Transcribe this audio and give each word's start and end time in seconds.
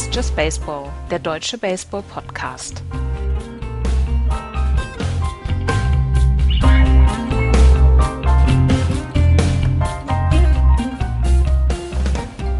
Ist 0.00 0.14
Just 0.14 0.34
Baseball, 0.34 0.88
der 1.10 1.18
deutsche 1.18 1.58
Baseball-Podcast. 1.58 2.82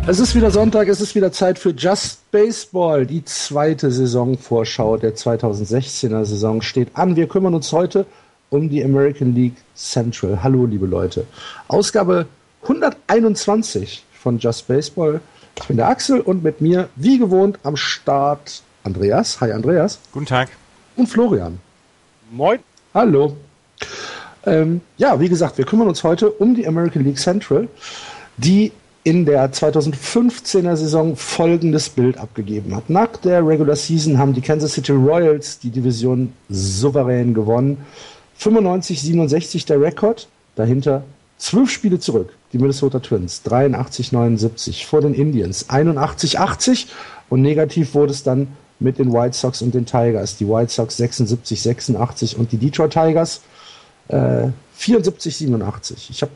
Es 0.06 0.20
ist 0.20 0.34
wieder 0.34 0.50
Sonntag, 0.50 0.88
es 0.88 1.00
ist 1.00 1.14
wieder 1.14 1.32
Zeit 1.32 1.58
für 1.58 1.70
Just 1.70 2.30
Baseball. 2.30 3.06
Die 3.06 3.24
zweite 3.24 3.90
Saisonvorschau 3.90 4.98
der 4.98 5.16
2016er 5.16 6.26
Saison 6.26 6.60
steht 6.60 6.88
an. 6.92 7.16
Wir 7.16 7.26
kümmern 7.26 7.54
uns 7.54 7.72
heute 7.72 8.04
um 8.50 8.68
die 8.68 8.84
American 8.84 9.34
League 9.34 9.56
Central. 9.74 10.42
Hallo, 10.42 10.66
liebe 10.66 10.84
Leute. 10.84 11.24
Ausgabe 11.68 12.26
121 12.64 14.04
von 14.12 14.38
Just 14.38 14.68
Baseball. 14.68 15.22
Ich 15.56 15.66
bin 15.66 15.76
der 15.76 15.88
Axel 15.88 16.20
und 16.20 16.42
mit 16.42 16.60
mir, 16.60 16.88
wie 16.96 17.18
gewohnt, 17.18 17.58
am 17.62 17.76
Start 17.76 18.62
Andreas. 18.82 19.40
Hi, 19.40 19.52
Andreas. 19.52 19.98
Guten 20.12 20.26
Tag. 20.26 20.48
Und 20.96 21.06
Florian. 21.06 21.58
Moin. 22.30 22.60
Hallo. 22.94 23.36
Ähm, 24.46 24.80
ja, 24.96 25.20
wie 25.20 25.28
gesagt, 25.28 25.58
wir 25.58 25.66
kümmern 25.66 25.88
uns 25.88 26.02
heute 26.02 26.30
um 26.30 26.54
die 26.54 26.66
American 26.66 27.04
League 27.04 27.18
Central, 27.18 27.68
die 28.36 28.72
in 29.02 29.24
der 29.24 29.52
2015er 29.52 30.76
Saison 30.76 31.16
folgendes 31.16 31.88
Bild 31.88 32.18
abgegeben 32.18 32.74
hat. 32.76 32.90
Nach 32.90 33.16
der 33.16 33.46
Regular 33.46 33.76
Season 33.76 34.18
haben 34.18 34.34
die 34.34 34.42
Kansas 34.42 34.74
City 34.74 34.92
Royals 34.92 35.58
die 35.58 35.70
Division 35.70 36.32
souverän 36.48 37.32
gewonnen. 37.32 37.78
95-67 38.38 39.66
der 39.66 39.80
Rekord, 39.80 40.28
dahinter 40.54 41.04
zwölf 41.38 41.70
Spiele 41.70 41.98
zurück. 41.98 42.34
Die 42.52 42.58
Minnesota 42.58 42.98
Twins 42.98 43.42
83-79 43.44 44.86
vor 44.86 45.00
den 45.00 45.14
Indians 45.14 45.68
81-80 45.68 46.86
und 47.28 47.42
negativ 47.42 47.94
wurde 47.94 48.12
es 48.12 48.22
dann 48.22 48.48
mit 48.80 48.98
den 48.98 49.12
White 49.12 49.36
Sox 49.36 49.62
und 49.62 49.74
den 49.74 49.86
Tigers. 49.86 50.36
Die 50.36 50.48
White 50.48 50.72
Sox 50.72 50.98
76-86 50.98 52.36
und 52.36 52.50
die 52.50 52.56
Detroit 52.56 52.92
Tigers 52.92 53.42
äh, 54.08 54.48
74-87. 54.78 56.10
Ich 56.10 56.22
habe 56.22 56.32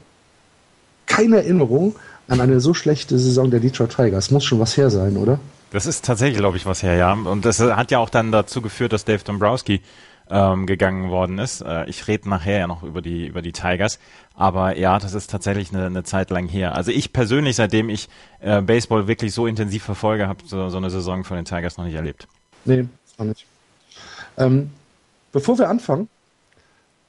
keine 1.07 1.39
Erinnerung 1.39 1.97
an 2.29 2.41
eine 2.41 2.61
so 2.61 2.75
schlechte 2.75 3.19
Saison 3.19 3.51
der 3.51 3.61
Detroit 3.61 3.97
Tigers. 3.97 4.31
Muss 4.31 4.45
schon 4.45 4.61
was 4.61 4.77
her 4.77 4.91
sein, 4.91 5.17
oder? 5.17 5.41
Das 5.70 5.87
ist 5.87 6.05
tatsächlich, 6.05 6.39
glaube 6.39 6.57
ich, 6.57 6.67
was 6.67 6.83
her, 6.83 6.95
ja. 6.95 7.12
Und 7.12 7.45
das 7.45 7.59
hat 7.59 7.91
ja 7.91 7.98
auch 7.98 8.11
dann 8.11 8.31
dazu 8.31 8.62
geführt, 8.62 8.92
dass 8.92 9.05
Dave 9.05 9.25
Dombrowski 9.25 9.81
ähm, 10.30 10.67
gegangen 10.67 11.11
worden 11.11 11.39
ist. 11.39 11.61
Äh, 11.61 11.86
ich 11.86 12.06
rede 12.08 12.28
nachher 12.28 12.58
ja 12.58 12.67
noch 12.67 12.83
über 12.83 13.03
die 13.03 13.27
über 13.27 13.42
die 13.42 13.53
Tigers, 13.53 13.98
aber 14.34 14.77
ja, 14.77 14.98
das 14.98 15.14
ist 15.14 15.30
tatsächlich 15.30 15.72
eine, 15.72 15.86
eine 15.86 16.05
Zeit 16.05 16.30
lang 16.30 16.48
her. 16.48 16.75
Also 16.75 16.91
ich 16.91 17.12
persönlich, 17.12 17.56
seitdem 17.56 17.89
ich 17.89 18.08
äh, 18.41 18.61
Baseball 18.62 19.06
wirklich 19.06 19.34
so 19.34 19.47
intensiv 19.47 19.83
verfolge, 19.83 20.28
habe 20.28 20.41
so, 20.47 20.69
so 20.69 20.77
eine 20.77 20.91
Saison 20.91 21.25
von 21.25 21.36
den 21.36 21.45
Tigers 21.45 21.77
noch 21.77 21.84
nicht 21.84 21.95
erlebt. 21.95 22.27
Nee, 22.64 22.86
auch 23.19 23.25
nicht. 23.25 23.47
Ähm, 24.36 24.70
bevor 25.33 25.58
wir 25.58 25.69
anfangen, 25.69 26.08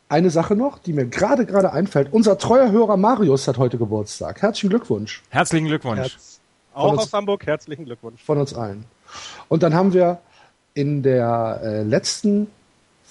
eine 0.10 0.30
Sache 0.30 0.56
noch, 0.56 0.78
die 0.80 0.94
mir 0.94 1.06
gerade 1.06 1.46
gerade 1.46 1.72
einfällt. 1.72 2.10
Unser 2.12 2.38
treuer 2.38 2.72
Hörer 2.72 2.98
Marius 2.98 3.48
hat 3.48 3.58
heute 3.58 3.78
Geburtstag. 3.78 4.42
Herzlichen 4.42 4.70
Glückwunsch. 4.70 5.24
Herzlichen 5.30 5.68
Glückwunsch. 5.68 6.00
Herz 6.00 6.40
auch 6.76 6.92
uns, 6.92 7.04
aus 7.04 7.14
Hamburg, 7.14 7.46
herzlichen 7.48 7.86
Glückwunsch. 7.86 8.22
Von 8.22 8.38
uns 8.38 8.54
allen. 8.54 8.86
Und 9.48 9.64
dann 9.64 9.74
haben 9.74 9.94
wir 9.94 10.20
in 10.74 11.02
der 11.04 11.62
äh, 11.64 11.84
letzten 11.84 12.48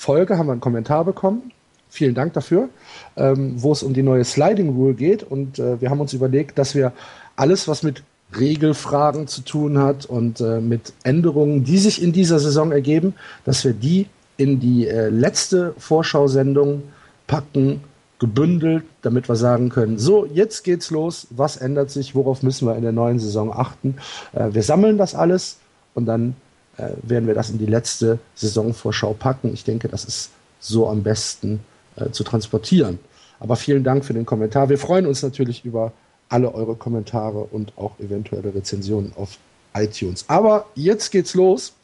Folge 0.05 0.37
haben 0.37 0.49
wir 0.49 0.53
einen 0.53 0.61
Kommentar 0.61 1.05
bekommen. 1.05 1.51
Vielen 1.89 2.15
Dank 2.15 2.35
dafür, 2.35 2.69
ähm, 3.17 3.55
wo 3.57 3.73
es 3.73 3.83
um 3.83 3.95
die 3.95 4.03
neue 4.03 4.25
Sliding 4.25 4.69
Rule 4.69 4.93
geht. 4.93 5.23
Und 5.23 5.59
äh, 5.59 5.81
wir 5.81 5.89
haben 5.89 6.01
uns 6.01 6.13
überlegt, 6.13 6.59
dass 6.59 6.75
wir 6.75 6.93
alles, 7.37 7.69
was 7.69 7.83
mit 7.83 8.03
Regelfragen 8.39 9.29
zu 9.29 9.41
tun 9.43 9.79
hat 9.79 10.05
und 10.05 10.41
äh, 10.41 10.61
mit 10.61 10.93
Änderungen, 11.05 11.65
die 11.65 11.79
sich 11.79 12.03
in 12.03 12.13
dieser 12.13 12.39
Saison 12.39 12.71
ergeben, 12.71 13.15
dass 13.45 13.65
wir 13.65 13.73
die 13.73 14.07
in 14.37 14.61
die 14.61 14.87
äh, 14.89 15.09
letzte 15.09 15.75
Vorschau-Sendung 15.79 16.83
packen, 17.27 17.81
gebündelt, 18.19 18.85
damit 19.03 19.29
wir 19.29 19.37
sagen 19.37 19.71
können, 19.71 19.99
so, 19.99 20.27
jetzt 20.27 20.65
geht's 20.65 20.91
los, 20.91 21.27
was 21.31 21.57
ändert 21.57 21.91
sich, 21.91 22.15
worauf 22.15 22.43
müssen 22.43 22.67
wir 22.69 22.77
in 22.77 22.83
der 22.83 22.93
neuen 22.93 23.19
Saison 23.19 23.53
achten. 23.53 23.97
Äh, 24.33 24.53
wir 24.53 24.63
sammeln 24.63 24.99
das 24.99 25.15
alles 25.15 25.59
und 25.95 26.07
dann 26.07 26.37
äh, 26.77 26.91
werden 27.03 27.27
wir 27.27 27.35
das 27.35 27.51
in 27.51 27.59
die 27.59 27.67
letzte 27.67 28.19
Saisonvorschau 28.35 29.13
packen. 29.15 29.53
Ich 29.53 29.65
denke, 29.65 29.89
das 29.89 30.05
ist 30.05 30.31
so 30.61 30.89
am 30.89 31.03
besten 31.03 31.61
äh, 31.97 32.11
zu 32.11 32.25
transportieren. 32.25 32.99
Aber 33.41 33.57
vielen 33.57 33.85
Dank 33.85 34.05
für 34.05 34.15
den 34.15 34.27
Kommentar. 34.27 34.69
Wir 34.69 34.79
freuen 34.79 35.07
uns 35.07 35.23
natürlich 35.23 35.65
über 35.65 35.93
alle 36.29 36.55
eure 36.55 36.75
Kommentare 36.75 37.39
und 37.39 37.77
auch 37.77 37.99
eventuelle 37.99 38.55
Rezensionen 38.55 39.13
auf 39.17 39.39
iTunes. 39.75 40.25
Aber 40.29 40.67
jetzt 40.75 41.11
geht's 41.11 41.35
los. 41.35 41.75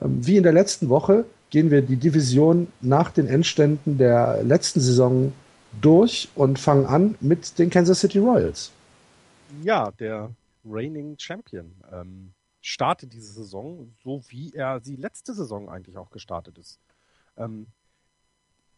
Ähm, 0.00 0.26
wie 0.26 0.36
in 0.36 0.42
der 0.42 0.52
letzten 0.52 0.88
Woche 0.88 1.24
gehen 1.50 1.70
wir 1.70 1.82
die 1.82 1.96
Division 1.96 2.68
nach 2.80 3.10
den 3.10 3.28
Endständen 3.28 3.98
der 3.98 4.42
letzten 4.42 4.80
Saison 4.80 5.32
durch 5.80 6.28
und 6.34 6.58
fangen 6.58 6.86
an 6.86 7.14
mit 7.20 7.58
den 7.58 7.70
Kansas 7.70 8.00
City 8.00 8.18
Royals. 8.18 8.72
Ja, 9.62 9.92
der 9.92 10.30
Reigning 10.64 11.14
Champion. 11.18 11.72
Ähm, 11.92 12.30
startet 12.64 13.12
diese 13.12 13.30
Saison 13.32 13.92
so, 14.02 14.22
wie 14.28 14.52
er 14.54 14.80
sie 14.80 14.96
letzte 14.96 15.34
Saison 15.34 15.68
eigentlich 15.68 15.98
auch 15.98 16.10
gestartet 16.10 16.56
ist. 16.56 16.80
Ähm, 17.36 17.66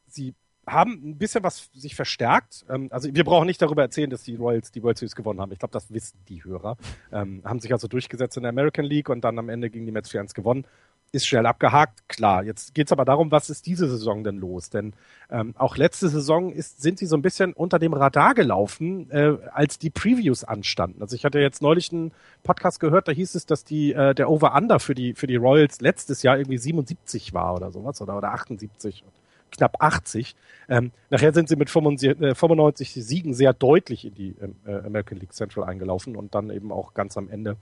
sie 0.08 0.34
haben 0.66 0.92
ein 1.04 1.18
bisschen 1.18 1.44
was 1.44 1.70
sich 1.72 1.94
verstärkt. 1.94 2.66
Ähm, 2.68 2.88
also 2.90 3.14
wir 3.14 3.22
brauchen 3.22 3.46
nicht 3.46 3.62
darüber 3.62 3.82
erzählen, 3.82 4.10
dass 4.10 4.24
die 4.24 4.34
Royals 4.34 4.72
die 4.72 4.82
World 4.82 4.98
Series 4.98 5.14
gewonnen 5.14 5.40
haben. 5.40 5.52
Ich 5.52 5.60
glaube, 5.60 5.70
das 5.70 5.92
wissen 5.92 6.18
die 6.28 6.42
Hörer. 6.42 6.76
Ähm, 7.12 7.42
haben 7.44 7.60
sich 7.60 7.72
also 7.72 7.86
durchgesetzt 7.86 8.36
in 8.36 8.42
der 8.42 8.50
American 8.50 8.84
League 8.84 9.08
und 9.08 9.20
dann 9.20 9.38
am 9.38 9.48
Ende 9.48 9.70
gegen 9.70 9.86
die 9.86 9.92
Mets 9.92 10.10
4-1 10.10 10.34
gewonnen 10.34 10.66
ist 11.12 11.26
schnell 11.26 11.46
abgehakt, 11.46 12.08
klar. 12.08 12.44
Jetzt 12.44 12.74
geht 12.74 12.88
es 12.88 12.92
aber 12.92 13.04
darum, 13.04 13.30
was 13.30 13.48
ist 13.50 13.66
diese 13.66 13.88
Saison 13.88 14.24
denn 14.24 14.36
los? 14.36 14.70
Denn 14.70 14.92
ähm, 15.30 15.54
auch 15.56 15.76
letzte 15.76 16.08
Saison 16.08 16.52
ist, 16.52 16.82
sind 16.82 16.98
sie 16.98 17.06
so 17.06 17.16
ein 17.16 17.22
bisschen 17.22 17.52
unter 17.52 17.78
dem 17.78 17.92
Radar 17.92 18.34
gelaufen, 18.34 19.10
äh, 19.10 19.36
als 19.52 19.78
die 19.78 19.90
Previews 19.90 20.44
anstanden. 20.44 21.02
Also 21.02 21.16
ich 21.16 21.24
hatte 21.24 21.38
jetzt 21.38 21.62
neulich 21.62 21.92
einen 21.92 22.12
Podcast 22.42 22.80
gehört, 22.80 23.08
da 23.08 23.12
hieß 23.12 23.34
es, 23.34 23.46
dass 23.46 23.64
die 23.64 23.92
äh, 23.92 24.14
der 24.14 24.30
Over-Under 24.30 24.78
für 24.78 24.94
die 24.94 25.14
für 25.14 25.26
die 25.26 25.36
Royals 25.36 25.80
letztes 25.80 26.22
Jahr 26.22 26.38
irgendwie 26.38 26.58
77 26.58 27.32
war 27.32 27.54
oder 27.54 27.70
sowas 27.70 28.00
oder 28.02 28.16
oder 28.16 28.32
78 28.32 29.04
knapp 29.50 29.76
80. 29.80 30.34
Ähm, 30.68 30.90
nachher 31.10 31.32
sind 31.32 31.48
sie 31.48 31.56
mit 31.56 31.70
95, 31.70 32.20
äh, 32.20 33.00
Siegen 33.00 33.34
sehr 33.34 33.52
deutlich 33.52 34.04
in 34.04 34.14
die 34.14 34.34
ähm, 34.40 34.56
äh, 34.66 34.74
American 34.84 35.18
League 35.18 35.32
Central 35.32 35.64
eingelaufen 35.64 36.16
und 36.16 36.34
dann 36.34 36.50
eben 36.50 36.72
auch 36.72 36.94
ganz 36.94 37.16
am 37.16 37.30
Ende 37.30 37.56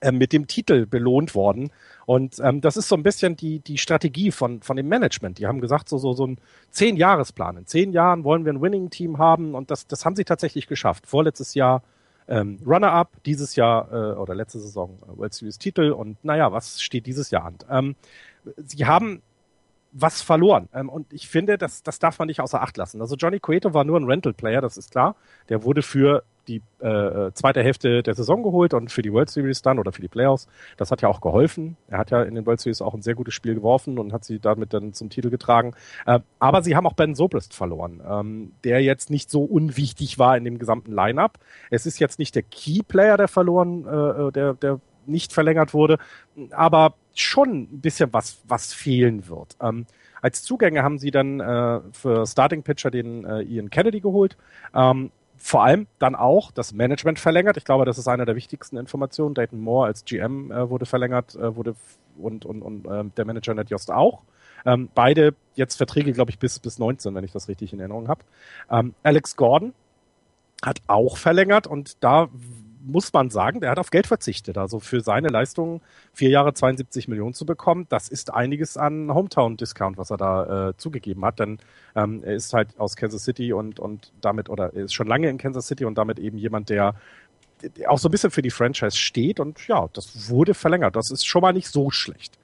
äh, 0.00 0.12
mit 0.12 0.32
dem 0.32 0.46
Titel 0.46 0.86
belohnt 0.86 1.34
worden. 1.34 1.72
Und 2.06 2.38
ähm, 2.40 2.60
das 2.60 2.76
ist 2.76 2.88
so 2.88 2.94
ein 2.96 3.02
bisschen 3.02 3.36
die, 3.36 3.58
die 3.58 3.78
Strategie 3.78 4.30
von, 4.30 4.62
von 4.62 4.76
dem 4.76 4.88
Management. 4.88 5.38
Die 5.38 5.46
haben 5.46 5.60
gesagt, 5.60 5.88
so, 5.88 5.98
so, 5.98 6.12
so 6.12 6.26
ein 6.26 6.38
Zehn-Jahres-Plan. 6.70 7.56
In 7.56 7.66
zehn 7.66 7.92
Jahren 7.92 8.24
wollen 8.24 8.44
wir 8.44 8.52
ein 8.52 8.62
Winning-Team 8.62 9.18
haben 9.18 9.54
und 9.54 9.70
das, 9.70 9.86
das 9.86 10.04
haben 10.04 10.16
sie 10.16 10.24
tatsächlich 10.24 10.66
geschafft. 10.66 11.06
Vorletztes 11.06 11.54
Jahr 11.54 11.82
ähm, 12.28 12.60
Runner-up, 12.64 13.10
dieses 13.26 13.56
Jahr 13.56 13.92
äh, 13.92 14.16
oder 14.16 14.34
letzte 14.34 14.60
Saison 14.60 14.96
äh, 15.02 15.18
World 15.18 15.34
Series-Titel 15.34 15.90
und 15.90 16.24
naja, 16.24 16.52
was 16.52 16.80
steht 16.80 17.06
dieses 17.06 17.30
Jahr 17.30 17.44
an? 17.46 17.58
Ähm, 17.68 17.96
sie 18.56 18.86
haben 18.86 19.22
was 19.92 20.22
verloren. 20.22 20.68
Ähm, 20.74 20.88
und 20.88 21.12
ich 21.12 21.28
finde, 21.28 21.58
das, 21.58 21.82
das 21.82 21.98
darf 21.98 22.18
man 22.18 22.28
nicht 22.28 22.40
außer 22.40 22.62
Acht 22.62 22.76
lassen. 22.76 23.00
Also 23.00 23.16
Johnny 23.16 23.40
Cueto 23.40 23.74
war 23.74 23.84
nur 23.84 23.98
ein 23.98 24.04
Rental-Player, 24.04 24.60
das 24.60 24.76
ist 24.76 24.90
klar. 24.90 25.16
Der 25.48 25.64
wurde 25.64 25.82
für 25.82 26.22
die 26.48 26.62
äh, 26.80 27.30
zweite 27.32 27.62
Hälfte 27.62 28.02
der 28.02 28.14
Saison 28.14 28.42
geholt 28.42 28.74
und 28.74 28.90
für 28.90 29.02
die 29.02 29.12
World 29.12 29.30
Series 29.30 29.62
dann 29.62 29.78
oder 29.78 29.92
für 29.92 30.02
die 30.02 30.08
Playoffs. 30.08 30.48
Das 30.76 30.90
hat 30.90 31.02
ja 31.02 31.08
auch 31.08 31.20
geholfen. 31.20 31.76
Er 31.88 31.98
hat 31.98 32.10
ja 32.10 32.22
in 32.22 32.34
den 32.34 32.44
World 32.46 32.60
Series 32.60 32.82
auch 32.82 32.94
ein 32.94 33.02
sehr 33.02 33.14
gutes 33.14 33.34
Spiel 33.34 33.54
geworfen 33.54 33.98
und 33.98 34.12
hat 34.12 34.24
sie 34.24 34.40
damit 34.40 34.72
dann 34.74 34.92
zum 34.92 35.10
Titel 35.10 35.30
getragen. 35.30 35.74
Äh, 36.06 36.20
aber 36.38 36.62
sie 36.62 36.76
haben 36.76 36.86
auch 36.86 36.94
Ben 36.94 37.14
Sobrist 37.14 37.54
verloren, 37.54 38.02
ähm, 38.08 38.52
der 38.64 38.82
jetzt 38.82 39.10
nicht 39.10 39.30
so 39.30 39.42
unwichtig 39.42 40.18
war 40.18 40.36
in 40.36 40.44
dem 40.44 40.58
gesamten 40.58 40.92
Lineup. 40.92 41.38
Es 41.70 41.86
ist 41.86 42.00
jetzt 42.00 42.18
nicht 42.18 42.34
der 42.34 42.42
Key 42.42 42.82
Player, 42.82 43.16
der 43.16 43.28
verloren, 43.28 43.86
äh, 43.86 44.28
äh 44.28 44.32
der, 44.32 44.54
der 44.54 44.80
nicht 45.06 45.32
verlängert 45.32 45.74
wurde, 45.74 45.98
aber 46.50 46.94
schon 47.14 47.62
ein 47.62 47.80
bisschen 47.80 48.12
was, 48.12 48.40
was 48.46 48.72
fehlen 48.72 49.28
wird. 49.28 49.56
Ähm, 49.60 49.86
als 50.22 50.42
Zugänge 50.42 50.82
haben 50.82 50.98
sie 50.98 51.10
dann 51.10 51.40
äh, 51.40 51.80
für 51.92 52.26
Starting 52.26 52.62
Pitcher 52.62 52.90
den 52.90 53.24
äh, 53.24 53.40
Ian 53.42 53.70
Kennedy 53.70 54.00
geholt. 54.00 54.36
Ähm, 54.74 55.10
vor 55.36 55.64
allem 55.64 55.86
dann 55.98 56.14
auch 56.14 56.50
das 56.50 56.74
Management 56.74 57.18
verlängert. 57.18 57.56
Ich 57.56 57.64
glaube, 57.64 57.86
das 57.86 57.96
ist 57.96 58.08
eine 58.08 58.26
der 58.26 58.36
wichtigsten 58.36 58.76
Informationen. 58.76 59.34
Dayton 59.34 59.60
Moore 59.60 59.86
als 59.86 60.04
GM 60.04 60.52
äh, 60.52 60.68
wurde 60.68 60.84
verlängert, 60.84 61.34
äh, 61.34 61.56
wurde 61.56 61.74
und, 62.18 62.44
und, 62.44 62.60
und 62.60 62.86
äh, 62.86 63.04
der 63.16 63.24
Manager 63.24 63.54
Ned 63.54 63.70
Jost 63.70 63.90
auch. 63.90 64.20
Ähm, 64.66 64.90
beide 64.94 65.34
jetzt 65.54 65.76
Verträge, 65.76 66.12
glaube 66.12 66.30
ich, 66.30 66.38
bis, 66.38 66.58
bis 66.58 66.78
19, 66.78 67.14
wenn 67.14 67.24
ich 67.24 67.32
das 67.32 67.48
richtig 67.48 67.72
in 67.72 67.80
Erinnerung 67.80 68.08
habe. 68.08 68.22
Ähm, 68.70 68.94
Alex 69.02 69.36
Gordon 69.36 69.72
hat 70.62 70.82
auch 70.86 71.16
verlängert 71.16 71.66
und 71.66 72.04
da 72.04 72.28
muss 72.82 73.12
man 73.12 73.30
sagen, 73.30 73.60
der 73.60 73.70
hat 73.70 73.78
auf 73.78 73.90
Geld 73.90 74.06
verzichtet. 74.06 74.58
Also 74.58 74.80
für 74.80 75.00
seine 75.00 75.28
Leistungen 75.28 75.80
vier 76.12 76.30
Jahre 76.30 76.54
72 76.54 77.08
Millionen 77.08 77.34
zu 77.34 77.44
bekommen, 77.46 77.86
das 77.88 78.08
ist 78.08 78.32
einiges 78.32 78.76
an 78.76 79.12
Hometown-Discount, 79.12 79.98
was 79.98 80.10
er 80.10 80.16
da 80.16 80.68
äh, 80.68 80.76
zugegeben 80.76 81.24
hat. 81.24 81.38
Denn 81.38 81.58
ähm, 81.94 82.22
er 82.24 82.34
ist 82.34 82.52
halt 82.52 82.78
aus 82.78 82.96
Kansas 82.96 83.24
City 83.24 83.52
und, 83.52 83.80
und 83.80 84.12
damit, 84.20 84.48
oder 84.48 84.72
er 84.74 84.84
ist 84.84 84.94
schon 84.94 85.06
lange 85.06 85.28
in 85.28 85.38
Kansas 85.38 85.66
City 85.66 85.84
und 85.84 85.96
damit 85.96 86.18
eben 86.18 86.38
jemand, 86.38 86.70
der 86.70 86.94
auch 87.86 87.98
so 87.98 88.08
ein 88.08 88.10
bisschen 88.10 88.30
für 88.30 88.42
die 88.42 88.50
Franchise 88.50 88.96
steht 88.96 89.38
und 89.38 89.66
ja, 89.68 89.88
das 89.92 90.30
wurde 90.30 90.54
verlängert. 90.54 90.96
Das 90.96 91.10
ist 91.10 91.26
schon 91.26 91.42
mal 91.42 91.52
nicht 91.52 91.68
so 91.68 91.90
schlecht. 91.90 92.38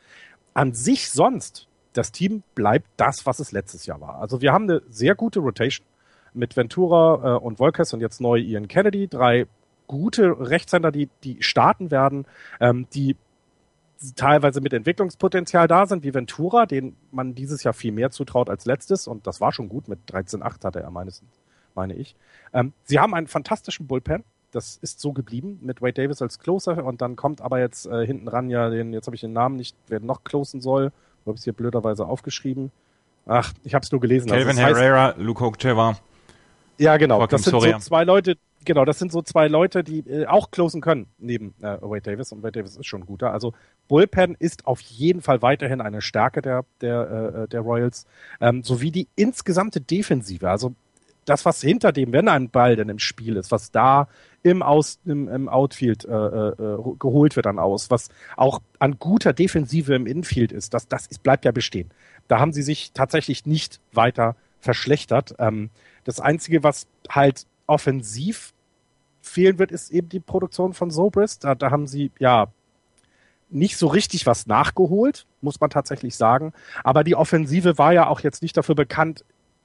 An 0.52 0.74
sich 0.74 1.10
sonst, 1.10 1.68
das 1.94 2.12
Team 2.12 2.42
bleibt 2.54 2.86
das, 2.98 3.24
was 3.24 3.38
es 3.38 3.52
letztes 3.52 3.86
Jahr 3.86 4.00
war. 4.00 4.20
Also 4.20 4.42
wir 4.42 4.52
haben 4.52 4.64
eine 4.64 4.82
sehr 4.90 5.14
gute 5.14 5.40
Rotation 5.40 5.86
mit 6.34 6.56
Ventura 6.56 7.36
äh, 7.36 7.38
und 7.38 7.56
Volkes 7.56 7.94
und 7.94 8.00
jetzt 8.00 8.20
neu 8.20 8.38
Ian 8.38 8.68
Kennedy, 8.68 9.08
drei 9.08 9.46
gute 9.86 10.36
Rechtshänder, 10.38 10.92
die, 10.92 11.08
die 11.24 11.42
starten 11.42 11.90
werden, 11.90 12.26
ähm, 12.60 12.86
die 12.94 13.16
teilweise 14.14 14.60
mit 14.60 14.72
Entwicklungspotenzial 14.72 15.68
da 15.68 15.86
sind, 15.86 16.04
wie 16.04 16.14
Ventura, 16.14 16.66
den 16.66 16.96
man 17.10 17.34
dieses 17.34 17.62
Jahr 17.62 17.74
viel 17.74 17.92
mehr 17.92 18.10
zutraut 18.10 18.50
als 18.50 18.66
letztes. 18.66 19.06
Und 19.06 19.26
das 19.26 19.40
war 19.40 19.52
schon 19.52 19.68
gut. 19.68 19.88
Mit 19.88 20.00
13,8 20.10 20.64
hatte 20.64 20.80
er 20.80 20.90
meines, 20.90 21.22
meine 21.74 21.94
ich. 21.94 22.14
Ähm, 22.52 22.72
sie 22.84 22.98
haben 22.98 23.14
einen 23.14 23.26
fantastischen 23.26 23.86
Bullpen. 23.86 24.24
Das 24.52 24.78
ist 24.80 25.00
so 25.00 25.12
geblieben 25.12 25.58
mit 25.62 25.82
Wade 25.82 25.94
Davis 25.94 26.22
als 26.22 26.38
Closer. 26.38 26.84
Und 26.84 27.00
dann 27.00 27.16
kommt 27.16 27.40
aber 27.40 27.58
jetzt 27.58 27.86
äh, 27.86 28.06
hinten 28.06 28.28
ran 28.28 28.50
ja 28.50 28.68
den, 28.70 28.92
jetzt 28.92 29.06
habe 29.06 29.14
ich 29.14 29.20
den 29.20 29.32
Namen 29.32 29.56
nicht, 29.56 29.76
wer 29.88 30.00
noch 30.00 30.24
closen 30.24 30.60
soll. 30.60 30.92
Wo 31.24 31.30
habe 31.30 31.36
ich 31.36 31.40
es 31.40 31.44
hier 31.44 31.52
blöderweise 31.52 32.06
aufgeschrieben? 32.06 32.70
Ach, 33.26 33.52
ich 33.64 33.74
habe 33.74 33.84
es 33.84 33.90
nur 33.90 34.00
gelesen. 34.00 34.28
Kelvin 34.28 34.58
also, 34.58 34.62
Herrera, 34.62 35.08
heißt, 35.08 35.18
Luke 35.18 35.44
Hocheva. 35.44 35.96
Ja, 36.78 36.96
genau. 36.96 37.18
Joaquin 37.18 37.36
das 37.36 37.42
sind 37.44 37.50
Soria. 37.50 37.80
so 37.80 37.86
zwei 37.86 38.04
Leute, 38.04 38.36
genau, 38.66 38.84
das 38.84 38.98
sind 38.98 39.10
so 39.10 39.22
zwei 39.22 39.48
Leute, 39.48 39.82
die 39.82 40.00
äh, 40.00 40.26
auch 40.26 40.50
closen 40.50 40.82
können, 40.82 41.06
neben 41.18 41.54
äh, 41.60 41.78
Wade 41.80 42.02
Davis. 42.02 42.32
Und 42.32 42.42
Wade 42.42 42.60
Davis 42.60 42.76
ist 42.76 42.86
schon 42.86 43.06
guter. 43.06 43.32
Also 43.32 43.54
Bullpen 43.88 44.36
ist 44.38 44.66
auf 44.66 44.80
jeden 44.80 45.22
Fall 45.22 45.40
weiterhin 45.40 45.80
eine 45.80 46.02
Stärke 46.02 46.42
der, 46.42 46.64
der, 46.82 47.44
äh, 47.44 47.48
der 47.48 47.60
Royals, 47.60 48.06
ähm, 48.40 48.62
sowie 48.62 48.90
die 48.90 49.08
insgesamte 49.16 49.80
Defensive. 49.80 50.50
Also 50.50 50.74
das, 51.24 51.44
was 51.44 51.60
hinter 51.60 51.92
dem, 51.92 52.12
wenn 52.12 52.28
ein 52.28 52.50
Ball 52.50 52.76
denn 52.76 52.88
im 52.88 52.98
Spiel 52.98 53.36
ist, 53.36 53.50
was 53.50 53.70
da 53.70 54.08
im, 54.42 54.62
Aus, 54.62 55.00
im, 55.04 55.28
im 55.28 55.48
Outfield 55.48 56.04
äh, 56.04 56.10
äh, 56.10 56.78
geholt 56.98 57.34
wird 57.34 57.46
dann 57.46 57.58
aus, 57.58 57.90
was 57.90 58.10
auch 58.36 58.60
an 58.78 58.98
guter 58.98 59.32
Defensive 59.32 59.94
im 59.94 60.06
Infield 60.06 60.52
ist, 60.52 60.72
das, 60.72 60.86
das 60.86 61.06
ist, 61.06 61.22
bleibt 61.22 61.44
ja 61.44 61.50
bestehen. 61.50 61.90
Da 62.28 62.38
haben 62.38 62.52
sie 62.52 62.62
sich 62.62 62.92
tatsächlich 62.92 63.44
nicht 63.44 63.80
weiter 63.92 64.36
verschlechtert. 64.60 65.34
Ähm, 65.38 65.70
das 66.04 66.20
Einzige, 66.20 66.62
was 66.62 66.86
halt 67.08 67.46
offensiv 67.66 68.52
fehlen 69.26 69.58
wird, 69.58 69.72
ist 69.72 69.90
eben 69.90 70.08
die 70.08 70.20
Produktion 70.20 70.72
von 70.72 70.90
Sobris. 70.90 71.38
Da, 71.38 71.54
da 71.54 71.70
haben 71.70 71.86
sie 71.86 72.10
ja 72.18 72.48
nicht 73.48 73.76
so 73.76 73.86
richtig 73.86 74.26
was 74.26 74.46
nachgeholt, 74.46 75.26
muss 75.40 75.60
man 75.60 75.70
tatsächlich 75.70 76.16
sagen. 76.16 76.52
Aber 76.82 77.04
die 77.04 77.14
Offensive 77.14 77.78
war 77.78 77.92
ja 77.92 78.08
auch 78.08 78.20
jetzt 78.20 78.42
nicht 78.42 78.56
dafür 78.56 78.74
bekannt, 78.74 79.24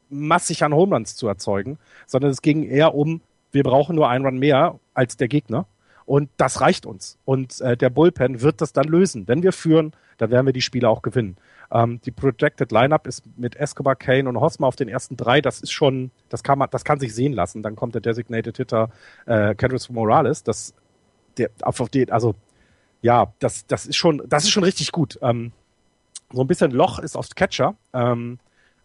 massig 0.09 0.63
an 0.63 0.73
Homeruns 0.73 1.15
zu 1.15 1.27
erzeugen, 1.27 1.79
sondern 2.05 2.31
es 2.31 2.41
ging 2.41 2.63
eher 2.63 2.93
um, 2.93 3.21
wir 3.51 3.63
brauchen 3.63 3.95
nur 3.95 4.09
einen 4.09 4.25
Run 4.25 4.37
mehr 4.37 4.79
als 4.93 5.17
der 5.17 5.27
Gegner. 5.27 5.65
Und 6.11 6.29
das 6.35 6.59
reicht 6.59 6.85
uns. 6.85 7.17
Und 7.23 7.61
äh, 7.61 7.77
der 7.77 7.89
Bullpen 7.89 8.41
wird 8.41 8.59
das 8.59 8.73
dann 8.73 8.83
lösen. 8.83 9.29
Wenn 9.29 9.43
wir 9.43 9.53
führen, 9.53 9.93
dann 10.17 10.29
werden 10.29 10.45
wir 10.45 10.51
die 10.51 10.59
Spiele 10.59 10.89
auch 10.89 11.03
gewinnen. 11.03 11.37
Ähm, 11.71 12.01
die 12.03 12.11
Projected 12.11 12.69
Lineup 12.73 13.07
ist 13.07 13.23
mit 13.37 13.55
Escobar, 13.55 13.95
Kane 13.95 14.27
und 14.27 14.37
Hosmer 14.37 14.67
auf 14.67 14.75
den 14.75 14.89
ersten 14.89 15.15
drei. 15.15 15.39
Das 15.39 15.61
ist 15.61 15.71
schon, 15.71 16.11
das 16.27 16.43
kann 16.43 16.59
man, 16.59 16.67
das 16.69 16.83
kann 16.83 16.99
sich 16.99 17.15
sehen 17.15 17.31
lassen. 17.31 17.63
Dann 17.63 17.77
kommt 17.77 17.95
der 17.95 18.01
Designated 18.01 18.57
Hitter 18.57 18.89
äh, 19.25 19.55
Kendrick 19.55 19.89
Morales. 19.89 20.43
Das, 20.43 20.73
der, 21.37 21.49
auf 21.61 21.77
den, 21.87 22.11
also 22.11 22.35
ja, 23.01 23.31
das, 23.39 23.65
das 23.67 23.85
ist 23.85 23.95
schon, 23.95 24.21
das 24.27 24.43
ist 24.43 24.49
schon 24.49 24.65
richtig 24.65 24.91
gut. 24.91 25.17
Ähm, 25.21 25.53
so 26.33 26.41
ein 26.41 26.47
bisschen 26.47 26.71
Loch 26.71 26.99
ist 26.99 27.15
aufs 27.15 27.35
Catcher 27.35 27.75
ähm, 27.93 28.37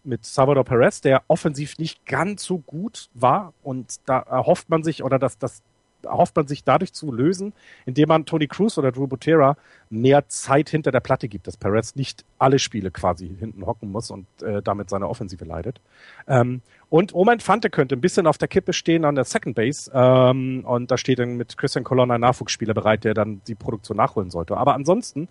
mit 0.04 0.24
Salvador 0.24 0.62
Perez, 0.62 1.00
der 1.00 1.24
offensiv 1.26 1.76
nicht 1.78 2.06
ganz 2.06 2.44
so 2.44 2.58
gut 2.58 3.10
war 3.14 3.52
und 3.64 3.96
da 4.06 4.20
erhofft 4.20 4.70
man 4.70 4.84
sich 4.84 5.02
oder 5.02 5.18
das, 5.18 5.38
das 5.38 5.64
erhofft 6.02 6.36
man 6.36 6.46
sich 6.46 6.64
dadurch 6.64 6.92
zu 6.92 7.12
lösen, 7.12 7.52
indem 7.84 8.08
man 8.08 8.26
Tony 8.26 8.46
Cruz 8.46 8.78
oder 8.78 8.92
Drew 8.92 9.06
Butera 9.06 9.56
mehr 9.90 10.28
Zeit 10.28 10.68
hinter 10.68 10.90
der 10.90 11.00
Platte 11.00 11.28
gibt, 11.28 11.46
dass 11.46 11.56
Perez 11.56 11.94
nicht 11.96 12.24
alle 12.38 12.58
Spiele 12.58 12.90
quasi 12.90 13.28
hinten 13.38 13.66
hocken 13.66 13.90
muss 13.90 14.10
und 14.10 14.26
äh, 14.42 14.62
damit 14.62 14.90
seine 14.90 15.08
Offensive 15.08 15.44
leidet. 15.44 15.80
Ähm, 16.26 16.62
und 16.88 17.14
Roman 17.14 17.40
Fante 17.40 17.70
könnte 17.70 17.96
ein 17.96 18.00
bisschen 18.00 18.26
auf 18.26 18.38
der 18.38 18.48
Kippe 18.48 18.72
stehen 18.72 19.04
an 19.04 19.14
der 19.14 19.24
Second 19.24 19.56
Base. 19.56 19.90
Ähm, 19.92 20.64
und 20.64 20.90
da 20.90 20.98
steht 20.98 21.18
dann 21.18 21.36
mit 21.36 21.56
Christian 21.56 21.84
Colonna 21.84 22.14
ein 22.14 22.20
Nachwuchsspieler 22.20 22.74
bereit, 22.74 23.04
der 23.04 23.14
dann 23.14 23.40
die 23.46 23.54
Produktion 23.54 23.96
nachholen 23.96 24.30
sollte. 24.30 24.56
Aber 24.56 24.74
ansonsten 24.74 25.28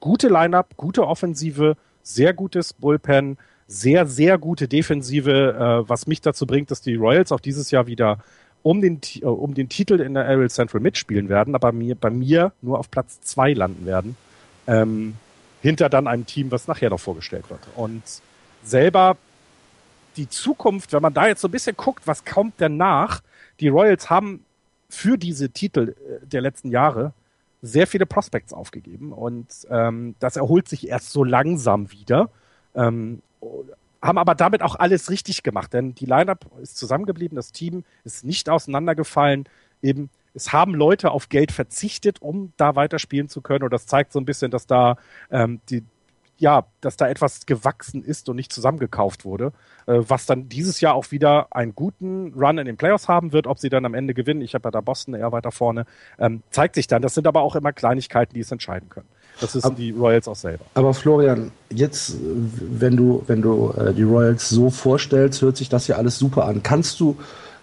gute 0.00 0.28
Lineup, 0.28 0.76
gute 0.76 1.06
Offensive, 1.06 1.76
sehr 2.02 2.32
gutes 2.34 2.72
Bullpen, 2.72 3.38
sehr, 3.66 4.06
sehr 4.06 4.38
gute 4.38 4.68
Defensive, 4.68 5.30
äh, 5.30 5.88
was 5.88 6.06
mich 6.06 6.20
dazu 6.20 6.46
bringt, 6.46 6.70
dass 6.70 6.80
die 6.80 6.94
Royals 6.94 7.32
auch 7.32 7.40
dieses 7.40 7.70
Jahr 7.70 7.86
wieder 7.86 8.18
um 8.66 8.80
den, 8.80 9.00
äh, 9.20 9.24
um 9.24 9.54
den 9.54 9.68
Titel 9.68 10.00
in 10.00 10.14
der 10.14 10.26
Ariel 10.26 10.50
Central 10.50 10.80
mitspielen 10.80 11.28
werden, 11.28 11.54
aber 11.54 11.70
mir, 11.70 11.94
bei 11.94 12.10
mir 12.10 12.52
nur 12.62 12.80
auf 12.80 12.90
Platz 12.90 13.20
zwei 13.20 13.52
landen 13.52 13.86
werden. 13.86 14.16
Ähm, 14.66 15.14
hinter 15.62 15.88
dann 15.88 16.08
einem 16.08 16.26
Team, 16.26 16.50
was 16.50 16.66
nachher 16.66 16.90
noch 16.90 16.98
vorgestellt 16.98 17.48
wird. 17.48 17.60
Und 17.76 18.02
selber 18.64 19.16
die 20.16 20.28
Zukunft, 20.28 20.92
wenn 20.92 21.02
man 21.02 21.14
da 21.14 21.28
jetzt 21.28 21.42
so 21.42 21.48
ein 21.48 21.52
bisschen 21.52 21.76
guckt, 21.76 22.08
was 22.08 22.24
kommt 22.24 22.60
denn 22.60 22.76
nach? 22.76 23.22
Die 23.60 23.68
Royals 23.68 24.10
haben 24.10 24.44
für 24.88 25.16
diese 25.16 25.50
Titel 25.50 25.94
äh, 25.94 26.26
der 26.26 26.40
letzten 26.40 26.72
Jahre 26.72 27.12
sehr 27.62 27.86
viele 27.86 28.04
Prospects 28.04 28.52
aufgegeben 28.52 29.12
und 29.12 29.46
ähm, 29.70 30.16
das 30.18 30.34
erholt 30.34 30.68
sich 30.68 30.88
erst 30.88 31.12
so 31.12 31.22
langsam 31.22 31.92
wieder. 31.92 32.30
Ähm, 32.74 33.22
haben 34.06 34.18
aber 34.18 34.34
damit 34.34 34.62
auch 34.62 34.76
alles 34.76 35.10
richtig 35.10 35.42
gemacht, 35.42 35.72
denn 35.72 35.94
die 35.94 36.06
Lineup 36.06 36.46
ist 36.60 36.76
zusammengeblieben, 36.76 37.36
das 37.36 37.52
Team 37.52 37.84
ist 38.04 38.24
nicht 38.24 38.48
auseinandergefallen. 38.48 39.44
Eben, 39.82 40.10
es 40.34 40.52
haben 40.52 40.74
Leute 40.74 41.10
auf 41.10 41.28
Geld 41.28 41.52
verzichtet, 41.52 42.20
um 42.20 42.52
da 42.56 42.76
weiterspielen 42.76 43.28
zu 43.28 43.40
können. 43.40 43.64
Und 43.64 43.72
das 43.72 43.86
zeigt 43.86 44.12
so 44.12 44.20
ein 44.20 44.24
bisschen, 44.24 44.50
dass 44.50 44.66
da 44.66 44.96
ähm, 45.30 45.60
die, 45.70 45.84
ja, 46.38 46.66
dass 46.80 46.96
da 46.96 47.08
etwas 47.08 47.46
gewachsen 47.46 48.02
ist 48.04 48.28
und 48.28 48.36
nicht 48.36 48.52
zusammengekauft 48.52 49.24
wurde, 49.24 49.52
äh, 49.86 50.00
was 50.06 50.26
dann 50.26 50.48
dieses 50.48 50.80
Jahr 50.80 50.94
auch 50.94 51.10
wieder 51.10 51.48
einen 51.50 51.74
guten 51.74 52.34
Run 52.34 52.58
in 52.58 52.66
den 52.66 52.76
Playoffs 52.76 53.08
haben 53.08 53.32
wird. 53.32 53.46
Ob 53.46 53.58
sie 53.58 53.70
dann 53.70 53.84
am 53.84 53.94
Ende 53.94 54.14
gewinnen, 54.14 54.42
ich 54.42 54.54
habe 54.54 54.66
ja 54.66 54.70
da 54.70 54.80
Boston 54.80 55.14
eher 55.14 55.32
weiter 55.32 55.52
vorne, 55.52 55.86
ähm, 56.18 56.42
zeigt 56.50 56.74
sich 56.74 56.86
dann. 56.86 57.02
Das 57.02 57.14
sind 57.14 57.26
aber 57.26 57.42
auch 57.42 57.56
immer 57.56 57.72
Kleinigkeiten, 57.72 58.34
die 58.34 58.40
es 58.40 58.52
entscheiden 58.52 58.88
können. 58.88 59.08
Das 59.40 59.54
wissen 59.54 59.66
aber, 59.66 59.76
die 59.76 59.90
Royals 59.90 60.28
auch 60.28 60.36
selber. 60.36 60.64
Aber 60.74 60.94
Florian, 60.94 61.52
jetzt, 61.70 62.16
wenn 62.20 62.96
du, 62.96 63.22
wenn 63.26 63.42
du 63.42 63.72
äh, 63.72 63.92
die 63.92 64.02
Royals 64.02 64.48
so 64.48 64.70
vorstellst, 64.70 65.42
hört 65.42 65.56
sich 65.56 65.68
das 65.68 65.86
ja 65.86 65.96
alles 65.96 66.18
super 66.18 66.46
an. 66.46 66.62
Kannst 66.62 67.00
du 67.00 67.16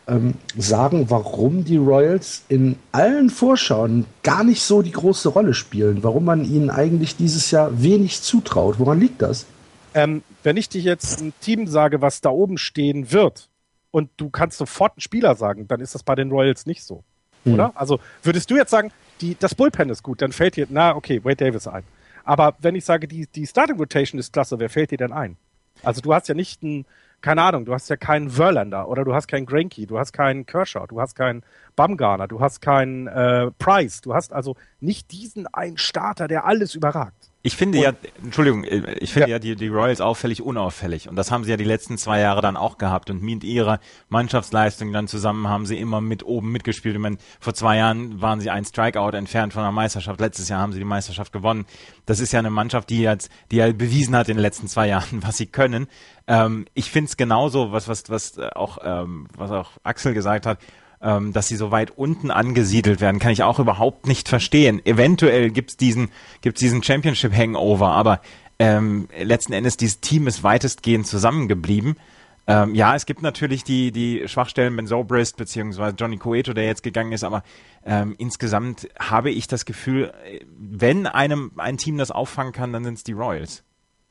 ähm, 0.08 0.36
sagen, 0.58 1.10
warum 1.10 1.64
die 1.64 1.78
Royals 1.78 2.44
in 2.50 2.78
allen 2.92 3.30
Vorschauen 3.30 4.06
gar 4.22 4.44
nicht 4.44 4.62
so 4.62 4.82
die 4.82 4.92
große 4.92 5.30
Rolle 5.30 5.54
spielen, 5.54 6.04
warum 6.04 6.26
man 6.26 6.46
ihnen 6.46 6.70
eigentlich 6.70 7.16
dieses 7.16 7.52
Jahr 7.52 7.82
wenig 7.82 8.22
zutraut. 8.22 8.80
Woran 8.80 9.00
liegt 9.00 9.22
das? 9.22 9.46
Ähm, 9.94 10.24
wenn 10.44 10.58
ich 10.58 10.70
dir 10.70 10.82
jetzt 10.82 11.22
ein 11.22 11.34
Team 11.40 11.68
sage, 11.68 12.02
was 12.02 12.22
da 12.22 12.30
oben 12.30 12.58
stehen 12.58 13.12
wird, 13.12 13.50
und 13.94 14.10
du 14.18 14.32
kannst 14.32 14.58
sofort 14.58 14.94
einen 14.94 15.02
Spieler 15.02 15.36
sagen, 15.36 15.68
dann 15.68 15.80
ist 15.80 15.94
das 15.94 16.02
bei 16.02 16.16
den 16.16 16.32
Royals 16.32 16.66
nicht 16.66 16.84
so. 16.84 17.04
Hm. 17.44 17.54
Oder? 17.54 17.72
Also 17.76 18.00
würdest 18.24 18.50
du 18.50 18.56
jetzt 18.56 18.72
sagen, 18.72 18.92
die, 19.22 19.38
das 19.40 19.54
Bullpen 19.54 19.90
ist 19.90 20.02
gut, 20.02 20.22
dann 20.22 20.32
fällt 20.32 20.56
dir, 20.56 20.66
na, 20.70 20.96
okay, 20.96 21.24
Wade 21.24 21.36
Davis 21.36 21.68
ein. 21.68 21.84
Aber 22.24 22.56
wenn 22.60 22.74
ich 22.74 22.86
sage, 22.86 23.08
die, 23.08 23.28
die 23.28 23.46
Starting 23.46 23.78
Rotation 23.78 24.20
ist 24.20 24.34
klasse, 24.34 24.58
wer 24.58 24.70
fällt 24.70 24.90
dir 24.90 24.98
denn 24.98 25.12
ein? 25.12 25.38
Also 25.84 26.02
du 26.02 26.12
hast 26.12 26.28
ja 26.28 26.34
nicht 26.34 26.64
einen 26.64 26.86
keine 27.24 27.42
Ahnung, 27.42 27.64
du 27.64 27.74
hast 27.74 27.90
ja 27.90 27.96
keinen 27.96 28.30
Verlander 28.30 28.90
oder 28.90 29.06
du 29.06 29.16
hast 29.16 29.28
keinen 29.28 29.46
Granky, 29.46 29.88
du 29.88 29.98
hast 29.98 30.12
keinen 30.12 30.46
Kershaw, 30.46 30.86
du 30.88 31.00
hast 31.00 31.16
keinen 31.16 31.42
Bumgarner, 31.78 32.28
du 32.28 32.42
hast 32.42 32.60
keinen 32.60 33.08
äh, 33.08 33.50
Price, 33.58 34.02
du 34.02 34.14
hast 34.14 34.34
also 34.34 34.58
nicht 34.82 35.10
diesen 35.14 35.48
einen 35.48 35.78
Starter, 35.78 36.28
der 36.28 36.44
alles 36.46 36.76
überragt. 36.76 37.32
Ich 37.46 37.58
finde 37.58 37.78
und, 37.80 37.84
ja, 37.84 37.92
Entschuldigung, 38.24 38.64
äh, 38.64 38.94
ich 39.00 39.12
finde 39.12 39.30
ja, 39.30 39.36
ja 39.36 39.40
die, 39.40 39.58
die 39.58 39.68
Royals 39.68 40.00
auffällig 40.00 40.42
unauffällig. 40.42 41.10
Und 41.10 41.18
das 41.18 41.30
haben 41.30 41.44
sie 41.44 41.52
ja 41.52 41.58
die 41.58 41.66
letzten 41.66 41.98
zwei 41.98 42.22
Jahre 42.22 42.42
dann 42.42 42.56
auch 42.56 42.78
gehabt. 42.78 43.10
Und 43.10 43.22
mit 43.22 43.44
ihrer 43.44 43.82
Mannschaftsleistung 44.08 44.94
dann 44.94 45.10
zusammen 45.10 45.50
haben 45.50 45.66
sie 45.66 45.78
immer 45.78 46.00
mit 46.00 46.24
oben 46.24 46.54
mitgespielt. 46.54 46.96
Ich 46.96 47.02
meine, 47.02 47.18
vor 47.42 47.54
zwei 47.54 47.78
Jahren 47.78 48.22
waren 48.22 48.40
sie 48.40 48.50
ein 48.50 48.64
Strikeout 48.64 49.10
entfernt 49.10 49.52
von 49.52 49.64
der 49.64 49.74
Meisterschaft. 49.74 50.22
Letztes 50.22 50.48
Jahr 50.48 50.62
haben 50.62 50.72
sie 50.72 50.80
die 50.80 50.86
Meisterschaft 50.86 51.34
gewonnen. 51.34 51.66
Das 52.06 52.22
ist 52.22 52.32
ja 52.32 52.40
eine 52.40 52.50
Mannschaft, 52.50 52.90
die 52.90 53.02
jetzt, 53.02 53.30
die 53.52 53.58
ja 53.58 53.70
bewiesen 53.74 54.16
hat 54.16 54.30
in 54.30 54.38
den 54.38 54.42
letzten 54.42 54.70
zwei 54.70 54.88
Jahren, 54.94 55.22
was 55.22 55.36
sie 55.36 55.48
können. 55.48 55.88
Ähm, 56.28 56.66
ich 56.74 56.92
finde 56.92 57.10
es 57.10 57.18
genauso, 57.18 57.74
was, 57.74 57.90
was, 57.90 58.10
was 58.10 58.40
auch, 58.40 58.78
ähm, 58.84 59.28
was 59.36 59.52
auch 59.52 59.72
Axel 59.84 60.14
gesagt 60.14 60.46
hat 60.46 60.60
ähm, 61.04 61.34
dass 61.34 61.48
sie 61.48 61.58
so 61.58 61.70
weit 61.70 61.92
unten 61.92 62.32
angesiedelt 62.32 63.02
werden, 63.02 63.20
kann 63.20 63.32
ich 63.32 63.44
auch 63.44 63.60
überhaupt 63.60 64.08
nicht 64.08 64.30
verstehen. 64.30 64.84
Eventuell 64.86 65.52
gibt's 65.52 65.78
diesen, 65.78 66.10
gibt's 66.42 66.62
diesen 66.62 66.82
Championship 66.82 67.36
Hangover, 67.36 67.90
aber 67.90 68.22
ähm, 68.58 69.10
letzten 69.22 69.54
Endes 69.54 69.78
dieses 69.78 70.00
Team 70.00 70.28
ist 70.28 70.44
weitestgehend 70.44 71.06
zusammengeblieben. 71.06 71.98
Ähm, 72.46 72.76
ja, 72.76 72.96
es 72.96 73.06
gibt 73.06 73.22
natürlich 73.22 73.64
die, 73.64 73.92
die 73.92 74.28
Schwachstellen, 74.28 74.76
Ben 74.76 74.88
Zobrist 74.88 75.38
beziehungsweise 75.38 75.96
Johnny 75.98 76.18
Coeto, 76.18 76.54
der 76.54 76.66
jetzt 76.66 76.84
gegangen 76.84 77.14
ist, 77.14 77.24
aber 77.24 77.44
ähm, 77.86 78.16
insgesamt 78.18 78.90
habe 79.00 79.32
ich 79.32 79.48
das 79.48 79.66
Gefühl, 79.66 80.14
wenn 80.58 81.08
einem 81.08 81.52
ein 81.58 81.78
Team 81.78 81.98
das 81.98 82.12
auffangen 82.12 82.54
kann, 82.54 82.74
dann 82.74 82.84
sind 82.84 82.96
es 82.96 83.04
die 83.04 83.14
Royals. 83.14 83.64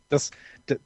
Das, 0.08 0.30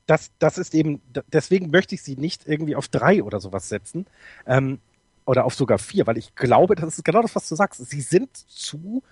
das, 0.07 0.31
das 0.39 0.59
ist 0.59 0.75
eben, 0.75 1.01
deswegen 1.33 1.71
möchte 1.71 1.95
ich 1.95 2.03
sie 2.03 2.17
nicht 2.17 2.47
irgendwie 2.47 2.77
auf 2.77 2.89
drei 2.89 3.23
oder 3.23 3.41
sowas 3.41 3.69
setzen. 3.69 4.07
Ähm, 4.47 4.79
oder 5.27 5.45
auf 5.45 5.55
sogar 5.55 5.79
vier, 5.79 6.07
weil 6.07 6.19
ich 6.19 6.35
glaube, 6.35 6.75
das 6.75 6.97
ist 6.97 7.05
genau 7.05 7.21
das, 7.21 7.35
was 7.35 7.49
du 7.49 7.55
sagst. 7.55 7.85
Sie 7.85 8.01
sind 8.01 8.35
zu 8.37 9.03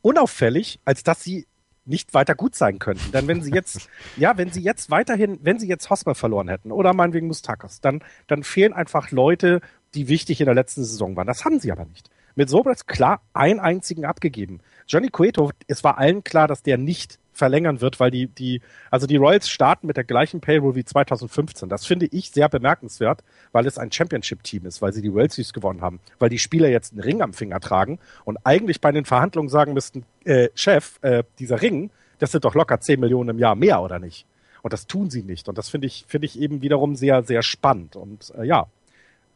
unauffällig, 0.00 0.80
als 0.84 1.02
dass 1.02 1.22
sie 1.22 1.46
nicht 1.84 2.14
weiter 2.14 2.34
gut 2.34 2.54
sein 2.54 2.78
könnten. 2.78 3.10
Denn 3.12 3.26
wenn 3.26 3.42
sie 3.42 3.52
jetzt, 3.52 3.88
ja, 4.16 4.38
wenn 4.38 4.52
sie 4.52 4.62
jetzt 4.62 4.90
weiterhin, 4.90 5.38
wenn 5.42 5.58
sie 5.58 5.68
jetzt 5.68 5.90
Hosmer 5.90 6.14
verloren 6.14 6.48
hätten 6.48 6.70
oder 6.70 6.94
meinetwegen 6.94 7.26
Mustakas, 7.26 7.80
dann, 7.80 8.02
dann 8.28 8.44
fehlen 8.44 8.72
einfach 8.72 9.10
Leute, 9.10 9.60
die 9.94 10.08
wichtig 10.08 10.40
in 10.40 10.46
der 10.46 10.54
letzten 10.54 10.84
Saison 10.84 11.16
waren. 11.16 11.26
Das 11.26 11.44
haben 11.44 11.58
sie 11.58 11.72
aber 11.72 11.84
nicht. 11.84 12.08
Mit 12.34 12.48
Sobres 12.48 12.86
klar 12.86 13.20
einen 13.34 13.60
einzigen 13.60 14.06
abgegeben. 14.06 14.60
Johnny 14.86 15.08
Cueto, 15.08 15.50
es 15.66 15.84
war 15.84 15.98
allen 15.98 16.24
klar, 16.24 16.48
dass 16.48 16.62
der 16.62 16.78
nicht 16.78 17.18
verlängern 17.32 17.80
wird, 17.80 17.98
weil 17.98 18.10
die, 18.10 18.26
die, 18.26 18.60
also 18.90 19.06
die 19.06 19.16
Royals 19.16 19.48
starten 19.48 19.86
mit 19.86 19.96
der 19.96 20.04
gleichen 20.04 20.40
Payroll 20.40 20.74
wie 20.74 20.84
2015. 20.84 21.68
Das 21.68 21.86
finde 21.86 22.06
ich 22.10 22.30
sehr 22.30 22.48
bemerkenswert, 22.48 23.24
weil 23.52 23.66
es 23.66 23.78
ein 23.78 23.90
Championship-Team 23.90 24.66
ist, 24.66 24.82
weil 24.82 24.92
sie 24.92 25.02
die 25.02 25.12
World 25.12 25.32
Series 25.32 25.52
gewonnen 25.52 25.80
haben, 25.80 26.00
weil 26.18 26.28
die 26.28 26.38
Spieler 26.38 26.68
jetzt 26.68 26.92
einen 26.92 27.02
Ring 27.02 27.22
am 27.22 27.32
Finger 27.32 27.60
tragen 27.60 27.98
und 28.24 28.38
eigentlich 28.44 28.80
bei 28.80 28.92
den 28.92 29.04
Verhandlungen 29.04 29.48
sagen 29.48 29.72
müssten, 29.72 30.04
äh, 30.24 30.48
Chef, 30.54 30.98
äh, 31.02 31.24
dieser 31.38 31.62
Ring, 31.62 31.90
das 32.18 32.32
sind 32.32 32.44
doch 32.44 32.54
locker 32.54 32.80
10 32.80 33.00
Millionen 33.00 33.30
im 33.30 33.38
Jahr 33.38 33.56
mehr, 33.56 33.80
oder 33.80 33.98
nicht? 33.98 34.26
Und 34.62 34.72
das 34.72 34.86
tun 34.86 35.10
sie 35.10 35.22
nicht. 35.22 35.48
Und 35.48 35.58
das 35.58 35.68
finde 35.68 35.88
ich, 35.88 36.04
finde 36.06 36.26
ich 36.26 36.38
eben 36.38 36.62
wiederum 36.62 36.94
sehr, 36.94 37.24
sehr 37.24 37.42
spannend. 37.42 37.96
Und 37.96 38.32
äh, 38.38 38.44
ja, 38.44 38.66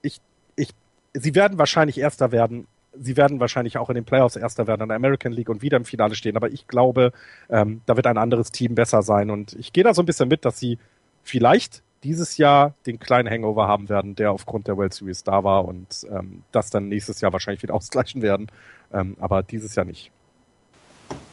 ich, 0.03 0.21
ich, 0.55 0.71
sie 1.13 1.35
werden 1.35 1.59
wahrscheinlich 1.59 1.99
Erster 1.99 2.31
werden, 2.31 2.69
sie 3.01 3.17
werden 3.17 3.41
wahrscheinlich 3.41 3.79
auch 3.79 3.89
in 3.89 3.95
den 3.95 4.05
Playoffs 4.05 4.37
Erster 4.37 4.67
werden 4.67 4.83
in 4.83 4.89
der 4.89 4.97
American 4.97 5.33
League 5.33 5.49
und 5.49 5.63
wieder 5.63 5.77
im 5.77 5.85
Finale 5.85 6.15
stehen. 6.15 6.37
Aber 6.37 6.51
ich 6.51 6.67
glaube, 6.67 7.13
ähm, 7.49 7.81
da 7.87 7.97
wird 7.97 8.07
ein 8.07 8.19
anderes 8.19 8.53
Team 8.53 8.75
besser 8.75 9.03
sein. 9.03 9.31
Und 9.31 9.55
ich 9.55 9.73
gehe 9.73 9.85
da 9.85 9.95
so 9.95 10.03
ein 10.03 10.07
bisschen 10.07 10.29
mit, 10.29 10.45
dass 10.45 10.59
sie 10.59 10.79
vielleicht 11.23 11.83
dieses 12.03 12.37
Jahr 12.37 12.75
den 12.87 12.99
kleinen 12.99 13.29
Hangover 13.29 13.67
haben 13.67 13.89
werden, 13.89 14.15
der 14.15 14.33
aufgrund 14.33 14.69
der 14.69 14.77
World 14.77 14.95
Series 14.95 15.25
da 15.25 15.43
war 15.45 15.65
und 15.65 16.07
ähm, 16.11 16.43
das 16.53 16.71
dann 16.71 16.89
nächstes 16.89 17.21
Jahr 17.21 17.33
wahrscheinlich 17.33 17.63
wieder 17.63 17.75
ausgleichen 17.77 18.23
werden. 18.23 18.49
Ähm, 18.93 19.17
aber 19.21 19.43
dieses 19.43 19.75
Jahr 19.75 19.87
nicht. 19.87 20.11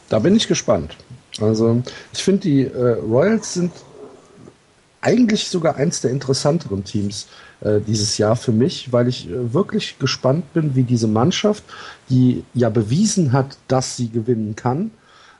Da 0.08 0.18
bin 0.18 0.34
ich 0.36 0.48
gespannt. 0.48 0.96
Also 1.40 1.82
ich 2.12 2.22
finde, 2.22 2.40
die 2.42 2.62
äh, 2.62 2.92
Royals 3.00 3.54
sind 3.54 3.72
eigentlich 5.04 5.48
sogar 5.48 5.76
eins 5.76 6.00
der 6.00 6.10
interessanteren 6.10 6.82
Teams 6.82 7.28
äh, 7.60 7.80
dieses 7.80 8.16
Jahr 8.16 8.36
für 8.36 8.52
mich, 8.52 8.90
weil 8.90 9.06
ich 9.06 9.28
äh, 9.28 9.52
wirklich 9.52 9.98
gespannt 9.98 10.52
bin, 10.54 10.74
wie 10.74 10.82
diese 10.82 11.08
Mannschaft, 11.08 11.62
die 12.08 12.42
ja 12.54 12.70
bewiesen 12.70 13.32
hat, 13.32 13.58
dass 13.68 13.96
sie 13.96 14.08
gewinnen 14.08 14.56
kann 14.56 14.90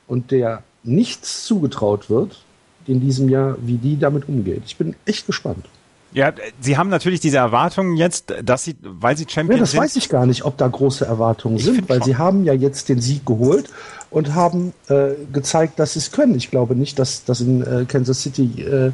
und 0.07 0.31
der 0.31 0.63
nichts 0.83 1.47
zugetraut 1.47 2.11
wird 2.11 2.45
in 2.87 3.01
diesem 3.01 3.31
Jahr, 3.31 3.57
wie 3.63 3.79
die 3.79 3.99
damit 3.99 4.29
umgeht. 4.29 4.63
Ich 4.67 4.77
bin 4.77 4.95
echt 5.07 5.27
gespannt. 5.27 5.67
Ja, 6.15 6.33
sie 6.61 6.79
haben 6.79 6.91
natürlich 6.91 7.19
diese 7.19 7.39
Erwartungen 7.39 7.97
jetzt, 7.97 8.33
dass 8.43 8.63
sie, 8.63 8.77
weil 8.83 9.17
sie 9.17 9.27
Champion 9.29 9.59
ja, 9.59 9.63
das 9.63 9.73
sind. 9.73 9.81
weiß 9.81 9.97
ich 9.97 10.09
gar 10.09 10.27
nicht, 10.27 10.45
ob 10.45 10.57
da 10.57 10.69
große 10.69 11.05
Erwartungen 11.05 11.59
sind, 11.59 11.89
weil 11.89 11.99
schon. 11.99 12.07
sie 12.07 12.17
haben 12.17 12.45
ja 12.45 12.53
jetzt 12.53 12.89
den 12.89 13.01
Sieg 13.01 13.27
geholt 13.27 13.69
und 14.11 14.33
haben 14.33 14.73
äh, 14.89 15.11
gezeigt, 15.33 15.81
dass 15.81 15.95
sie 15.95 15.99
es 15.99 16.13
können. 16.13 16.37
Ich 16.37 16.53
glaube 16.53 16.77
nicht, 16.77 17.01
dass, 17.01 17.25
dass 17.25 17.41
in 17.41 17.63
äh, 17.63 17.85
Kansas 17.87 18.23
City 18.23 18.63
äh, 18.63 18.93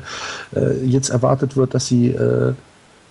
äh 0.58 0.82
jetzt 0.82 1.10
erwartet 1.10 1.58
wird, 1.58 1.74
dass 1.74 1.86
sie 1.88 2.08
äh, 2.08 2.54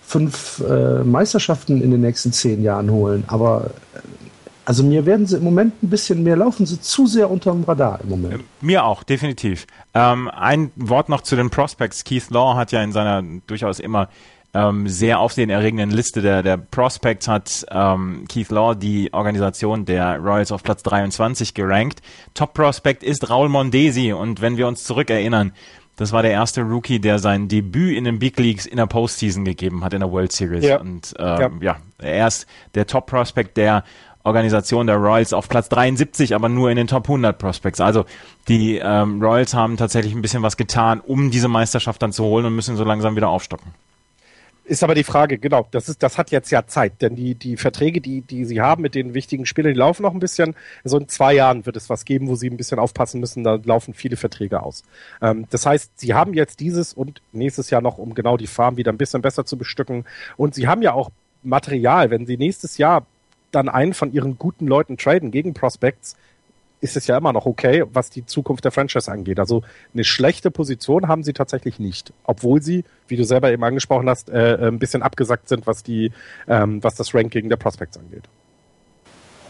fünf 0.02 0.60
äh, 0.68 1.04
Meisterschaften 1.04 1.80
in 1.80 1.92
den 1.92 2.00
nächsten 2.00 2.32
zehn 2.32 2.64
Jahren 2.64 2.90
holen. 2.90 3.22
Aber 3.28 3.70
also 4.70 4.84
mir 4.84 5.04
werden 5.04 5.26
sie 5.26 5.36
im 5.36 5.42
Moment 5.42 5.82
ein 5.82 5.90
bisschen 5.90 6.22
mehr 6.22 6.36
laufen, 6.36 6.64
sie 6.64 6.80
zu 6.80 7.08
sehr 7.08 7.28
unterm 7.28 7.64
Radar 7.64 8.00
im 8.04 8.10
Moment. 8.10 8.44
Mir 8.60 8.84
auch, 8.84 9.02
definitiv. 9.02 9.66
Ähm, 9.94 10.30
ein 10.32 10.70
Wort 10.76 11.08
noch 11.08 11.22
zu 11.22 11.34
den 11.34 11.50
Prospects. 11.50 12.04
Keith 12.04 12.30
Law 12.30 12.54
hat 12.54 12.70
ja 12.70 12.80
in 12.80 12.92
seiner 12.92 13.20
durchaus 13.48 13.80
immer 13.80 14.08
ähm, 14.54 14.86
sehr 14.86 15.18
aufsehenerregenden 15.18 15.90
Liste 15.90 16.22
der, 16.22 16.44
der 16.44 16.56
Prospects 16.56 17.26
hat 17.26 17.66
ähm, 17.72 18.26
Keith 18.28 18.50
Law 18.50 18.76
die 18.76 19.12
Organisation 19.12 19.86
der 19.86 20.18
Royals 20.18 20.52
auf 20.52 20.62
Platz 20.62 20.84
23 20.84 21.52
gerankt. 21.54 22.00
Top 22.34 22.54
Prospect 22.54 23.02
ist 23.02 23.28
Raul 23.28 23.48
Mondesi 23.48 24.12
und 24.12 24.40
wenn 24.40 24.56
wir 24.56 24.68
uns 24.68 24.84
zurückerinnern, 24.84 25.50
das 25.96 26.12
war 26.12 26.22
der 26.22 26.30
erste 26.30 26.62
Rookie, 26.62 26.98
der 26.98 27.18
sein 27.18 27.48
Debüt 27.48 27.94
in 27.96 28.04
den 28.04 28.18
Big 28.20 28.38
Leagues 28.38 28.64
in 28.64 28.76
der 28.76 28.86
Postseason 28.86 29.44
gegeben 29.44 29.84
hat, 29.84 29.92
in 29.92 30.00
der 30.00 30.10
World 30.10 30.32
Series. 30.32 30.64
Ja. 30.64 30.80
Und 30.80 31.12
ähm, 31.18 31.58
ja. 31.60 31.72
ja, 31.72 31.76
er 31.98 32.28
ist 32.28 32.46
der 32.74 32.86
Top 32.86 33.06
Prospect 33.06 33.56
der 33.56 33.84
Organisation 34.22 34.86
der 34.86 34.96
Royals 34.96 35.32
auf 35.32 35.48
Platz 35.48 35.68
73, 35.68 36.34
aber 36.34 36.48
nur 36.48 36.70
in 36.70 36.76
den 36.76 36.86
Top 36.86 37.04
100 37.04 37.38
Prospects. 37.38 37.80
Also 37.80 38.04
die 38.48 38.76
ähm, 38.76 39.22
Royals 39.22 39.54
haben 39.54 39.76
tatsächlich 39.76 40.14
ein 40.14 40.22
bisschen 40.22 40.42
was 40.42 40.56
getan, 40.56 41.00
um 41.00 41.30
diese 41.30 41.48
Meisterschaft 41.48 42.02
dann 42.02 42.12
zu 42.12 42.24
holen 42.24 42.44
und 42.44 42.54
müssen 42.54 42.76
so 42.76 42.84
langsam 42.84 43.16
wieder 43.16 43.28
aufstocken. 43.28 43.72
Ist 44.70 44.84
aber 44.84 44.94
die 44.94 45.02
Frage, 45.02 45.38
genau, 45.38 45.66
das 45.72 45.88
ist, 45.88 46.00
das 46.00 46.16
hat 46.16 46.30
jetzt 46.30 46.50
ja 46.52 46.64
Zeit, 46.64 47.02
denn 47.02 47.16
die, 47.16 47.34
die 47.34 47.56
Verträge, 47.56 48.00
die, 48.00 48.20
die 48.20 48.44
sie 48.44 48.60
haben 48.60 48.82
mit 48.82 48.94
den 48.94 49.14
wichtigen 49.14 49.44
Spielern, 49.44 49.72
die 49.72 49.78
laufen 49.78 50.02
noch 50.02 50.14
ein 50.14 50.20
bisschen. 50.20 50.54
So 50.84 50.96
in 50.96 51.08
zwei 51.08 51.34
Jahren 51.34 51.66
wird 51.66 51.74
es 51.74 51.90
was 51.90 52.04
geben, 52.04 52.28
wo 52.28 52.36
sie 52.36 52.48
ein 52.48 52.56
bisschen 52.56 52.78
aufpassen 52.78 53.18
müssen, 53.18 53.42
da 53.42 53.58
laufen 53.64 53.94
viele 53.94 54.16
Verträge 54.16 54.62
aus. 54.62 54.84
Ähm, 55.22 55.46
das 55.50 55.66
heißt, 55.66 55.98
sie 55.98 56.14
haben 56.14 56.34
jetzt 56.34 56.60
dieses 56.60 56.92
und 56.92 57.20
nächstes 57.32 57.70
Jahr 57.70 57.80
noch, 57.80 57.98
um 57.98 58.14
genau 58.14 58.36
die 58.36 58.46
Farm 58.46 58.76
wieder 58.76 58.92
ein 58.92 58.96
bisschen 58.96 59.22
besser 59.22 59.44
zu 59.44 59.56
bestücken. 59.56 60.04
Und 60.36 60.54
sie 60.54 60.68
haben 60.68 60.82
ja 60.82 60.92
auch 60.92 61.10
Material, 61.42 62.10
wenn 62.10 62.26
sie 62.26 62.36
nächstes 62.36 62.78
Jahr 62.78 63.06
dann 63.50 63.68
einen 63.68 63.94
von 63.94 64.12
ihren 64.12 64.38
guten 64.38 64.66
Leuten 64.66 64.96
traden 64.96 65.30
gegen 65.30 65.54
Prospects, 65.54 66.16
ist 66.80 66.96
es 66.96 67.06
ja 67.06 67.16
immer 67.16 67.32
noch 67.32 67.46
okay, 67.46 67.84
was 67.92 68.10
die 68.10 68.24
Zukunft 68.24 68.64
der 68.64 68.72
Franchise 68.72 69.10
angeht. 69.10 69.38
Also 69.38 69.62
eine 69.92 70.04
schlechte 70.04 70.50
Position 70.50 71.08
haben 71.08 71.22
sie 71.22 71.32
tatsächlich 71.32 71.78
nicht, 71.78 72.12
obwohl 72.24 72.62
sie, 72.62 72.84
wie 73.08 73.16
du 73.16 73.24
selber 73.24 73.52
eben 73.52 73.62
angesprochen 73.62 74.08
hast, 74.08 74.30
äh, 74.30 74.54
äh, 74.54 74.68
ein 74.68 74.78
bisschen 74.78 75.02
abgesackt 75.02 75.48
sind, 75.48 75.66
was 75.66 75.82
die, 75.82 76.12
ähm, 76.48 76.82
was 76.82 76.94
das 76.94 77.14
Ranking 77.14 77.48
der 77.48 77.56
Prospects 77.56 77.98
angeht. 77.98 78.24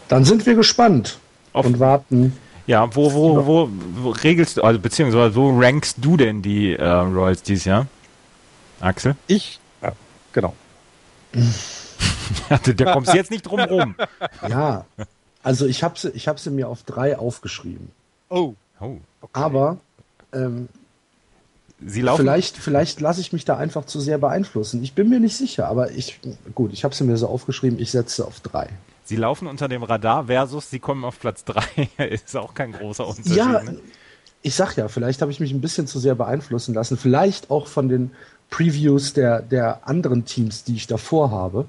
Dann 0.09 0.25
sind 0.25 0.45
wir 0.45 0.55
gespannt 0.55 1.19
Auf, 1.53 1.65
und 1.65 1.79
warten. 1.79 2.37
Ja, 2.67 2.93
wo, 2.95 3.13
wo, 3.13 3.45
wo, 3.45 3.69
wo 3.95 4.09
regelst 4.09 4.57
du, 4.57 4.63
also 4.63 4.79
beziehungsweise 4.79 5.35
wo 5.35 5.57
rankst 5.57 5.97
du 6.01 6.17
denn 6.17 6.41
die 6.41 6.73
äh, 6.73 6.85
Royals 6.85 7.43
dieses 7.43 7.65
Jahr? 7.65 7.87
Axel? 8.81 9.15
Ich, 9.27 9.59
ja, 9.81 9.93
genau. 10.33 10.53
da 12.75 12.93
kommst 12.93 13.13
du 13.13 13.17
jetzt 13.17 13.31
nicht 13.31 13.43
drum 13.43 13.59
rum. 13.59 13.95
Ja, 14.47 14.85
also 15.43 15.65
ich 15.65 15.83
habe 15.83 15.97
sie, 15.97 16.09
ich 16.09 16.27
hab 16.27 16.39
sie 16.39 16.49
mir 16.49 16.67
auf 16.67 16.83
drei 16.83 17.17
aufgeschrieben. 17.17 17.91
Oh. 18.29 18.53
oh 18.79 18.97
okay. 19.21 19.31
Aber 19.33 19.77
ähm, 20.33 20.69
Sie 21.85 22.01
laufen 22.01 22.21
vielleicht, 22.21 22.57
vielleicht 22.57 23.01
lasse 23.01 23.21
ich 23.21 23.33
mich 23.33 23.43
da 23.43 23.57
einfach 23.57 23.85
zu 23.85 23.99
sehr 23.99 24.19
beeinflussen. 24.19 24.83
Ich 24.83 24.93
bin 24.93 25.09
mir 25.09 25.19
nicht 25.19 25.35
sicher, 25.35 25.67
aber 25.67 25.91
ich, 25.91 26.19
gut, 26.53 26.73
ich 26.73 26.83
habe 26.83 26.93
sie 26.93 27.03
mir 27.03 27.17
so 27.17 27.27
aufgeschrieben, 27.27 27.79
ich 27.79 27.89
setze 27.89 28.25
auf 28.25 28.39
drei. 28.39 28.69
Sie 29.03 29.15
laufen 29.15 29.47
unter 29.47 29.67
dem 29.67 29.81
Radar 29.81 30.27
versus 30.27 30.69
Sie 30.69 30.79
kommen 30.79 31.03
auf 31.03 31.19
Platz 31.19 31.43
drei. 31.43 31.89
ist 31.97 32.37
auch 32.37 32.53
kein 32.53 32.71
großer 32.71 33.07
Unterschied. 33.07 33.35
Ja, 33.35 33.63
ne? 33.63 33.79
ich 34.43 34.53
sag 34.53 34.75
ja, 34.75 34.87
vielleicht 34.89 35.21
habe 35.21 35.31
ich 35.31 35.39
mich 35.39 35.51
ein 35.51 35.61
bisschen 35.61 35.87
zu 35.87 35.97
sehr 35.97 36.13
beeinflussen 36.13 36.75
lassen. 36.75 36.97
Vielleicht 36.97 37.49
auch 37.49 37.65
von 37.65 37.89
den 37.89 38.11
Previews 38.51 39.13
der, 39.13 39.41
der 39.41 39.87
anderen 39.87 40.25
Teams, 40.25 40.63
die 40.63 40.75
ich 40.75 40.85
davor 40.85 41.31
habe. 41.31 41.65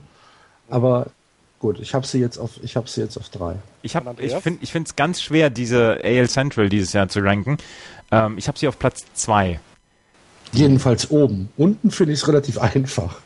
Aber 0.69 1.07
Gut, 1.62 1.78
ich 1.78 1.95
habe 1.95 2.04
sie 2.04 2.19
jetzt 2.19 2.38
auf, 2.38 2.59
ich 2.61 2.75
habe 2.75 2.88
sie 2.88 3.02
jetzt 3.02 3.16
auf 3.16 3.28
drei. 3.28 3.54
Ich 3.83 3.95
habe, 3.95 4.16
ich 4.19 4.35
finde, 4.35 4.59
ich 4.64 4.73
finde 4.73 4.88
es 4.88 4.97
ganz 4.97 5.23
schwer, 5.23 5.49
diese 5.49 6.00
AL 6.02 6.28
Central 6.28 6.69
dieses 6.69 6.92
Jahr 6.92 7.09
zu 7.09 7.21
ranken. 7.21 7.57
Ähm, 8.11 8.37
ich 8.37 8.49
habe 8.49 8.59
sie 8.59 8.66
auf 8.66 8.81
Platz 8.81 9.04
zwei. 9.14 9.61
Jedenfalls 10.50 11.12
oben. 11.12 11.50
Unten 11.57 11.92
finde 11.92 12.14
ich 12.14 12.19
es 12.19 12.26
relativ 12.26 12.59
einfach. 12.59 13.21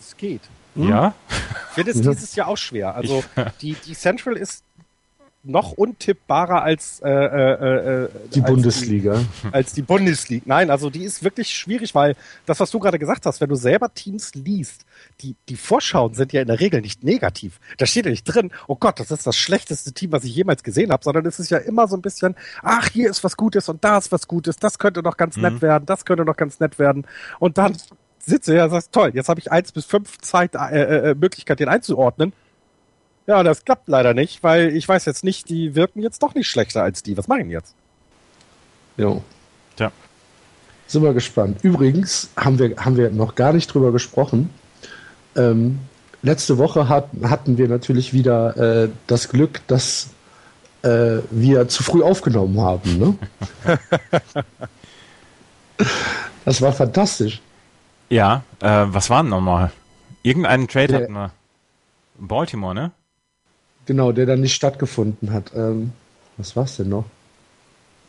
Es 0.00 0.16
geht. 0.16 0.40
Hm? 0.74 0.88
Ja. 0.88 1.14
Ich 1.28 1.74
finde 1.74 1.90
es 1.90 2.00
dieses 2.00 2.34
Jahr 2.34 2.48
auch 2.48 2.56
schwer. 2.56 2.94
Also 2.94 3.22
die, 3.60 3.74
die 3.74 3.92
Central 3.92 4.38
ist 4.38 4.64
noch 5.42 5.72
untippbarer 5.72 6.62
als 6.62 7.00
äh, 7.00 7.08
äh, 7.08 8.04
äh, 8.04 8.08
die 8.34 8.42
als 8.42 8.50
Bundesliga. 8.50 9.18
Die, 9.18 9.48
als 9.52 9.72
die 9.72 9.82
Bundesliga. 9.82 10.42
Nein, 10.46 10.70
also 10.70 10.90
die 10.90 11.02
ist 11.02 11.24
wirklich 11.24 11.50
schwierig, 11.50 11.94
weil 11.94 12.14
das, 12.44 12.60
was 12.60 12.70
du 12.70 12.78
gerade 12.78 12.98
gesagt 12.98 13.24
hast, 13.24 13.40
wenn 13.40 13.48
du 13.48 13.54
selber 13.54 13.92
Teams 13.94 14.34
liest, 14.34 14.84
die, 15.22 15.36
die 15.48 15.56
Vorschauen 15.56 16.14
sind 16.14 16.32
ja 16.32 16.42
in 16.42 16.46
der 16.46 16.60
Regel 16.60 16.82
nicht 16.82 17.04
negativ. 17.04 17.58
Da 17.78 17.86
steht 17.86 18.04
ja 18.04 18.10
nicht 18.10 18.24
drin, 18.24 18.50
oh 18.66 18.76
Gott, 18.76 19.00
das 19.00 19.10
ist 19.10 19.26
das 19.26 19.36
schlechteste 19.36 19.92
Team, 19.92 20.12
was 20.12 20.24
ich 20.24 20.34
jemals 20.34 20.62
gesehen 20.62 20.92
habe, 20.92 21.02
sondern 21.02 21.24
es 21.24 21.38
ist 21.38 21.50
ja 21.50 21.58
immer 21.58 21.88
so 21.88 21.96
ein 21.96 22.02
bisschen, 22.02 22.34
ach, 22.62 22.88
hier 22.90 23.08
ist 23.08 23.24
was 23.24 23.36
Gutes 23.36 23.68
und 23.70 23.82
da 23.82 23.96
ist 23.96 24.12
was 24.12 24.28
Gutes, 24.28 24.56
das 24.56 24.78
könnte 24.78 25.02
noch 25.02 25.16
ganz 25.16 25.36
mhm. 25.36 25.42
nett 25.42 25.62
werden, 25.62 25.86
das 25.86 26.04
könnte 26.04 26.26
noch 26.26 26.36
ganz 26.36 26.60
nett 26.60 26.78
werden. 26.78 27.06
Und 27.38 27.56
dann 27.56 27.76
sitze 28.18 28.54
ja, 28.54 28.68
sagst, 28.68 28.92
toll, 28.92 29.12
jetzt 29.14 29.30
habe 29.30 29.40
ich 29.40 29.50
eins 29.50 29.72
bis 29.72 29.86
fünf 29.86 30.18
Zeit, 30.18 30.54
äh, 30.54 31.10
äh, 31.10 31.14
Möglichkeit, 31.14 31.60
den 31.60 31.68
einzuordnen 31.68 32.34
ja, 33.26 33.42
das 33.42 33.64
klappt 33.64 33.88
leider 33.88 34.14
nicht, 34.14 34.42
weil 34.42 34.74
ich 34.74 34.88
weiß 34.88 35.04
jetzt 35.04 35.24
nicht, 35.24 35.48
die 35.48 35.74
wirken 35.74 36.02
jetzt 36.02 36.22
doch 36.22 36.34
nicht 36.34 36.48
schlechter 36.48 36.82
als 36.82 37.02
die. 37.02 37.16
Was 37.16 37.28
machen 37.28 37.48
die 37.48 37.52
jetzt? 37.52 37.74
Jo. 38.96 39.22
Tja. 39.76 39.92
Sind 40.86 41.02
wir 41.02 41.14
gespannt. 41.14 41.58
Übrigens 41.62 42.30
haben 42.36 42.58
wir, 42.58 42.76
haben 42.76 42.96
wir 42.96 43.10
noch 43.10 43.34
gar 43.34 43.52
nicht 43.52 43.72
drüber 43.72 43.92
gesprochen. 43.92 44.50
Ähm, 45.36 45.78
letzte 46.22 46.58
Woche 46.58 46.88
hat, 46.88 47.08
hatten 47.22 47.58
wir 47.58 47.68
natürlich 47.68 48.12
wieder 48.12 48.56
äh, 48.56 48.88
das 49.06 49.28
Glück, 49.28 49.60
dass 49.68 50.10
äh, 50.82 51.18
wir 51.30 51.68
zu 51.68 51.82
früh 51.82 52.02
aufgenommen 52.02 52.60
haben. 52.60 52.98
Ne? 52.98 53.78
das 56.44 56.60
war 56.60 56.72
fantastisch. 56.72 57.40
Ja, 58.08 58.42
äh, 58.60 58.86
was 58.88 59.08
war 59.10 59.22
denn 59.22 59.30
nochmal? 59.30 59.70
Irgendeinen 60.22 60.68
Trade 60.68 60.88
Der, 60.88 61.00
hatten 61.02 61.12
wir. 61.12 61.30
Baltimore, 62.18 62.74
ne? 62.74 62.90
Genau, 63.90 64.12
der 64.12 64.24
dann 64.24 64.40
nicht 64.40 64.54
stattgefunden 64.54 65.32
hat. 65.32 65.50
Ähm, 65.52 65.90
was 66.36 66.54
war's 66.54 66.76
denn 66.76 66.90
noch? 66.90 67.06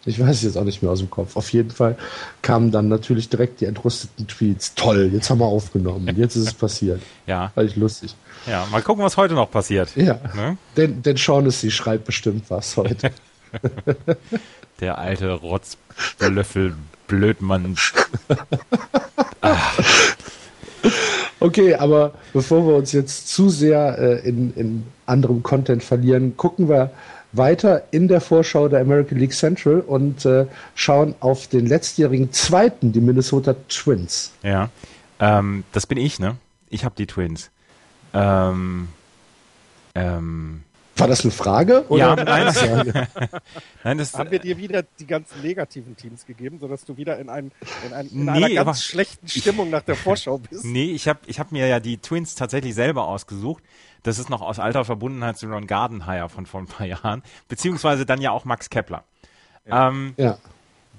Ich 0.06 0.20
weiß 0.20 0.30
es 0.30 0.44
jetzt 0.44 0.56
auch 0.56 0.64
nicht 0.64 0.84
mehr 0.84 0.92
aus 0.92 1.00
dem 1.00 1.10
Kopf. 1.10 1.36
Auf 1.36 1.52
jeden 1.54 1.72
Fall 1.72 1.98
kamen 2.44 2.70
dann 2.70 2.88
natürlich 2.88 3.30
direkt 3.30 3.62
die 3.62 3.66
entrüsteten 3.66 4.28
Tweets. 4.28 4.76
Toll, 4.76 5.10
jetzt 5.12 5.32
haben 5.32 5.40
wir 5.40 5.48
aufgenommen. 5.48 6.16
Jetzt 6.16 6.36
ist 6.36 6.46
es 6.46 6.54
passiert. 6.54 7.02
ja. 7.26 7.52
Fand 7.56 7.72
ich 7.72 7.78
lustig. 7.78 8.14
Ja, 8.46 8.68
mal 8.70 8.84
gucken, 8.84 9.04
was 9.04 9.18
heute 9.18 9.34
noch 9.34 9.50
passiert. 9.50 9.96
Ja. 9.96 10.20
Ne? 10.36 10.56
Denn, 10.78 11.02
denn 11.02 11.18
Shaughnessy 11.18 11.72
schreibt 11.72 12.06
bestimmt 12.06 12.46
was 12.50 12.78
heute. 12.78 13.10
Der 14.82 15.00
alte 15.00 15.32
Rotzlöffel 15.32 16.76
Blödmann. 17.08 17.76
ah. 19.42 19.58
Okay, 21.42 21.74
aber 21.74 22.14
bevor 22.34 22.68
wir 22.68 22.76
uns 22.76 22.92
jetzt 22.92 23.28
zu 23.28 23.50
sehr 23.50 23.98
äh, 23.98 24.30
in, 24.30 24.54
in 24.56 24.84
anderem 25.08 25.42
Content 25.42 25.84
verlieren, 25.84 26.38
gucken 26.38 26.70
wir 26.70 26.92
weiter 27.32 27.84
in 27.90 28.08
der 28.08 28.22
Vorschau 28.22 28.68
der 28.68 28.80
American 28.80 29.18
League 29.18 29.34
Central 29.34 29.80
und 29.80 30.24
äh, 30.24 30.46
schauen 30.76 31.16
auf 31.20 31.48
den 31.48 31.66
letztjährigen 31.66 32.32
Zweiten, 32.32 32.92
die 32.92 33.02
Minnesota 33.02 33.56
Twins. 33.70 34.34
Ja, 34.44 34.70
ähm, 35.20 35.64
das 35.72 35.88
bin 35.88 35.98
ich, 35.98 36.20
ne? 36.20 36.38
Ich 36.70 36.86
habe 36.86 36.94
die 36.96 37.08
Twins. 37.08 37.50
Ähm, 38.14 38.90
ähm, 39.96 40.62
war 41.02 41.08
das 41.08 41.24
eine 41.24 41.32
Frage? 41.32 41.86
Oder 41.90 42.16
ja, 42.16 42.16
nein. 42.16 42.54
nein 43.84 43.98
das 43.98 44.14
Haben 44.14 44.32
wir 44.32 44.40
dir 44.40 44.58
wieder 44.58 44.84
die 45.00 45.08
ganzen 45.08 45.42
negativen 45.42 45.98
Teams 45.98 46.26
gegeben, 46.26 46.60
sodass 46.60 46.86
du 46.86 46.98
wieder 46.98 47.20
in, 47.20 47.30
ein, 47.30 47.52
in, 47.86 47.94
ein, 47.94 48.08
in 48.08 48.26
nee, 48.26 48.32
einer 48.32 48.50
ganz 48.50 48.60
aber, 48.60 48.74
schlechten 48.76 49.28
Stimmung 49.28 49.70
nach 49.70 49.82
der 49.82 49.96
Vorschau 49.96 50.38
bist? 50.50 50.64
Nee, 50.64 50.92
ich 50.92 51.08
habe 51.08 51.20
ich 51.26 51.40
hab 51.40 51.52
mir 51.52 51.68
ja 51.68 51.80
die 51.80 51.98
Twins 51.98 52.36
tatsächlich 52.36 52.76
selber 52.76 53.08
ausgesucht. 53.08 53.64
Das 54.04 54.18
ist 54.18 54.30
noch 54.30 54.42
aus 54.42 54.60
alter 54.60 54.86
Verbundenheit 54.86 55.38
zu 55.38 55.48
Ron 55.48 55.68
Gardenhire 55.68 56.30
von 56.30 56.46
vor 56.46 56.62
ein 56.62 56.68
paar 56.68 56.88
Jahren, 56.88 57.22
beziehungsweise 57.48 58.06
dann 58.06 58.22
ja 58.22 58.32
auch 58.32 58.46
Max 58.46 58.70
Kepler. 58.70 59.04
Ja. 59.66 59.90
Ähm, 59.90 60.14
ja. 60.18 60.38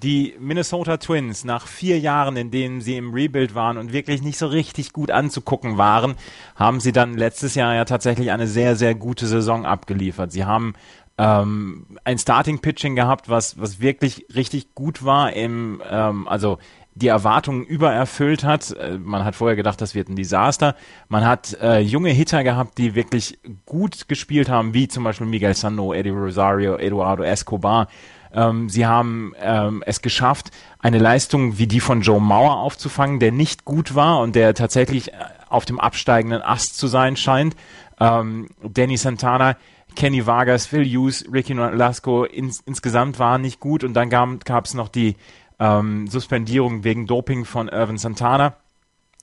Die 0.03 0.35
Minnesota 0.41 0.97
Twins 0.97 1.45
nach 1.45 1.69
vier 1.69 1.99
Jahren, 2.01 2.37
in 2.37 2.51
denen 2.51 2.81
sie 2.81 2.97
im 2.97 3.15
Rebuild 3.15 3.55
waren 3.55 3.77
und 3.77 3.93
wirklich 3.93 4.21
nicht 4.21 4.37
so 4.37 4.49
richtig 4.49 4.93
gut 4.93 5.13
anzugucken 5.13 5.79
waren, 5.79 6.17
haben 6.57 6.81
sie 6.81 6.91
dann 6.91 7.17
letztes 7.17 7.55
Jahr 7.55 7.75
ja 7.75 7.85
tatsächlich 7.85 8.33
eine 8.33 8.49
sehr, 8.49 8.75
sehr 8.75 8.97
gute 8.97 9.29
Saison 9.29 9.65
abgeliefert. 9.65 10.33
Sie 10.33 10.45
haben 10.45 10.75
ähm, 11.19 11.87
ein 12.03 12.19
Starting 12.19 12.59
Pitching 12.59 12.97
gehabt, 12.97 13.29
was, 13.29 13.61
was 13.61 13.81
wirklich 13.81 14.27
richtig 14.35 14.75
gut 14.75 15.05
war 15.05 15.35
im, 15.35 15.81
ähm, 15.89 16.27
also 16.27 16.59
die 16.95 17.09
Erwartungen 17.09 17.65
übererfüllt 17.65 18.45
hat. 18.45 18.73
Äh, 18.73 18.99
man 18.99 19.25
hat 19.25 19.37
vorher 19.37 19.57
gedacht, 19.57 19.81
das 19.81 19.95
wird 19.95 20.09
ein 20.09 20.17
Desaster. 20.17 20.75
Man 21.09 21.25
hat 21.25 21.57
äh, 21.61 21.79
junge 21.79 22.11
Hitter 22.11 22.45
gehabt, 22.45 22.79
die 22.79 22.95
wirklich 22.95 23.39
gut 23.67 24.09
gespielt 24.09 24.49
haben, 24.49 24.75
wie 24.75 24.89
zum 24.89 25.05
Beispiel 25.05 25.27
Miguel 25.27 25.55
Sano, 25.55 25.93
Eddie 25.93 26.11
Rosario, 26.11 26.77
Eduardo 26.77 27.23
Escobar. 27.23 27.89
Ähm, 28.33 28.69
sie 28.69 28.87
haben 28.87 29.35
ähm, 29.41 29.83
es 29.87 30.03
geschafft, 30.03 30.51
eine 30.79 30.99
Leistung 30.99 31.59
wie 31.59 31.67
die 31.67 31.81
von 31.81 32.01
Joe 32.01 32.21
Mauer 32.21 32.59
aufzufangen, 32.59 33.21
der 33.21 33.33
nicht 33.33 33.65
gut 33.65 33.95
war 33.95 34.21
und 34.21 34.35
der 34.35 34.55
tatsächlich 34.55 35.13
äh, 35.13 35.17
auf 35.49 35.65
dem 35.65 35.79
absteigenden 35.79 36.43
Ast 36.43 36.79
zu 36.79 36.87
sein 36.87 37.17
scheint. 37.17 37.55
Ähm, 38.01 38.49
Danny 38.63 38.97
Santana, 38.97 39.57
Kenny 39.95 40.27
Vargas, 40.27 40.67
Phil 40.67 40.85
Hughes, 40.85 41.27
Ricky 41.31 41.55
Nolasco 41.55 42.25
ins, 42.25 42.61
insgesamt 42.61 43.19
waren 43.19 43.43
nicht 43.43 43.61
gut 43.61 43.85
und 43.85 43.95
dann 43.95 44.09
gab 44.09 44.65
es 44.65 44.75
noch 44.75 44.89
die 44.89 45.17
ähm, 45.59 46.09
Suspendierung 46.09 46.85
wegen 46.85 47.07
Doping 47.07 47.45
von 47.45 47.69
Irvin 47.69 47.99
Santana. 47.99 48.57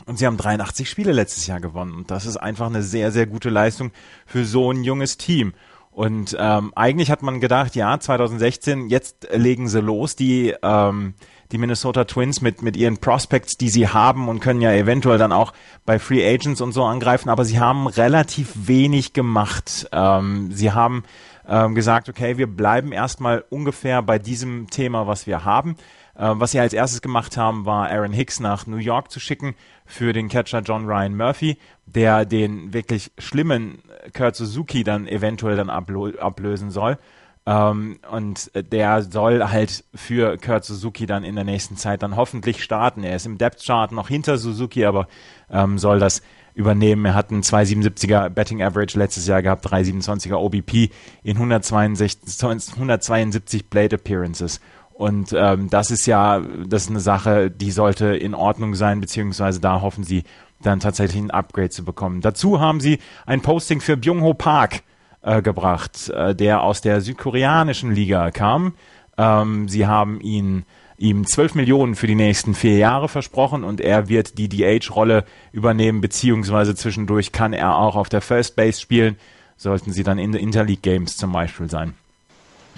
Und 0.06 0.18
sie 0.18 0.26
haben 0.26 0.38
83 0.38 0.90
Spiele 0.90 1.12
letztes 1.12 1.46
Jahr 1.46 1.60
gewonnen. 1.60 1.94
Und 1.94 2.10
das 2.10 2.26
ist 2.26 2.38
einfach 2.38 2.68
eine 2.68 2.84
sehr, 2.84 3.12
sehr 3.12 3.26
gute 3.26 3.50
Leistung 3.50 3.92
für 4.26 4.46
so 4.46 4.72
ein 4.72 4.84
junges 4.86 5.18
Team. 5.18 5.54
Und 6.00 6.34
ähm, 6.40 6.72
eigentlich 6.78 7.12
hat 7.12 7.24
man 7.24 7.42
gedacht, 7.42 7.76
ja, 7.76 8.00
2016, 8.00 8.88
jetzt 8.88 9.28
legen 9.34 9.68
sie 9.68 9.82
los, 9.82 10.16
die, 10.16 10.56
ähm, 10.64 11.14
die 11.52 11.58
Minnesota 11.58 12.06
Twins 12.06 12.40
mit, 12.40 12.62
mit 12.62 12.78
ihren 12.78 13.00
Prospects, 13.00 13.58
die 13.58 13.68
sie 13.68 13.90
haben 13.90 14.30
und 14.30 14.40
können 14.40 14.62
ja 14.62 14.72
eventuell 14.72 15.18
dann 15.18 15.34
auch 15.34 15.52
bei 15.86 16.00
Free 16.00 16.26
Agents 16.26 16.62
und 16.62 16.72
so 16.72 16.86
angreifen, 16.86 17.28
aber 17.28 17.44
sie 17.44 17.60
haben 17.60 17.86
relativ 17.88 18.54
wenig 18.56 19.12
gemacht. 19.12 19.90
Ähm, 19.92 20.50
sie 20.54 20.72
haben 20.72 21.04
ähm, 21.46 21.76
gesagt, 21.76 22.08
okay, 22.08 22.38
wir 22.38 22.48
bleiben 22.48 22.94
erstmal 22.94 23.44
ungefähr 23.50 24.02
bei 24.02 24.20
diesem 24.20 24.70
Thema, 24.70 25.06
was 25.06 25.28
wir 25.28 25.44
haben. 25.44 25.76
Äh, 26.20 26.34
was 26.36 26.52
sie 26.52 26.60
als 26.60 26.74
erstes 26.74 27.02
gemacht 27.02 27.38
haben, 27.38 27.66
war 27.66 27.90
Aaron 27.90 28.12
Hicks 28.12 28.40
nach 28.40 28.68
New 28.68 28.78
York 28.78 29.10
zu 29.10 29.20
schicken 29.20 29.56
für 29.86 30.14
den 30.14 30.28
Catcher 30.28 30.60
John 30.60 30.86
Ryan 30.86 31.16
Murphy, 31.16 31.58
der 31.86 32.26
den 32.26 32.74
wirklich 32.74 33.12
schlimmen 33.18 33.80
Kurt 34.16 34.36
Suzuki 34.36 34.84
dann 34.84 35.08
eventuell 35.08 35.56
dann 35.56 35.70
ablösen 35.70 36.72
soll. 36.72 36.98
Ähm, 37.46 38.00
und 38.12 38.52
der 38.54 39.02
soll 39.02 39.48
halt 39.48 39.86
für 39.96 40.38
Kurt 40.38 40.66
Suzuki 40.66 41.06
dann 41.06 41.24
in 41.24 41.36
der 41.36 41.46
nächsten 41.46 41.78
Zeit 41.78 42.04
dann 42.04 42.18
hoffentlich 42.18 42.64
starten. 42.64 43.04
Er 43.04 43.16
ist 43.16 43.26
im 43.26 43.38
Depth 43.38 43.66
Chart 43.66 43.92
noch 43.94 44.10
hinter 44.10 44.38
Suzuki, 44.38 44.86
aber 44.86 45.08
ähm, 45.50 45.80
soll 45.80 46.00
das 46.00 46.22
übernehmen. 46.54 47.06
Er 47.06 47.16
hat 47.16 47.32
einen 47.32 47.42
2,77er 47.42 48.30
Betting 48.30 48.62
Average 48.62 49.00
letztes 49.00 49.26
Jahr 49.26 49.42
gehabt, 49.42 49.66
3,27er 49.66 50.36
OBP 50.36 50.92
in 51.24 51.38
162, 51.38 52.44
172 52.74 53.70
Plate 53.70 53.96
Appearances. 53.96 54.60
Und 55.00 55.32
ähm, 55.32 55.70
das 55.70 55.92
ist 55.92 56.08
ja, 56.08 56.42
das 56.68 56.84
ist 56.84 56.90
eine 56.90 57.00
Sache, 57.00 57.50
die 57.50 57.72
sollte 57.72 58.08
in 58.18 58.36
Ordnung 58.36 58.76
sein, 58.76 59.00
beziehungsweise 59.00 59.62
da 59.62 59.80
hoffen 59.80 60.04
sie 60.04 60.26
dann 60.62 60.82
tatsächlich 60.82 61.22
ein 61.24 61.32
Upgrade 61.32 61.70
zu 61.70 61.86
bekommen. 61.86 62.20
Dazu 62.20 62.60
haben 62.60 62.82
sie 62.82 63.00
ein 63.26 63.40
Posting 63.40 63.80
für 63.80 63.96
Byung-Ho 63.96 64.34
Park 64.34 64.82
äh, 65.22 65.42
gebracht, 65.42 66.10
äh, 66.10 66.36
der 66.36 66.64
aus 66.64 66.82
der 66.82 67.00
südkoreanischen 67.00 67.94
Liga 67.94 68.30
kam. 68.32 68.74
Ähm, 69.18 69.70
sie 69.70 69.88
haben 69.88 70.20
ihn 70.20 70.66
ihm 70.98 71.26
12 71.26 71.56
Millionen 71.56 71.96
für 71.96 72.08
die 72.08 72.16
nächsten 72.16 72.54
vier 72.54 72.76
Jahre 72.76 73.08
versprochen 73.08 73.64
und 73.64 73.80
er 73.80 74.10
wird 74.10 74.38
die 74.38 74.50
DH-Rolle 74.50 75.24
übernehmen, 75.54 76.02
beziehungsweise 76.02 76.76
zwischendurch 76.76 77.32
kann 77.32 77.54
er 77.54 77.78
auch 77.78 77.96
auf 77.96 78.10
der 78.10 78.20
First 78.20 78.58
Base 78.58 78.82
spielen, 78.82 79.16
sollten 79.56 79.94
sie 79.94 80.04
dann 80.04 80.20
in 80.20 80.34
den 80.34 80.42
Interleague 80.42 80.82
Games 80.82 81.16
zum 81.16 81.32
Beispiel 81.32 81.70
sein. 81.70 81.94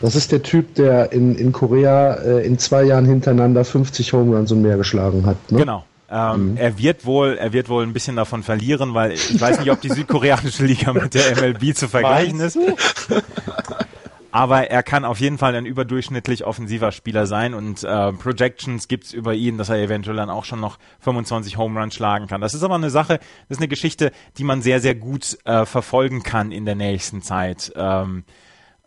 Das 0.02 0.16
ist 0.16 0.32
der 0.32 0.42
Typ, 0.42 0.76
der 0.76 1.12
in, 1.12 1.36
in 1.36 1.52
Korea 1.52 2.14
äh, 2.16 2.46
in 2.46 2.58
zwei 2.58 2.84
Jahren 2.84 3.06
hintereinander 3.06 3.64
50 3.64 4.14
Home 4.14 4.36
Runs 4.36 4.52
und 4.52 4.62
mehr 4.62 4.78
geschlagen 4.78 5.26
hat. 5.26 5.52
Ne? 5.52 5.60
Genau. 5.60 5.86
Ähm, 6.10 6.52
mhm. 6.52 6.58
Er 6.58 6.78
wird 6.78 7.06
wohl, 7.06 7.38
er 7.38 7.54
wird 7.54 7.70
wohl 7.70 7.84
ein 7.84 7.94
bisschen 7.94 8.18
davon 8.18 8.44
verlieren, 8.44 8.94
weil 8.94 9.14
ich 9.14 9.40
weiß 9.40 9.60
nicht, 9.60 9.72
ob 9.72 9.80
die 9.80 9.90
südkoreanische 9.90 10.66
Liga 10.66 10.92
mit 10.92 11.14
der 11.14 11.38
MLB 11.38 11.76
zu 11.76 11.88
vergleichen 11.88 12.40
ist. 12.42 12.58
Aber 14.34 14.70
er 14.70 14.82
kann 14.82 15.04
auf 15.04 15.20
jeden 15.20 15.38
Fall 15.38 15.56
ein 15.56 15.66
überdurchschnittlich 15.66 16.46
offensiver 16.46 16.92
Spieler 16.92 17.28
sein 17.28 17.54
und 17.54 17.84
äh, 17.84 18.14
Projections 18.14 18.88
gibt's 18.88 19.12
über 19.12 19.34
ihn, 19.34 19.58
dass 19.58 19.70
er 19.70 19.78
eventuell 19.78 20.16
dann 20.16 20.30
auch 20.30 20.46
schon 20.46 20.62
noch 20.62 20.80
25 21.02 21.58
Home 21.58 21.80
Runs 21.80 21.96
schlagen 21.96 22.28
kann. 22.28 22.40
Das 22.40 22.54
ist 22.54 22.64
aber 22.64 22.76
eine 22.76 22.90
Sache, 22.90 23.20
das 23.50 23.58
ist 23.58 23.60
eine 23.60 23.68
Geschichte, 23.68 24.12
die 24.38 24.46
man 24.46 24.62
sehr, 24.62 24.80
sehr 24.80 24.96
gut 24.96 25.38
äh, 25.44 25.66
verfolgen 25.66 26.24
kann 26.24 26.54
in 26.54 26.66
der 26.66 26.76
nächsten 26.76 27.22
Zeit. 27.22 27.74
Ähm, 27.76 28.24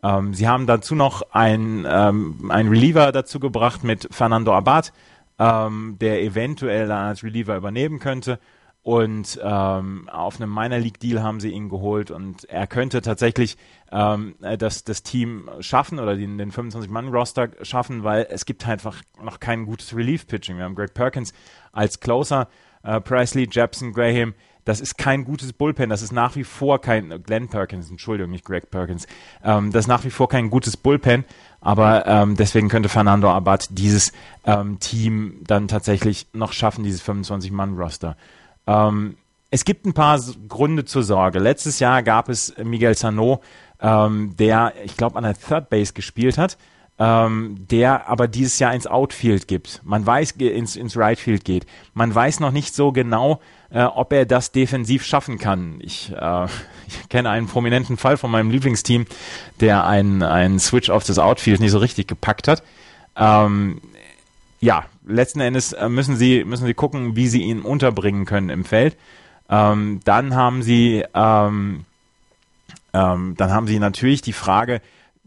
ähm, 0.05 0.35
sie 0.35 0.47
haben 0.47 0.67
dazu 0.67 0.95
noch 0.95 1.23
ein, 1.33 1.87
ähm, 1.88 2.51
ein 2.51 2.69
Reliever 2.69 3.11
dazu 3.11 3.40
gebracht 3.40 3.85
mit 3.85 4.07
Fernando 4.11 4.53
Abad, 4.53 4.93
ähm, 5.38 5.97
der 5.99 6.23
eventuell 6.23 6.88
dann 6.88 7.07
als 7.07 7.25
Reliever 7.25 7.57
übernehmen 7.57 7.99
könnte. 8.01 8.38
Und 8.83 9.40
ähm, 9.43 10.11
auf 10.11 10.38
einem 10.38 10.53
Minor 10.53 10.79
League 10.79 11.01
Deal 11.01 11.23
haben 11.23 11.40
sie 11.40 11.49
ihn 11.49 11.71
geholt 11.71 12.11
und 12.11 12.45
er 12.51 12.67
könnte 12.67 13.01
tatsächlich 13.01 13.57
ähm, 13.90 14.35
das, 14.59 14.85
das 14.85 15.03
Team 15.03 15.49
schaffen 15.61 15.99
oder 15.99 16.17
den, 16.17 16.37
den 16.37 16.53
25-Mann-Roster 16.53 17.49
schaffen, 17.62 18.05
weil 18.05 18.27
es 18.29 18.45
gibt 18.45 18.69
einfach 18.69 19.01
noch 19.23 19.40
kein 19.40 19.64
gutes 19.64 19.97
Relief-Pitching. 19.97 20.59
Wir 20.59 20.64
haben 20.64 20.75
Greg 20.75 20.93
Perkins 20.93 21.33
als 21.73 21.99
Closer, 22.01 22.49
äh, 22.83 23.01
Presley, 23.01 23.49
Jepson, 23.51 23.95
Graham, 23.95 24.35
das 24.64 24.81
ist 24.81 24.96
kein 24.98 25.24
gutes 25.24 25.53
Bullpen. 25.53 25.90
Das 25.90 26.03
ist 26.03 26.12
nach 26.12 26.37
wie 26.37 26.44
vor 26.44 26.81
kein 26.81 27.22
Glenn 27.22 27.48
Perkins, 27.48 27.90
Entschuldigung, 27.90 28.31
nicht 28.31 28.44
Greg 28.44 28.70
Perkins. 28.70 29.07
Ähm, 29.42 29.72
das 29.72 29.85
ist 29.85 29.88
nach 29.88 30.05
wie 30.05 30.11
vor 30.11 30.29
kein 30.29 30.50
gutes 30.50 30.77
Bullpen. 30.77 31.24
Aber 31.61 32.07
ähm, 32.07 32.37
deswegen 32.37 32.68
könnte 32.68 32.88
Fernando 32.88 33.31
Abad 33.31 33.68
dieses 33.70 34.12
ähm, 34.44 34.79
Team 34.81 35.40
dann 35.46 35.68
tatsächlich 35.68 36.27
noch 36.33 36.53
schaffen, 36.53 36.85
dieses 36.85 37.03
25-Mann-Roster. 37.03 38.16
Ähm, 38.66 39.16
es 39.50 39.64
gibt 39.64 39.87
ein 39.87 39.94
paar 39.94 40.20
Gründe 40.48 40.85
zur 40.85 41.05
Sorge. 41.05 41.38
Letztes 41.38 41.79
Jahr 41.79 42.03
gab 42.03 42.29
es 42.29 42.55
Miguel 42.62 42.96
Sano, 42.96 43.40
ähm, 43.81 44.35
der, 44.38 44.72
ich 44.85 44.96
glaube, 44.96 45.16
an 45.16 45.24
der 45.24 45.38
Third 45.38 45.70
Base 45.70 45.92
gespielt 45.92 46.38
hat 46.38 46.59
ähm, 46.98 47.66
der 47.70 48.09
aber 48.09 48.28
dieses 48.28 48.59
Jahr 48.59 48.74
ins 48.74 48.87
Outfield 48.87 49.48
gibt. 49.48 49.80
Man 49.85 50.07
weiß, 50.07 50.33
ins, 50.33 50.76
ins 50.76 50.96
Rightfield 50.96 51.44
geht. 51.44 51.66
Man 51.92 52.14
weiß 52.14 52.40
noch 52.40 52.52
nicht 52.52 52.74
so 52.74 52.92
genau, 52.92 53.40
äh, 53.70 53.83
ob 53.83 54.12
er 54.12 54.26
das 54.26 54.52
defensiv 54.52 55.04
schaffen 55.04 55.38
kann. 55.38 55.78
Ich, 55.80 56.12
äh, 56.16 56.44
ich 56.87 57.09
kenne 57.09 57.30
einen 57.30 57.48
prominenten 57.48 57.96
Fall 57.96 58.16
von 58.16 58.30
meinem 58.30 58.50
Lieblingsteam, 58.50 59.07
der 59.61 59.87
einen, 59.87 60.22
einen 60.22 60.61
Switch 60.61 60.90
auf 60.90 61.04
das 61.04 61.18
Outfield 61.18 61.61
nicht 61.61 61.72
so 61.72 61.78
richtig 61.78 62.07
gepackt 62.07 62.46
hat. 62.46 62.62
Ähm, 63.16 63.80
ja, 64.61 64.85
letzten 65.04 65.40
Endes 65.40 65.72
äh, 65.72 65.88
müssen 65.88 66.16
sie, 66.16 66.44
müssen 66.44 66.66
sie 66.66 66.74
gucken, 66.74 67.16
wie 67.16 67.28
sie 67.28 67.42
ihn 67.42 67.62
unterbringen 67.62 68.24
können 68.24 68.50
im 68.50 68.64
Feld. 68.64 68.96
Ähm, 69.50 70.00
dann 70.04 70.35
haben 70.35 70.62
sie 70.62 71.04
ähm, 71.12 71.85
ähm, 72.94 73.35
dann 73.37 73.50
haben 73.50 73.66
sie 73.66 73.78
natürlich 73.80 74.22
die 74.22 74.33
Frage, 74.33 74.80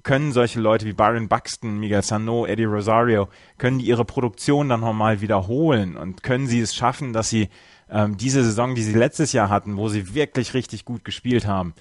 können 0.08 0.32
solche 0.32 0.62
Leute 0.62 0.86
wie 0.86 0.94
Byron 0.94 1.28
Buxton, 1.28 1.80
Miguel 1.80 2.02
Sano, 2.02 2.46
Eddie 2.46 2.64
Rosario, 2.64 3.28
können 3.58 3.80
die 3.80 3.88
ihre 3.88 4.06
Produktion 4.06 4.70
dann 4.70 4.80
nochmal 4.80 5.20
wiederholen 5.20 5.98
und 5.98 6.24
können 6.24 6.48
sie 6.48 6.62
es 6.62 6.74
schaffen, 6.74 7.12
dass 7.12 7.30
sie 7.30 7.50
ähm, 7.92 8.16
diese 8.16 8.42
Saison, 8.42 8.74
die 8.74 8.84
sie 8.84 8.94
letztes 8.94 9.34
Jahr 9.34 9.50
hatten, 9.50 9.76
wo 9.76 9.90
sie 9.90 10.16
wirklich 10.16 10.54
richtig 10.54 10.86
gut 10.86 11.04
gespielt 11.04 11.46
haben, 11.46 11.74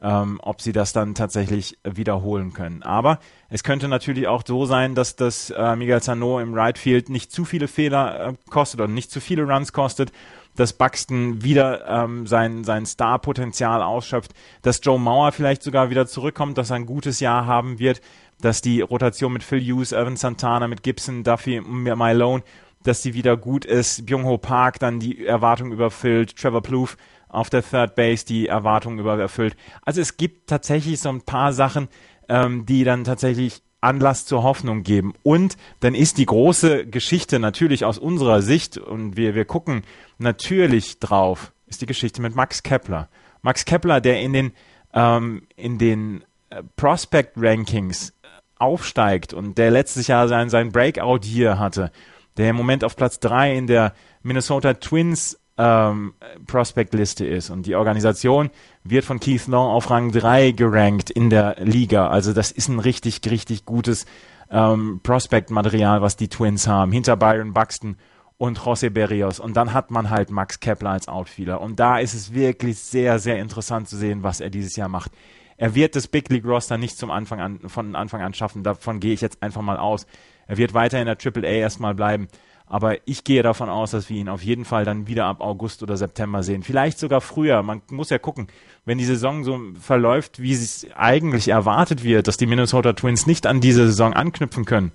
ähm, 0.00 0.38
ob 0.44 0.60
sie 0.60 0.70
das 0.70 0.92
dann 0.92 1.16
tatsächlich 1.16 1.76
wiederholen 1.82 2.52
können. 2.52 2.84
Aber 2.84 3.18
es 3.48 3.64
könnte 3.64 3.88
natürlich 3.88 4.28
auch 4.28 4.44
so 4.46 4.64
sein, 4.64 4.94
dass 4.94 5.16
das 5.16 5.50
äh, 5.50 5.74
Miguel 5.74 6.00
Sano 6.00 6.38
im 6.38 6.54
Right 6.54 6.78
Field 6.78 7.08
nicht 7.08 7.32
zu 7.32 7.44
viele 7.44 7.66
Fehler 7.66 8.28
äh, 8.28 8.34
kostet 8.48 8.80
oder 8.80 8.88
nicht 8.88 9.10
zu 9.10 9.20
viele 9.20 9.42
Runs 9.42 9.72
kostet 9.72 10.12
dass 10.56 10.72
Buxton 10.72 11.42
wieder 11.42 11.86
ähm, 11.88 12.26
sein, 12.26 12.64
sein 12.64 12.86
Star-Potenzial 12.86 13.82
ausschöpft, 13.82 14.32
dass 14.62 14.80
Joe 14.82 14.98
Mauer 14.98 15.32
vielleicht 15.32 15.62
sogar 15.62 15.90
wieder 15.90 16.06
zurückkommt, 16.06 16.58
dass 16.58 16.70
er 16.70 16.76
ein 16.76 16.86
gutes 16.86 17.20
Jahr 17.20 17.46
haben 17.46 17.78
wird, 17.78 18.00
dass 18.40 18.60
die 18.60 18.80
Rotation 18.80 19.32
mit 19.32 19.44
Phil 19.44 19.60
Hughes, 19.60 19.92
Evan 19.92 20.16
Santana, 20.16 20.68
mit 20.68 20.82
Gibson, 20.82 21.22
Duffy, 21.22 21.60
Malone, 21.60 22.42
dass 22.82 23.02
die 23.02 23.14
wieder 23.14 23.36
gut 23.36 23.64
ist, 23.64 24.06
Byung-Ho 24.06 24.38
Park 24.38 24.78
dann 24.80 24.98
die 25.00 25.24
Erwartung 25.24 25.72
überfüllt, 25.72 26.36
Trevor 26.36 26.62
Plouffe 26.62 26.96
auf 27.28 27.48
der 27.48 27.62
Third 27.62 27.94
Base 27.94 28.26
die 28.26 28.46
Erwartungen 28.46 28.98
übererfüllt. 28.98 29.56
Also 29.82 30.00
es 30.00 30.16
gibt 30.16 30.48
tatsächlich 30.48 31.00
so 31.00 31.08
ein 31.08 31.22
paar 31.22 31.52
Sachen, 31.52 31.88
ähm, 32.28 32.66
die 32.66 32.84
dann 32.84 33.04
tatsächlich 33.04 33.62
Anlass 33.82 34.24
zur 34.24 34.42
Hoffnung 34.42 34.82
geben. 34.82 35.12
Und 35.22 35.56
dann 35.80 35.94
ist 35.94 36.16
die 36.16 36.26
große 36.26 36.86
Geschichte 36.86 37.38
natürlich 37.38 37.84
aus 37.84 37.98
unserer 37.98 38.40
Sicht, 38.40 38.78
und 38.78 39.16
wir, 39.16 39.34
wir 39.34 39.44
gucken 39.44 39.82
natürlich 40.18 40.98
drauf, 41.00 41.52
ist 41.66 41.82
die 41.82 41.86
Geschichte 41.86 42.22
mit 42.22 42.34
Max 42.34 42.62
Kepler. 42.62 43.08
Max 43.42 43.64
Kepler, 43.64 44.00
der 44.00 44.20
in 44.20 44.32
den, 44.32 44.52
ähm, 44.94 45.42
in 45.56 45.78
den 45.78 46.24
äh, 46.50 46.62
Prospect 46.76 47.32
Rankings 47.36 48.14
aufsteigt 48.58 49.34
und 49.34 49.58
der 49.58 49.72
letztes 49.72 50.06
Jahr 50.06 50.28
sein, 50.28 50.48
sein 50.48 50.70
Breakout 50.70 51.20
hier 51.24 51.58
hatte, 51.58 51.90
der 52.36 52.50
im 52.50 52.56
Moment 52.56 52.84
auf 52.84 52.94
Platz 52.94 53.18
drei 53.18 53.56
in 53.56 53.66
der 53.66 53.92
Minnesota 54.22 54.74
Twins 54.74 55.40
ähm, 55.62 56.14
Prospect-Liste 56.46 57.24
ist. 57.24 57.50
Und 57.50 57.66
die 57.66 57.76
Organisation 57.76 58.50
wird 58.82 59.04
von 59.04 59.20
Keith 59.20 59.46
Long 59.46 59.68
auf 59.68 59.90
Rang 59.90 60.10
3 60.10 60.50
gerankt 60.50 61.10
in 61.10 61.30
der 61.30 61.56
Liga. 61.60 62.08
Also 62.08 62.32
das 62.32 62.50
ist 62.50 62.68
ein 62.68 62.80
richtig, 62.80 63.20
richtig 63.30 63.64
gutes 63.64 64.06
ähm, 64.50 65.00
Prospect-Material, 65.04 66.02
was 66.02 66.16
die 66.16 66.28
Twins 66.28 66.66
haben. 66.66 66.90
Hinter 66.90 67.16
Byron 67.16 67.52
Buxton 67.52 67.96
und 68.38 68.58
José 68.58 68.90
Berrios. 68.90 69.38
Und 69.38 69.56
dann 69.56 69.72
hat 69.72 69.92
man 69.92 70.10
halt 70.10 70.30
Max 70.30 70.58
Kepler 70.58 70.90
als 70.90 71.06
Outfielder. 71.06 71.60
Und 71.60 71.78
da 71.78 71.98
ist 71.98 72.14
es 72.14 72.34
wirklich 72.34 72.78
sehr, 72.78 73.20
sehr 73.20 73.38
interessant 73.38 73.88
zu 73.88 73.96
sehen, 73.96 74.24
was 74.24 74.40
er 74.40 74.50
dieses 74.50 74.74
Jahr 74.74 74.88
macht. 74.88 75.12
Er 75.56 75.76
wird 75.76 75.94
das 75.94 76.08
Big 76.08 76.28
League 76.28 76.44
Roster 76.44 76.76
nicht 76.76 76.98
zum 76.98 77.12
Anfang 77.12 77.40
an, 77.40 77.60
von 77.68 77.94
Anfang 77.94 78.20
an 78.20 78.34
schaffen. 78.34 78.64
Davon 78.64 78.98
gehe 78.98 79.12
ich 79.12 79.20
jetzt 79.20 79.44
einfach 79.44 79.62
mal 79.62 79.76
aus. 79.76 80.08
Er 80.48 80.56
wird 80.56 80.74
weiter 80.74 80.98
in 80.98 81.06
der 81.06 81.18
Triple 81.18 81.46
A 81.46 81.52
erstmal 81.52 81.94
bleiben. 81.94 82.26
Aber 82.72 82.96
ich 83.06 83.22
gehe 83.24 83.42
davon 83.42 83.68
aus, 83.68 83.90
dass 83.90 84.08
wir 84.08 84.16
ihn 84.16 84.30
auf 84.30 84.42
jeden 84.42 84.64
Fall 84.64 84.86
dann 84.86 85.06
wieder 85.06 85.26
ab 85.26 85.42
August 85.42 85.82
oder 85.82 85.98
September 85.98 86.42
sehen. 86.42 86.62
Vielleicht 86.62 86.98
sogar 86.98 87.20
früher. 87.20 87.62
Man 87.62 87.82
muss 87.90 88.08
ja 88.08 88.16
gucken, 88.16 88.46
wenn 88.86 88.96
die 88.96 89.04
Saison 89.04 89.44
so 89.44 89.60
verläuft, 89.78 90.40
wie 90.40 90.54
es 90.54 90.86
eigentlich 90.96 91.48
erwartet 91.48 92.02
wird, 92.02 92.28
dass 92.28 92.38
die 92.38 92.46
Minnesota 92.46 92.94
Twins 92.94 93.26
nicht 93.26 93.46
an 93.46 93.60
diese 93.60 93.84
Saison 93.88 94.14
anknüpfen 94.14 94.64
können, 94.64 94.90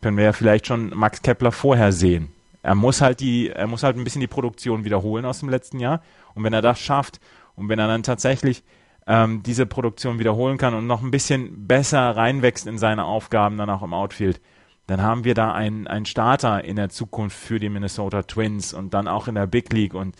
können 0.00 0.16
wir 0.16 0.24
ja 0.24 0.32
vielleicht 0.32 0.66
schon 0.66 0.88
Max 0.96 1.20
Kepler 1.20 1.52
vorher 1.52 1.92
sehen. 1.92 2.28
Er 2.62 2.74
muss 2.74 3.02
halt 3.02 3.20
die, 3.20 3.50
er 3.50 3.66
muss 3.66 3.82
halt 3.82 3.98
ein 3.98 4.04
bisschen 4.04 4.22
die 4.22 4.26
Produktion 4.26 4.86
wiederholen 4.86 5.26
aus 5.26 5.40
dem 5.40 5.50
letzten 5.50 5.80
Jahr. 5.80 6.00
Und 6.34 6.44
wenn 6.44 6.54
er 6.54 6.62
das 6.62 6.80
schafft 6.80 7.20
und 7.56 7.68
wenn 7.68 7.78
er 7.78 7.88
dann 7.88 8.04
tatsächlich 8.04 8.64
ähm, 9.06 9.42
diese 9.42 9.66
Produktion 9.66 10.18
wiederholen 10.18 10.56
kann 10.56 10.72
und 10.72 10.86
noch 10.86 11.02
ein 11.02 11.10
bisschen 11.10 11.66
besser 11.66 12.16
reinwächst 12.16 12.66
in 12.66 12.78
seine 12.78 13.04
Aufgaben 13.04 13.58
dann 13.58 13.68
auch 13.68 13.82
im 13.82 13.92
Outfield, 13.92 14.40
dann 14.92 15.00
haben 15.00 15.24
wir 15.24 15.32
da 15.32 15.52
einen, 15.52 15.86
einen 15.86 16.04
Starter 16.04 16.64
in 16.64 16.76
der 16.76 16.90
Zukunft 16.90 17.34
für 17.34 17.58
die 17.58 17.70
Minnesota 17.70 18.24
Twins 18.24 18.74
und 18.74 18.92
dann 18.92 19.08
auch 19.08 19.26
in 19.26 19.36
der 19.36 19.46
Big 19.46 19.72
League 19.72 19.94
und 19.94 20.14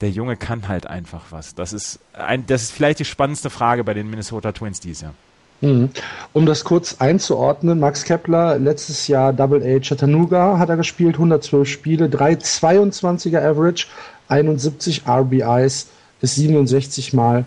der 0.00 0.10
Junge 0.10 0.36
kann 0.36 0.68
halt 0.68 0.86
einfach 0.86 1.24
was. 1.30 1.56
Das 1.56 1.72
ist 1.72 1.98
ein, 2.12 2.46
das 2.46 2.62
ist 2.62 2.70
vielleicht 2.70 3.00
die 3.00 3.04
spannendste 3.04 3.50
Frage 3.50 3.82
bei 3.82 3.94
den 3.94 4.08
Minnesota 4.08 4.52
Twins 4.52 4.78
dieses 4.78 5.00
Jahr. 5.02 5.14
Mhm. 5.60 5.90
Um 6.32 6.46
das 6.46 6.62
kurz 6.62 7.00
einzuordnen, 7.00 7.80
Max 7.80 8.04
Kepler, 8.04 8.60
letztes 8.60 9.08
Jahr 9.08 9.32
Double 9.32 9.60
A 9.60 9.80
Chattanooga 9.80 10.56
hat 10.56 10.68
er 10.68 10.76
gespielt, 10.76 11.16
112 11.16 11.68
Spiele, 11.68 12.06
3,22er 12.06 13.42
Average, 13.44 13.88
71 14.28 15.02
RBIs, 15.04 15.88
ist 16.20 16.34
67 16.36 17.12
Mal 17.12 17.44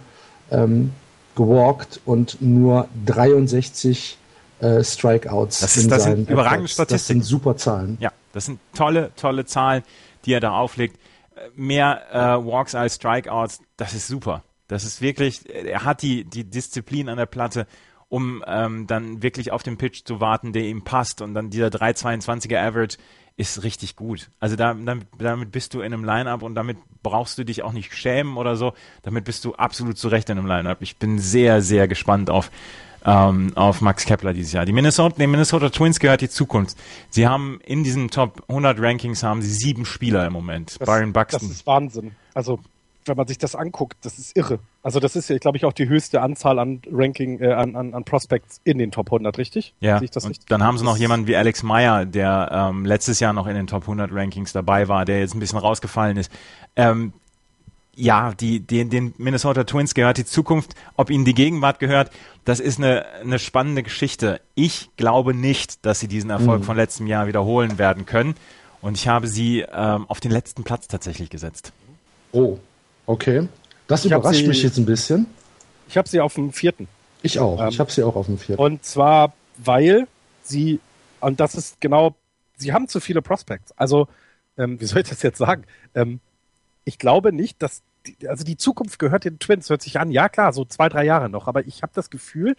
ähm, 0.52 0.92
gewalkt 1.38 2.02
und 2.04 2.42
nur 2.42 2.90
63 3.06 4.18
äh, 4.60 4.84
Strikeouts. 4.84 5.60
Das, 5.60 5.78
ist, 5.78 5.92
das 5.92 6.04
sind 6.04 6.30
überragende 6.30 6.68
Statistiken. 6.68 7.20
Das 7.20 7.28
sind 7.28 7.38
super 7.40 7.58
Zahlen. 7.58 7.98
Ja, 8.00 8.12
das 8.34 8.46
sind 8.46 8.60
tolle, 8.74 9.12
tolle 9.16 9.46
Zahlen, 9.46 9.84
die 10.26 10.34
er 10.34 10.40
da 10.40 10.52
auflegt. 10.52 10.98
Äh, 11.36 11.50
mehr 11.56 12.02
äh, 12.12 12.46
Walks 12.46 12.76
als 12.76 12.96
Strikeouts, 12.96 13.60
das 13.78 13.94
ist 13.94 14.08
super. 14.08 14.44
Das 14.68 14.84
ist 14.84 15.02
wirklich, 15.02 15.48
er 15.50 15.84
hat 15.84 16.02
die, 16.02 16.24
die 16.24 16.44
Disziplin 16.44 17.10
an 17.10 17.18
der 17.18 17.28
Platte, 17.28 17.68
um 18.10 18.44
ähm, 18.48 18.88
dann 18.88 19.22
wirklich 19.22 19.52
auf 19.52 19.62
den 19.62 19.78
Pitch 19.78 20.06
zu 20.06 20.20
warten, 20.20 20.54
der 20.54 20.64
ihm 20.64 20.84
passt. 20.84 21.22
Und 21.22 21.34
dann 21.34 21.50
dieser 21.50 21.68
3,22er 21.68 22.58
Average 22.58 22.98
ist 23.38 23.64
richtig 23.64 23.96
gut. 23.96 24.30
Also 24.40 24.56
da, 24.56 24.74
damit, 24.74 25.08
damit 25.18 25.52
bist 25.52 25.74
du 25.74 25.82
in 25.82 25.94
einem 25.94 26.04
Line-Up 26.06 26.42
und 26.42 26.56
damit 26.56 26.78
brauchst 27.04 27.38
du 27.38 27.44
dich 27.44 27.64
auch 27.64 27.74
nicht 27.74 27.94
schämen 27.94 28.38
oder 28.38 28.56
so. 28.56 28.74
Damit 29.04 29.26
bist 29.26 29.44
du 29.44 29.56
absolut 29.56 29.98
zurecht 29.98 30.30
in 30.30 30.38
einem 30.38 30.48
Line-Up. 30.48 30.78
Ich 30.82 30.98
bin 30.98 31.20
sehr, 31.20 31.62
sehr 31.62 31.88
gespannt 31.88 32.30
auf 32.30 32.50
ähm, 33.06 33.52
auf 33.56 33.82
Max 33.82 34.06
Kepler 34.06 34.34
dieses 34.34 34.52
Jahr. 34.52 34.66
Die 34.66 34.74
Minnesota, 34.74 35.16
den 35.18 35.32
Minnesota 35.32 35.70
Twins 35.70 36.00
gehört 36.00 36.22
die 36.22 36.30
Zukunft. 36.30 36.78
Sie 37.10 37.28
haben 37.28 37.60
in 37.64 37.84
diesen 37.84 38.10
Top 38.10 38.44
100 38.48 38.80
Rankings 38.80 39.24
haben 39.24 39.42
sie 39.42 39.52
sieben 39.52 39.86
Spieler 39.86 40.26
im 40.26 40.34
Moment. 40.34 40.80
Das, 40.80 40.88
Byron 40.88 41.14
Buxton. 41.14 41.48
Das 41.48 41.58
ist 41.58 41.68
Wahnsinn. 41.68 42.12
Also 42.34 42.60
wenn 43.08 43.18
man 43.18 43.28
sich 43.28 43.38
das 43.38 43.56
anguckt, 43.56 43.98
das 44.04 44.18
ist 44.18 44.36
irre. 44.36 44.60
Also 44.82 45.00
das 45.00 45.16
ist 45.16 45.30
ja, 45.30 45.38
glaube 45.38 45.58
ich, 45.58 45.66
auch 45.66 45.74
die 45.74 45.88
höchste 45.88 46.22
Anzahl 46.22 46.58
an 46.58 46.82
Ranking, 46.92 47.40
äh, 47.40 47.54
an, 47.54 47.76
an, 47.76 47.94
an 47.94 48.04
Prospects 48.04 48.62
in 48.64 48.80
den 48.80 48.92
Top 48.92 49.08
100, 49.08 49.38
richtig? 49.38 49.76
Ja. 49.80 49.98
und 49.98 50.02
richtig? 50.02 50.46
dann 50.48 50.64
haben 50.64 50.78
sie 50.78 50.84
noch 50.84 50.98
jemanden 50.98 51.28
wie 51.28 51.36
Alex 51.36 51.62
Meyer, 51.62 52.06
der 52.06 52.50
ähm, 52.52 52.86
letztes 52.86 53.20
Jahr 53.20 53.34
noch 53.34 53.46
in 53.46 53.56
den 53.56 53.68
Top 53.68 53.84
100 53.84 54.12
Rankings 54.12 54.54
dabei 54.54 54.88
war, 54.88 55.06
der 55.06 55.20
jetzt 55.20 55.36
ein 55.36 55.40
bisschen 55.40 55.60
rausgefallen 55.60 56.18
ist. 56.18 56.32
Ähm, 56.76 57.14
ja, 57.96 58.34
die, 58.34 58.60
die, 58.60 58.88
den 58.88 59.14
Minnesota 59.18 59.64
Twins 59.64 59.94
gehört 59.94 60.18
die 60.18 60.26
Zukunft. 60.26 60.76
Ob 60.96 61.10
ihnen 61.10 61.26
die 61.26 61.34
Gegenwart 61.34 61.80
gehört, 61.80 62.12
das 62.44 62.60
ist 62.60 62.78
eine, 62.78 63.06
eine 63.22 63.40
spannende 63.40 63.84
Geschichte. 63.84 64.42
Ich 64.54 64.90
glaube 64.98 65.34
nicht, 65.34 65.86
dass 65.86 66.00
sie 66.00 66.08
diesen 66.08 66.30
Erfolg 66.30 66.62
mhm. 66.62 66.66
von 66.66 66.78
letztem 66.78 67.08
Jahr 67.08 67.28
wiederholen 67.28 67.78
werden 67.78 68.06
können. 68.06 68.36
Und 68.82 68.98
ich 68.98 69.08
habe 69.08 69.28
sie 69.28 69.66
ähm, 69.72 70.06
auf 70.08 70.20
den 70.20 70.32
letzten 70.32 70.64
Platz 70.64 70.88
tatsächlich 70.88 71.30
gesetzt. 71.30 71.72
Oh, 72.32 72.60
okay. 73.06 73.48
Das 73.88 74.06
ich 74.06 74.12
überrascht 74.12 74.42
sie, 74.42 74.48
mich 74.48 74.62
jetzt 74.62 74.78
ein 74.78 74.86
bisschen. 74.86 75.26
Ich 75.88 75.98
habe 75.98 76.08
sie 76.08 76.20
auf 76.20 76.36
dem 76.36 76.52
vierten. 76.52 76.88
Ich 77.22 77.40
auch. 77.40 77.60
Ähm, 77.62 77.70
ich 77.70 77.80
habe 77.80 77.92
sie 77.92 78.04
auch 78.04 78.16
auf 78.16 78.28
dem 78.28 78.38
vierten. 78.38 78.62
Und 78.62 78.84
zwar, 78.84 79.34
weil 79.58 80.08
sie, 80.44 80.80
und 81.20 81.40
das 81.40 81.56
ist 81.56 81.80
genau, 81.82 82.16
sie 82.58 82.74
haben 82.74 82.88
zu 82.88 83.00
viele 83.00 83.22
Prospects. 83.22 83.72
Also, 83.78 84.08
ähm, 84.58 84.80
wie 84.80 84.86
soll 84.86 85.02
ich 85.02 85.10
das 85.10 85.22
jetzt 85.22 85.38
sagen? 85.38 85.64
Ähm, 85.96 86.20
ich 86.86 86.98
glaube 86.98 87.34
nicht, 87.34 87.62
dass 87.62 87.84
die, 88.08 88.28
also 88.28 88.44
die 88.44 88.58
Zukunft 88.58 89.00
gehört 89.00 89.26
den 89.26 89.40
Twins, 89.40 89.70
hört 89.70 89.82
sich 89.82 90.00
an, 90.00 90.12
ja 90.12 90.30
klar, 90.30 90.54
so 90.54 90.64
zwei, 90.64 90.90
drei 90.90 91.04
Jahre 91.04 91.30
noch, 91.30 91.48
aber 91.48 91.66
ich 91.66 91.82
habe 91.82 91.92
das 91.96 92.10
Gefühl, 92.10 92.56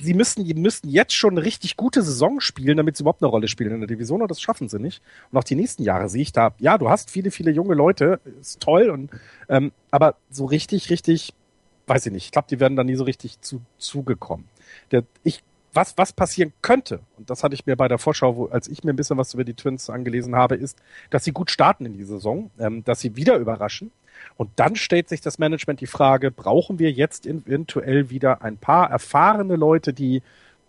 sie 0.00 0.14
müssen, 0.14 0.44
die 0.44 0.54
müssten 0.54 0.88
jetzt 0.88 1.14
schon 1.14 1.32
eine 1.32 1.44
richtig 1.44 1.76
gute 1.76 2.02
Saison 2.02 2.40
spielen, 2.40 2.76
damit 2.76 2.96
sie 2.96 3.02
überhaupt 3.02 3.22
eine 3.22 3.30
Rolle 3.30 3.48
spielen 3.48 3.72
in 3.72 3.80
der 3.80 3.88
Division. 3.88 4.22
Und 4.22 4.30
das 4.30 4.40
schaffen 4.40 4.68
sie 4.68 4.78
nicht. 4.78 5.02
Und 5.30 5.38
auch 5.38 5.44
die 5.44 5.54
nächsten 5.54 5.82
Jahre 5.82 6.08
sehe 6.08 6.22
ich 6.22 6.32
da, 6.32 6.54
ja, 6.58 6.78
du 6.78 6.88
hast 6.88 7.10
viele, 7.10 7.30
viele 7.30 7.50
junge 7.50 7.74
Leute, 7.74 8.20
ist 8.40 8.60
toll, 8.60 8.90
und 8.90 9.10
ähm, 9.48 9.72
aber 9.90 10.16
so 10.30 10.44
richtig, 10.44 10.90
richtig, 10.90 11.32
weiß 11.86 12.06
ich 12.06 12.12
nicht, 12.12 12.26
ich 12.26 12.32
glaube, 12.32 12.48
die 12.50 12.60
werden 12.60 12.76
da 12.76 12.84
nie 12.84 12.96
so 12.96 13.04
richtig 13.04 13.40
zu, 13.40 13.62
zugekommen. 13.78 14.46
Der, 14.92 15.04
ich 15.22 15.42
was, 15.72 15.96
was 15.96 16.12
passieren 16.12 16.52
könnte, 16.62 17.00
und 17.16 17.30
das 17.30 17.44
hatte 17.44 17.54
ich 17.54 17.66
mir 17.66 17.76
bei 17.76 17.88
der 17.88 17.98
Vorschau, 17.98 18.36
wo, 18.36 18.46
als 18.46 18.68
ich 18.68 18.84
mir 18.84 18.92
ein 18.92 18.96
bisschen 18.96 19.18
was 19.18 19.34
über 19.34 19.44
die 19.44 19.54
Twins 19.54 19.90
angelesen 19.90 20.34
habe, 20.34 20.56
ist, 20.56 20.78
dass 21.10 21.24
sie 21.24 21.32
gut 21.32 21.50
starten 21.50 21.86
in 21.86 21.92
die 21.92 22.04
Saison, 22.04 22.50
ähm, 22.58 22.84
dass 22.84 23.00
sie 23.00 23.16
wieder 23.16 23.36
überraschen. 23.36 23.90
Und 24.36 24.50
dann 24.56 24.76
stellt 24.76 25.08
sich 25.08 25.20
das 25.20 25.38
Management 25.38 25.80
die 25.80 25.86
Frage, 25.86 26.30
brauchen 26.30 26.78
wir 26.78 26.90
jetzt 26.90 27.26
eventuell 27.26 28.10
wieder 28.10 28.42
ein 28.42 28.56
paar 28.56 28.90
erfahrene 28.90 29.56
Leute, 29.56 29.92
die, 29.92 30.22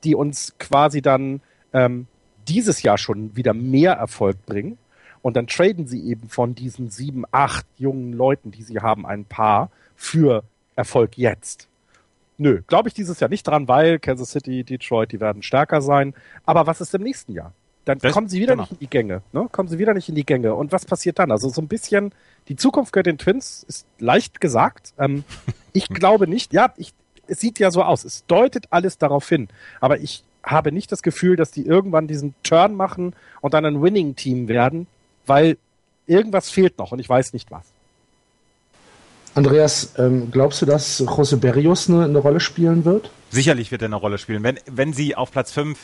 die 0.03 0.15
uns 0.15 0.55
quasi 0.59 1.01
dann 1.01 1.41
ähm, 1.73 2.07
dieses 2.47 2.83
Jahr 2.83 2.97
schon 2.97 3.35
wieder 3.35 3.53
mehr 3.53 3.93
Erfolg 3.93 4.45
bringen? 4.45 4.77
Und 5.21 5.35
dann 5.35 5.47
traden 5.47 5.87
sie 5.87 6.07
eben 6.07 6.29
von 6.29 6.55
diesen 6.55 6.89
sieben, 6.89 7.25
acht 7.31 7.65
jungen 7.77 8.13
Leuten, 8.13 8.51
die 8.51 8.63
sie 8.63 8.79
haben, 8.79 9.05
ein 9.05 9.25
paar 9.25 9.69
für 9.95 10.43
Erfolg 10.75 11.17
jetzt. 11.17 11.67
Nö, 12.39 12.61
glaube 12.67 12.87
ich 12.87 12.93
dieses 12.93 13.19
Jahr 13.19 13.29
nicht 13.29 13.45
dran, 13.45 13.67
weil 13.67 13.99
Kansas 13.99 14.31
City, 14.31 14.63
Detroit, 14.63 15.11
die 15.11 15.19
werden 15.19 15.43
stärker 15.43 15.81
sein. 15.81 16.13
Aber 16.45 16.65
was 16.67 16.79
ist 16.79 16.95
im 16.95 17.03
nächsten 17.03 17.33
Jahr? 17.33 17.53
Dann 17.83 17.99
das, 17.99 18.13
kommen 18.13 18.29
sie 18.29 18.39
wieder 18.39 18.53
genau. 18.53 18.63
nicht 18.63 18.71
in 18.71 18.79
die 18.79 18.89
Gänge. 18.89 19.21
Ne? 19.33 19.49
Kommen 19.51 19.67
sie 19.67 19.77
wieder 19.77 19.93
nicht 19.93 20.07
in 20.07 20.15
die 20.15 20.25
Gänge. 20.25 20.55
Und 20.55 20.71
was 20.71 20.85
passiert 20.85 21.19
dann? 21.19 21.31
Also 21.31 21.49
so 21.49 21.61
ein 21.61 21.67
bisschen, 21.67 22.13
die 22.47 22.55
Zukunft 22.55 22.93
gehört 22.93 23.07
den 23.07 23.17
Twins, 23.17 23.65
ist 23.67 23.85
leicht 23.99 24.39
gesagt. 24.39 24.93
Ähm, 24.97 25.25
ich 25.73 25.89
glaube 25.89 26.27
nicht, 26.27 26.53
ja, 26.53 26.73
ich, 26.77 26.93
es 27.27 27.41
sieht 27.41 27.59
ja 27.59 27.71
so 27.71 27.83
aus. 27.83 28.05
Es 28.05 28.25
deutet 28.25 28.67
alles 28.69 28.97
darauf 28.97 29.27
hin. 29.27 29.49
Aber 29.81 29.99
ich 29.99 30.23
habe 30.41 30.71
nicht 30.71 30.93
das 30.93 31.01
Gefühl, 31.03 31.35
dass 31.35 31.51
die 31.51 31.65
irgendwann 31.65 32.07
diesen 32.07 32.35
Turn 32.43 32.73
machen 32.73 33.15
und 33.41 33.53
dann 33.53 33.65
ein 33.65 33.81
Winning-Team 33.81 34.47
werden, 34.47 34.87
weil 35.25 35.57
irgendwas 36.07 36.49
fehlt 36.49 36.77
noch 36.77 36.93
und 36.93 36.99
ich 36.99 37.09
weiß 37.09 37.33
nicht 37.33 37.51
was. 37.51 37.73
Andreas, 39.35 39.93
ähm, 39.97 40.31
glaubst 40.31 40.61
du, 40.61 40.65
dass 40.65 41.01
José 41.01 41.37
Berrios 41.37 41.89
eine, 41.89 42.05
eine, 42.05 42.17
Rolle 42.17 42.39
spielen 42.39 42.85
wird? 42.85 43.11
Sicherlich 43.29 43.71
wird 43.71 43.81
er 43.81 43.87
eine 43.87 43.95
Rolle 43.95 44.17
spielen. 44.17 44.43
Wenn, 44.43 44.59
wenn 44.65 44.93
sie 44.93 45.15
auf 45.15 45.31
Platz 45.31 45.51
5 45.51 45.77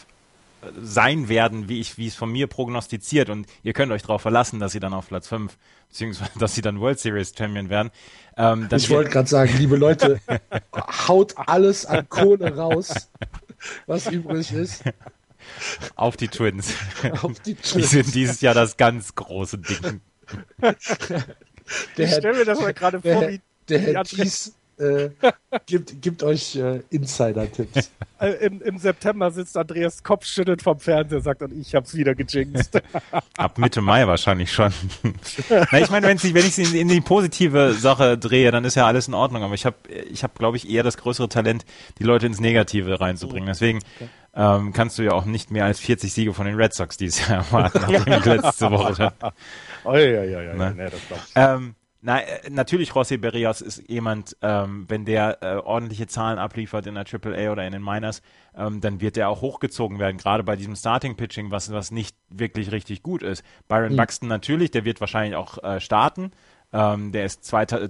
äh, 0.61 0.67
sein 0.81 1.29
werden, 1.29 1.69
wie 1.69 1.79
ich, 1.79 1.97
wie 1.97 2.07
es 2.07 2.15
von 2.15 2.31
mir 2.31 2.47
prognostiziert 2.47 3.29
und 3.29 3.47
ihr 3.63 3.73
könnt 3.73 3.91
euch 3.91 4.01
darauf 4.01 4.21
verlassen, 4.21 4.59
dass 4.59 4.71
sie 4.71 4.79
dann 4.79 4.93
auf 4.93 5.07
Platz 5.07 5.27
5, 5.27 5.55
beziehungsweise 5.89 6.31
dass 6.39 6.55
sie 6.55 6.61
dann 6.61 6.79
World 6.79 6.99
Series 6.99 7.33
Champion 7.37 7.69
werden. 7.69 7.91
Ähm, 8.35 8.67
ich 8.71 8.89
wollte 8.89 9.11
gerade 9.11 9.29
sagen, 9.29 9.53
liebe 9.57 9.75
Leute, 9.75 10.19
haut 11.07 11.35
alles 11.37 11.85
an 11.85 12.09
Kohle 12.09 12.55
raus, 12.55 13.09
was 13.85 14.07
übrig 14.07 14.51
ist. 14.51 14.83
Auf 15.95 16.17
die 16.17 16.27
Twins. 16.27 16.73
Auf 17.21 17.39
die 17.41 17.53
Twins. 17.53 17.73
Die 17.73 17.83
sind 17.83 18.15
dieses 18.15 18.41
Jahr 18.41 18.55
das 18.55 18.77
ganz 18.77 19.13
große 19.13 19.59
Ding. 19.59 20.01
Der 21.97 22.05
ich 22.05 22.13
stelle 22.13 22.37
mir 22.37 22.45
das 22.45 22.59
mal 22.59 22.73
gerade 22.73 23.01
vor, 23.01 23.27
wie 23.27 23.41
der 23.67 23.79
Herr 23.79 24.03
Thies 24.03 24.53
äh, 24.77 25.09
gibt, 25.65 26.01
gibt 26.01 26.23
euch 26.23 26.55
äh, 26.55 26.81
Insider-Tipps. 26.89 27.91
Äh, 28.17 28.45
Im, 28.45 28.61
Im, 28.61 28.77
September 28.77 29.29
sitzt 29.29 29.57
Andreas 29.57 30.01
kopfschüttelnd 30.01 30.61
vom 30.61 30.79
Fernseher 30.79 31.17
und 31.17 31.23
sagt, 31.25 31.41
und 31.41 31.51
ich 31.51 31.75
hab's 31.75 31.95
wieder 31.95 32.15
gejinxt. 32.15 32.81
Ab 33.37 33.57
Mitte 33.57 33.81
Mai 33.81 34.07
wahrscheinlich 34.07 34.53
schon. 34.53 34.71
Na, 35.49 35.81
ich 35.81 35.89
meine, 35.89 36.07
wenn 36.07 36.15
ich 36.15 36.23
es 36.23 36.57
in, 36.57 36.73
in, 36.75 36.87
die 36.87 37.01
positive 37.01 37.73
Sache 37.73 38.17
drehe, 38.17 38.51
dann 38.51 38.63
ist 38.63 38.75
ja 38.75 38.87
alles 38.87 39.09
in 39.09 39.15
Ordnung. 39.15 39.43
Aber 39.43 39.53
ich 39.53 39.65
habe, 39.65 39.75
ich 40.09 40.23
hab, 40.23 40.39
glaube 40.39 40.55
ich, 40.55 40.69
eher 40.69 40.81
das 40.81 40.95
größere 40.95 41.27
Talent, 41.27 41.65
die 41.99 42.05
Leute 42.05 42.25
ins 42.25 42.39
Negative 42.39 43.01
reinzubringen. 43.01 43.47
Deswegen 43.47 43.79
okay. 43.97 44.07
Ähm, 44.35 44.73
kannst 44.73 44.97
du 44.97 45.03
ja 45.03 45.11
auch 45.11 45.25
nicht 45.25 45.51
mehr 45.51 45.65
als 45.65 45.79
40 45.79 46.13
Siege 46.13 46.33
von 46.33 46.45
den 46.45 46.55
Red 46.55 46.73
Sox 46.73 46.97
dieses 46.97 47.27
Jahr 47.27 47.39
erwarten, 47.39 47.79
nachdem 47.81 48.21
die 48.21 48.29
letzte 48.37 48.71
Woche. 48.71 49.13
Oh, 49.83 49.93
ja, 49.93 50.23
ja, 50.23 50.41
ja, 50.41 50.53
ne? 50.53 50.73
nee, 50.75 50.89
das 50.89 50.99
glaubst 51.07 51.31
ähm, 51.35 51.75
na, 52.05 52.21
äh, 52.21 52.51
natürlich 52.51 52.91
José 52.91 53.17
Berrios 53.17 53.61
ist 53.61 53.89
jemand, 53.89 54.37
ähm, 54.43 54.85
wenn 54.87 55.05
der 55.05 55.41
äh, 55.41 55.55
ordentliche 55.55 56.05
Zahlen 56.05 56.37
abliefert 56.37 56.85
in 56.85 56.93
der 56.93 57.05
AAA 57.11 57.51
oder 57.51 57.65
in 57.65 57.71
den 57.71 57.83
Miners, 57.83 58.21
ähm, 58.55 58.79
dann 58.79 59.01
wird 59.01 59.15
der 59.15 59.27
auch 59.27 59.41
hochgezogen 59.41 59.97
werden, 59.97 60.17
gerade 60.17 60.43
bei 60.43 60.55
diesem 60.55 60.75
Starting-Pitching, 60.75 61.49
was, 61.49 61.71
was 61.71 61.89
nicht 61.89 62.15
wirklich 62.29 62.71
richtig 62.71 63.01
gut 63.01 63.23
ist. 63.23 63.43
Byron 63.67 63.93
mhm. 63.93 63.97
Buxton 63.97 64.29
natürlich, 64.29 64.69
der 64.69 64.85
wird 64.85 64.99
wahrscheinlich 64.99 65.35
auch 65.35 65.63
äh, 65.63 65.79
starten. 65.79 66.31
Ähm, 66.71 67.11
der 67.11 67.25
ist 67.25 67.43
zweiter, 67.43 67.89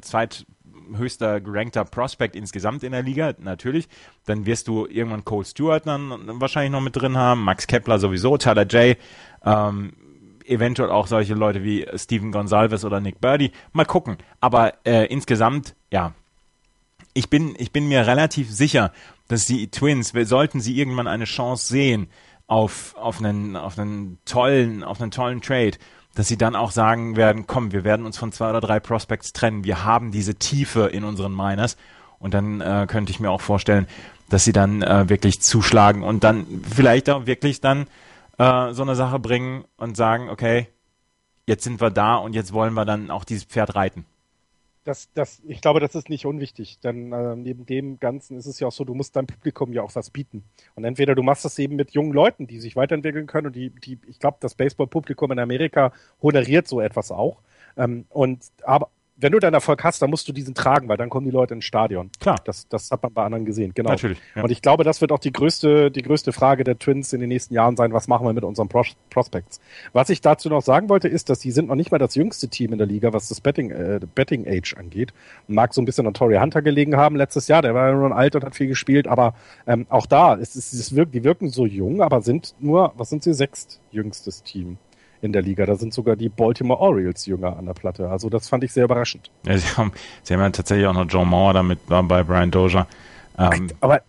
zweithöchster 0.89 1.41
gerankter 1.41 1.85
Prospect 1.85 2.35
insgesamt 2.35 2.83
in 2.83 2.91
der 2.91 3.03
Liga, 3.03 3.33
natürlich. 3.39 3.87
Dann 4.25 4.45
wirst 4.45 4.67
du 4.67 4.85
irgendwann 4.85 5.25
Cole 5.25 5.45
Stewart 5.45 5.85
dann 5.85 6.39
wahrscheinlich 6.39 6.71
noch 6.71 6.81
mit 6.81 6.95
drin 6.95 7.17
haben, 7.17 7.43
Max 7.43 7.67
Kepler 7.67 7.99
sowieso, 7.99 8.37
Tyler 8.37 8.65
J. 8.65 8.97
Ähm, 9.43 9.93
eventuell 10.45 10.89
auch 10.89 11.07
solche 11.07 11.33
Leute 11.33 11.63
wie 11.63 11.85
Steven 11.95 12.31
Gonsalves 12.31 12.85
oder 12.85 12.99
Nick 12.99 13.19
Birdie. 13.19 13.51
Mal 13.73 13.85
gucken. 13.85 14.17
Aber 14.39 14.73
äh, 14.85 15.05
insgesamt, 15.07 15.75
ja, 15.91 16.13
ich 17.13 17.29
bin, 17.29 17.55
ich 17.57 17.71
bin 17.71 17.87
mir 17.87 18.05
relativ 18.05 18.51
sicher, 18.51 18.91
dass 19.27 19.45
die 19.45 19.69
Twins, 19.69 20.13
sollten 20.15 20.59
sie 20.59 20.77
irgendwann 20.77 21.07
eine 21.07 21.25
Chance 21.25 21.67
sehen 21.67 22.07
auf, 22.47 22.95
auf, 22.95 23.19
einen, 23.19 23.55
auf 23.55 23.79
einen 23.79 24.19
tollen, 24.25 24.83
auf 24.83 25.01
einen 25.01 25.11
tollen 25.11 25.41
Trade, 25.41 25.77
dass 26.15 26.27
sie 26.27 26.37
dann 26.37 26.55
auch 26.55 26.71
sagen 26.71 27.15
werden, 27.15 27.45
komm, 27.45 27.71
wir 27.71 27.83
werden 27.83 28.05
uns 28.05 28.17
von 28.17 28.31
zwei 28.31 28.49
oder 28.49 28.61
drei 28.61 28.79
Prospects 28.79 29.33
trennen. 29.33 29.63
Wir 29.63 29.83
haben 29.83 30.11
diese 30.11 30.35
Tiefe 30.35 30.87
in 30.87 31.03
unseren 31.03 31.35
Miners. 31.35 31.77
Und 32.19 32.33
dann 32.33 32.61
äh, 32.61 32.87
könnte 32.89 33.11
ich 33.11 33.19
mir 33.19 33.29
auch 33.29 33.41
vorstellen, 33.41 33.87
dass 34.29 34.45
sie 34.45 34.53
dann 34.53 34.81
äh, 34.81 35.09
wirklich 35.09 35.41
zuschlagen 35.41 36.01
und 36.01 36.23
dann 36.23 36.63
vielleicht 36.67 37.09
auch 37.09 37.25
wirklich 37.25 37.61
dann 37.61 37.87
äh, 38.37 38.71
so 38.73 38.81
eine 38.81 38.95
Sache 38.95 39.19
bringen 39.19 39.65
und 39.77 39.95
sagen, 39.95 40.29
okay, 40.29 40.67
jetzt 41.45 41.63
sind 41.63 41.81
wir 41.81 41.91
da 41.91 42.15
und 42.15 42.33
jetzt 42.33 42.53
wollen 42.53 42.73
wir 42.73 42.85
dann 42.85 43.11
auch 43.11 43.23
dieses 43.25 43.43
Pferd 43.43 43.75
reiten. 43.75 44.05
Das, 44.85 45.11
das, 45.13 45.41
ich 45.47 45.61
glaube, 45.61 45.79
das 45.79 45.95
ist 45.95 46.09
nicht 46.09 46.27
unwichtig, 46.27 46.79
denn 46.79 47.11
äh, 47.11 47.35
neben 47.35 47.65
dem 47.65 47.99
Ganzen 47.99 48.37
ist 48.37 48.45
es 48.45 48.59
ja 48.59 48.67
auch 48.67 48.71
so, 48.71 48.83
du 48.83 48.93
musst 48.93 49.15
deinem 49.15 49.25
Publikum 49.25 49.73
ja 49.73 49.81
auch 49.81 49.95
was 49.95 50.11
bieten. 50.11 50.43
Und 50.75 50.85
entweder 50.85 51.15
du 51.15 51.23
machst 51.23 51.43
das 51.43 51.57
eben 51.57 51.75
mit 51.75 51.91
jungen 51.91 52.13
Leuten, 52.13 52.45
die 52.45 52.59
sich 52.59 52.75
weiterentwickeln 52.75 53.25
können 53.25 53.47
und 53.47 53.55
die, 53.55 53.71
die 53.71 53.97
ich 54.07 54.19
glaube, 54.19 54.37
das 54.41 54.53
Baseball-Publikum 54.53 55.31
in 55.31 55.39
Amerika 55.39 55.91
honoriert 56.21 56.67
so 56.67 56.81
etwas 56.81 57.11
auch. 57.11 57.41
Ähm, 57.77 58.05
und 58.09 58.45
aber 58.63 58.89
wenn 59.17 59.31
du 59.31 59.39
deinen 59.39 59.53
Erfolg 59.53 59.83
hast, 59.83 60.01
dann 60.01 60.09
musst 60.09 60.27
du 60.27 60.33
diesen 60.33 60.53
tragen, 60.53 60.89
weil 60.89 60.97
dann 60.97 61.09
kommen 61.09 61.25
die 61.25 61.31
Leute 61.31 61.53
ins 61.53 61.65
Stadion. 61.65 62.09
Klar. 62.19 62.35
Das, 62.43 62.67
das 62.67 62.91
hat 62.91 63.01
man 63.01 63.13
bei 63.13 63.23
anderen 63.23 63.45
gesehen, 63.45 63.71
genau. 63.73 63.91
Natürlich. 63.91 64.19
Ja. 64.35 64.43
Und 64.43 64.51
ich 64.51 64.61
glaube, 64.61 64.83
das 64.83 64.99
wird 64.99 65.11
auch 65.11 65.19
die 65.19 65.31
größte, 65.31 65.89
die 65.89 66.01
größte 66.01 66.33
Frage 66.33 66.63
der 66.63 66.77
Twins 66.77 67.13
in 67.13 67.21
den 67.21 67.29
nächsten 67.29 67.53
Jahren 67.53 67.77
sein, 67.77 67.93
was 67.93 68.07
machen 68.07 68.25
wir 68.25 68.33
mit 68.33 68.43
unseren 68.43 68.67
Pros 68.67 68.95
Prospects. 69.09 69.61
Was 69.93 70.09
ich 70.09 70.19
dazu 70.21 70.49
noch 70.49 70.61
sagen 70.61 70.89
wollte, 70.89 71.07
ist, 71.07 71.29
dass 71.29 71.39
sie 71.39 71.51
sind 71.51 71.69
noch 71.69 71.75
nicht 71.75 71.91
mal 71.91 71.97
das 71.97 72.15
jüngste 72.15 72.49
Team 72.49 72.73
in 72.73 72.77
der 72.77 72.87
Liga, 72.87 73.13
was 73.13 73.29
das 73.29 73.39
Betting, 73.39 73.71
äh, 73.71 73.99
Betting 74.13 74.45
Age 74.47 74.75
angeht. 74.75 75.13
Mag 75.47 75.73
so 75.73 75.81
ein 75.81 75.85
bisschen 75.85 76.07
an 76.07 76.13
Tory 76.13 76.35
Hunter 76.35 76.61
gelegen 76.61 76.97
haben 76.97 77.15
letztes 77.15 77.47
Jahr, 77.47 77.61
der 77.61 77.73
war 77.73 77.89
ja 77.89 77.93
nur 77.93 78.15
alt 78.15 78.35
und 78.35 78.43
hat 78.43 78.55
viel 78.55 78.67
gespielt, 78.67 79.07
aber 79.07 79.33
ähm, 79.65 79.85
auch 79.89 80.05
da, 80.05 80.33
ist 80.33 80.55
es, 80.55 80.73
es 80.73 80.95
wirkt, 80.95 81.13
die 81.15 81.23
wirken 81.23 81.49
so 81.49 81.65
jung, 81.65 82.01
aber 82.01 82.21
sind 82.21 82.55
nur, 82.59 82.93
was 82.97 83.09
sind 83.09 83.23
sie, 83.23 83.33
sechstjüngstes 83.33 84.43
Team 84.43 84.77
in 85.25 85.33
der 85.33 85.41
Liga. 85.41 85.65
Da 85.65 85.75
sind 85.75 85.93
sogar 85.93 86.15
die 86.15 86.29
Baltimore 86.29 86.79
Orioles 86.79 87.25
jünger 87.25 87.57
an 87.57 87.65
der 87.65 87.73
Platte. 87.73 88.09
Also 88.09 88.29
das 88.29 88.47
fand 88.47 88.63
ich 88.63 88.71
sehr 88.71 88.85
überraschend. 88.85 89.29
Ja, 89.45 89.57
sie 89.57 89.67
haben, 89.75 89.91
sie 90.23 90.33
haben 90.33 90.41
ja 90.41 90.49
tatsächlich 90.49 90.87
auch 90.87 90.93
noch 90.93 91.05
Joe 91.09 91.25
Mauer 91.25 91.53
damit 91.53 91.79
bei 91.87 92.23
Brian 92.23 92.51
Dozier. 92.51 92.87
Ähm, 93.37 93.69
Aber 93.81 94.01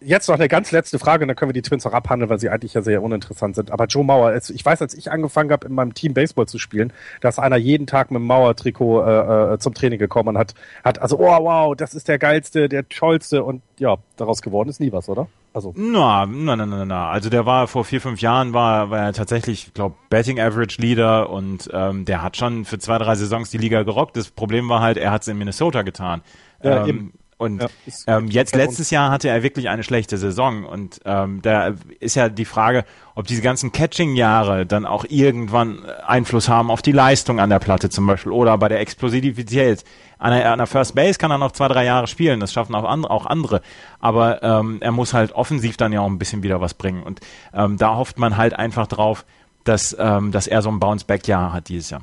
jetzt 0.00 0.28
noch 0.28 0.36
eine 0.36 0.48
ganz 0.48 0.70
letzte 0.70 0.98
Frage, 0.98 1.24
und 1.24 1.28
dann 1.28 1.36
können 1.36 1.48
wir 1.50 1.54
die 1.54 1.62
Twins 1.62 1.84
auch 1.86 1.92
abhandeln, 1.92 2.30
weil 2.30 2.38
sie 2.38 2.48
eigentlich 2.48 2.74
ja 2.74 2.82
sehr 2.82 3.02
uninteressant 3.02 3.56
sind. 3.56 3.70
Aber 3.70 3.86
Joe 3.86 4.04
Mauer, 4.04 4.34
ich 4.36 4.64
weiß, 4.64 4.82
als 4.82 4.94
ich 4.94 5.10
angefangen 5.10 5.50
habe, 5.50 5.66
in 5.66 5.74
meinem 5.74 5.94
Team 5.94 6.14
Baseball 6.14 6.46
zu 6.46 6.58
spielen, 6.58 6.92
dass 7.20 7.38
einer 7.38 7.56
jeden 7.56 7.86
Tag 7.86 8.10
mit 8.10 8.20
dem 8.20 8.26
Mauer-Trikot 8.26 9.02
äh, 9.02 9.54
äh, 9.54 9.58
zum 9.58 9.74
Training 9.74 9.98
gekommen 9.98 10.30
und 10.30 10.38
hat, 10.38 10.54
hat 10.84 11.00
also, 11.00 11.18
oh 11.18 11.44
wow, 11.44 11.74
das 11.76 11.94
ist 11.94 12.08
der 12.08 12.18
geilste, 12.18 12.68
der 12.68 12.88
tollste 12.88 13.42
und 13.42 13.62
ja, 13.78 13.96
daraus 14.16 14.42
geworden 14.42 14.68
ist 14.68 14.80
nie 14.80 14.92
was, 14.92 15.08
oder? 15.08 15.28
Also. 15.52 15.72
Na, 15.76 16.26
na, 16.26 16.56
na, 16.56 16.66
na, 16.66 16.84
na. 16.84 17.10
Also 17.10 17.30
der 17.30 17.46
war 17.46 17.66
vor 17.68 17.84
vier, 17.84 18.00
fünf 18.00 18.20
Jahren 18.20 18.52
war, 18.52 18.90
war 18.90 18.98
er 18.98 19.12
tatsächlich, 19.12 19.68
ich 19.68 19.74
glaube, 19.74 19.96
Betting 20.10 20.38
Average 20.38 20.80
Leader 20.80 21.30
und 21.30 21.68
ähm, 21.72 22.04
der 22.04 22.22
hat 22.22 22.36
schon 22.36 22.64
für 22.64 22.78
zwei, 22.78 22.98
drei 22.98 23.14
Saisons 23.14 23.50
die 23.50 23.58
Liga 23.58 23.82
gerockt. 23.82 24.16
Das 24.16 24.30
Problem 24.30 24.68
war 24.68 24.80
halt, 24.80 24.96
er 24.96 25.10
hat 25.10 25.22
es 25.22 25.28
in 25.28 25.38
Minnesota 25.38 25.82
getan. 25.82 26.22
Ja, 26.62 26.86
ähm. 26.86 27.12
Und 27.38 27.62
ja, 27.62 27.68
ähm, 28.08 28.26
jetzt 28.26 28.56
letztes 28.56 28.90
Jahr 28.90 29.12
hatte 29.12 29.28
er 29.28 29.44
wirklich 29.44 29.68
eine 29.68 29.84
schlechte 29.84 30.18
Saison 30.18 30.64
und 30.64 31.00
ähm, 31.04 31.40
da 31.40 31.72
ist 32.00 32.16
ja 32.16 32.28
die 32.28 32.44
Frage, 32.44 32.84
ob 33.14 33.28
diese 33.28 33.42
ganzen 33.42 33.70
Catching-Jahre 33.70 34.66
dann 34.66 34.84
auch 34.84 35.04
irgendwann 35.08 35.84
Einfluss 36.04 36.48
haben 36.48 36.68
auf 36.68 36.82
die 36.82 36.90
Leistung 36.90 37.38
an 37.38 37.48
der 37.48 37.60
Platte 37.60 37.90
zum 37.90 38.08
Beispiel 38.08 38.32
oder 38.32 38.58
bei 38.58 38.68
der 38.68 38.80
Explosivität. 38.80 39.84
An 40.18 40.32
der, 40.32 40.50
an 40.50 40.58
der 40.58 40.66
First 40.66 40.96
Base 40.96 41.16
kann 41.16 41.30
er 41.30 41.38
noch 41.38 41.52
zwei, 41.52 41.68
drei 41.68 41.84
Jahre 41.84 42.08
spielen, 42.08 42.40
das 42.40 42.52
schaffen 42.52 42.74
auch 42.74 42.82
andere, 42.82 43.12
auch 43.12 43.26
andere. 43.26 43.62
aber 44.00 44.42
ähm, 44.42 44.78
er 44.80 44.90
muss 44.90 45.14
halt 45.14 45.30
offensiv 45.30 45.76
dann 45.76 45.92
ja 45.92 46.00
auch 46.00 46.08
ein 46.08 46.18
bisschen 46.18 46.42
wieder 46.42 46.60
was 46.60 46.74
bringen 46.74 47.04
und 47.04 47.20
ähm, 47.54 47.76
da 47.76 47.94
hofft 47.94 48.18
man 48.18 48.36
halt 48.36 48.54
einfach 48.54 48.88
drauf, 48.88 49.24
dass, 49.62 49.96
ähm, 49.96 50.32
dass 50.32 50.48
er 50.48 50.60
so 50.60 50.70
ein 50.70 50.80
Bounce-Back-Jahr 50.80 51.52
hat 51.52 51.68
dieses 51.68 51.90
Jahr. 51.90 52.02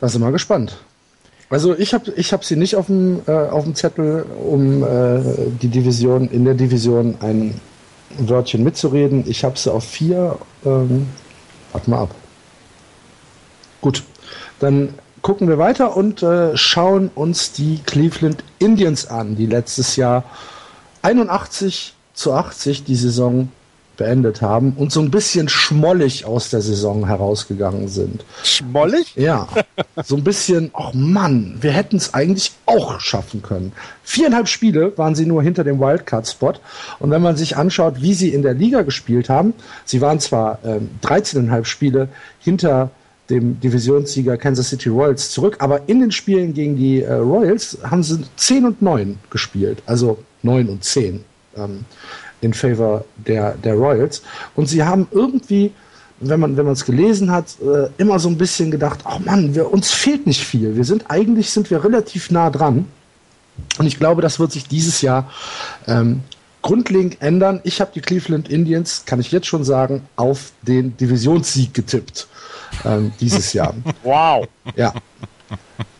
Da 0.00 0.08
sind 0.08 0.20
wir 0.20 0.32
gespannt. 0.32 0.76
Also 1.52 1.76
ich 1.76 1.92
habe 1.92 2.10
ich 2.16 2.32
hab 2.32 2.46
sie 2.46 2.56
nicht 2.56 2.76
auf 2.76 2.86
dem, 2.86 3.20
äh, 3.26 3.30
auf 3.30 3.64
dem 3.64 3.74
Zettel, 3.74 4.24
um 4.42 4.82
äh, 4.82 5.20
die 5.60 5.68
Division, 5.68 6.30
in 6.30 6.46
der 6.46 6.54
Division 6.54 7.16
ein 7.20 7.60
Wörtchen 8.16 8.64
mitzureden. 8.64 9.24
Ich 9.26 9.44
habe 9.44 9.58
sie 9.58 9.70
auf 9.70 9.84
vier. 9.84 10.38
Ähm, 10.64 11.08
warte 11.72 11.90
mal 11.90 12.04
ab. 12.04 12.14
Gut, 13.82 14.02
dann 14.60 14.94
gucken 15.20 15.46
wir 15.46 15.58
weiter 15.58 15.94
und 15.94 16.22
äh, 16.22 16.56
schauen 16.56 17.10
uns 17.14 17.52
die 17.52 17.80
Cleveland 17.84 18.42
Indians 18.58 19.06
an, 19.08 19.36
die 19.36 19.44
letztes 19.44 19.96
Jahr 19.96 20.24
81 21.02 21.92
zu 22.14 22.32
80 22.32 22.84
die 22.84 22.96
Saison 22.96 23.50
beendet 23.96 24.42
haben 24.42 24.72
und 24.76 24.92
so 24.92 25.00
ein 25.00 25.10
bisschen 25.10 25.48
schmollig 25.48 26.24
aus 26.24 26.50
der 26.50 26.60
Saison 26.60 27.06
herausgegangen 27.06 27.88
sind. 27.88 28.24
Schmollig? 28.42 29.14
Ja. 29.16 29.48
So 30.04 30.16
ein 30.16 30.24
bisschen, 30.24 30.70
ach 30.74 30.90
oh 30.92 30.96
Mann, 30.96 31.58
wir 31.60 31.72
hätten 31.72 31.96
es 31.96 32.14
eigentlich 32.14 32.52
auch 32.66 33.00
schaffen 33.00 33.42
können. 33.42 33.72
Viereinhalb 34.02 34.48
Spiele 34.48 34.96
waren 34.96 35.14
sie 35.14 35.26
nur 35.26 35.42
hinter 35.42 35.64
dem 35.64 35.80
Wildcard-Spot. 35.80 36.54
Und 36.98 37.10
wenn 37.10 37.22
man 37.22 37.36
sich 37.36 37.56
anschaut, 37.56 38.00
wie 38.00 38.14
sie 38.14 38.30
in 38.30 38.42
der 38.42 38.54
Liga 38.54 38.82
gespielt 38.82 39.28
haben, 39.28 39.54
sie 39.84 40.00
waren 40.00 40.20
zwar 40.20 40.58
ähm, 40.64 40.90
13,5 41.02 41.64
Spiele 41.64 42.08
hinter 42.40 42.90
dem 43.30 43.60
Divisionssieger 43.60 44.36
Kansas 44.36 44.68
City 44.68 44.88
Royals 44.88 45.30
zurück, 45.30 45.56
aber 45.60 45.88
in 45.88 46.00
den 46.00 46.12
Spielen 46.12 46.54
gegen 46.54 46.76
die 46.76 47.02
äh, 47.02 47.14
Royals 47.14 47.78
haben 47.82 48.02
sie 48.02 48.24
10 48.36 48.66
und 48.66 48.82
9 48.82 49.18
gespielt. 49.30 49.82
Also 49.86 50.18
9 50.42 50.68
und 50.68 50.84
10. 50.84 51.24
Ähm, 51.56 51.84
in 52.42 52.52
favor 52.52 53.04
der, 53.16 53.54
der 53.54 53.74
Royals. 53.74 54.22
Und 54.54 54.68
sie 54.68 54.82
haben 54.84 55.08
irgendwie, 55.10 55.72
wenn 56.20 56.38
man 56.38 56.56
wenn 56.58 56.64
man 56.66 56.74
es 56.74 56.84
gelesen 56.84 57.30
hat, 57.30 57.56
äh, 57.62 57.88
immer 57.98 58.18
so 58.18 58.28
ein 58.28 58.36
bisschen 58.36 58.70
gedacht, 58.70 59.00
oh 59.06 59.18
Mann, 59.24 59.54
wir, 59.54 59.72
uns 59.72 59.90
fehlt 59.90 60.26
nicht 60.26 60.44
viel. 60.44 60.76
Wir 60.76 60.84
sind 60.84 61.06
eigentlich 61.10 61.50
sind 61.50 61.70
wir 61.70 61.82
relativ 61.82 62.30
nah 62.30 62.50
dran. 62.50 62.86
Und 63.78 63.86
ich 63.86 63.98
glaube, 63.98 64.22
das 64.22 64.38
wird 64.38 64.52
sich 64.52 64.66
dieses 64.68 65.00
Jahr 65.02 65.30
ähm, 65.86 66.20
grundlegend 66.62 67.20
ändern. 67.22 67.60
Ich 67.64 67.80
habe 67.80 67.90
die 67.94 68.00
Cleveland 68.00 68.48
Indians, 68.48 69.02
kann 69.06 69.20
ich 69.20 69.32
jetzt 69.32 69.46
schon 69.46 69.64
sagen, 69.64 70.02
auf 70.16 70.52
den 70.62 70.96
Divisionssieg 70.96 71.74
getippt 71.74 72.28
ähm, 72.84 73.12
dieses 73.20 73.52
Jahr. 73.52 73.74
Wow. 74.02 74.46
Ja. 74.76 74.92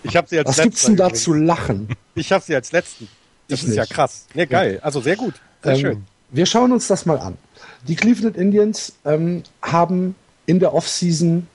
Ich 0.03 0.17
habe 0.17 0.27
sie 0.29 0.39
als 0.39 0.49
Was 0.49 0.57
letzten. 0.57 0.71
gibt's 0.71 0.85
denn 0.87 0.97
da 0.97 1.13
zu 1.13 1.35
lachen? 1.35 1.89
Ich 2.15 2.33
habe 2.33 2.43
sie 2.45 2.55
als 2.55 2.73
letzten. 2.73 3.07
Das 3.49 3.63
Ich 3.63 3.69
ist 3.69 3.75
ja 3.77 3.83
nicht. 3.83 3.93
krass. 3.93 4.27
Ne, 4.35 4.47
geil. 4.47 4.81
Also 4.83 5.01
sehr 5.01 5.17
gut. 5.17 5.35
Sehr 5.63 5.75
Ähm, 5.75 5.81
schön. 5.81 6.05
Wir 6.33 6.47
schauen 6.47 6.73
uns 6.73 6.89
das 6.89 7.05
mal 7.05 7.19
an. 7.19 7.37
Die 7.87 7.95
Cleveland 7.95 8.39
Indians 8.39 8.95
ähm, 9.05 9.43
haben 9.61 10.15
in 10.47 10.61
der 10.61 10.73
Offseason 10.73 11.47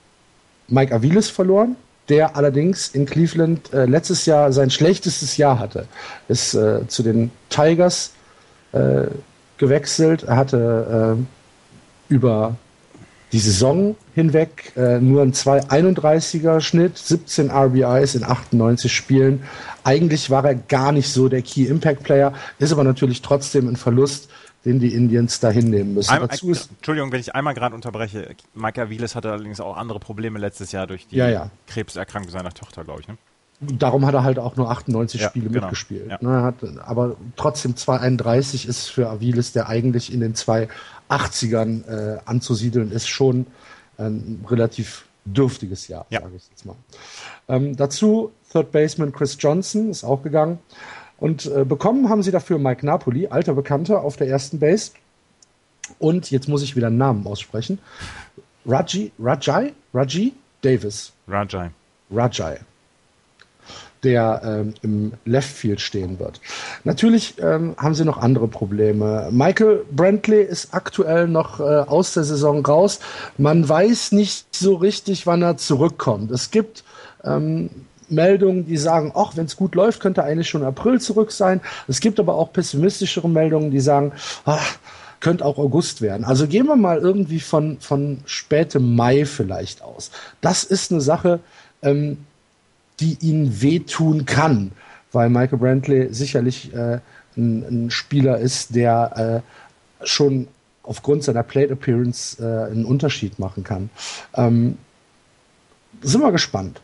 Mike 0.68 0.94
Aviles 0.94 1.32
verloren, 1.32 1.76
der 2.10 2.36
allerdings 2.36 2.90
in 2.90 3.08
Cleveland 3.08 3.74
äh, 3.74 3.86
letztes 3.86 4.28
Jahr 4.28 4.54
sein 4.54 4.70
schlechtestes 4.70 5.36
Jahr 5.36 5.58
hatte. 5.58 5.88
Ist 6.28 6.54
äh, 6.54 6.88
zu 6.88 7.02
den 7.02 7.32
Tigers 7.50 8.12
äh, 8.72 9.08
gewechselt. 9.58 10.24
Er 10.24 10.36
hatte 10.36 11.18
äh, 11.18 12.14
über 12.14 12.56
die 13.32 13.40
Saison 13.40 13.96
hinweg 14.14 14.74
äh, 14.78 15.00
nur 15.00 15.24
ein 15.24 15.34
2,31er 15.34 16.62
Schnitt, 16.62 17.00
17 17.00 17.50
RBIs 17.50 18.14
in 18.14 18.24
98 18.24 18.94
Spielen. 18.94 19.44
Eigentlich 19.84 20.30
war 20.30 20.46
er 20.46 20.54
gar 20.56 20.92
nicht 20.92 21.10
so 21.10 21.30
der 21.30 21.42
Key 21.42 21.66
Impact 21.66 22.04
Player, 22.04 22.32
ist 22.60 22.72
aber 22.72 22.84
natürlich 22.84 23.24
trotzdem 23.24 23.68
ein 23.68 23.76
Verlust, 23.76 24.30
den 24.66 24.80
die 24.80 24.94
Indians 24.94 25.40
da 25.40 25.50
hinnehmen 25.50 25.94
müssen. 25.94 26.10
Ein, 26.12 26.22
Dazu 26.22 26.50
ist, 26.52 26.70
Entschuldigung, 26.78 27.12
wenn 27.12 27.20
ich 27.20 27.34
einmal 27.36 27.54
gerade 27.54 27.74
unterbreche. 27.76 28.36
Mike 28.54 28.82
Aviles 28.82 29.16
hatte 29.16 29.32
allerdings 29.32 29.60
auch 29.60 29.78
andere 29.78 30.00
Probleme 30.00 30.40
letztes 30.40 30.72
Jahr 30.72 30.88
durch 30.88 31.08
die 31.08 31.16
Ja, 31.18 31.30
ja. 31.30 31.50
Krebserkrankung 31.68 32.32
seiner 32.32 32.52
Tochter, 32.54 32.84
glaube 32.84 33.02
ich. 33.02 33.08
Ne? 33.08 33.18
darum 33.60 34.06
hat 34.06 34.14
er 34.14 34.24
halt 34.24 34.38
auch 34.38 34.56
nur 34.56 34.70
98 34.70 35.20
Ja, 35.20 35.30
Spiele 35.30 35.50
genau. 35.50 35.62
mitgespielt. 35.62 36.08
Ja. 36.12 36.20
Ne, 36.22 36.44
hat, 36.44 36.56
aber 36.86 37.16
trotzdem 37.38 37.74
2,31 37.74 38.68
ist 38.68 38.88
für 38.90 39.10
Aviles, 39.10 39.52
der 39.52 39.68
eigentlich 39.68 40.14
in 40.14 40.20
den 40.20 40.36
2,80ern 40.36 41.88
äh, 41.88 42.20
anzusiedeln 42.26 42.92
ist, 42.92 43.08
schon 43.08 43.48
ein 43.98 44.46
relativ 44.48 45.06
dürftiges 45.26 45.88
Jahr, 45.88 46.06
Ja. 46.12 46.22
sage 46.22 46.34
ich 46.38 46.44
jetzt 46.52 46.66
mal. 46.66 46.76
Ähm, 47.48 47.76
dazu 47.76 48.32
Third 48.52 48.72
Baseman 48.72 49.12
Chris 49.12 49.36
Johnson 49.40 49.90
ist 49.90 50.04
auch 50.04 50.22
gegangen. 50.22 50.60
Und 51.18 51.46
äh, 51.48 51.66
bekommen 51.66 52.10
haben 52.10 52.24
sie 52.24 52.32
dafür 52.32 52.60
Mike 52.60 52.86
Napoli, 52.86 53.28
alter 53.28 53.54
Bekannter 53.54 54.02
auf 54.02 54.18
der 54.18 54.28
ersten 54.28 54.60
Base. 54.60 54.92
Und 56.00 56.32
jetzt 56.32 56.48
muss 56.48 56.64
ich 56.64 56.76
wieder 56.76 56.88
einen 56.88 56.98
Namen 56.98 57.26
aussprechen. 57.26 57.80
Raji, 58.66 59.12
Rajai, 59.20 59.74
Raji 59.94 60.34
Davis. 60.62 61.14
Rajai. 61.28 61.72
Rajai, 62.12 62.60
der 64.04 64.42
ähm, 64.44 64.74
im 64.82 65.14
Left 65.26 65.50
Field 65.50 65.82
stehen 65.82 66.20
wird. 66.20 66.40
Natürlich 66.84 67.36
ähm, 67.40 67.76
haben 67.78 67.96
sie 67.96 68.06
noch 68.06 68.18
andere 68.18 68.48
Probleme. 68.48 69.30
Michael 69.32 69.86
Brantley 69.92 70.42
ist 70.42 70.74
aktuell 70.74 71.28
noch 71.28 71.60
äh, 71.60 71.64
aus 71.64 72.14
der 72.14 72.24
Saison 72.24 72.66
raus. 72.66 73.00
Man 73.38 73.68
weiß 73.68 74.12
nicht 74.14 74.54
so 74.56 74.76
richtig, 74.76 75.28
wann 75.28 75.42
er 75.42 75.58
zurückkommt. 75.58 76.32
Es 76.32 76.52
gibt 76.52 76.84
ähm, 77.24 77.70
Meldungen, 78.10 78.66
die 78.66 78.78
sagen, 78.78 79.12
ach, 79.16 79.36
wenn 79.36 79.46
es 79.46 79.56
gut 79.56 79.76
läuft, 79.76 80.00
könnte 80.00 80.24
eigentlich 80.24 80.50
schon 80.50 80.64
April 80.64 81.00
zurück 81.02 81.32
sein. 81.32 81.62
Es 81.88 82.00
gibt 82.00 82.20
aber 82.20 82.36
auch 82.36 82.54
pessimistischere 82.54 83.30
Meldungen, 83.30 83.72
die 83.72 83.80
sagen, 83.80 84.14
ach, 84.46 84.78
könnte 85.20 85.46
auch 85.46 85.58
August 85.58 86.02
werden. 86.02 86.24
Also 86.24 86.48
gehen 86.48 86.68
wir 86.68 86.76
mal 86.76 87.00
irgendwie 87.00 87.40
von, 87.40 87.80
von 87.80 88.20
spätem 88.26 88.96
Mai 88.96 89.26
vielleicht 89.26 89.82
aus. 89.82 90.12
Das 90.42 90.64
ist 90.64 90.92
eine 90.92 91.02
Sache, 91.02 91.40
ähm, 91.82 92.18
die 93.00 93.18
ihnen 93.22 93.62
wehtun 93.62 94.26
kann, 94.26 94.72
weil 95.12 95.30
Michael 95.30 95.60
Brantley 95.60 96.14
sicherlich 96.14 96.74
äh, 96.74 97.00
ein, 97.36 97.64
ein 97.64 97.92
Spieler 97.92 98.40
ist, 98.40 98.76
der 98.76 99.44
äh, 100.02 100.06
schon 100.06 100.48
aufgrund 100.84 101.24
seiner 101.24 101.44
Plate 101.44 101.74
Appearance 101.74 102.38
äh, 102.40 102.72
einen 102.72 102.86
Unterschied 102.86 103.40
machen 103.40 103.64
kann. 103.64 103.90
Ähm, 104.36 104.78
sind 106.02 106.22
wir 106.22 106.32
gespannt. 106.32 106.82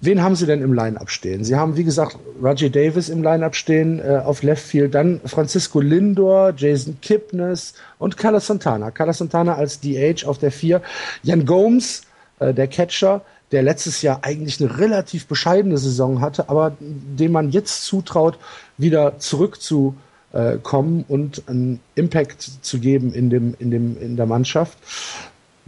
Wen 0.00 0.22
haben 0.22 0.36
Sie 0.36 0.46
denn 0.46 0.62
im 0.62 0.74
Line-Up 0.74 1.10
stehen? 1.10 1.42
Sie 1.42 1.56
haben, 1.56 1.76
wie 1.76 1.82
gesagt, 1.82 2.18
Roger 2.40 2.70
Davis 2.70 3.08
im 3.08 3.22
Line-Up 3.22 3.56
stehen 3.56 3.98
äh, 3.98 4.22
auf 4.24 4.42
Left 4.42 4.62
Field, 4.62 4.94
dann 4.94 5.20
Francisco 5.24 5.80
Lindor, 5.80 6.52
Jason 6.56 6.98
Kipnis 7.02 7.74
und 7.98 8.16
Carlos 8.16 8.46
Santana. 8.46 8.92
Carlos 8.92 9.18
Santana 9.18 9.56
als 9.56 9.80
DH 9.80 10.24
auf 10.24 10.38
der 10.38 10.52
4. 10.52 10.82
Jan 11.24 11.44
Gomes, 11.44 12.02
äh, 12.38 12.54
der 12.54 12.68
Catcher, 12.68 13.22
der 13.50 13.62
letztes 13.62 14.02
Jahr 14.02 14.20
eigentlich 14.22 14.60
eine 14.60 14.78
relativ 14.78 15.26
bescheidene 15.26 15.78
Saison 15.78 16.20
hatte, 16.20 16.48
aber 16.48 16.76
dem 16.80 17.32
man 17.32 17.50
jetzt 17.50 17.84
zutraut, 17.84 18.38
wieder 18.76 19.18
zurückzukommen 19.18 21.04
und 21.08 21.42
einen 21.48 21.80
Impact 21.96 22.42
zu 22.62 22.78
geben 22.78 23.12
in, 23.12 23.30
dem, 23.30 23.56
in, 23.58 23.70
dem, 23.72 24.00
in 24.00 24.16
der 24.16 24.26
Mannschaft. 24.26 24.78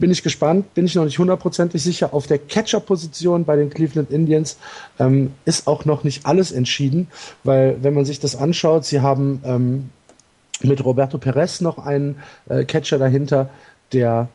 Bin 0.00 0.10
ich 0.10 0.22
gespannt, 0.22 0.74
bin 0.74 0.86
ich 0.86 0.94
noch 0.94 1.04
nicht 1.04 1.18
hundertprozentig 1.18 1.82
sicher. 1.82 2.14
Auf 2.14 2.26
der 2.26 2.38
Catcher-Position 2.38 3.44
bei 3.44 3.56
den 3.56 3.70
Cleveland 3.70 4.10
Indians 4.10 4.56
ähm, 4.98 5.32
ist 5.44 5.66
auch 5.66 5.84
noch 5.84 6.04
nicht 6.04 6.26
alles 6.26 6.52
entschieden, 6.52 7.08
weil 7.44 7.76
wenn 7.82 7.94
man 7.94 8.06
sich 8.06 8.18
das 8.18 8.34
anschaut, 8.34 8.86
sie 8.86 9.00
haben 9.00 9.42
ähm, 9.44 9.90
mit 10.62 10.84
Roberto 10.84 11.18
Perez 11.18 11.60
noch 11.60 11.78
einen 11.78 12.16
äh, 12.48 12.64
Catcher 12.64 12.98
dahinter, 12.98 13.50
der 13.92 14.28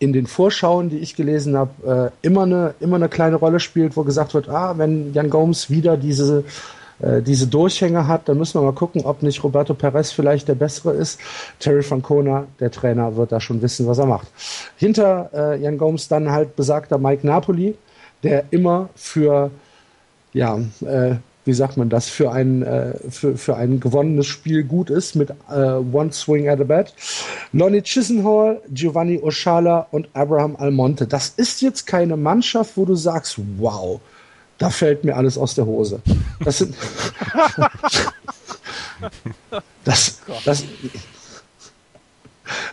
in 0.00 0.12
den 0.12 0.26
Vorschauen, 0.26 0.88
die 0.88 0.98
ich 0.98 1.14
gelesen 1.14 1.56
habe, 1.56 2.12
äh, 2.22 2.26
immer 2.26 2.42
eine 2.42 2.74
immer 2.80 2.96
eine 2.96 3.08
kleine 3.08 3.36
Rolle 3.36 3.60
spielt, 3.60 3.96
wo 3.96 4.02
gesagt 4.02 4.34
wird, 4.34 4.48
ah, 4.48 4.76
wenn 4.78 5.12
Jan 5.12 5.30
Gomes 5.30 5.70
wieder 5.70 5.96
diese 5.96 6.44
diese 7.22 7.46
Durchhänge 7.46 8.06
hat, 8.06 8.28
dann 8.28 8.38
müssen 8.38 8.60
wir 8.60 8.64
mal 8.64 8.72
gucken, 8.72 9.04
ob 9.04 9.22
nicht 9.22 9.42
Roberto 9.42 9.74
Perez 9.74 10.10
vielleicht 10.12 10.48
der 10.48 10.54
bessere 10.54 10.92
ist. 10.92 11.18
Terry 11.58 11.82
Francona, 11.82 12.46
der 12.58 12.70
Trainer, 12.70 13.16
wird 13.16 13.32
da 13.32 13.40
schon 13.40 13.62
wissen, 13.62 13.86
was 13.86 13.98
er 13.98 14.06
macht. 14.06 14.28
Hinter 14.76 15.30
äh, 15.32 15.60
Jan 15.62 15.78
Gomes 15.78 16.08
dann 16.08 16.30
halt 16.30 16.56
besagter 16.56 16.98
Mike 16.98 17.26
Napoli, 17.26 17.74
der 18.22 18.44
immer 18.50 18.90
für 18.94 19.50
ja, 20.32 20.58
äh, 20.80 21.16
wie 21.44 21.52
sagt 21.52 21.76
man 21.76 21.88
das, 21.88 22.08
für 22.08 22.32
ein, 22.32 22.62
äh, 22.62 22.94
für, 23.08 23.36
für 23.36 23.56
ein 23.56 23.80
gewonnenes 23.80 24.26
Spiel 24.26 24.62
gut 24.62 24.90
ist 24.90 25.16
mit 25.16 25.30
äh, 25.50 25.54
One 25.54 26.12
Swing 26.12 26.48
at 26.48 26.60
a 26.60 26.64
Bat. 26.64 26.94
Lonnie 27.52 27.82
Chisenhall, 27.82 28.60
Giovanni 28.72 29.18
Oshala 29.20 29.86
und 29.90 30.08
Abraham 30.12 30.56
Almonte. 30.56 31.06
Das 31.06 31.30
ist 31.30 31.62
jetzt 31.62 31.86
keine 31.86 32.16
Mannschaft, 32.16 32.76
wo 32.76 32.84
du 32.84 32.94
sagst, 32.94 33.38
wow, 33.58 34.00
da 34.60 34.68
fällt 34.68 35.04
mir 35.04 35.16
alles 35.16 35.38
aus 35.38 35.54
der 35.54 35.64
Hose. 35.64 36.02
Das 36.44 36.58
sind. 36.58 36.74
das, 39.84 40.20
das, 40.44 40.64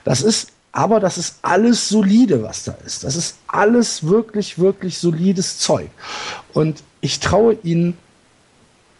das 0.03 0.21
ist, 0.21 0.49
aber 0.73 0.99
das 0.99 1.17
ist 1.17 1.37
alles 1.41 1.87
solide, 1.87 2.43
was 2.43 2.65
da 2.65 2.75
ist. 2.85 3.05
Das 3.05 3.15
ist 3.15 3.37
alles 3.47 4.05
wirklich, 4.05 4.59
wirklich 4.59 4.97
solides 4.97 5.59
Zeug. 5.59 5.89
Und 6.51 6.83
ich 6.99 7.21
traue 7.21 7.57
ihnen 7.63 7.97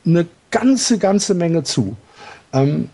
eine 0.06 0.26
ganze, 0.50 0.98
ganze 0.98 1.34
Menge 1.34 1.64
zu. 1.64 1.98
Ähm, 2.54 2.90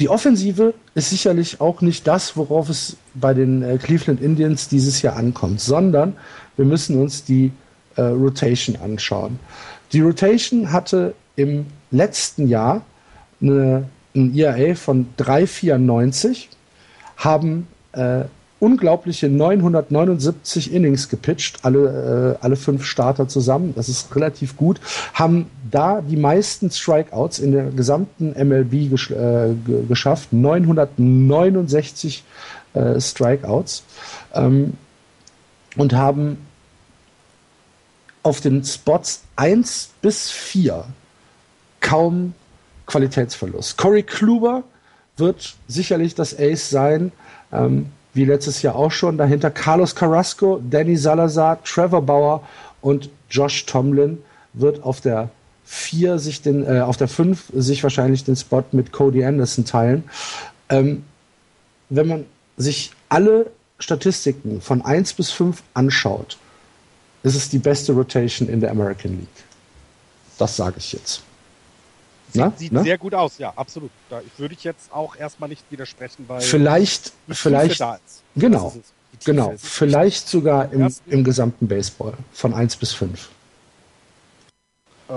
die 0.00 0.08
Offensive 0.08 0.74
ist 0.96 1.10
sicherlich 1.10 1.60
auch 1.60 1.80
nicht 1.80 2.08
das, 2.08 2.36
worauf 2.36 2.70
es 2.70 2.96
bei 3.14 3.34
den 3.34 3.62
äh, 3.62 3.78
Cleveland 3.78 4.20
Indians 4.20 4.68
dieses 4.68 5.00
Jahr 5.00 5.14
ankommt, 5.14 5.60
sondern 5.60 6.16
wir 6.56 6.64
müssen 6.64 7.00
uns 7.00 7.22
die 7.22 7.52
äh, 7.98 8.02
Rotation 8.02 8.76
anschauen. 8.76 9.38
Die 9.92 10.00
Rotation 10.00 10.72
hatte 10.72 11.14
im 11.36 11.66
letzten 11.90 12.48
Jahr 12.48 12.82
eine, 13.40 13.88
ein 14.14 14.36
ERA 14.36 14.74
von 14.74 15.06
3,94, 15.18 16.46
haben 17.16 17.66
äh, 17.92 18.24
unglaubliche 18.60 19.28
979 19.28 20.72
Innings 20.72 21.08
gepitcht, 21.08 21.60
alle, 21.62 22.36
äh, 22.40 22.44
alle 22.44 22.56
fünf 22.56 22.84
Starter 22.84 23.28
zusammen. 23.28 23.72
Das 23.76 23.88
ist 23.88 24.14
relativ 24.16 24.56
gut. 24.56 24.80
Haben 25.14 25.46
da 25.70 26.00
die 26.00 26.16
meisten 26.16 26.70
Strikeouts 26.70 27.38
in 27.38 27.52
der 27.52 27.64
gesamten 27.70 28.32
MLB 28.32 28.90
gesch 28.90 29.10
äh, 29.10 29.54
ge 29.66 29.86
geschafft. 29.88 30.32
969 30.32 32.24
äh, 32.74 33.00
Strikeouts. 33.00 33.84
Ähm, 34.34 34.74
und 35.76 35.92
haben 35.92 36.38
auf 38.22 38.40
den 38.40 38.64
Spots 38.64 39.22
1 39.36 39.90
bis 40.02 40.30
4 40.30 40.84
kaum 41.80 42.34
Qualitätsverlust. 42.86 43.76
Corey 43.76 44.02
Kluber 44.02 44.64
wird 45.16 45.56
sicherlich 45.66 46.14
das 46.14 46.38
Ace 46.38 46.70
sein. 46.70 47.12
Ähm, 47.52 47.86
wie 48.14 48.24
letztes 48.24 48.62
Jahr 48.62 48.74
auch 48.74 48.90
schon. 48.90 49.16
Dahinter 49.16 49.50
Carlos 49.50 49.94
Carrasco, 49.94 50.60
Danny 50.68 50.96
Salazar, 50.96 51.62
Trevor 51.62 52.02
Bauer 52.02 52.42
und 52.80 53.10
Josh 53.30 53.66
Tomlin 53.66 54.18
wird 54.54 54.82
auf 54.82 55.00
der 55.00 55.30
4 55.64 56.18
sich 56.18 56.42
den, 56.42 56.64
äh, 56.66 56.80
auf 56.80 56.96
der 56.96 57.08
5 57.08 57.52
sich 57.54 57.82
wahrscheinlich 57.82 58.24
den 58.24 58.36
Spot 58.36 58.64
mit 58.72 58.92
Cody 58.92 59.24
Anderson 59.24 59.64
teilen. 59.64 60.04
Ähm, 60.68 61.04
wenn 61.90 62.08
man 62.08 62.24
sich 62.56 62.92
alle 63.08 63.50
Statistiken 63.78 64.60
von 64.60 64.82
1 64.82 65.12
bis 65.12 65.30
5 65.30 65.62
anschaut, 65.74 66.38
ist 67.22 67.34
es 67.34 67.48
die 67.48 67.58
beste 67.58 67.92
Rotation 67.92 68.48
in 68.48 68.60
der 68.60 68.70
American 68.70 69.12
League. 69.18 69.28
Das 70.38 70.56
sage 70.56 70.76
ich 70.78 70.92
jetzt. 70.92 71.22
Sieht, 72.30 72.42
Na? 72.42 72.52
sieht 72.56 72.72
Na? 72.72 72.82
sehr 72.82 72.98
gut 72.98 73.14
aus, 73.14 73.38
ja, 73.38 73.52
absolut. 73.56 73.90
Da 74.10 74.20
würde 74.36 74.54
ich 74.54 74.62
jetzt 74.64 74.92
auch 74.92 75.16
erstmal 75.16 75.48
nicht 75.48 75.64
widersprechen, 75.70 76.24
weil 76.28 76.40
vielleicht, 76.40 77.12
vielleicht, 77.30 77.82
genau, 78.36 78.74
genau, 79.24 79.54
vielleicht 79.56 80.28
sogar 80.28 80.70
im, 80.72 80.92
im 81.06 81.24
gesamten 81.24 81.66
Baseball 81.66 82.12
von 82.32 82.52
1 82.52 82.76
bis 82.76 82.92
5. 82.92 83.28
Äh, 85.08 85.12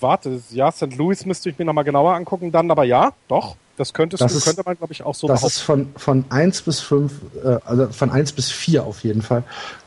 warte, 0.00 0.40
ja, 0.50 0.70
St. 0.70 0.96
Louis 0.96 1.26
müsste 1.26 1.50
ich 1.50 1.58
mir 1.58 1.64
nochmal 1.64 1.82
genauer 1.82 2.14
angucken 2.14 2.52
dann, 2.52 2.70
aber 2.70 2.84
ja, 2.84 3.12
doch, 3.26 3.56
das, 3.76 3.92
könntest 3.92 4.22
das 4.22 4.30
du, 4.32 4.38
ist, 4.38 4.44
könnte 4.44 4.62
man, 4.64 4.76
glaube 4.76 4.92
ich, 4.92 5.02
auch 5.02 5.16
so 5.16 5.26
Das 5.26 5.40
behaupten. 5.40 5.56
ist 5.56 5.60
von, 5.62 5.92
von 5.96 6.24
1 6.28 6.62
bis 6.62 6.78
5, 6.78 7.12
äh, 7.42 7.58
also 7.64 7.88
von 7.88 8.10
1 8.10 8.32
bis 8.32 8.52
4 8.52 8.84
auf 8.84 9.02
jeden 9.02 9.22
Fall, 9.22 9.42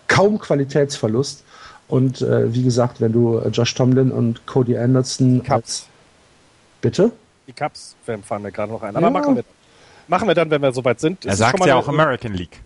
kaum 0.08 0.39
Qualitätsverlust. 0.39 1.43
Und 1.88 2.22
äh, 2.22 2.54
wie 2.54 2.64
gesagt, 2.64 3.01
wenn 3.01 3.12
du 3.12 3.38
äh, 3.38 3.49
Josh 3.49 3.74
Tomlin 3.76 4.12
und 4.12 4.45
Cody 4.45 4.78
Anderson 4.78 5.43
Cups. 5.43 5.51
Als, 5.51 5.88
bitte? 6.82 7.12
Die 7.47 7.54
Cups 7.54 7.95
fahren 8.24 8.41
mir 8.41 8.51
gerade 8.51 8.72
noch 8.72 8.82
ein. 8.82 8.95
Aber 8.95 9.08
ja. 9.08 9.12
machen, 9.12 9.36
wir, 9.36 9.43
machen 10.08 10.28
wir 10.28 10.36
dann, 10.36 10.49
wenn 10.49 10.62
wir 10.62 10.72
soweit 10.72 10.99
sind. 10.99 11.26
Er 11.26 11.36
sagt 11.36 11.66
ja 11.66 11.76
auch 11.76 11.88
American 11.88 12.34
League. 12.34 12.62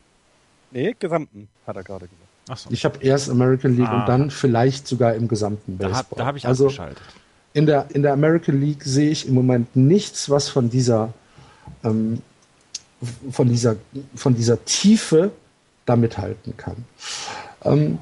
Nee, 0.71 0.95
gesamten, 0.99 1.47
hat 1.65 1.75
er 1.75 1.83
gerade 1.83 2.07
gesagt. 2.07 2.27
So. 2.61 2.69
Ich 2.71 2.85
habe 2.85 2.99
erst 3.01 3.29
American 3.29 3.75
League 3.75 3.89
ah. 3.89 3.99
und 3.99 4.07
dann 4.07 4.31
vielleicht 4.31 4.87
sogar 4.87 5.15
im 5.15 5.27
gesamten 5.27 5.77
Baseball. 5.77 6.05
Da, 6.11 6.15
da 6.17 6.25
habe 6.25 6.37
ich 6.37 6.47
also. 6.47 6.71
In 7.53 7.65
der, 7.65 7.87
in 7.89 8.03
der 8.03 8.13
American 8.13 8.61
League 8.61 8.83
sehe 8.83 9.09
ich 9.09 9.27
im 9.27 9.33
Moment 9.33 9.75
nichts, 9.75 10.29
was 10.29 10.47
von 10.47 10.69
dieser, 10.69 11.11
ähm, 11.83 12.21
von 13.31 13.49
dieser, 13.49 13.77
von 14.15 14.35
dieser 14.35 14.63
Tiefe 14.63 15.31
da 15.87 15.95
mithalten 15.95 16.55
kann. 16.57 16.85
Ähm, 17.63 17.97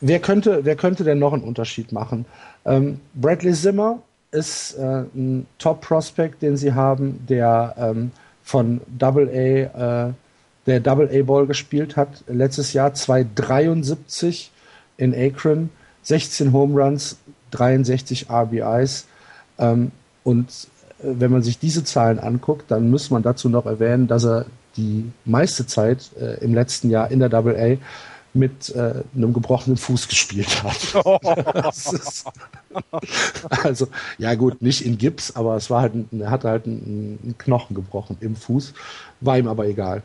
wer, 0.00 0.20
könnte, 0.20 0.64
wer 0.64 0.76
könnte 0.76 1.04
denn 1.04 1.18
noch 1.18 1.34
einen 1.34 1.42
Unterschied 1.42 1.92
machen? 1.92 2.24
Ähm, 2.64 3.00
Bradley 3.14 3.52
Zimmer 3.52 3.98
ist 4.30 4.74
äh, 4.74 5.04
ein 5.14 5.46
Top-Prospect, 5.58 6.40
den 6.40 6.56
sie 6.56 6.72
haben, 6.72 7.24
der 7.28 7.74
ähm, 7.76 8.10
von 8.42 8.80
Double 8.86 9.28
A, 9.28 10.08
äh, 10.08 10.12
der 10.66 10.80
Double 10.80 11.10
A 11.12 11.22
Ball 11.22 11.46
gespielt 11.46 11.96
hat. 11.96 12.24
Letztes 12.26 12.72
Jahr 12.72 12.90
2,73 12.90 14.48
in 14.96 15.14
Akron, 15.14 15.70
16 16.02 16.52
Home 16.52 16.80
Runs, 16.80 17.18
63 17.50 18.30
RBIs. 18.30 19.06
Ähm, 19.58 19.90
und 20.22 20.48
äh, 21.00 21.06
wenn 21.18 21.32
man 21.32 21.42
sich 21.42 21.58
diese 21.58 21.84
Zahlen 21.84 22.18
anguckt, 22.18 22.70
dann 22.70 22.90
muss 22.90 23.10
man 23.10 23.22
dazu 23.22 23.48
noch 23.48 23.66
erwähnen, 23.66 24.06
dass 24.06 24.24
er 24.24 24.46
die 24.76 25.10
meiste 25.24 25.66
Zeit 25.66 26.10
äh, 26.20 26.42
im 26.44 26.54
letzten 26.54 26.90
Jahr 26.90 27.10
in 27.10 27.20
der 27.20 27.28
Double 27.28 27.56
A 27.56 27.76
mit 28.34 28.74
äh, 28.74 28.94
einem 29.14 29.32
gebrochenen 29.32 29.76
Fuß 29.76 30.08
gespielt 30.08 30.62
hat. 30.64 30.94
ist, 31.68 32.24
also, 33.62 33.88
ja 34.18 34.34
gut, 34.34 34.60
nicht 34.60 34.84
in 34.84 34.98
Gips, 34.98 35.34
aber 35.36 35.56
es 35.56 35.70
war 35.70 35.82
halt, 35.82 35.92
er 36.18 36.30
hatte 36.30 36.48
halt 36.48 36.66
einen, 36.66 37.18
einen, 37.22 37.38
Knochen 37.38 37.74
gebrochen 37.76 38.16
im 38.20 38.34
Fuß, 38.34 38.74
war 39.20 39.38
ihm 39.38 39.46
aber 39.46 39.66
egal. 39.66 40.02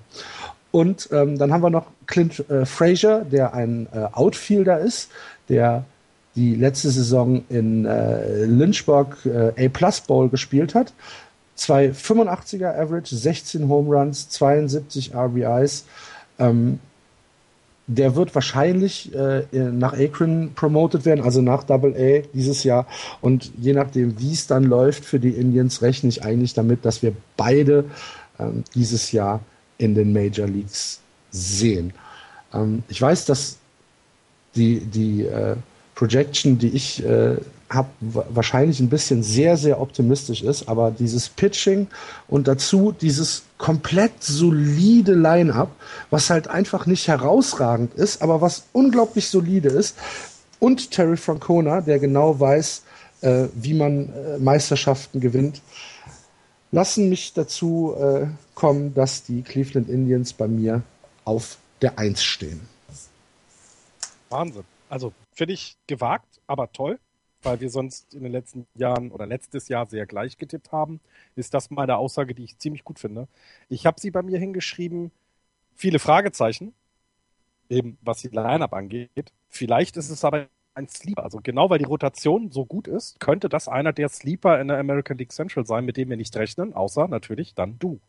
Und 0.71 1.09
ähm, 1.11 1.39
dann 1.39 1.51
haben 1.51 1.63
wir 1.63 1.71
noch 1.71 1.87
Clint 2.05 2.47
äh, 2.49 2.65
Frazier, 2.65 3.25
der 3.29 3.55
ein 3.55 3.87
äh, 3.91 4.05
Outfielder 4.11 4.79
ist, 4.79 5.09
der 5.49 5.83
die 6.35 6.53
letzte 6.53 6.91
Saison 6.91 7.43
in 7.49 7.85
äh, 7.85 8.45
Lynchburg 8.45 9.17
äh, 9.25 9.65
A-Plus 9.65 10.01
Bowl 10.01 10.29
gespielt 10.29 10.75
hat. 10.75 10.93
Zwei 11.59 11.89
85er 11.89 12.79
Average, 12.79 13.17
16 13.17 13.67
Home 13.67 13.93
Runs, 13.93 14.29
72 14.29 15.13
RBIs. 15.13 15.83
Ähm, 16.39 16.79
der 17.85 18.15
wird 18.15 18.33
wahrscheinlich 18.33 19.13
äh, 19.13 19.43
nach 19.51 19.91
Akron 19.91 20.53
promoted 20.55 21.03
werden, 21.03 21.21
also 21.21 21.41
nach 21.41 21.65
Double 21.65 21.93
A 21.97 22.25
dieses 22.33 22.63
Jahr. 22.63 22.87
Und 23.19 23.51
je 23.59 23.73
nachdem, 23.73 24.17
wie 24.21 24.31
es 24.31 24.47
dann 24.47 24.63
läuft 24.63 25.03
für 25.03 25.19
die 25.19 25.31
Indians, 25.31 25.81
rechne 25.81 26.07
ich 26.07 26.23
eigentlich 26.23 26.53
damit, 26.53 26.85
dass 26.85 27.03
wir 27.03 27.11
beide 27.35 27.83
ähm, 28.39 28.63
dieses 28.73 29.11
Jahr 29.11 29.41
in 29.77 29.95
den 29.95 30.13
Major 30.13 30.47
Leagues 30.47 31.01
sehen. 31.29 31.91
Ähm, 32.53 32.83
ich 32.87 33.01
weiß, 33.01 33.25
dass 33.25 33.57
die, 34.55 34.79
die 34.79 35.25
äh, 35.25 35.57
Projection, 35.93 36.57
die 36.57 36.69
ich 36.69 37.03
äh, 37.03 37.35
habe, 37.69 37.89
wahrscheinlich 37.99 38.79
ein 38.79 38.89
bisschen 38.89 39.21
sehr, 39.21 39.55
sehr 39.55 39.79
optimistisch 39.79 40.41
ist, 40.41 40.67
aber 40.67 40.91
dieses 40.91 41.29
Pitching 41.29 41.87
und 42.27 42.47
dazu 42.47 42.91
dieses 42.91 43.43
komplett 43.57 44.23
solide 44.23 45.13
Line-up, 45.13 45.71
was 46.09 46.29
halt 46.29 46.47
einfach 46.47 46.85
nicht 46.85 47.07
herausragend 47.07 47.93
ist, 47.93 48.21
aber 48.21 48.41
was 48.41 48.65
unglaublich 48.73 49.27
solide 49.27 49.69
ist. 49.69 49.97
Und 50.59 50.91
Terry 50.91 51.17
Francona, 51.17 51.81
der 51.81 51.99
genau 51.99 52.39
weiß, 52.39 52.83
äh, 53.21 53.45
wie 53.53 53.73
man 53.73 54.13
äh, 54.13 54.39
Meisterschaften 54.39 55.19
gewinnt, 55.19 55.61
lassen 56.71 57.09
mich 57.09 57.33
dazu 57.33 57.95
äh, 57.97 58.27
kommen, 58.55 58.93
dass 58.93 59.23
die 59.23 59.41
Cleveland 59.41 59.89
Indians 59.89 60.33
bei 60.33 60.47
mir 60.47 60.81
auf 61.23 61.57
der 61.81 61.99
Eins 61.99 62.23
stehen. 62.23 62.61
Wahnsinn. 64.29 64.63
Also 64.89 65.13
finde 65.31 65.53
ich 65.53 65.77
gewagt, 65.87 66.41
aber 66.47 66.71
toll 66.71 66.99
weil 67.43 67.59
wir 67.61 67.69
sonst 67.69 68.13
in 68.13 68.23
den 68.23 68.31
letzten 68.31 68.67
Jahren 68.75 69.11
oder 69.11 69.25
letztes 69.25 69.69
Jahr 69.69 69.85
sehr 69.85 70.05
gleich 70.05 70.37
getippt 70.37 70.71
haben, 70.71 70.99
ist 71.35 71.53
das 71.53 71.69
meine 71.69 71.97
Aussage, 71.97 72.35
die 72.35 72.43
ich 72.43 72.57
ziemlich 72.57 72.83
gut 72.83 72.99
finde. 72.99 73.27
Ich 73.69 73.85
habe 73.85 73.99
sie 73.99 74.11
bei 74.11 74.21
mir 74.21 74.37
hingeschrieben, 74.39 75.11
viele 75.75 75.99
Fragezeichen, 75.99 76.73
eben 77.69 77.97
was 78.01 78.21
die 78.21 78.29
Line-Up 78.29 78.73
angeht. 78.73 79.31
Vielleicht 79.47 79.97
ist 79.97 80.09
es 80.09 80.25
aber 80.25 80.47
ein 80.73 80.87
Sleeper. 80.89 81.23
Also 81.23 81.39
genau 81.41 81.69
weil 81.69 81.79
die 81.79 81.85
Rotation 81.85 82.51
so 82.51 82.65
gut 82.65 82.87
ist, 82.87 83.19
könnte 83.19 83.49
das 83.49 83.67
einer 83.67 83.93
der 83.93 84.09
Sleeper 84.09 84.59
in 84.59 84.67
der 84.67 84.77
American 84.77 85.17
League 85.17 85.31
Central 85.31 85.65
sein, 85.65 85.85
mit 85.85 85.97
dem 85.97 86.09
wir 86.09 86.17
nicht 86.17 86.35
rechnen, 86.35 86.73
außer 86.73 87.07
natürlich 87.07 87.55
dann 87.55 87.79
du. 87.79 87.99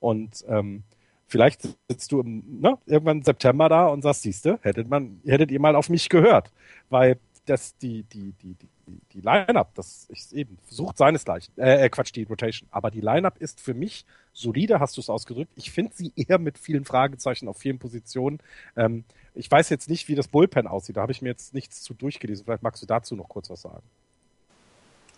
Und 0.00 0.44
ähm, 0.48 0.84
vielleicht 1.26 1.62
sitzt 1.88 2.12
du 2.12 2.20
im, 2.20 2.60
ne, 2.60 2.78
irgendwann 2.86 3.18
im 3.18 3.22
September 3.24 3.68
da 3.68 3.86
und 3.88 4.02
sagst, 4.02 4.22
siehste, 4.22 4.58
hättet 4.62 4.88
hättet 5.24 5.50
ihr 5.50 5.60
mal 5.60 5.76
auf 5.76 5.88
mich 5.88 6.08
gehört. 6.08 6.52
Weil 6.90 7.18
das, 7.46 7.76
die, 7.78 8.02
die, 8.04 8.32
die, 8.32 8.54
die 8.54 8.68
die, 8.86 9.00
die 9.12 9.20
Line-Up, 9.20 9.74
das 9.74 10.06
ist 10.08 10.32
eben, 10.32 10.58
sucht 10.68 10.96
seinesgleichen. 10.98 11.52
Äh, 11.58 11.84
äh, 11.84 11.88
Quatsch, 11.88 12.14
die 12.14 12.24
Rotation. 12.24 12.68
Aber 12.70 12.90
die 12.90 13.00
Line-Up 13.00 13.38
ist 13.38 13.60
für 13.60 13.74
mich 13.74 14.04
solide, 14.32 14.80
hast 14.80 14.96
du 14.96 15.00
es 15.00 15.10
ausgedrückt. 15.10 15.52
Ich 15.56 15.70
finde 15.70 15.92
sie 15.94 16.12
eher 16.16 16.38
mit 16.38 16.58
vielen 16.58 16.84
Fragezeichen 16.84 17.48
auf 17.48 17.56
vielen 17.56 17.78
Positionen. 17.78 18.38
Ähm, 18.76 19.04
ich 19.34 19.50
weiß 19.50 19.68
jetzt 19.70 19.90
nicht, 19.90 20.08
wie 20.08 20.14
das 20.14 20.28
Bullpen 20.28 20.66
aussieht. 20.66 20.96
Da 20.96 21.02
habe 21.02 21.12
ich 21.12 21.22
mir 21.22 21.28
jetzt 21.28 21.54
nichts 21.54 21.82
zu 21.82 21.94
durchgelesen. 21.94 22.44
Vielleicht 22.44 22.62
magst 22.62 22.82
du 22.82 22.86
dazu 22.86 23.16
noch 23.16 23.28
kurz 23.28 23.50
was 23.50 23.62
sagen. 23.62 23.82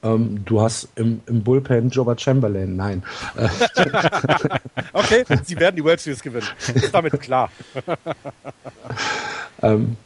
Ähm, 0.03 0.45
du 0.45 0.61
hast 0.61 0.89
im, 0.95 1.21
im 1.27 1.43
Bullpen 1.43 1.91
Joba 1.91 2.17
Chamberlain. 2.17 2.77
Nein. 2.77 3.03
okay, 4.93 5.25
sie 5.45 5.59
werden 5.59 5.77
die 5.77 5.85
World 5.85 6.01
Series 6.01 6.23
gewinnen. 6.23 6.47
Ist 6.75 6.95
damit 6.95 7.21
klar. 7.21 7.51
ähm, 9.63 9.97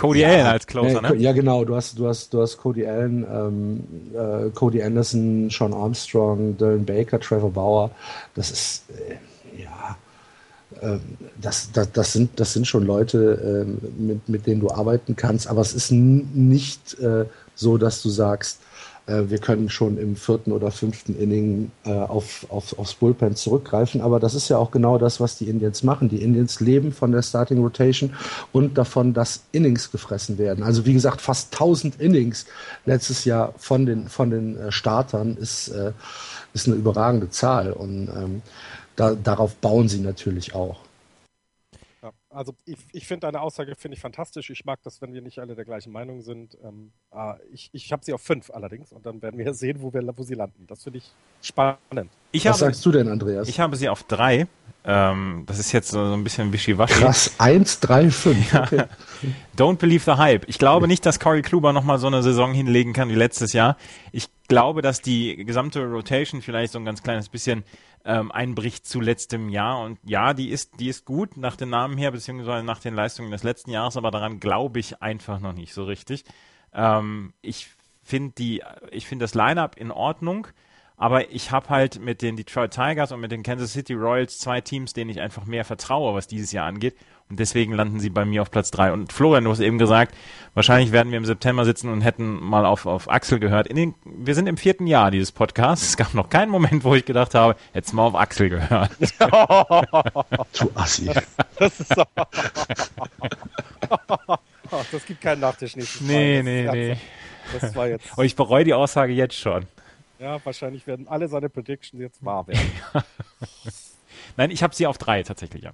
Cody 0.00 0.20
ja, 0.20 0.28
Allen 0.28 0.46
als 0.46 0.66
Closer, 0.66 1.02
ne? 1.02 1.14
Ja, 1.16 1.32
genau. 1.32 1.62
Du 1.64 1.76
hast, 1.76 1.98
du 1.98 2.08
hast, 2.08 2.32
du 2.32 2.40
hast 2.40 2.56
Cody 2.56 2.86
Allen, 2.86 3.26
ähm, 3.30 3.84
äh, 4.14 4.48
Cody 4.50 4.82
Anderson, 4.82 5.50
Sean 5.50 5.74
Armstrong, 5.74 6.56
Dylan 6.56 6.86
Baker, 6.86 7.20
Trevor 7.20 7.50
Bauer. 7.50 7.90
Das 8.34 8.50
ist, 8.50 8.84
äh, 8.88 9.62
ja, 9.62 9.98
äh, 10.80 10.98
das, 11.38 11.70
das, 11.72 11.92
das, 11.92 12.12
sind, 12.14 12.40
das 12.40 12.54
sind 12.54 12.66
schon 12.66 12.86
Leute, 12.86 13.66
ähm, 13.66 13.78
mit, 13.98 14.28
mit 14.28 14.46
denen 14.46 14.60
du 14.60 14.70
arbeiten 14.70 15.16
kannst. 15.16 15.48
Aber 15.48 15.60
es 15.60 15.74
ist 15.74 15.92
nicht 15.92 16.98
äh, 17.00 17.26
so, 17.54 17.76
dass 17.76 18.00
du 18.00 18.08
sagst, 18.08 18.60
wir 19.28 19.38
können 19.38 19.68
schon 19.68 19.98
im 19.98 20.16
vierten 20.16 20.52
oder 20.52 20.70
fünften 20.70 21.18
Inning 21.18 21.70
äh, 21.84 21.92
auf, 21.92 22.46
auf, 22.48 22.78
aufs 22.78 22.94
Bullpen 22.94 23.36
zurückgreifen. 23.36 24.00
Aber 24.00 24.20
das 24.20 24.34
ist 24.34 24.48
ja 24.48 24.58
auch 24.58 24.70
genau 24.70 24.98
das, 24.98 25.20
was 25.20 25.36
die 25.36 25.48
Indians 25.48 25.82
machen. 25.82 26.08
Die 26.08 26.22
Indians 26.22 26.60
leben 26.60 26.92
von 26.92 27.12
der 27.12 27.22
Starting 27.22 27.62
Rotation 27.62 28.14
und 28.52 28.78
davon, 28.78 29.12
dass 29.14 29.42
Innings 29.52 29.90
gefressen 29.90 30.38
werden. 30.38 30.62
Also 30.64 30.86
wie 30.86 30.92
gesagt, 30.92 31.20
fast 31.20 31.52
1000 31.54 32.00
Innings 32.00 32.46
letztes 32.86 33.24
Jahr 33.24 33.54
von 33.58 33.86
den, 33.86 34.08
von 34.08 34.30
den 34.30 34.56
äh, 34.56 34.72
Startern 34.72 35.36
ist, 35.36 35.68
äh, 35.68 35.92
ist 36.54 36.66
eine 36.66 36.76
überragende 36.76 37.30
Zahl. 37.30 37.72
Und 37.72 38.08
ähm, 38.08 38.42
da, 38.96 39.14
darauf 39.14 39.54
bauen 39.56 39.88
sie 39.88 40.00
natürlich 40.00 40.54
auch. 40.54 40.80
Also 42.32 42.54
ich, 42.64 42.78
ich 42.92 43.06
finde 43.06 43.26
deine 43.26 43.40
Aussage 43.40 43.74
finde 43.74 43.96
ich 43.96 44.00
fantastisch. 44.00 44.50
Ich 44.50 44.64
mag 44.64 44.78
das, 44.84 45.02
wenn 45.02 45.12
wir 45.12 45.20
nicht 45.20 45.40
alle 45.40 45.56
der 45.56 45.64
gleichen 45.64 45.92
Meinung 45.92 46.22
sind. 46.22 46.56
Ähm, 46.62 46.92
äh, 47.12 47.34
ich 47.52 47.70
ich 47.72 47.90
habe 47.92 48.04
sie 48.04 48.12
auf 48.12 48.22
fünf 48.22 48.50
allerdings 48.50 48.92
und 48.92 49.04
dann 49.04 49.20
werden 49.20 49.38
wir 49.38 49.52
sehen, 49.54 49.78
wo, 49.80 49.92
wir, 49.92 50.02
wo 50.16 50.22
sie 50.22 50.34
landen. 50.34 50.66
Das 50.68 50.84
finde 50.84 50.98
ich 50.98 51.10
spannend. 51.42 52.10
Ich 52.30 52.44
Was 52.44 52.52
habe, 52.52 52.58
sagst 52.72 52.86
du 52.86 52.92
denn, 52.92 53.08
Andreas? 53.08 53.48
Ich 53.48 53.58
habe 53.58 53.74
sie 53.76 53.88
auf 53.88 54.04
drei. 54.04 54.46
Ähm, 54.82 55.42
das 55.46 55.58
ist 55.58 55.72
jetzt 55.72 55.90
so, 55.90 56.06
so 56.06 56.14
ein 56.14 56.24
bisschen 56.24 56.52
wischiwaschi. 56.52 56.94
Krass, 57.00 57.34
eins, 57.38 57.80
drei, 57.80 58.10
fünf. 58.10 58.52
Ja. 58.52 58.62
Okay. 58.62 58.84
Don't 59.56 59.76
believe 59.76 60.04
the 60.04 60.16
hype. 60.16 60.48
Ich 60.48 60.58
glaube 60.58 60.88
nicht, 60.88 61.04
dass 61.04 61.20
Corey 61.20 61.42
Kluber 61.42 61.72
nochmal 61.72 61.98
so 61.98 62.06
eine 62.06 62.22
Saison 62.22 62.54
hinlegen 62.54 62.92
kann 62.92 63.10
wie 63.10 63.14
letztes 63.14 63.52
Jahr. 63.52 63.76
Ich 64.12 64.28
glaube, 64.48 64.80
dass 64.80 65.02
die 65.02 65.44
gesamte 65.44 65.84
Rotation 65.84 66.40
vielleicht 66.40 66.72
so 66.72 66.78
ein 66.78 66.84
ganz 66.84 67.02
kleines 67.02 67.28
bisschen 67.28 67.64
ähm, 68.04 68.32
einbricht 68.32 68.86
zu 68.86 69.00
letztem 69.00 69.48
Jahr. 69.48 69.80
Und 69.80 69.98
ja, 70.04 70.34
die 70.34 70.50
ist, 70.50 70.80
die 70.80 70.88
ist 70.88 71.04
gut 71.04 71.36
nach 71.36 71.56
dem 71.56 71.70
Namen 71.70 71.98
her, 71.98 72.10
beziehungsweise 72.10 72.64
nach 72.64 72.80
den 72.80 72.94
Leistungen 72.94 73.30
des 73.30 73.42
letzten 73.42 73.70
Jahres, 73.70 73.96
aber 73.96 74.10
daran 74.10 74.40
glaube 74.40 74.80
ich 74.80 75.02
einfach 75.02 75.40
noch 75.40 75.52
nicht 75.52 75.74
so 75.74 75.84
richtig. 75.84 76.24
Ähm, 76.72 77.32
ich 77.42 77.68
finde 78.02 78.32
die, 78.36 78.62
ich 78.90 79.06
finde 79.06 79.24
das 79.24 79.34
Lineup 79.34 79.76
in 79.76 79.90
Ordnung. 79.90 80.48
Aber 80.96 81.30
ich 81.30 81.50
habe 81.50 81.70
halt 81.70 81.98
mit 81.98 82.20
den 82.20 82.36
Detroit 82.36 82.74
Tigers 82.74 83.10
und 83.10 83.20
mit 83.20 83.32
den 83.32 83.42
Kansas 83.42 83.72
City 83.72 83.94
Royals 83.94 84.38
zwei 84.38 84.60
Teams, 84.60 84.92
denen 84.92 85.08
ich 85.08 85.18
einfach 85.18 85.46
mehr 85.46 85.64
vertraue, 85.64 86.14
was 86.14 86.26
dieses 86.26 86.52
Jahr 86.52 86.66
angeht. 86.66 86.94
Und 87.30 87.38
deswegen 87.38 87.72
landen 87.72 88.00
sie 88.00 88.10
bei 88.10 88.24
mir 88.24 88.42
auf 88.42 88.50
Platz 88.50 88.72
drei. 88.72 88.92
Und 88.92 89.12
Florian, 89.12 89.44
du 89.44 89.50
hast 89.50 89.60
eben 89.60 89.78
gesagt, 89.78 90.16
wahrscheinlich 90.54 90.90
werden 90.90 91.12
wir 91.12 91.18
im 91.18 91.24
September 91.24 91.64
sitzen 91.64 91.88
und 91.88 92.00
hätten 92.00 92.40
mal 92.44 92.66
auf, 92.66 92.86
auf 92.86 93.08
Axel 93.08 93.38
gehört. 93.38 93.68
In 93.68 93.76
den, 93.76 93.94
wir 94.04 94.34
sind 94.34 94.48
im 94.48 94.56
vierten 94.56 94.88
Jahr 94.88 95.12
dieses 95.12 95.30
Podcasts. 95.30 95.86
Es 95.86 95.96
gab 95.96 96.12
noch 96.12 96.28
keinen 96.28 96.50
Moment, 96.50 96.82
wo 96.82 96.96
ich 96.96 97.04
gedacht 97.04 97.36
habe, 97.36 97.54
jetzt 97.72 97.92
mal 97.92 98.02
auf 98.02 98.16
Axel 98.16 98.48
gehört. 98.50 98.90
du 99.20 100.70
Assi. 100.74 101.08
Das 101.56 101.78
ist 101.78 101.94
so. 101.94 102.02
das 104.90 105.06
gibt 105.06 105.20
keinen 105.20 105.40
Nachtisch 105.40 105.76
nächstes 105.76 106.00
Nee, 106.00 106.42
nee, 106.42 106.68
nee. 106.68 106.96
Das 107.52 107.76
war 107.76 107.86
jetzt. 107.86 108.06
Und 108.18 108.24
ich 108.24 108.34
bereue 108.34 108.64
die 108.64 108.74
Aussage 108.74 109.12
jetzt 109.12 109.36
schon. 109.36 109.66
Ja, 110.18 110.44
wahrscheinlich 110.44 110.84
werden 110.88 111.06
alle 111.06 111.28
seine 111.28 111.48
Predictions 111.48 112.02
jetzt 112.02 112.24
wahr 112.24 112.48
werden. 112.48 112.72
Nein, 114.36 114.50
ich 114.50 114.64
habe 114.64 114.74
sie 114.74 114.86
auf 114.88 114.98
drei 114.98 115.22
tatsächlich, 115.22 115.62
ja. 115.62 115.72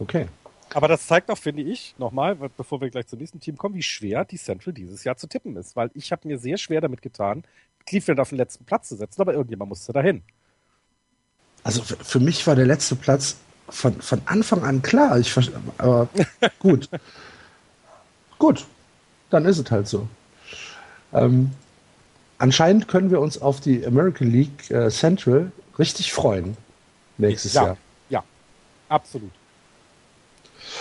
Okay. 0.00 0.26
Aber 0.72 0.88
das 0.88 1.06
zeigt 1.06 1.30
auch, 1.30 1.38
finde 1.38 1.62
ich, 1.62 1.94
nochmal, 1.98 2.36
bevor 2.56 2.80
wir 2.80 2.90
gleich 2.90 3.06
zum 3.06 3.18
nächsten 3.18 3.40
Team 3.40 3.56
kommen, 3.56 3.74
wie 3.74 3.82
schwer 3.82 4.24
die 4.24 4.38
Central 4.38 4.72
dieses 4.72 5.04
Jahr 5.04 5.16
zu 5.16 5.26
tippen 5.26 5.56
ist. 5.56 5.76
Weil 5.76 5.90
ich 5.94 6.12
habe 6.12 6.26
mir 6.26 6.38
sehr 6.38 6.58
schwer 6.58 6.80
damit 6.80 7.02
getan, 7.02 7.44
Cleveland 7.86 8.20
auf 8.20 8.28
den 8.30 8.38
letzten 8.38 8.64
Platz 8.64 8.88
zu 8.88 8.96
setzen, 8.96 9.20
aber 9.20 9.32
irgendjemand 9.34 9.68
musste 9.68 9.92
dahin. 9.92 10.22
Also 11.64 11.82
für 11.82 12.20
mich 12.20 12.46
war 12.46 12.54
der 12.54 12.66
letzte 12.66 12.96
Platz 12.96 13.36
von, 13.68 14.00
von 14.00 14.22
Anfang 14.26 14.62
an 14.64 14.80
klar. 14.80 15.18
Ich, 15.18 15.34
aber 15.78 16.08
gut. 16.58 16.88
gut. 18.38 18.66
Dann 19.28 19.44
ist 19.44 19.58
es 19.58 19.70
halt 19.70 19.86
so. 19.86 20.08
Ähm, 21.12 21.50
anscheinend 22.38 22.88
können 22.88 23.10
wir 23.10 23.20
uns 23.20 23.40
auf 23.40 23.60
die 23.60 23.84
American 23.84 24.30
League 24.30 24.70
äh, 24.70 24.88
Central 24.90 25.52
richtig 25.78 26.12
freuen 26.12 26.56
nächstes 27.18 27.54
ja, 27.54 27.66
Jahr. 27.66 27.76
Ja, 28.08 28.24
absolut. 28.88 29.30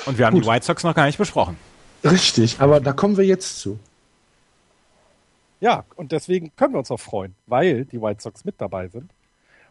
Und 0.06 0.18
wir 0.18 0.26
haben 0.26 0.34
Gut. 0.34 0.46
die 0.46 0.48
White 0.48 0.66
Sox 0.66 0.84
noch 0.84 0.96
gar 0.96 1.06
nicht 1.06 1.18
besprochen. 1.18 1.58
Richtig, 2.04 2.60
aber 2.60 2.80
da 2.80 2.94
kommen 2.94 3.18
wir 3.18 3.26
jetzt 3.26 3.60
zu. 3.60 3.80
Ja, 5.60 5.84
und 5.96 6.12
deswegen 6.12 6.52
können 6.56 6.74
wir 6.74 6.80
uns 6.80 6.92
auch 6.92 7.00
freuen, 7.00 7.36
weil 7.46 7.86
die 7.86 8.02
White 8.02 8.22
Sox 8.22 8.46
mit 8.46 8.56
dabei 8.60 8.88
sind 8.88 9.12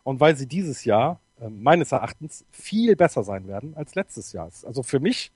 und 0.04 0.20
weil 0.20 0.36
sie 0.36 0.46
dieses 0.46 0.84
Jahr 0.84 1.20
äh, 1.40 1.48
meines 1.48 1.92
Erachtens 1.92 2.44
viel 2.50 2.94
besser 2.96 3.24
sein 3.24 3.48
werden 3.48 3.74
als 3.76 3.94
letztes 3.94 4.32
Jahr. 4.32 4.50
Also 4.64 4.82
für 4.82 5.00
mich 5.00 5.32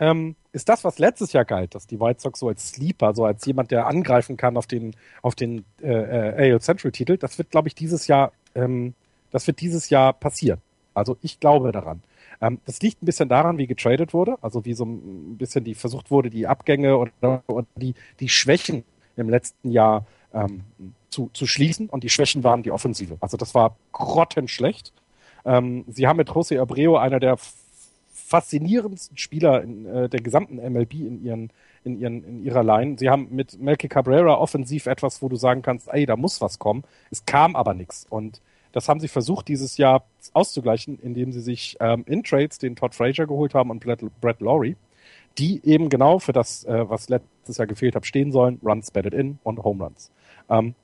ähm, 0.00 0.36
ist 0.52 0.68
das, 0.68 0.84
was 0.84 0.98
letztes 0.98 1.32
Jahr 1.32 1.44
galt, 1.44 1.74
dass 1.74 1.86
die 1.86 2.00
White 2.00 2.20
Sox 2.20 2.40
so 2.40 2.48
als 2.48 2.70
Sleeper, 2.70 3.14
so 3.14 3.24
als 3.24 3.44
jemand, 3.44 3.70
der 3.70 3.86
angreifen 3.86 4.36
kann 4.36 4.56
auf 4.56 4.66
den, 4.66 4.96
auf 5.22 5.34
den 5.34 5.64
äh, 5.82 5.92
äh 5.92 6.52
AL 6.52 6.60
Central 6.60 6.92
Titel, 6.92 7.16
das 7.16 7.38
wird, 7.38 7.50
glaube 7.50 7.68
ich, 7.68 7.74
dieses 7.74 8.06
Jahr, 8.06 8.32
ähm, 8.54 8.94
das 9.30 9.46
wird 9.46 9.60
dieses 9.60 9.90
Jahr 9.90 10.12
passieren. 10.12 10.60
Also 10.94 11.16
ich 11.22 11.40
glaube 11.40 11.72
daran. 11.72 12.02
Ähm, 12.40 12.60
das 12.66 12.80
liegt 12.80 13.02
ein 13.02 13.06
bisschen 13.06 13.28
daran, 13.28 13.58
wie 13.58 13.66
getradet 13.66 14.12
wurde, 14.14 14.36
also 14.42 14.64
wie 14.64 14.74
so 14.74 14.84
ein 14.84 15.36
bisschen 15.38 15.64
die 15.64 15.74
versucht 15.74 16.10
wurde, 16.10 16.30
die 16.30 16.46
Abgänge 16.46 16.96
oder, 16.96 17.42
oder 17.46 17.66
die, 17.76 17.94
die 18.20 18.28
Schwächen 18.28 18.84
im 19.16 19.28
letzten 19.28 19.70
Jahr 19.70 20.06
ähm, 20.32 20.64
zu, 21.10 21.30
zu 21.32 21.46
schließen. 21.46 21.88
Und 21.88 22.04
die 22.04 22.10
Schwächen 22.10 22.44
waren 22.44 22.62
die 22.62 22.70
Offensive. 22.70 23.16
Also 23.20 23.36
das 23.36 23.54
war 23.54 23.76
grottenschlecht. 23.92 24.92
Ähm, 25.44 25.84
sie 25.88 26.06
haben 26.06 26.16
mit 26.16 26.30
José 26.30 26.60
Abreu 26.60 26.96
einer 26.96 27.20
der 27.20 27.36
faszinierendsten 28.12 29.16
Spieler 29.18 29.62
in 29.62 29.86
äh, 29.86 30.08
der 30.08 30.20
gesamten 30.20 30.56
MLB 30.56 30.94
in 30.94 31.22
ihren 31.22 31.50
in, 31.84 32.00
ihren, 32.00 32.24
in 32.24 32.44
ihrer 32.44 32.64
Line. 32.64 32.96
Sie 32.98 33.10
haben 33.10 33.28
mit 33.30 33.60
Melky 33.60 33.88
Cabrera 33.88 34.34
offensiv 34.34 34.86
etwas, 34.86 35.22
wo 35.22 35.28
du 35.28 35.36
sagen 35.36 35.62
kannst, 35.62 35.88
ey, 35.88 36.06
da 36.06 36.16
muss 36.16 36.40
was 36.40 36.58
kommen. 36.58 36.82
Es 37.10 37.26
kam 37.26 37.54
aber 37.54 37.74
nichts. 37.74 38.06
Und 38.08 38.40
das 38.74 38.88
haben 38.88 38.98
sie 38.98 39.06
versucht, 39.06 39.46
dieses 39.46 39.76
Jahr 39.76 40.04
auszugleichen, 40.32 40.98
indem 40.98 41.30
sie 41.30 41.40
sich 41.40 41.76
ähm, 41.78 42.02
in 42.08 42.24
Trades 42.24 42.58
den 42.58 42.74
Todd 42.74 42.92
Frazier 42.92 43.26
geholt 43.26 43.54
haben 43.54 43.70
und 43.70 43.78
Brett, 43.78 44.00
Brett 44.20 44.40
Laurie, 44.40 44.76
die 45.38 45.64
eben 45.64 45.88
genau 45.88 46.18
für 46.18 46.32
das, 46.32 46.64
äh, 46.64 46.88
was 46.88 47.08
letztes 47.08 47.56
Jahr 47.56 47.68
gefehlt 47.68 47.94
hat, 47.94 48.04
stehen 48.04 48.32
sollen. 48.32 48.58
Runs 48.64 48.90
batted 48.90 49.14
in 49.14 49.38
und 49.44 49.62
Home 49.62 49.84
Runs. 49.84 50.10
Ähm, 50.50 50.74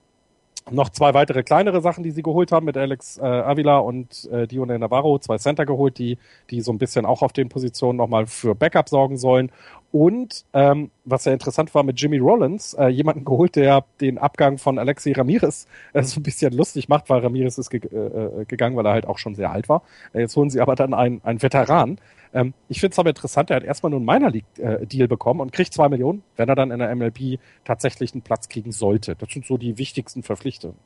noch 0.71 0.91
zwei 0.91 1.15
weitere 1.15 1.43
kleinere 1.43 1.81
Sachen, 1.81 2.05
die 2.05 2.13
sie 2.13 2.23
geholt 2.23 2.53
haben 2.53 2.67
mit 2.67 2.77
Alex 2.77 3.19
äh, 3.19 3.23
Avila 3.23 3.79
und 3.79 4.29
äh, 4.31 4.47
Dione 4.47 4.79
Navarro, 4.79 5.19
zwei 5.19 5.39
Center 5.39 5.67
geholt, 5.67 5.99
die, 5.99 6.17
die 6.51 6.61
so 6.61 6.71
ein 6.71 6.79
bisschen 6.79 7.07
auch 7.07 7.23
auf 7.23 7.33
den 7.33 7.49
Positionen 7.49 7.97
nochmal 7.97 8.27
für 8.27 8.55
Backup 8.55 8.89
sorgen 8.89 9.17
sollen. 9.17 9.51
Und 9.93 10.45
ähm, 10.53 10.91
was 11.05 11.25
ja 11.25 11.33
interessant 11.33 11.75
war, 11.75 11.83
mit 11.83 12.01
Jimmy 12.01 12.19
Rollins, 12.19 12.75
äh, 12.75 12.87
jemanden 12.87 13.25
geholt, 13.25 13.57
der 13.57 13.85
den 14.01 14.19
Abgang 14.19 14.57
von 14.59 14.79
Alexi 14.79 15.13
Ramirez 15.13 15.67
äh, 15.93 16.03
so 16.05 16.21
ein 16.21 16.23
bisschen 16.23 16.53
lustig 16.53 16.89
macht, 16.89 17.11
weil 17.11 17.21
Ramirez 17.21 17.59
ist 17.59 17.71
ge 17.71 17.81
äh, 17.81 18.45
gegangen, 18.45 18.77
weil 18.77 18.87
er 18.87 18.93
halt 18.93 19.07
auch 19.07 19.19
schon 19.19 19.35
sehr 19.35 19.51
alt 19.51 19.69
war. 19.69 19.83
Äh, 20.13 20.21
jetzt 20.21 20.37
holen 20.37 20.49
sie 20.49 20.61
aber 20.61 20.77
dann 20.77 20.95
einen, 20.95 21.21
einen 21.25 21.43
Veteran. 21.43 21.99
Ähm, 22.33 22.55
ich 22.69 22.79
finde 22.79 22.93
es 22.93 22.99
aber 23.01 23.11
interessant, 23.11 23.51
er 23.51 23.57
hat 23.57 23.65
erstmal 23.65 23.91
nur 23.91 23.99
einen 23.99 24.07
Minor 24.07 24.31
League-Deal 24.31 25.05
äh, 25.05 25.09
bekommen 25.09 25.41
und 25.41 25.53
kriegt 25.53 25.75
zwei 25.75 25.89
Millionen, 25.89 26.23
wenn 26.37 26.49
er 26.49 26.55
dann 26.55 26.71
in 26.71 26.79
der 26.79 26.95
MLB 26.95 27.41
tatsächlich 27.65 28.13
einen 28.13 28.23
Platz 28.23 28.49
kriegen 28.49 28.71
sollte. 28.71 29.17
Das 29.17 29.31
sind 29.31 29.45
so 29.45 29.57
die 29.57 29.77
wichtigsten 29.77 30.23
Verpflichtungen. 30.23 30.77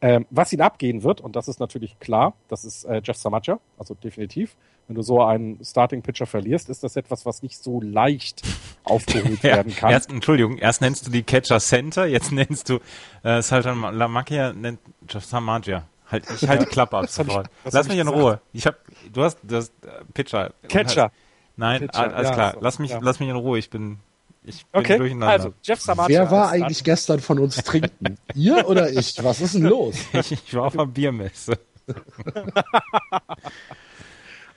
Ähm, 0.00 0.26
was 0.30 0.52
ihn 0.52 0.60
abgehen 0.60 1.02
wird, 1.02 1.20
und 1.20 1.34
das 1.34 1.48
ist 1.48 1.58
natürlich 1.58 1.98
klar, 1.98 2.34
das 2.48 2.64
ist 2.64 2.84
äh, 2.84 3.00
Jeff 3.02 3.16
Samaja, 3.16 3.58
also 3.78 3.94
definitiv. 3.94 4.56
Wenn 4.86 4.94
du 4.94 5.02
so 5.02 5.22
einen 5.22 5.62
Starting-Pitcher 5.62 6.26
verlierst, 6.26 6.70
ist 6.70 6.84
das 6.84 6.96
etwas, 6.96 7.26
was 7.26 7.42
nicht 7.42 7.62
so 7.62 7.80
leicht 7.80 8.42
aufgeholt 8.84 9.42
ja, 9.42 9.56
werden 9.56 9.74
kann. 9.74 9.90
Erst, 9.90 10.10
Entschuldigung, 10.10 10.56
erst 10.56 10.80
nennst 10.80 11.06
du 11.06 11.10
die 11.10 11.22
Catcher 11.24 11.58
Center, 11.58 12.06
jetzt 12.06 12.32
nennst 12.32 12.68
du 12.68 12.78
äh, 13.22 13.42
Saltan 13.42 13.80
Lamakia, 13.94 14.52
nennt 14.52 14.80
Jeff 15.08 15.24
Samaja. 15.24 15.84
Halt, 16.10 16.24
ich 16.30 16.48
halte 16.48 16.64
die 16.64 16.70
Klappe 16.70 16.96
ab 16.96 17.08
sofort. 17.08 17.50
Lass 17.64 17.88
mich 17.88 17.98
in 17.98 18.06
gesagt. 18.06 18.16
Ruhe. 18.16 18.40
Ich 18.52 18.66
hab, 18.66 18.76
du 19.12 19.22
hast, 19.22 19.38
du 19.42 19.56
hast 19.56 19.72
äh, 19.84 20.04
Pitcher. 20.14 20.54
Catcher. 20.68 21.12
Nein, 21.56 21.80
Pitcher, 21.80 22.14
alles 22.14 22.28
ja, 22.28 22.34
klar. 22.34 22.52
So, 22.52 22.58
lass 22.62 22.78
mich, 22.78 22.90
ja. 22.92 22.98
lass 23.02 23.20
mich 23.20 23.28
in 23.28 23.36
Ruhe. 23.36 23.58
Ich 23.58 23.68
bin, 23.68 23.98
ich 24.44 24.66
bin 24.66 24.80
okay. 24.80 24.98
durcheinander. 24.98 25.28
Also, 25.28 25.54
Jeff 25.62 25.80
Samacha 25.80 26.08
Wer 26.08 26.30
war 26.30 26.50
eigentlich 26.50 26.82
gestern 26.84 27.20
von 27.20 27.38
uns 27.38 27.56
trinken? 27.56 28.18
Ihr 28.34 28.68
oder 28.68 28.90
ich? 28.90 29.22
Was 29.22 29.40
ist 29.40 29.54
denn 29.54 29.64
los? 29.64 29.96
ich, 30.12 30.32
ich 30.32 30.54
war 30.54 30.66
auf 30.66 30.74
einer 30.74 30.86
Biermesse. 30.86 31.58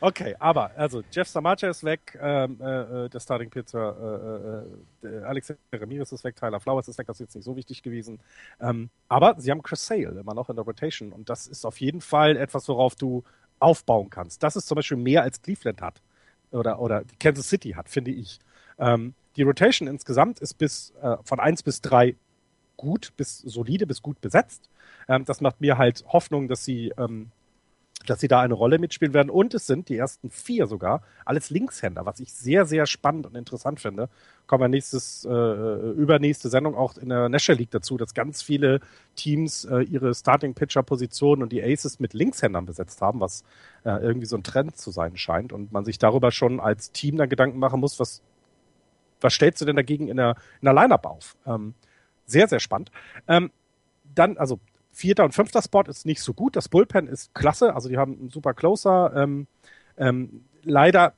okay, 0.02 0.36
aber 0.40 0.72
also 0.76 1.02
Jeff 1.12 1.28
Samacha 1.28 1.70
ist 1.70 1.84
weg, 1.84 2.18
ähm, 2.22 2.60
äh, 2.62 3.06
äh 3.06 3.10
der 3.10 3.20
Starting 3.20 3.50
Pitcher, 3.50 4.66
äh, 5.04 5.08
äh, 5.08 5.24
Alex 5.24 5.54
Ramirez 5.74 6.12
ist 6.12 6.24
weg, 6.24 6.36
Tyler 6.36 6.60
Flowers 6.60 6.88
ist 6.88 6.98
weg, 6.98 7.08
das 7.08 7.18
ist 7.18 7.22
jetzt 7.22 7.36
nicht 7.36 7.46
so 7.46 7.56
wichtig 7.56 7.84
gewesen. 7.84 8.20
Ähm, 8.60 8.90
aber 9.08 9.36
sie 9.38 9.50
haben 9.50 9.64
Chris 9.64 9.86
Sale 9.86 10.20
immer 10.20 10.34
noch 10.34 10.50
in 10.50 10.58
der 10.58 10.66
Rotation 10.66 11.14
und 11.14 11.30
das 11.30 11.48
ist 11.48 11.66
auf 11.66 11.80
jeden 11.80 12.02
Fall 12.02 12.36
etwas, 12.36 12.68
worauf 12.68 12.96
du 12.96 13.24
aufbauen 13.60 14.10
kannst. 14.10 14.44
Das 14.44 14.56
ist 14.56 14.68
zum 14.68 14.76
Beispiel 14.76 14.98
mehr 14.98 15.24
als 15.24 15.42
Cleveland 15.42 15.82
hat 15.82 16.02
oder, 16.52 16.80
oder 16.80 17.04
Kansas 17.20 17.48
City 17.48 17.72
hat, 17.72 17.90
finde 17.90 18.12
ich. 18.12 18.40
Ähm, 18.78 19.14
die 19.36 19.44
Rotation 19.44 19.88
insgesamt 19.88 20.40
ist 20.40 20.56
bis 20.56 20.94
äh, 21.02 21.18
von 21.24 21.40
eins 21.40 21.64
bis 21.64 21.82
drei 21.82 22.16
gut, 22.78 23.14
bis 23.16 23.40
solide, 23.40 23.88
bis 23.88 24.02
gut 24.02 24.20
besetzt. 24.22 24.70
Ähm, 25.08 25.24
das 25.26 25.42
macht 25.42 25.62
mir 25.62 25.78
halt 25.78 26.04
Hoffnung, 26.08 26.48
dass 26.48 26.66
sie, 26.66 26.92
ähm, 26.98 27.32
dass 28.08 28.20
sie 28.20 28.28
da 28.28 28.42
eine 28.42 28.56
Rolle 28.56 28.80
mitspielen 28.80 29.14
werden. 29.14 29.30
Und 29.30 29.54
es 29.54 29.68
sind 29.68 29.88
die 29.88 29.98
ersten 29.98 30.32
vier 30.32 30.66
sogar 30.66 31.04
alles 31.24 31.52
Linkshänder, 31.52 32.06
was 32.06 32.20
ich 32.20 32.34
sehr, 32.34 32.66
sehr 32.66 32.88
spannend 32.88 33.28
und 33.28 33.36
interessant 33.36 33.80
finde. 33.80 34.10
Kommen 34.48 34.64
wir 34.64 34.68
nächstes, 34.68 35.24
äh, 35.24 35.30
übernächste 35.30 36.50
Sendung 36.50 36.76
auch 36.76 36.98
in 36.98 37.10
der 37.10 37.30
National 37.30 37.60
League 37.60 37.72
dazu, 37.72 37.98
dass 37.98 38.16
ganz 38.16 38.42
viele 38.42 38.82
Teams 39.16 39.64
äh, 39.66 39.82
ihre 39.84 40.16
Starting 40.16 40.56
Pitcher 40.56 40.82
Positionen 40.84 41.44
und 41.44 41.52
die 41.52 41.64
Aces 41.64 42.00
mit 42.00 42.14
Linkshändern 42.14 42.66
besetzt 42.66 43.02
haben, 43.02 43.20
was 43.20 43.44
äh, 43.86 43.92
irgendwie 43.92 44.26
so 44.26 44.36
ein 44.36 44.44
Trend 44.44 44.76
zu 44.76 44.90
sein 44.90 45.16
scheint 45.16 45.54
und 45.54 45.72
man 45.72 45.86
sich 45.86 46.00
darüber 46.00 46.32
schon 46.32 46.60
als 46.60 46.92
Team 46.92 47.18
dann 47.18 47.30
Gedanken 47.30 47.60
machen 47.60 47.80
muss, 47.80 48.00
was 48.00 48.24
was 49.22 49.34
stellst 49.34 49.62
du 49.62 49.66
denn 49.66 49.76
dagegen 49.76 50.08
in 50.08 50.18
der, 50.18 50.36
in 50.62 50.66
der 50.66 50.74
Line-Up 50.74 51.06
auf? 51.06 51.36
Ähm, 51.46 51.74
sehr, 52.26 52.48
sehr 52.48 52.60
spannend. 52.60 52.92
Ähm, 53.28 53.52
dann, 54.04 54.38
also 54.38 54.60
vierter 54.92 55.24
und 55.24 55.34
fünfter 55.34 55.62
Spot 55.62 55.84
ist 55.84 56.06
nicht 56.06 56.22
so 56.22 56.34
gut. 56.34 56.56
Das 56.56 56.70
Bullpen 56.70 57.08
ist 57.08 57.34
klasse, 57.34 57.74
also 57.74 57.90
die 57.90 57.98
haben 57.98 58.18
einen 58.20 58.30
super 58.30 58.54
Closer. 58.54 59.14
Ähm, 59.16 59.48
ähm, 59.98 60.46
leider 60.64 61.14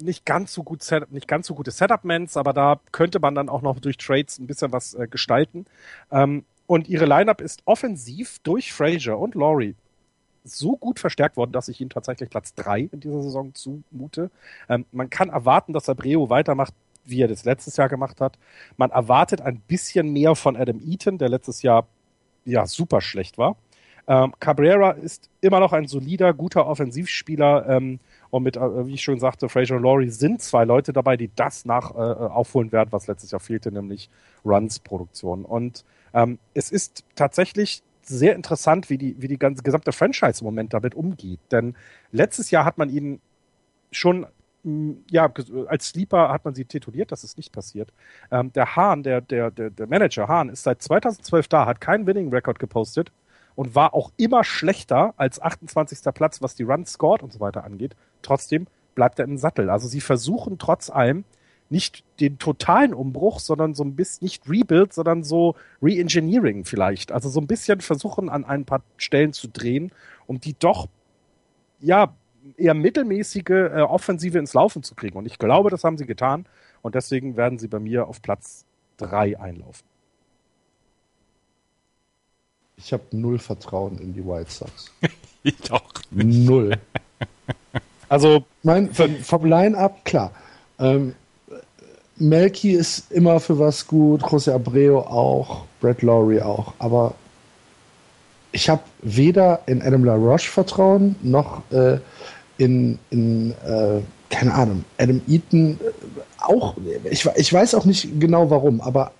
nicht 0.00 0.24
ganz 0.24 0.52
so 0.52 0.62
gut 0.62 0.84
nicht 1.10 1.28
ganz 1.28 1.46
so 1.46 1.54
gute 1.54 1.70
Setup-Mans, 1.70 2.36
aber 2.36 2.52
da 2.52 2.80
könnte 2.90 3.20
man 3.20 3.34
dann 3.34 3.48
auch 3.48 3.62
noch 3.62 3.78
durch 3.78 3.96
Trades 3.96 4.38
ein 4.38 4.46
bisschen 4.46 4.72
was 4.72 4.94
äh, 4.94 5.06
gestalten. 5.08 5.66
Ähm, 6.10 6.44
und 6.66 6.88
ihre 6.88 7.06
Lineup 7.06 7.40
ist 7.40 7.62
offensiv 7.66 8.38
durch 8.40 8.72
Frazier 8.72 9.18
und 9.18 9.34
Laurie 9.34 9.74
so 10.44 10.76
gut 10.76 10.98
verstärkt 10.98 11.36
worden, 11.36 11.52
dass 11.52 11.68
ich 11.68 11.80
ihnen 11.80 11.90
tatsächlich 11.90 12.30
Platz 12.30 12.54
drei 12.54 12.88
in 12.92 13.00
dieser 13.00 13.22
Saison 13.22 13.54
zumute. 13.54 14.30
Ähm, 14.68 14.86
man 14.90 15.10
kann 15.10 15.28
erwarten, 15.28 15.72
dass 15.72 15.88
Abreu 15.88 16.28
weitermacht 16.28 16.74
wie 17.04 17.22
er 17.22 17.28
das 17.28 17.44
letztes 17.44 17.76
Jahr 17.76 17.88
gemacht 17.88 18.20
hat. 18.20 18.38
Man 18.76 18.90
erwartet 18.90 19.40
ein 19.40 19.60
bisschen 19.60 20.12
mehr 20.12 20.34
von 20.34 20.56
Adam 20.56 20.80
Eaton, 20.80 21.18
der 21.18 21.28
letztes 21.28 21.62
Jahr 21.62 21.86
ja 22.44 22.66
super 22.66 23.00
schlecht 23.00 23.38
war. 23.38 23.56
Ähm, 24.08 24.32
Cabrera 24.40 24.92
ist 24.92 25.30
immer 25.40 25.60
noch 25.60 25.72
ein 25.72 25.86
solider, 25.86 26.34
guter 26.34 26.66
Offensivspieler. 26.66 27.68
Ähm, 27.68 28.00
und 28.30 28.42
mit, 28.42 28.56
äh, 28.56 28.86
wie 28.86 28.94
ich 28.94 29.02
schon 29.02 29.20
sagte, 29.20 29.48
Fraser 29.48 29.76
und 29.76 29.82
Laurie 29.82 30.08
sind 30.08 30.42
zwei 30.42 30.64
Leute 30.64 30.92
dabei, 30.92 31.16
die 31.16 31.30
das 31.34 31.64
nach 31.64 31.94
äh, 31.94 31.98
aufholen 31.98 32.72
werden, 32.72 32.88
was 32.90 33.06
letztes 33.06 33.30
Jahr 33.30 33.40
fehlte, 33.40 33.70
nämlich 33.70 34.10
Runs-Produktion. 34.44 35.44
Und 35.44 35.84
ähm, 36.14 36.38
es 36.54 36.70
ist 36.70 37.04
tatsächlich 37.14 37.82
sehr 38.02 38.34
interessant, 38.34 38.90
wie 38.90 38.98
die, 38.98 39.14
wie 39.18 39.28
die 39.28 39.38
ganze 39.38 39.62
gesamte 39.62 39.92
Franchise 39.92 40.40
im 40.40 40.46
Moment 40.46 40.74
damit 40.74 40.94
umgeht. 40.94 41.40
Denn 41.52 41.76
letztes 42.10 42.50
Jahr 42.50 42.64
hat 42.64 42.78
man 42.78 42.90
ihn 42.90 43.20
schon 43.92 44.26
ja, 45.10 45.32
als 45.66 45.88
Sleeper 45.88 46.28
hat 46.28 46.44
man 46.44 46.54
sie 46.54 46.64
tituliert, 46.64 47.10
das 47.10 47.24
ist 47.24 47.36
nicht 47.36 47.52
passiert. 47.52 47.92
Ähm, 48.30 48.52
der 48.52 48.76
Hahn, 48.76 49.02
der, 49.02 49.20
der, 49.20 49.50
der, 49.50 49.70
der 49.70 49.86
Manager 49.88 50.28
Hahn, 50.28 50.48
ist 50.48 50.62
seit 50.62 50.82
2012 50.82 51.48
da, 51.48 51.66
hat 51.66 51.80
keinen 51.80 52.06
Winning-Record 52.06 52.58
gepostet 52.58 53.10
und 53.54 53.74
war 53.74 53.94
auch 53.94 54.12
immer 54.16 54.44
schlechter 54.44 55.14
als 55.16 55.40
28. 55.40 55.98
Platz, 56.14 56.42
was 56.42 56.54
die 56.54 56.62
Runs 56.62 56.92
scored 56.92 57.22
und 57.22 57.32
so 57.32 57.40
weiter 57.40 57.64
angeht. 57.64 57.96
Trotzdem 58.22 58.66
bleibt 58.94 59.18
er 59.18 59.24
im 59.24 59.36
Sattel. 59.36 59.68
Also 59.68 59.88
sie 59.88 60.00
versuchen 60.00 60.58
trotz 60.58 60.90
allem 60.90 61.24
nicht 61.68 62.04
den 62.20 62.38
totalen 62.38 62.92
Umbruch, 62.92 63.40
sondern 63.40 63.74
so 63.74 63.82
ein 63.82 63.96
bisschen 63.96 64.26
nicht 64.26 64.48
Rebuild, 64.48 64.92
sondern 64.92 65.24
so 65.24 65.56
Reengineering 65.80 66.64
vielleicht. 66.64 67.10
Also 67.10 67.30
so 67.30 67.40
ein 67.40 67.46
bisschen 67.46 67.80
versuchen 67.80 68.28
an 68.28 68.44
ein 68.44 68.64
paar 68.64 68.82
Stellen 68.98 69.32
zu 69.32 69.48
drehen, 69.48 69.90
um 70.26 70.38
die 70.38 70.54
doch 70.58 70.86
ja 71.80 72.14
eher 72.56 72.74
mittelmäßige 72.74 73.50
äh, 73.50 73.80
Offensive 73.80 74.38
ins 74.38 74.54
Laufen 74.54 74.82
zu 74.82 74.94
kriegen. 74.94 75.16
Und 75.16 75.26
ich 75.26 75.38
glaube, 75.38 75.70
das 75.70 75.84
haben 75.84 75.98
sie 75.98 76.06
getan. 76.06 76.46
Und 76.82 76.94
deswegen 76.94 77.36
werden 77.36 77.58
sie 77.58 77.68
bei 77.68 77.78
mir 77.78 78.08
auf 78.08 78.22
Platz 78.22 78.64
drei 78.96 79.38
einlaufen. 79.38 79.86
Ich 82.76 82.92
habe 82.92 83.04
null 83.12 83.38
Vertrauen 83.38 83.98
in 83.98 84.12
die 84.12 84.26
White 84.26 84.50
Sox. 84.50 84.90
ich 85.42 85.70
auch 85.70 85.92
nicht. 86.10 86.48
Null. 86.48 86.78
Also, 88.08 88.44
mein, 88.62 88.92
vom, 88.92 89.16
vom 89.16 89.46
Line-Up, 89.46 90.04
klar. 90.04 90.32
Ähm, 90.78 91.14
Melky 92.16 92.72
ist 92.72 93.10
immer 93.10 93.40
für 93.40 93.58
was 93.58 93.86
gut, 93.86 94.22
José 94.22 94.52
Abreu 94.52 94.98
auch, 94.98 95.64
Brett 95.80 96.02
Lowry 96.02 96.42
auch. 96.42 96.74
Aber 96.78 97.14
ich 98.52 98.68
habe 98.68 98.82
weder 99.00 99.62
in 99.66 99.80
Adam 99.80 100.04
LaRoche 100.04 100.50
Vertrauen, 100.50 101.16
noch 101.22 101.62
äh, 101.72 102.00
in, 102.58 102.98
in 103.10 103.52
äh, 103.66 104.00
keine 104.30 104.54
Ahnung, 104.54 104.84
Adam 104.98 105.20
Eaton 105.28 105.78
äh, 105.80 105.90
auch, 106.38 106.74
ich, 107.10 107.28
ich 107.36 107.52
weiß 107.52 107.74
auch 107.74 107.84
nicht 107.84 108.20
genau 108.20 108.50
warum, 108.50 108.80
aber 108.80 109.12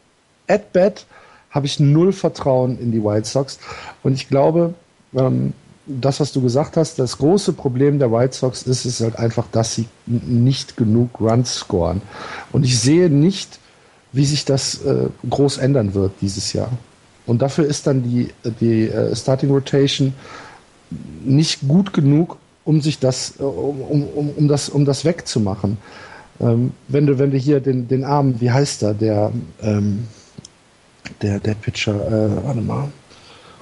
at 0.48 0.72
bat 0.72 1.06
habe 1.50 1.66
ich 1.66 1.78
null 1.78 2.12
Vertrauen 2.12 2.78
in 2.78 2.92
die 2.92 3.04
White 3.04 3.28
Sox. 3.28 3.58
Und 4.02 4.14
ich 4.14 4.28
glaube, 4.28 4.74
ähm, 5.14 5.52
das, 5.86 6.20
was 6.20 6.32
du 6.32 6.40
gesagt 6.40 6.76
hast, 6.76 6.98
das 6.98 7.18
große 7.18 7.52
Problem 7.52 7.98
der 7.98 8.10
White 8.10 8.34
Sox 8.34 8.62
ist, 8.62 8.84
ist 8.84 9.00
halt 9.00 9.16
einfach, 9.16 9.46
dass 9.52 9.74
sie 9.74 9.86
nicht 10.06 10.76
genug 10.76 11.20
Runs 11.20 11.54
scoren. 11.54 12.00
Und 12.52 12.64
ich 12.64 12.78
sehe 12.78 13.10
nicht, 13.10 13.58
wie 14.12 14.24
sich 14.24 14.44
das 14.44 14.82
äh, 14.84 15.08
groß 15.28 15.58
ändern 15.58 15.94
wird 15.94 16.12
dieses 16.20 16.52
Jahr. 16.52 16.70
Und 17.26 17.42
dafür 17.42 17.66
ist 17.66 17.86
dann 17.86 18.02
die, 18.02 18.28
die 18.60 18.88
äh, 18.88 19.14
Starting 19.14 19.50
Rotation 19.50 20.14
nicht 21.24 21.60
gut 21.66 21.92
genug, 21.92 22.38
um 22.64 22.80
sich 22.80 22.98
das, 22.98 23.34
äh, 23.38 23.42
um, 23.42 24.04
um, 24.04 24.30
um, 24.30 24.48
das, 24.48 24.68
um 24.68 24.84
das 24.84 25.04
wegzumachen. 25.04 25.78
Ähm, 26.40 26.72
wenn 26.88 27.06
du, 27.06 27.18
wenn 27.18 27.30
du 27.30 27.38
hier 27.38 27.60
den, 27.60 27.88
den 27.88 28.04
Armen, 28.04 28.40
wie 28.40 28.50
heißt 28.50 28.82
er, 28.82 28.94
der, 28.94 29.32
ähm, 29.62 30.06
der, 31.20 31.40
der 31.40 31.54
Pitcher, 31.54 31.94
äh, 31.94 32.44
warte 32.44 32.60
mal, 32.60 32.88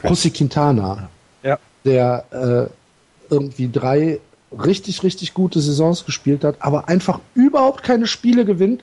José 0.03 0.31
Quintana, 0.31 1.09
ja. 1.43 1.59
der 1.85 2.25
äh, 2.31 3.33
irgendwie 3.33 3.71
drei 3.71 4.21
richtig, 4.53 5.03
richtig 5.03 5.35
gute 5.35 5.61
Saisons 5.61 6.05
gespielt 6.05 6.45
hat, 6.45 6.57
aber 6.61 6.89
einfach 6.89 7.21
überhaupt 7.35 7.83
keine 7.83 8.07
Spiele 8.07 8.45
gewinnt, 8.45 8.83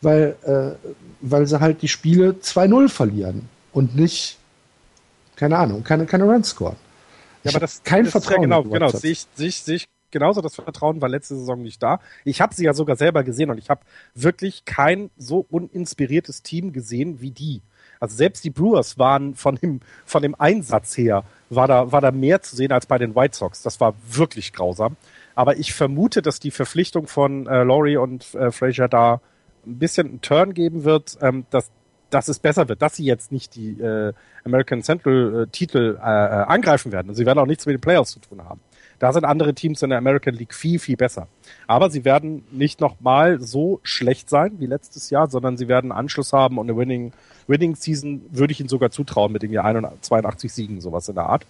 weil, 0.00 0.36
äh, 0.44 0.88
weil 1.20 1.46
sie 1.46 1.60
halt 1.60 1.82
die 1.82 1.88
Spiele 1.88 2.32
2-0 2.32 2.88
verlieren 2.88 3.48
und 3.72 3.94
nicht, 3.94 4.38
keine 5.36 5.58
Ahnung, 5.58 5.84
keine, 5.84 6.06
keine 6.06 6.24
Runs 6.24 6.50
scoren. 6.50 6.76
Ja, 7.44 7.50
aber 7.52 7.60
das 7.60 7.82
kein 7.82 8.04
das 8.04 8.12
Vertrauen. 8.12 8.50
Ja 8.50 8.60
genau, 8.60 8.62
genau. 8.64 8.88
Sehe 8.88 9.12
ich, 9.12 9.26
sehe 9.34 9.48
ich, 9.48 9.62
sehe 9.62 9.76
ich 9.76 9.88
genauso. 10.10 10.40
Das 10.40 10.54
Vertrauen 10.54 11.00
war 11.00 11.08
letzte 11.08 11.36
Saison 11.36 11.62
nicht 11.62 11.82
da. 11.82 12.00
Ich 12.24 12.40
habe 12.40 12.54
sie 12.54 12.64
ja 12.64 12.74
sogar 12.74 12.96
selber 12.96 13.22
gesehen 13.22 13.50
und 13.50 13.58
ich 13.58 13.70
habe 13.70 13.82
wirklich 14.14 14.64
kein 14.64 15.10
so 15.16 15.46
uninspiriertes 15.50 16.42
Team 16.42 16.72
gesehen 16.72 17.20
wie 17.20 17.30
die. 17.30 17.62
Also 18.00 18.16
selbst 18.16 18.44
die 18.44 18.50
Brewers 18.50 18.98
waren 18.98 19.34
von 19.34 19.56
dem, 19.56 19.80
von 20.04 20.22
dem 20.22 20.34
Einsatz 20.38 20.96
her, 20.96 21.24
war 21.50 21.68
da, 21.68 21.92
war 21.92 22.00
da 22.00 22.10
mehr 22.10 22.42
zu 22.42 22.56
sehen 22.56 22.72
als 22.72 22.86
bei 22.86 22.98
den 22.98 23.14
White 23.14 23.36
Sox. 23.36 23.62
Das 23.62 23.80
war 23.80 23.94
wirklich 24.10 24.52
grausam. 24.52 24.96
Aber 25.34 25.56
ich 25.56 25.74
vermute, 25.74 26.22
dass 26.22 26.40
die 26.40 26.50
Verpflichtung 26.50 27.06
von 27.06 27.46
äh, 27.46 27.62
Laurie 27.62 27.96
und 27.96 28.34
äh, 28.34 28.50
Frazier 28.50 28.88
da 28.88 29.20
ein 29.66 29.78
bisschen 29.78 30.08
einen 30.08 30.20
Turn 30.20 30.54
geben 30.54 30.84
wird, 30.84 31.18
ähm, 31.20 31.46
dass, 31.50 31.70
dass 32.14 32.28
es 32.28 32.38
besser 32.38 32.68
wird, 32.68 32.80
dass 32.80 32.94
sie 32.94 33.04
jetzt 33.04 33.32
nicht 33.32 33.56
die 33.56 33.80
äh, 33.80 34.12
American 34.44 34.82
Central 34.82 35.42
äh, 35.42 35.46
Titel 35.48 35.98
äh, 36.00 36.00
äh 36.00 36.44
angreifen 36.46 36.92
werden. 36.92 37.08
Und 37.08 37.16
sie 37.16 37.26
werden 37.26 37.40
auch 37.40 37.46
nichts 37.46 37.66
mit 37.66 37.74
den 37.74 37.80
Playoffs 37.80 38.12
zu 38.12 38.20
tun 38.20 38.44
haben. 38.44 38.60
Da 39.00 39.12
sind 39.12 39.24
andere 39.24 39.52
Teams 39.52 39.82
in 39.82 39.90
der 39.90 39.98
American 39.98 40.34
League 40.34 40.54
viel, 40.54 40.78
viel 40.78 40.96
besser. 40.96 41.26
Aber 41.66 41.90
sie 41.90 42.04
werden 42.04 42.44
nicht 42.52 42.80
nochmal 42.80 43.40
so 43.40 43.80
schlecht 43.82 44.30
sein 44.30 44.52
wie 44.60 44.66
letztes 44.66 45.10
Jahr, 45.10 45.28
sondern 45.28 45.56
sie 45.56 45.66
werden 45.66 45.90
Anschluss 45.90 46.32
haben 46.32 46.58
und 46.58 46.70
eine 46.70 46.78
Winning, 46.78 47.12
Winning 47.48 47.74
Season 47.74 48.24
würde 48.30 48.52
ich 48.52 48.60
ihnen 48.60 48.68
sogar 48.68 48.92
zutrauen 48.92 49.32
mit 49.32 49.42
den 49.42 49.52
82 49.52 50.52
Siegen, 50.52 50.80
sowas 50.80 51.08
in 51.08 51.16
der 51.16 51.26
Art. 51.26 51.44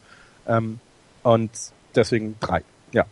Ähm, 0.49 0.81
und 1.23 1.51
deswegen 1.95 2.37
drei. 2.41 2.63
Ja. 2.93 3.05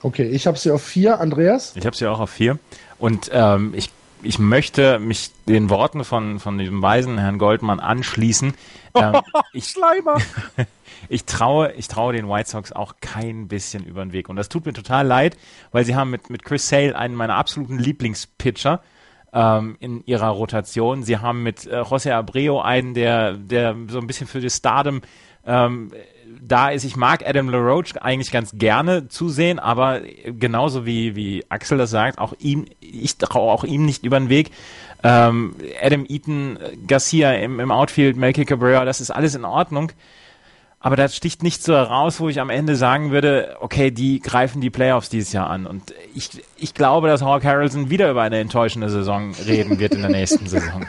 Okay, 0.00 0.28
ich 0.30 0.46
habe 0.46 0.56
sie 0.56 0.70
auf 0.70 0.82
vier, 0.82 1.20
Andreas. 1.20 1.76
Ich 1.76 1.84
habe 1.84 1.94
sie 1.94 2.06
auch 2.06 2.20
auf 2.20 2.30
vier. 2.30 2.58
Und 2.98 3.30
ähm, 3.32 3.74
ich 3.76 3.90
ich 4.24 4.38
möchte 4.38 4.98
mich 4.98 5.30
den 5.46 5.70
Worten 5.70 6.04
von, 6.04 6.40
von 6.40 6.58
diesem 6.58 6.82
weisen 6.82 7.18
Herrn 7.18 7.38
Goldmann 7.38 7.80
anschließen. 7.80 8.54
Ähm, 8.96 9.22
ich, 9.52 9.66
Schleimer! 9.66 10.18
ich 11.08 11.24
traue, 11.24 11.72
ich 11.72 11.88
traue 11.88 12.12
den 12.12 12.28
White 12.28 12.48
Sox 12.48 12.70
auch 12.70 12.94
kein 13.00 13.48
bisschen 13.48 13.84
über 13.84 14.04
den 14.04 14.12
Weg. 14.12 14.28
Und 14.28 14.36
das 14.36 14.48
tut 14.48 14.66
mir 14.66 14.72
total 14.72 15.04
leid, 15.04 15.36
weil 15.72 15.84
sie 15.84 15.96
haben 15.96 16.10
mit, 16.10 16.30
mit 16.30 16.44
Chris 16.44 16.68
Sale 16.68 16.96
einen 16.96 17.16
meiner 17.16 17.34
absoluten 17.34 17.76
Lieblingspitcher 17.76 18.84
ähm, 19.32 19.76
in 19.80 20.04
ihrer 20.06 20.28
Rotation. 20.28 21.02
Sie 21.02 21.18
haben 21.18 21.42
mit 21.42 21.66
äh, 21.66 21.80
José 21.80 22.12
Abreu 22.12 22.60
einen, 22.60 22.94
der, 22.94 23.32
der 23.32 23.76
so 23.88 23.98
ein 23.98 24.06
bisschen 24.06 24.28
für 24.28 24.40
das 24.40 24.58
Stardom 24.58 25.00
ähm, 25.46 25.90
da 26.46 26.70
ist, 26.70 26.84
ich 26.84 26.96
mag 26.96 27.26
Adam 27.26 27.48
LaRoche 27.48 28.02
eigentlich 28.02 28.30
ganz 28.30 28.52
gerne 28.54 29.08
zusehen, 29.08 29.58
aber 29.58 30.00
genauso 30.24 30.84
wie, 30.84 31.16
wie 31.16 31.44
Axel 31.48 31.78
das 31.78 31.90
sagt, 31.90 32.18
auch 32.18 32.34
ihm, 32.38 32.66
ich 32.80 33.16
traue 33.16 33.50
auch 33.50 33.64
ihm 33.64 33.84
nicht 33.84 34.04
über 34.04 34.18
den 34.18 34.28
Weg. 34.28 34.50
Ähm, 35.02 35.54
Adam 35.82 36.06
Eaton, 36.08 36.58
Garcia 36.86 37.32
im, 37.32 37.60
im 37.60 37.70
Outfield, 37.70 38.16
Melky 38.16 38.44
Cabrera, 38.44 38.84
das 38.84 39.00
ist 39.00 39.10
alles 39.10 39.34
in 39.34 39.44
Ordnung. 39.44 39.92
Aber 40.80 40.96
das 40.96 41.16
sticht 41.16 41.42
nicht 41.42 41.62
so 41.62 41.72
heraus, 41.72 42.20
wo 42.20 42.28
ich 42.28 42.40
am 42.40 42.50
Ende 42.50 42.76
sagen 42.76 43.10
würde, 43.10 43.56
okay, 43.60 43.90
die 43.90 44.20
greifen 44.20 44.60
die 44.60 44.68
Playoffs 44.68 45.08
dieses 45.08 45.32
Jahr 45.32 45.48
an. 45.48 45.66
Und 45.66 45.94
ich, 46.14 46.28
ich 46.58 46.74
glaube, 46.74 47.08
dass 47.08 47.22
Hawk 47.22 47.42
Harrelson 47.42 47.88
wieder 47.88 48.10
über 48.10 48.20
eine 48.20 48.38
enttäuschende 48.38 48.90
Saison 48.90 49.32
reden 49.46 49.78
wird 49.78 49.94
in 49.94 50.02
der 50.02 50.10
nächsten 50.10 50.46
Saison. 50.46 50.84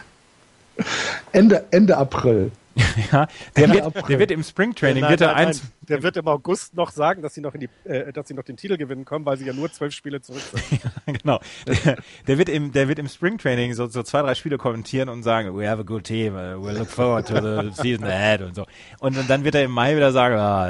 Ende, 1.32 1.64
Ende 1.72 1.96
April. 1.96 2.52
ja, 3.12 3.28
der, 3.56 3.72
wird, 3.72 4.10
der 4.10 4.20
wird 4.20 4.32
im 4.32 4.44
Springtraining 4.44 5.02
nein, 5.02 5.12
wird 5.12 5.22
er 5.22 5.36
eins. 5.36 5.64
Der 5.88 6.04
wird 6.04 6.18
im 6.18 6.28
August 6.28 6.76
noch 6.76 6.92
sagen, 6.92 7.22
dass 7.22 7.34
sie 7.34 7.40
noch 7.40 7.54
in 7.54 7.62
die, 7.62 7.70
äh, 7.90 8.12
dass 8.12 8.28
sie 8.28 8.34
noch 8.34 8.44
den 8.44 8.58
Titel 8.58 8.76
gewinnen 8.76 9.06
können, 9.06 9.26
weil 9.26 9.38
sie 9.38 9.46
ja 9.46 9.54
nur 9.54 9.72
zwölf 9.72 9.94
Spiele 9.94 10.22
zurück 10.22 10.42
sind. 10.42 10.84
ja, 11.08 11.14
genau. 11.14 11.40
Der, 11.68 11.98
der, 12.28 12.38
wird 12.38 12.50
im, 12.50 12.74
der 12.74 12.90
wird 12.90 13.00
im 13.00 13.08
Springtraining 13.08 13.74
so, 13.76 13.88
so 13.88 14.04
zwei, 14.04 14.22
drei 14.24 14.36
Spiele 14.36 14.58
kommentieren 14.58 15.08
und 15.08 15.24
sagen, 15.24 15.58
we 15.58 15.70
have 15.70 15.80
a 15.80 15.84
good 15.84 16.04
team, 16.04 16.36
uh, 16.36 16.58
we'll 16.58 16.78
look 16.78 16.90
forward 16.90 17.28
to 17.28 17.36
the 17.36 17.72
season 17.82 18.04
ahead 18.04 18.42
und 18.42 18.56
so. 18.56 18.66
Und, 19.00 19.18
und 19.18 19.30
dann 19.30 19.46
wird 19.46 19.56
er 19.56 19.64
im 19.64 19.72
Mai 19.72 19.96
wieder 19.96 20.12
sagen, 20.12 20.36
ah, 20.36 20.68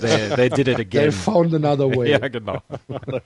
they, 0.00 0.36
they 0.36 0.48
did 0.48 0.68
it 0.68 0.78
again. 0.78 1.10
They 1.10 1.12
found 1.12 1.52
another 1.54 1.88
way. 1.88 2.10
ja, 2.10 2.28
genau. 2.28 2.62
und, 2.86 3.22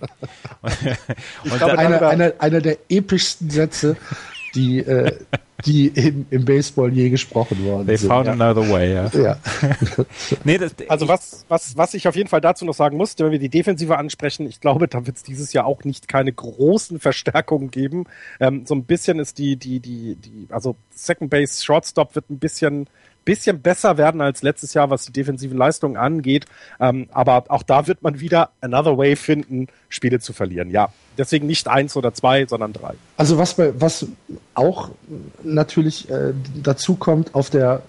ich 1.45 1.59
glaube, 1.59 1.79
einer, 1.79 2.01
einer, 2.01 2.33
einer 2.39 2.61
der 2.63 2.79
epischsten 2.89 3.51
Sätze, 3.51 3.97
die, 4.55 4.79
äh, 4.79 5.13
die 5.65 5.89
im, 5.89 6.27
im 6.31 6.45
Baseball 6.45 6.93
je 6.93 7.09
gesprochen 7.09 7.65
worden 7.65 7.87
They 7.87 7.97
sind. 7.97 8.11
found 8.11 8.27
ja. 8.27 8.33
another 8.33 8.69
way, 8.71 8.93
ja. 8.93 9.11
ja. 9.15 9.37
nee, 10.45 10.59
das, 10.59 10.75
also 10.89 11.09
was, 11.09 11.47
was, 11.49 11.77
was 11.77 11.95
ich 11.95 12.07
auf 12.09 12.17
jeden 12.17 12.29
Fall 12.29 12.41
dazu 12.41 12.65
noch 12.65 12.75
sagen 12.75 12.97
muss, 12.97 13.19
wenn 13.19 13.31
wir 13.31 13.39
die 13.39 13.49
Defensive 13.49 13.97
ansprechen, 13.97 14.47
ich 14.47 14.61
glaube, 14.61 14.87
da 14.89 15.07
wird 15.07 15.17
es 15.17 15.23
dieses 15.23 15.53
Jahr 15.53 15.67
auch 15.67 15.85
nicht 15.85 16.09
keine 16.09 16.33
großen 16.33 17.01
Verstärkungen 17.01 17.71
geben. 17.71 18.05
Ähm, 18.39 18.67
so 18.67 18.75
ein 18.75 18.85
bisschen 18.85 19.19
ist 19.19 19.39
die, 19.39 19.57
die, 19.57 19.81
die, 19.81 20.17
die, 20.17 20.47
also 20.51 20.77
Second 20.91 21.31
Base, 21.31 21.65
Shortstop 21.65 22.15
wird 22.15 22.29
ein 22.31 22.39
bisschen 22.39 22.89
bisschen 23.27 23.61
besser 23.61 23.99
werden 23.99 24.23
als 24.23 24.43
letztes 24.43 24.73
Jahr, 24.73 24.89
was 24.89 25.05
die 25.05 25.13
defensiven 25.13 25.59
Leistungen 25.59 25.99
angeht. 25.99 26.47
Ähm, 26.81 27.09
aber 27.13 27.45
auch 27.49 27.63
da 27.63 27.87
wird 27.87 28.03
man 28.03 28.21
wieder 28.21 28.51
another 28.63 28.97
way 28.97 29.17
finden, 29.17 29.67
Spiele 29.91 30.21
zu 30.21 30.33
verlieren. 30.33 30.71
Ja, 30.71 30.89
deswegen 31.19 31.47
nicht 31.47 31.69
eins 31.69 31.95
oder 31.97 32.15
zwei, 32.15 32.47
sondern 32.47 32.73
drei. 32.73 32.95
Also 33.19 33.37
was, 33.37 33.59
was 33.59 34.07
auch 34.55 34.91
natürlich 35.43 36.09
äh, 36.09 36.33
dazu 36.63 36.95
kommt, 36.95 37.35
auf 37.35 37.51
der 37.51 37.83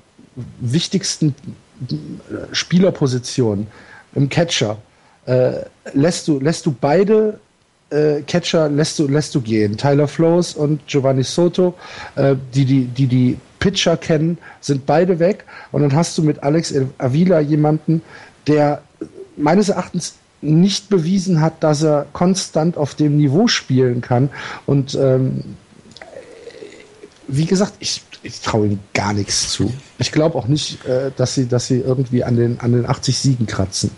wichtigsten 0.59 1.33
Spielerposition, 2.51 3.67
im 4.15 4.29
Catcher, 4.29 4.77
äh, 5.25 5.61
lässt, 5.93 6.27
du, 6.27 6.39
lässt 6.39 6.65
du 6.65 6.71
beide 6.71 7.39
äh, 7.89 8.21
Catcher 8.21 8.69
lässt 8.69 8.99
du, 8.99 9.07
lässt 9.07 9.33
du 9.35 9.41
gehen. 9.41 9.77
Tyler 9.77 10.07
Flowes 10.07 10.55
und 10.55 10.85
Giovanni 10.87 11.23
Soto, 11.23 11.75
äh, 12.15 12.35
die, 12.53 12.65
die, 12.65 12.85
die 12.85 13.07
die 13.07 13.37
Pitcher 13.59 13.97
kennen, 13.97 14.37
sind 14.61 14.85
beide 14.85 15.19
weg. 15.19 15.45
Und 15.71 15.81
dann 15.81 15.95
hast 15.95 16.17
du 16.17 16.23
mit 16.23 16.43
Alex 16.43 16.73
Avila 16.97 17.39
jemanden, 17.39 18.01
der 18.47 18.81
meines 19.35 19.69
Erachtens 19.69 20.15
nicht 20.41 20.89
bewiesen 20.89 21.41
hat, 21.41 21.63
dass 21.63 21.83
er 21.83 22.05
konstant 22.13 22.77
auf 22.77 22.95
dem 22.95 23.17
Niveau 23.17 23.47
spielen 23.47 24.01
kann. 24.01 24.29
Und 24.65 24.95
ähm, 24.95 25.43
wie 27.27 27.45
gesagt, 27.45 27.73
ich, 27.79 28.03
ich 28.23 28.41
traue 28.41 28.67
ihm 28.67 28.79
gar 28.93 29.13
nichts 29.13 29.51
zu. 29.51 29.71
Ich 29.97 30.11
glaube 30.11 30.37
auch 30.37 30.47
nicht, 30.47 30.85
äh, 30.85 31.11
dass 31.15 31.35
sie, 31.35 31.47
dass 31.47 31.67
sie 31.67 31.79
irgendwie 31.79 32.23
an 32.23 32.35
den, 32.35 32.59
an 32.59 32.71
den 32.71 32.85
80 32.85 33.17
Siegen 33.17 33.47
kratzen. 33.47 33.91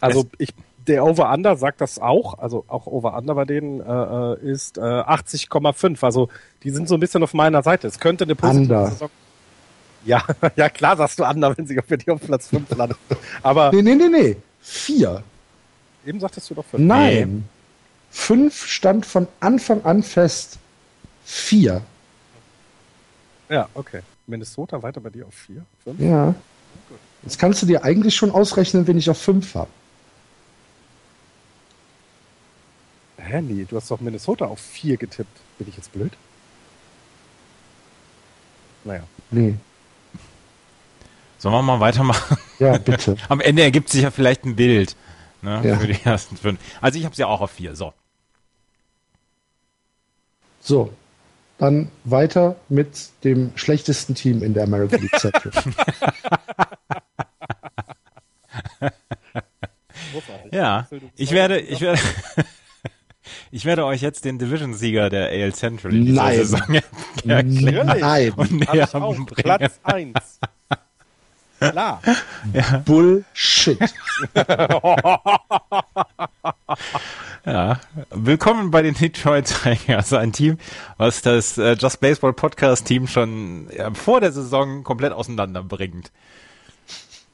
Also 0.00 0.26
ich, 0.38 0.50
der 0.88 1.04
Over-Under 1.04 1.56
sagt 1.56 1.80
das 1.80 1.98
auch, 1.98 2.38
also 2.38 2.64
auch 2.68 2.86
Over-Under 2.86 3.34
bei 3.34 3.44
denen 3.44 3.80
äh, 3.80 3.84
äh 3.84 4.52
ist 4.52 4.78
äh, 4.78 4.80
80,5. 4.80 6.04
Also 6.04 6.28
die 6.62 6.70
sind 6.70 6.88
so 6.88 6.94
ein 6.94 7.00
bisschen 7.00 7.22
auf 7.22 7.34
meiner 7.34 7.62
Seite. 7.62 7.86
Es 7.86 7.98
könnte 7.98 8.24
eine 8.24 8.34
positive 8.34 8.88
Saison 8.90 9.10
ja, 10.06 10.22
ja 10.56 10.68
klar 10.68 10.96
sagst 10.96 11.18
du 11.18 11.24
Under, 11.24 11.56
wenn 11.56 11.66
sie 11.66 11.78
für 11.86 11.98
dich 11.98 12.08
auf 12.10 12.20
Platz 12.20 12.48
5 12.48 12.70
landen. 12.76 12.96
Aber. 13.42 13.70
Nee, 13.72 13.82
nee, 13.82 13.94
nee, 13.94 14.08
nee. 14.08 14.36
Vier. 14.60 15.22
Eben 16.06 16.20
sagtest 16.20 16.48
du 16.50 16.54
doch 16.54 16.64
fünf. 16.64 16.82
Nein. 16.82 17.36
Nee. 17.36 17.42
Fünf 18.10 18.66
stand 18.66 19.04
von 19.04 19.26
Anfang 19.40 19.84
an 19.84 20.02
fest. 20.02 20.58
Vier. 21.24 21.82
Ja, 23.48 23.68
okay. 23.74 24.00
Minnesota 24.26 24.82
weiter 24.82 25.00
bei 25.00 25.10
dir 25.10 25.26
auf 25.26 25.34
vier? 25.34 25.64
Fünf? 25.84 26.00
Ja. 26.00 26.34
Jetzt 27.22 27.38
kannst 27.38 27.62
du 27.62 27.66
dir 27.66 27.84
eigentlich 27.84 28.14
schon 28.14 28.30
ausrechnen, 28.30 28.86
wenn 28.86 28.98
ich 28.98 29.10
auf 29.10 29.18
fünf 29.18 29.54
habe. 29.54 29.70
Hä, 33.26 33.42
nee, 33.42 33.66
du 33.68 33.76
hast 33.76 33.90
doch 33.90 34.00
Minnesota 34.00 34.46
auf 34.46 34.60
vier 34.60 34.96
getippt. 34.96 35.40
Bin 35.58 35.68
ich 35.68 35.76
jetzt 35.76 35.92
blöd? 35.92 36.12
Naja. 38.84 39.02
Nee. 39.30 39.56
Sollen 41.38 41.54
wir 41.54 41.62
mal 41.62 41.80
weitermachen? 41.80 42.38
Ja, 42.58 42.78
bitte. 42.78 43.16
Am 43.28 43.40
Ende 43.40 43.62
ergibt 43.62 43.88
sich 43.88 44.02
ja 44.02 44.10
vielleicht 44.10 44.44
ein 44.44 44.56
Bild 44.56 44.96
ne, 45.42 45.60
ja. 45.64 45.76
für 45.76 45.88
die 45.88 46.00
ersten 46.04 46.36
fünf. 46.36 46.60
Also 46.80 46.98
ich 46.98 47.04
habe 47.04 47.12
es 47.12 47.18
ja 47.18 47.26
auch 47.26 47.40
auf 47.40 47.50
vier. 47.50 47.74
So. 47.74 47.92
So. 50.60 50.92
Dann 51.58 51.90
weiter 52.04 52.56
mit 52.68 53.10
dem 53.24 53.50
schlechtesten 53.56 54.14
Team 54.14 54.42
in 54.42 54.52
der 54.52 54.64
American 54.64 55.00
League 55.00 55.18
Central. 55.18 55.52
ja, 60.52 60.86
ich 61.16 61.30
werde, 61.30 61.58
ich 61.58 61.80
werde, 61.80 61.98
ich 63.50 63.64
werde 63.64 63.84
euch 63.84 64.02
jetzt 64.02 64.24
den 64.24 64.38
Division-Sieger 64.38 65.10
der 65.10 65.28
AL 65.28 65.52
Central 65.54 65.94
in 65.94 66.06
dieser 66.06 66.22
Nein. 66.22 66.36
Saison 66.38 66.60
erklären 67.26 68.00
Nein. 68.00 68.32
und 68.32 68.52
näher 68.52 68.86
bringen. 68.86 69.26
Platz 69.26 69.80
1. 69.84 70.40
Klar. 71.58 72.02
Ja. 72.52 72.82
Bullshit. 72.84 73.78
ja. 77.46 77.80
Willkommen 78.10 78.70
bei 78.70 78.82
den 78.82 78.94
Detroit 78.94 79.46
Tigers, 79.62 80.12
ein 80.12 80.32
Team, 80.32 80.58
was 80.98 81.22
das 81.22 81.56
äh, 81.56 81.72
Just 81.72 82.00
Baseball 82.00 82.34
Podcast 82.34 82.86
Team 82.86 83.06
schon 83.06 83.70
vor 83.94 84.20
der 84.20 84.32
Saison 84.32 84.84
komplett 84.84 85.12
auseinanderbringt. 85.12 86.12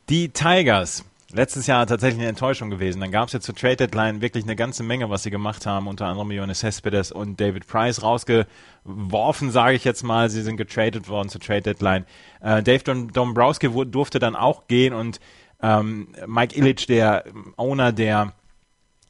Die 0.08 0.28
Tigers 0.28 1.04
letztes 1.32 1.66
Jahr 1.66 1.86
tatsächlich 1.86 2.20
eine 2.20 2.28
Enttäuschung 2.28 2.70
gewesen. 2.70 3.00
Dann 3.00 3.10
gab 3.10 3.28
es 3.28 3.32
jetzt 3.32 3.46
zur 3.46 3.54
Trade 3.54 3.76
Deadline 3.76 4.20
wirklich 4.20 4.44
eine 4.44 4.56
ganze 4.56 4.82
Menge, 4.82 5.10
was 5.10 5.22
sie 5.22 5.30
gemacht 5.30 5.66
haben. 5.66 5.86
Unter 5.86 6.06
anderem 6.06 6.30
Jonas 6.30 6.60
Cespedes 6.60 7.12
und 7.12 7.40
David 7.40 7.66
Price 7.66 8.02
rausgeworfen, 8.02 9.50
sage 9.50 9.76
ich 9.76 9.84
jetzt 9.84 10.02
mal. 10.02 10.30
Sie 10.30 10.42
sind 10.42 10.56
getradet 10.56 11.08
worden 11.08 11.28
zur 11.28 11.40
Trade 11.40 11.62
Deadline. 11.62 12.04
Äh, 12.40 12.62
Dave 12.62 12.84
Dom 12.84 13.12
Dombrowski 13.12 13.68
durfte 13.86 14.18
dann 14.18 14.36
auch 14.36 14.66
gehen 14.68 14.94
und 14.94 15.20
ähm, 15.62 16.08
Mike 16.26 16.56
Illich, 16.56 16.86
der 16.86 17.24
Owner 17.56 17.92
der 17.92 18.32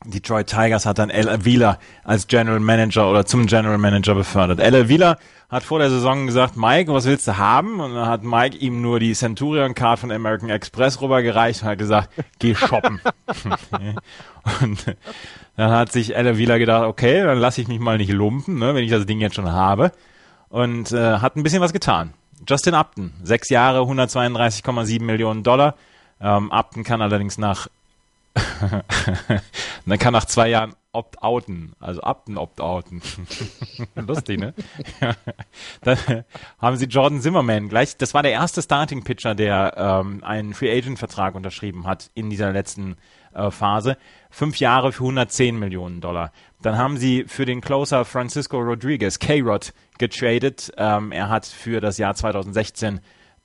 Detroit 0.05 0.49
Tigers 0.49 0.87
hat 0.87 0.99
dann 0.99 1.11
El 1.11 1.29
Avila 1.29 1.79
als 2.05 2.27
General 2.27 2.61
Manager 2.61 3.11
oder 3.11 3.25
zum 3.25 3.47
General 3.47 3.79
Manager 3.79 4.15
befördert. 4.15 4.61
El 4.61 4.75
Avila 4.75 5.17
hat 5.49 5.63
vor 5.63 5.79
der 5.79 5.91
Saison 5.91 6.27
gesagt, 6.27 6.57
Mike, 6.57 6.93
was 6.93 7.05
willst 7.05 7.29
du 7.29 7.37
haben? 7.37 7.81
Und 7.81 7.95
dann 7.95 8.09
hat 8.09 8.23
Mike 8.23 8.57
ihm 8.57 8.81
nur 8.81 9.01
die 9.01 9.13
Centurion 9.13 9.75
Card 9.75 9.99
von 9.99 10.11
American 10.11 10.49
Express 10.49 11.01
rübergereicht 11.01 11.63
und 11.63 11.69
hat 11.69 11.79
gesagt, 11.79 12.09
geh 12.39 12.55
shoppen. 12.55 13.01
und 14.63 14.97
dann 15.57 15.71
hat 15.71 15.93
sich 15.93 16.17
El 16.17 16.27
Avila 16.27 16.59
gedacht, 16.59 16.85
okay, 16.85 17.23
dann 17.23 17.39
lasse 17.39 17.61
ich 17.61 17.69
mich 17.69 17.81
mal 17.81 17.99
nicht 17.99 18.13
lumpen, 18.13 18.59
ne, 18.59 18.75
wenn 18.75 18.85
ich 18.85 18.91
das 18.91 19.07
Ding 19.07 19.21
jetzt 19.21 19.37
schon 19.37 19.51
habe. 19.51 19.93
Und 20.49 20.93
äh, 20.93 21.19
hat 21.19 21.37
ein 21.37 21.43
bisschen 21.43 21.61
was 21.61 21.73
getan. 21.73 22.15
Justin 22.49 22.75
Upton, 22.75 23.13
sechs 23.23 23.51
Jahre, 23.51 23.81
132,7 23.81 25.03
Millionen 25.03 25.43
Dollar. 25.43 25.77
Ähm, 26.21 26.51
Upton 26.51 26.83
kann 26.83 27.03
allerdings 27.03 27.39
nach 27.39 27.69
dann 29.87 29.99
kann 29.99 30.13
nach 30.13 30.25
zwei 30.25 30.49
Jahren 30.49 30.75
opt-outen, 30.93 31.73
also 31.81 32.03
Upton 32.03 32.37
opt-outen. 32.37 33.01
Lustig, 33.95 34.41
ne? 34.41 34.55
Dann 35.81 36.25
haben 36.59 36.77
sie 36.77 36.85
Jordan 36.85 37.21
Zimmerman 37.21 37.69
gleich, 37.69 37.97
das 37.97 38.13
war 38.13 38.23
der 38.23 38.33
erste 38.33 38.61
Starting-Pitcher, 38.61 39.35
der 39.35 39.75
ähm, 39.77 40.23
einen 40.23 40.53
Free-Agent-Vertrag 40.53 41.35
unterschrieben 41.35 41.87
hat 41.87 42.11
in 42.15 42.29
dieser 42.29 42.53
letzten 42.53 42.97
äh, 43.33 43.51
Phase. 43.51 43.97
Fünf 44.31 44.59
Jahre 44.59 44.93
für 44.93 45.05
110 45.05 45.59
Millionen 45.59 46.01
Dollar. 46.03 46.31
Dann 46.61 46.77
haben 46.77 46.99
sie 46.99 47.25
für 47.27 47.47
den 47.47 47.63
Closer 47.63 48.05
Francisco 48.05 48.59
Rodriguez, 48.59 49.19
K-Rod, 49.19 49.73
getradet. 49.99 50.73
Ähm, 50.77 51.11
er 51.13 51.31
hat 51.31 51.47
für 51.47 51.81
das 51.81 51.97
Jahr 51.97 52.15
2016 52.15 53.01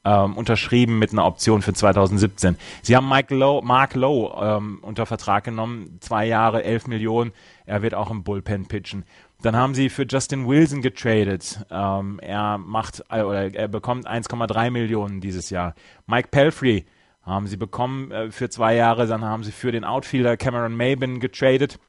ähm, 0.06 0.38
unterschrieben 0.38 1.00
mit 1.00 1.12
einer 1.12 1.26
Option 1.26 1.62
für 1.62 1.74
2017. 1.74 2.58
Sie 2.82 2.95
haben 2.95 3.10
Mike 3.10 3.36
Lowe, 3.36 3.66
Mark 3.66 3.95
Lowe 3.95 4.34
ähm, 4.41 4.80
unter 4.82 5.06
Vertrag 5.06 5.43
genommen, 5.43 5.98
zwei 6.00 6.26
Jahre, 6.26 6.64
11 6.64 6.88
Millionen. 6.88 7.34
Er 7.66 7.82
wird 7.82 7.93
auch 7.93 8.10
im 8.10 8.24
Bullpen 8.24 8.68
pitchen. 8.68 9.04
Dann 9.41 9.56
haben 9.56 9.76
sie 9.76 9.89
für 9.89 10.06
Justin 10.08 10.48
Wilson 10.48 10.82
getradet. 10.82 11.66
Ähm, 11.70 12.20
er 12.20 12.58
macht 12.58 13.04
äh, 13.10 13.22
oder 13.22 13.54
er 13.54 13.68
bekommt 13.68 14.08
1,3 14.08 14.72
Millionen 14.72 15.22
dieses 15.22 15.50
Jahr. 15.50 15.76
Mike 16.08 16.30
Pelfrey 16.30 16.86
haben 17.22 17.48
sie 17.48 17.58
bekommen 17.58 18.12
äh, 18.12 18.32
für 18.32 18.50
zwei 18.50 18.76
Jahre. 18.76 19.06
Dann 19.06 19.24
haben 19.24 19.43
sie 19.43 19.52
für 19.52 19.72
den 19.72 19.84
Outfielder 19.84 20.38
Cameron 20.38 20.76
Maben 20.76 21.20
getradet 21.20 21.80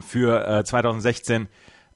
für 0.00 0.46
äh, 0.46 0.64
2016 0.64 1.48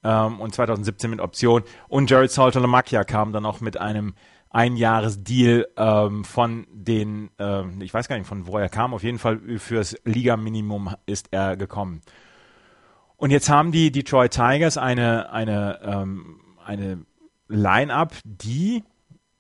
ähm, 0.04 0.40
und 0.40 0.54
2017 0.54 1.10
mit 1.10 1.20
Option. 1.20 1.62
Und 1.88 2.10
Jared 2.10 2.30
Salter-Lamakia 2.30 3.04
kam 3.04 3.32
dann 3.32 3.44
auch 3.44 3.60
mit 3.60 3.78
einem 3.78 4.14
Einjahresdeal 4.56 5.68
ähm, 5.76 6.24
von 6.24 6.66
den, 6.72 7.28
ähm, 7.38 7.78
ich 7.82 7.92
weiß 7.92 8.08
gar 8.08 8.16
nicht, 8.16 8.26
von 8.26 8.46
wo 8.46 8.56
er 8.56 8.70
kam, 8.70 8.94
auf 8.94 9.02
jeden 9.02 9.18
Fall 9.18 9.38
fürs 9.58 9.98
Liga-Minimum 10.04 10.94
ist 11.04 11.28
er 11.30 11.58
gekommen. 11.58 12.00
Und 13.18 13.30
jetzt 13.32 13.50
haben 13.50 13.70
die 13.70 13.92
Detroit 13.92 14.32
Tigers 14.32 14.78
eine, 14.78 15.30
eine, 15.30 15.80
ähm, 15.82 16.40
eine 16.64 17.04
Line-Up, 17.48 18.14
die 18.24 18.82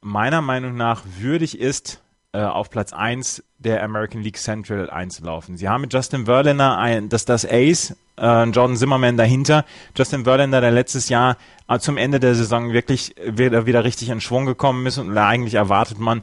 meiner 0.02 0.42
Meinung 0.42 0.76
nach 0.76 1.02
würdig 1.18 1.58
ist, 1.58 2.04
auf 2.42 2.70
Platz 2.70 2.92
1 2.92 3.42
der 3.58 3.82
American 3.82 4.22
League 4.22 4.36
Central 4.36 4.90
einzulaufen. 4.90 5.56
Sie 5.56 5.68
haben 5.68 5.82
mit 5.82 5.92
Justin 5.92 6.26
Verlander 6.26 6.78
ein, 6.78 7.08
das, 7.08 7.24
das 7.24 7.44
Ace, 7.44 7.96
äh, 8.18 8.44
Jordan 8.44 8.76
Zimmerman 8.76 9.16
dahinter. 9.16 9.64
Justin 9.96 10.24
Verlander, 10.24 10.60
der 10.60 10.70
letztes 10.70 11.08
Jahr 11.08 11.36
äh, 11.68 11.78
zum 11.78 11.96
Ende 11.96 12.20
der 12.20 12.34
Saison 12.34 12.72
wirklich 12.72 13.14
wieder, 13.24 13.66
wieder 13.66 13.84
richtig 13.84 14.10
in 14.10 14.20
Schwung 14.20 14.46
gekommen 14.46 14.86
ist 14.86 14.98
und 14.98 15.16
eigentlich 15.16 15.54
erwartet 15.54 15.98
man, 15.98 16.22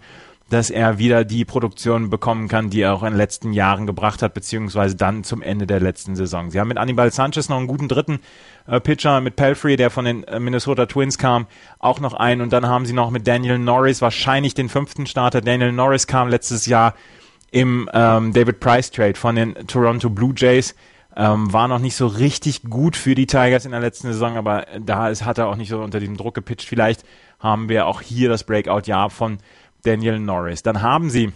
dass 0.50 0.70
er 0.70 0.98
wieder 1.00 1.24
die 1.24 1.46
Produktion 1.46 2.10
bekommen 2.10 2.48
kann, 2.48 2.70
die 2.70 2.82
er 2.82 2.94
auch 2.94 3.04
in 3.04 3.10
den 3.10 3.18
letzten 3.18 3.54
Jahren 3.54 3.88
gebracht 3.88 4.22
hat, 4.22 4.34
beziehungsweise 4.34 4.96
dann 4.96 5.24
zum 5.24 5.42
Ende 5.42 5.66
der 5.66 5.80
letzten 5.80 6.16
Saison. 6.16 6.52
Sie 6.52 6.60
haben 6.60 6.68
mit 6.68 6.78
Anibal 6.78 7.12
Sanchez 7.12 7.50
noch 7.50 7.58
einen 7.58 7.68
guten 7.68 7.88
dritten 7.88 8.20
äh, 8.68 8.80
Pitcher, 8.80 9.22
mit 9.22 9.36
Pelfrey, 9.36 9.78
der 9.78 9.90
von 9.90 10.06
den 10.06 10.24
äh, 10.26 10.40
Minnesota 10.40 10.86
Twins 10.86 11.18
kam, 11.18 11.48
auch 11.80 12.00
noch 12.00 12.14
einen. 12.14 12.42
Und 12.42 12.54
dann 12.54 12.68
haben 12.68 12.86
sie 12.86 12.94
noch 12.94 13.10
mit 13.10 13.28
Daniel 13.28 13.58
Norris 13.58 14.02
wahrscheinlich 14.02 14.54
den 14.54 14.70
fünften 14.70 15.06
Starter. 15.08 15.42
Daniel 15.42 15.72
Norris 15.72 16.08
kam 16.08 16.30
letztes 16.30 16.66
Jahr 16.66 16.94
im 17.52 17.90
ähm, 17.94 18.34
David 18.34 18.60
Price 18.60 18.92
Trade 18.92 19.16
von 19.16 19.36
den 19.36 19.54
Toronto 19.68 20.10
Blue 20.10 20.34
Jays. 20.36 20.76
Ähm, 21.16 21.54
war 21.54 21.68
noch 21.68 21.80
nicht 21.80 21.96
so 21.96 22.08
richtig 22.08 22.64
gut 22.64 22.96
für 22.96 23.14
die 23.14 23.28
Tigers 23.28 23.66
in 23.66 23.72
der 23.72 23.80
letzten 23.80 24.08
Saison, 24.08 24.36
aber 24.36 24.66
da 24.80 25.10
ist, 25.10 25.24
hat 25.24 25.38
er 25.38 25.48
auch 25.48 25.56
nicht 25.56 25.70
so 25.70 25.80
unter 25.80 26.00
diesem 26.00 26.18
Druck 26.18 26.34
gepitcht. 26.34 26.68
Vielleicht 26.68 27.04
haben 27.40 27.70
wir 27.70 27.86
auch 27.86 28.02
hier 28.02 28.30
das 28.30 28.46
Breakout-Jahr 28.46 29.12
von 29.12 29.38
Daniel 29.84 30.20
Norris. 30.20 30.64
Dann 30.64 30.82
haben 30.82 31.10
sie 31.10 31.32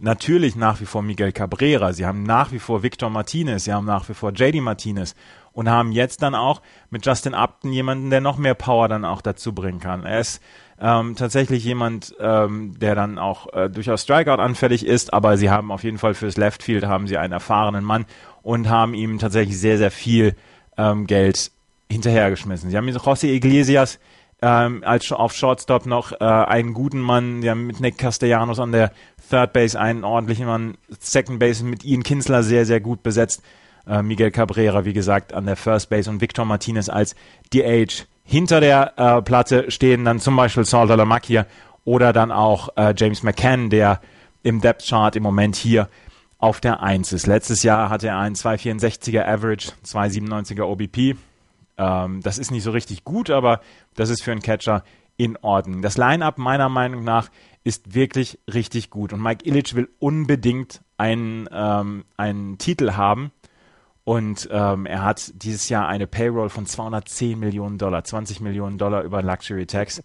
natürlich 0.00 0.56
nach 0.56 0.80
wie 0.80 0.86
vor 0.86 1.02
Miguel 1.02 1.32
Cabrera, 1.32 1.92
sie 1.92 2.06
haben 2.06 2.22
nach 2.22 2.52
wie 2.52 2.58
vor 2.58 2.82
Victor 2.82 3.10
Martinez, 3.10 3.64
sie 3.64 3.72
haben 3.72 3.86
nach 3.86 4.08
wie 4.08 4.14
vor 4.14 4.32
JD 4.32 4.60
Martinez 4.60 5.14
und 5.52 5.68
haben 5.68 5.92
jetzt 5.92 6.22
dann 6.22 6.34
auch 6.34 6.62
mit 6.90 7.04
Justin 7.04 7.34
Upton 7.34 7.72
jemanden, 7.72 8.10
der 8.10 8.20
noch 8.20 8.38
mehr 8.38 8.54
Power 8.54 8.88
dann 8.88 9.04
auch 9.04 9.20
dazu 9.20 9.52
bringen 9.52 9.80
kann. 9.80 10.04
Er 10.04 10.20
ist 10.20 10.40
Ähm, 10.84 11.14
tatsächlich 11.14 11.62
jemand, 11.62 12.12
ähm, 12.18 12.76
der 12.80 12.96
dann 12.96 13.16
auch 13.16 13.52
äh, 13.52 13.70
durchaus 13.70 14.02
Strikeout 14.02 14.42
anfällig 14.42 14.84
ist, 14.84 15.12
aber 15.14 15.36
sie 15.36 15.48
haben 15.48 15.70
auf 15.70 15.84
jeden 15.84 15.98
Fall 15.98 16.14
fürs 16.14 16.36
Left 16.36 16.60
Field 16.60 16.84
haben 16.86 17.06
sie 17.06 17.18
einen 17.18 17.32
erfahrenen 17.32 17.84
Mann 17.84 18.04
und 18.42 18.68
haben 18.68 18.92
ihm 18.94 19.20
tatsächlich 19.20 19.56
sehr, 19.60 19.78
sehr 19.78 19.92
viel 19.92 20.34
ähm, 20.76 21.06
Geld 21.06 21.52
hinterhergeschmissen. 21.88 22.68
Sie 22.70 22.76
haben 22.76 22.88
José 22.88 23.28
Iglesias 23.28 24.00
ähm, 24.42 24.82
als 24.84 25.10
auf 25.12 25.32
Shortstop 25.32 25.86
noch 25.86 26.12
äh, 26.12 26.24
einen 26.24 26.74
guten 26.74 27.00
Mann, 27.00 27.42
haben 27.48 27.66
mit 27.66 27.80
Nick 27.80 27.96
Castellanos 27.96 28.58
an 28.58 28.72
der 28.72 28.92
Third 29.30 29.52
Base 29.52 29.78
einen 29.78 30.04
ordentlichen 30.04 30.46
Mann, 30.46 30.76
Second 30.98 31.38
Base 31.38 31.64
mit 31.64 31.84
Ian 31.84 32.02
Kinsler 32.02 32.42
sehr, 32.42 32.66
sehr 32.66 32.80
gut 32.80 33.02
besetzt. 33.02 33.42
Äh, 33.86 34.02
Miguel 34.02 34.30
Cabrera, 34.30 34.84
wie 34.84 34.92
gesagt, 34.92 35.32
an 35.32 35.46
der 35.46 35.56
First 35.56 35.90
Base 35.90 36.10
und 36.10 36.20
Victor 36.20 36.44
Martinez 36.44 36.88
als 36.88 37.14
DH. 37.54 38.06
Hinter 38.24 38.60
der 38.60 38.92
äh, 38.96 39.22
Platte 39.22 39.70
stehen 39.70 40.04
dann 40.04 40.20
zum 40.20 40.36
Beispiel 40.36 40.64
Saul 40.64 40.88
Dalamakir 40.88 41.46
oder 41.84 42.12
dann 42.12 42.30
auch 42.32 42.68
äh, 42.76 42.94
James 42.96 43.22
McCann, 43.22 43.70
der 43.70 44.00
im 44.42 44.60
Depth 44.60 44.86
Chart 44.88 45.14
im 45.16 45.22
Moment 45.22 45.56
hier 45.56 45.88
auf 46.38 46.60
der 46.60 46.82
1 46.82 47.12
ist. 47.12 47.26
Letztes 47.28 47.62
Jahr 47.62 47.90
hatte 47.90 48.08
er 48.08 48.18
einen 48.18 48.34
264er 48.34 49.24
Average, 49.24 49.72
297er 49.86 50.62
OBP. 50.62 51.16
Ähm, 51.82 52.20
das 52.22 52.38
ist 52.38 52.50
nicht 52.50 52.62
so 52.62 52.70
richtig 52.70 53.04
gut, 53.04 53.30
aber 53.30 53.60
das 53.94 54.08
ist 54.08 54.22
für 54.22 54.30
einen 54.30 54.42
Catcher 54.42 54.84
in 55.16 55.36
Ordnung. 55.38 55.82
Das 55.82 55.96
Line-Up 55.96 56.38
meiner 56.38 56.68
Meinung 56.68 57.04
nach 57.04 57.28
ist 57.64 57.94
wirklich 57.94 58.38
richtig 58.52 58.90
gut. 58.90 59.12
Und 59.12 59.22
Mike 59.22 59.44
Illich 59.44 59.74
will 59.74 59.88
unbedingt 59.98 60.80
einen, 60.96 61.48
ähm, 61.52 62.04
einen 62.16 62.58
Titel 62.58 62.92
haben. 62.92 63.32
Und 64.04 64.48
ähm, 64.50 64.86
er 64.86 65.04
hat 65.04 65.32
dieses 65.34 65.68
Jahr 65.68 65.86
eine 65.86 66.06
Payroll 66.06 66.48
von 66.48 66.66
210 66.66 67.38
Millionen 67.38 67.78
Dollar, 67.78 68.02
20 68.02 68.40
Millionen 68.40 68.78
Dollar 68.78 69.02
über 69.02 69.22
Luxury 69.22 69.66
Tax. 69.66 70.02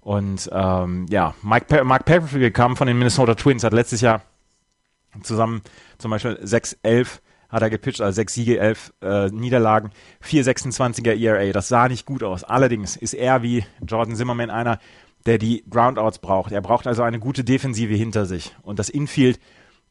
Und 0.00 0.48
ähm, 0.52 1.06
ja, 1.10 1.34
Mike, 1.42 1.66
pa 1.66 1.84
Mark 1.84 2.04
Pepperfield 2.04 2.54
kam 2.54 2.76
von 2.76 2.86
den 2.86 2.98
Minnesota 2.98 3.34
Twins, 3.34 3.64
hat 3.64 3.72
letztes 3.72 4.00
Jahr 4.00 4.22
zusammen 5.22 5.62
zum 5.98 6.10
Beispiel 6.10 6.38
6-11 6.42 7.20
hat 7.56 7.62
er 7.62 7.70
gepitcht, 7.70 8.02
also 8.02 8.14
6 8.14 8.34
Siege, 8.34 8.58
11 8.60 8.92
äh, 9.00 9.28
Niederlagen, 9.30 9.90
4,26er 10.22 11.18
ERA. 11.18 11.52
Das 11.52 11.68
sah 11.68 11.88
nicht 11.88 12.04
gut 12.04 12.22
aus. 12.22 12.44
Allerdings 12.44 12.96
ist 12.96 13.14
er 13.14 13.42
wie 13.42 13.64
Jordan 13.80 14.14
Zimmerman 14.14 14.50
einer, 14.50 14.78
der 15.24 15.38
die 15.38 15.64
Groundouts 15.68 16.18
braucht. 16.18 16.52
Er 16.52 16.60
braucht 16.60 16.86
also 16.86 17.02
eine 17.02 17.18
gute 17.18 17.44
Defensive 17.44 17.94
hinter 17.94 18.26
sich. 18.26 18.54
Und 18.62 18.78
das 18.78 18.90
Infield 18.90 19.40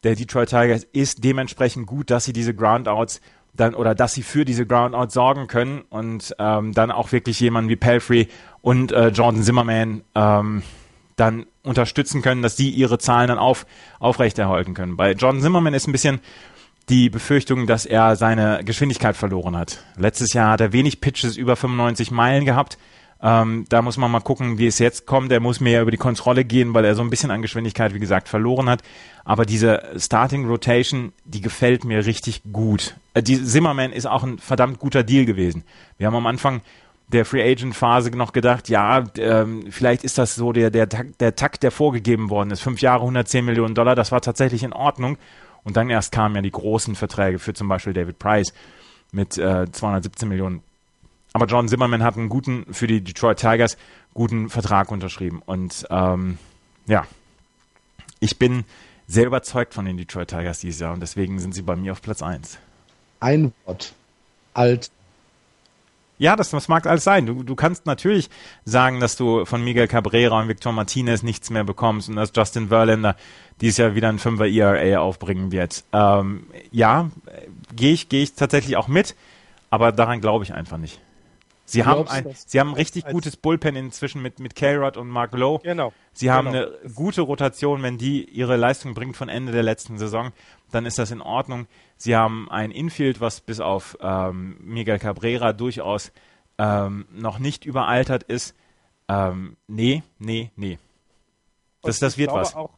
der 0.03 0.15
Detroit 0.15 0.49
Tigers 0.49 0.83
ist 0.93 1.23
dementsprechend 1.23 1.87
gut, 1.87 2.11
dass 2.11 2.25
sie 2.25 2.33
diese 2.33 2.53
Groundouts 2.53 3.19
dann 3.53 3.73
oder 3.73 3.95
dass 3.95 4.13
sie 4.13 4.21
für 4.21 4.45
diese 4.45 4.67
Groundouts 4.67 5.15
sorgen 5.15 5.47
können 5.47 5.81
und 5.89 6.35
ähm, 6.37 6.71
dann 6.71 6.91
auch 6.91 7.11
wirklich 7.11 7.39
jemanden 7.39 7.69
wie 7.69 7.77
Pelfrey 7.77 8.27
und 8.61 8.91
äh, 8.91 9.07
Jordan 9.07 9.41
Zimmerman 9.41 10.03
ähm, 10.13 10.61
dann 11.15 11.47
unterstützen 11.63 12.21
können, 12.21 12.43
dass 12.43 12.55
die 12.55 12.69
ihre 12.69 12.99
Zahlen 12.99 13.29
dann 13.29 13.39
auf, 13.39 13.65
aufrechterhalten 13.99 14.75
können. 14.75 14.97
Bei 14.97 15.13
Jordan 15.13 15.41
Zimmerman 15.41 15.73
ist 15.73 15.87
ein 15.87 15.93
bisschen 15.93 16.19
die 16.89 17.09
Befürchtung, 17.09 17.67
dass 17.67 17.85
er 17.85 18.15
seine 18.15 18.61
Geschwindigkeit 18.63 19.15
verloren 19.15 19.57
hat. 19.57 19.83
Letztes 19.97 20.33
Jahr 20.33 20.51
hat 20.51 20.61
er 20.61 20.73
wenig 20.73 21.01
Pitches 21.01 21.37
über 21.37 21.55
95 21.55 22.11
Meilen 22.11 22.45
gehabt. 22.45 22.77
Ähm, 23.21 23.65
da 23.69 23.81
muss 23.81 23.97
man 23.97 24.11
mal 24.11 24.19
gucken, 24.19 24.57
wie 24.57 24.67
es 24.67 24.77
jetzt 24.77 25.07
kommt. 25.07 25.31
Er 25.31 25.39
muss 25.39 25.59
mehr 25.59 25.81
über 25.81 25.89
die 25.89 25.97
Kontrolle 25.97 26.45
gehen, 26.45 26.73
weil 26.73 26.85
er 26.85 26.95
so 26.95 27.01
ein 27.01 27.09
bisschen 27.09 27.31
an 27.31 27.41
Geschwindigkeit, 27.41 27.93
wie 27.93 27.99
gesagt, 27.99 28.29
verloren 28.29 28.69
hat. 28.69 28.83
Aber 29.23 29.45
diese 29.45 29.81
Starting 29.97 30.47
Rotation, 30.47 31.11
die 31.23 31.41
gefällt 31.41 31.85
mir 31.85 32.05
richtig 32.05 32.43
gut. 32.51 32.95
Äh, 33.13 33.23
die 33.23 33.43
Zimmerman 33.43 33.91
ist 33.91 34.05
auch 34.05 34.23
ein 34.23 34.37
verdammt 34.37 34.79
guter 34.79 35.03
Deal 35.03 35.25
gewesen. 35.25 35.63
Wir 35.97 36.07
haben 36.07 36.15
am 36.15 36.27
Anfang 36.27 36.61
der 37.07 37.25
Free 37.25 37.43
Agent 37.43 37.75
Phase 37.75 38.09
noch 38.11 38.33
gedacht, 38.33 38.67
ja, 38.67 39.03
ähm, 39.17 39.65
vielleicht 39.69 40.03
ist 40.03 40.17
das 40.17 40.35
so 40.35 40.51
der, 40.51 40.71
der, 40.71 40.85
der 40.87 41.35
Takt, 41.35 41.63
der 41.63 41.71
vorgegeben 41.71 42.29
worden 42.29 42.51
ist. 42.51 42.61
Fünf 42.61 42.81
Jahre, 42.81 43.01
110 43.01 43.45
Millionen 43.45 43.75
Dollar, 43.75 43.95
das 43.95 44.11
war 44.11 44.21
tatsächlich 44.21 44.63
in 44.63 44.73
Ordnung. 44.73 45.17
Und 45.65 45.75
dann 45.75 45.89
erst 45.89 46.13
kamen 46.13 46.35
ja 46.35 46.41
die 46.41 46.51
großen 46.51 46.95
Verträge 46.95 47.39
für 47.39 47.53
zum 47.53 47.67
Beispiel 47.67 47.91
David 47.91 48.17
Price 48.19 48.53
mit 49.11 49.37
äh, 49.37 49.69
217 49.69 50.29
Millionen. 50.29 50.61
Aber 51.33 51.47
John 51.47 51.67
Zimmerman 51.67 52.01
hat 52.01 52.15
einen 52.15 52.29
guten, 52.29 52.73
für 52.73 52.87
die 52.87 53.01
Detroit 53.01 53.39
Tigers, 53.39 53.77
guten 54.13 54.49
Vertrag 54.49 54.91
unterschrieben. 54.91 55.41
Und 55.45 55.85
ähm, 55.89 56.37
ja, 56.85 57.05
ich 58.21 58.39
bin 58.39 58.63
sehr 59.07 59.25
überzeugt 59.25 59.73
von 59.73 59.85
den 59.85 59.97
Detroit 59.97 60.29
Tigers 60.29 60.59
dieses 60.59 60.79
Jahr 60.79 60.93
und 60.93 61.01
deswegen 61.01 61.39
sind 61.39 61.53
sie 61.53 61.61
bei 61.61 61.75
mir 61.75 61.91
auf 61.91 62.01
Platz 62.01 62.21
1. 62.21 62.57
Ein 63.19 63.53
Wort. 63.65 63.93
Alt. 64.53 64.91
Ja, 66.17 66.35
das, 66.35 66.49
das 66.51 66.67
mag 66.67 66.87
alles 66.87 67.03
sein. 67.03 67.25
Du, 67.25 67.43
du 67.43 67.55
kannst 67.55 67.85
natürlich 67.85 68.29
sagen, 68.63 68.99
dass 68.99 69.17
du 69.17 69.45
von 69.45 69.63
Miguel 69.63 69.87
Cabrera 69.87 70.39
und 70.39 70.47
Victor 70.47 70.71
Martinez 70.71 71.23
nichts 71.23 71.49
mehr 71.49 71.63
bekommst 71.63 72.09
und 72.09 72.15
dass 72.15 72.31
Justin 72.33 72.69
Verlander 72.69 73.15
dieses 73.61 73.77
Jahr 73.77 73.95
wieder 73.95 74.09
ein 74.09 74.19
5er 74.19 74.47
ERA 74.47 74.99
aufbringen 75.01 75.51
wird. 75.51 75.83
Ähm, 75.91 76.47
ja, 76.71 77.09
gehe 77.75 77.93
ich, 77.93 78.09
gehe 78.09 78.23
ich 78.23 78.33
tatsächlich 78.33 78.77
auch 78.77 78.87
mit, 78.87 79.15
aber 79.69 79.91
daran 79.91 80.21
glaube 80.21 80.43
ich 80.45 80.53
einfach 80.53 80.77
nicht. 80.77 81.01
Sie 81.65 81.83
haben 81.83 82.07
ein, 82.07 82.27
sie 82.45 82.59
haben 82.59 82.69
ein 82.69 82.75
richtig 82.75 83.05
gutes 83.07 83.35
Bullpen 83.35 83.75
inzwischen 83.75 84.21
mit, 84.21 84.39
mit 84.39 84.55
K-Rod 84.55 84.97
und 84.97 85.09
Mark 85.09 85.33
Lowe. 85.33 85.63
Genau. 85.63 85.93
Sie 86.13 86.29
haben 86.29 86.51
genau. 86.51 86.67
eine 86.67 86.93
gute 86.93 87.21
Rotation, 87.21 87.81
wenn 87.81 87.97
die 87.97 88.23
ihre 88.23 88.55
Leistung 88.55 88.93
bringt 88.93 89.17
von 89.17 89.29
Ende 89.29 89.51
der 89.51 89.63
letzten 89.63 89.97
Saison, 89.97 90.31
dann 90.71 90.85
ist 90.85 90.99
das 90.99 91.09
in 91.09 91.21
Ordnung. 91.21 91.65
Sie 91.97 92.15
haben 92.15 92.49
ein 92.51 92.69
Infield, 92.69 93.19
was 93.19 93.41
bis 93.41 93.59
auf 93.59 93.97
ähm, 93.99 94.57
Miguel 94.61 94.99
Cabrera 94.99 95.53
durchaus 95.53 96.11
ähm, 96.59 97.07
noch 97.11 97.39
nicht 97.39 97.65
überaltert 97.65 98.23
ist. 98.23 98.55
Ähm, 99.07 99.57
nee, 99.67 100.03
nee, 100.19 100.51
nee. 100.55 100.77
Das, 101.81 101.99
das 101.99 102.17
wird 102.17 102.31
was. 102.31 102.55
Auch, 102.55 102.71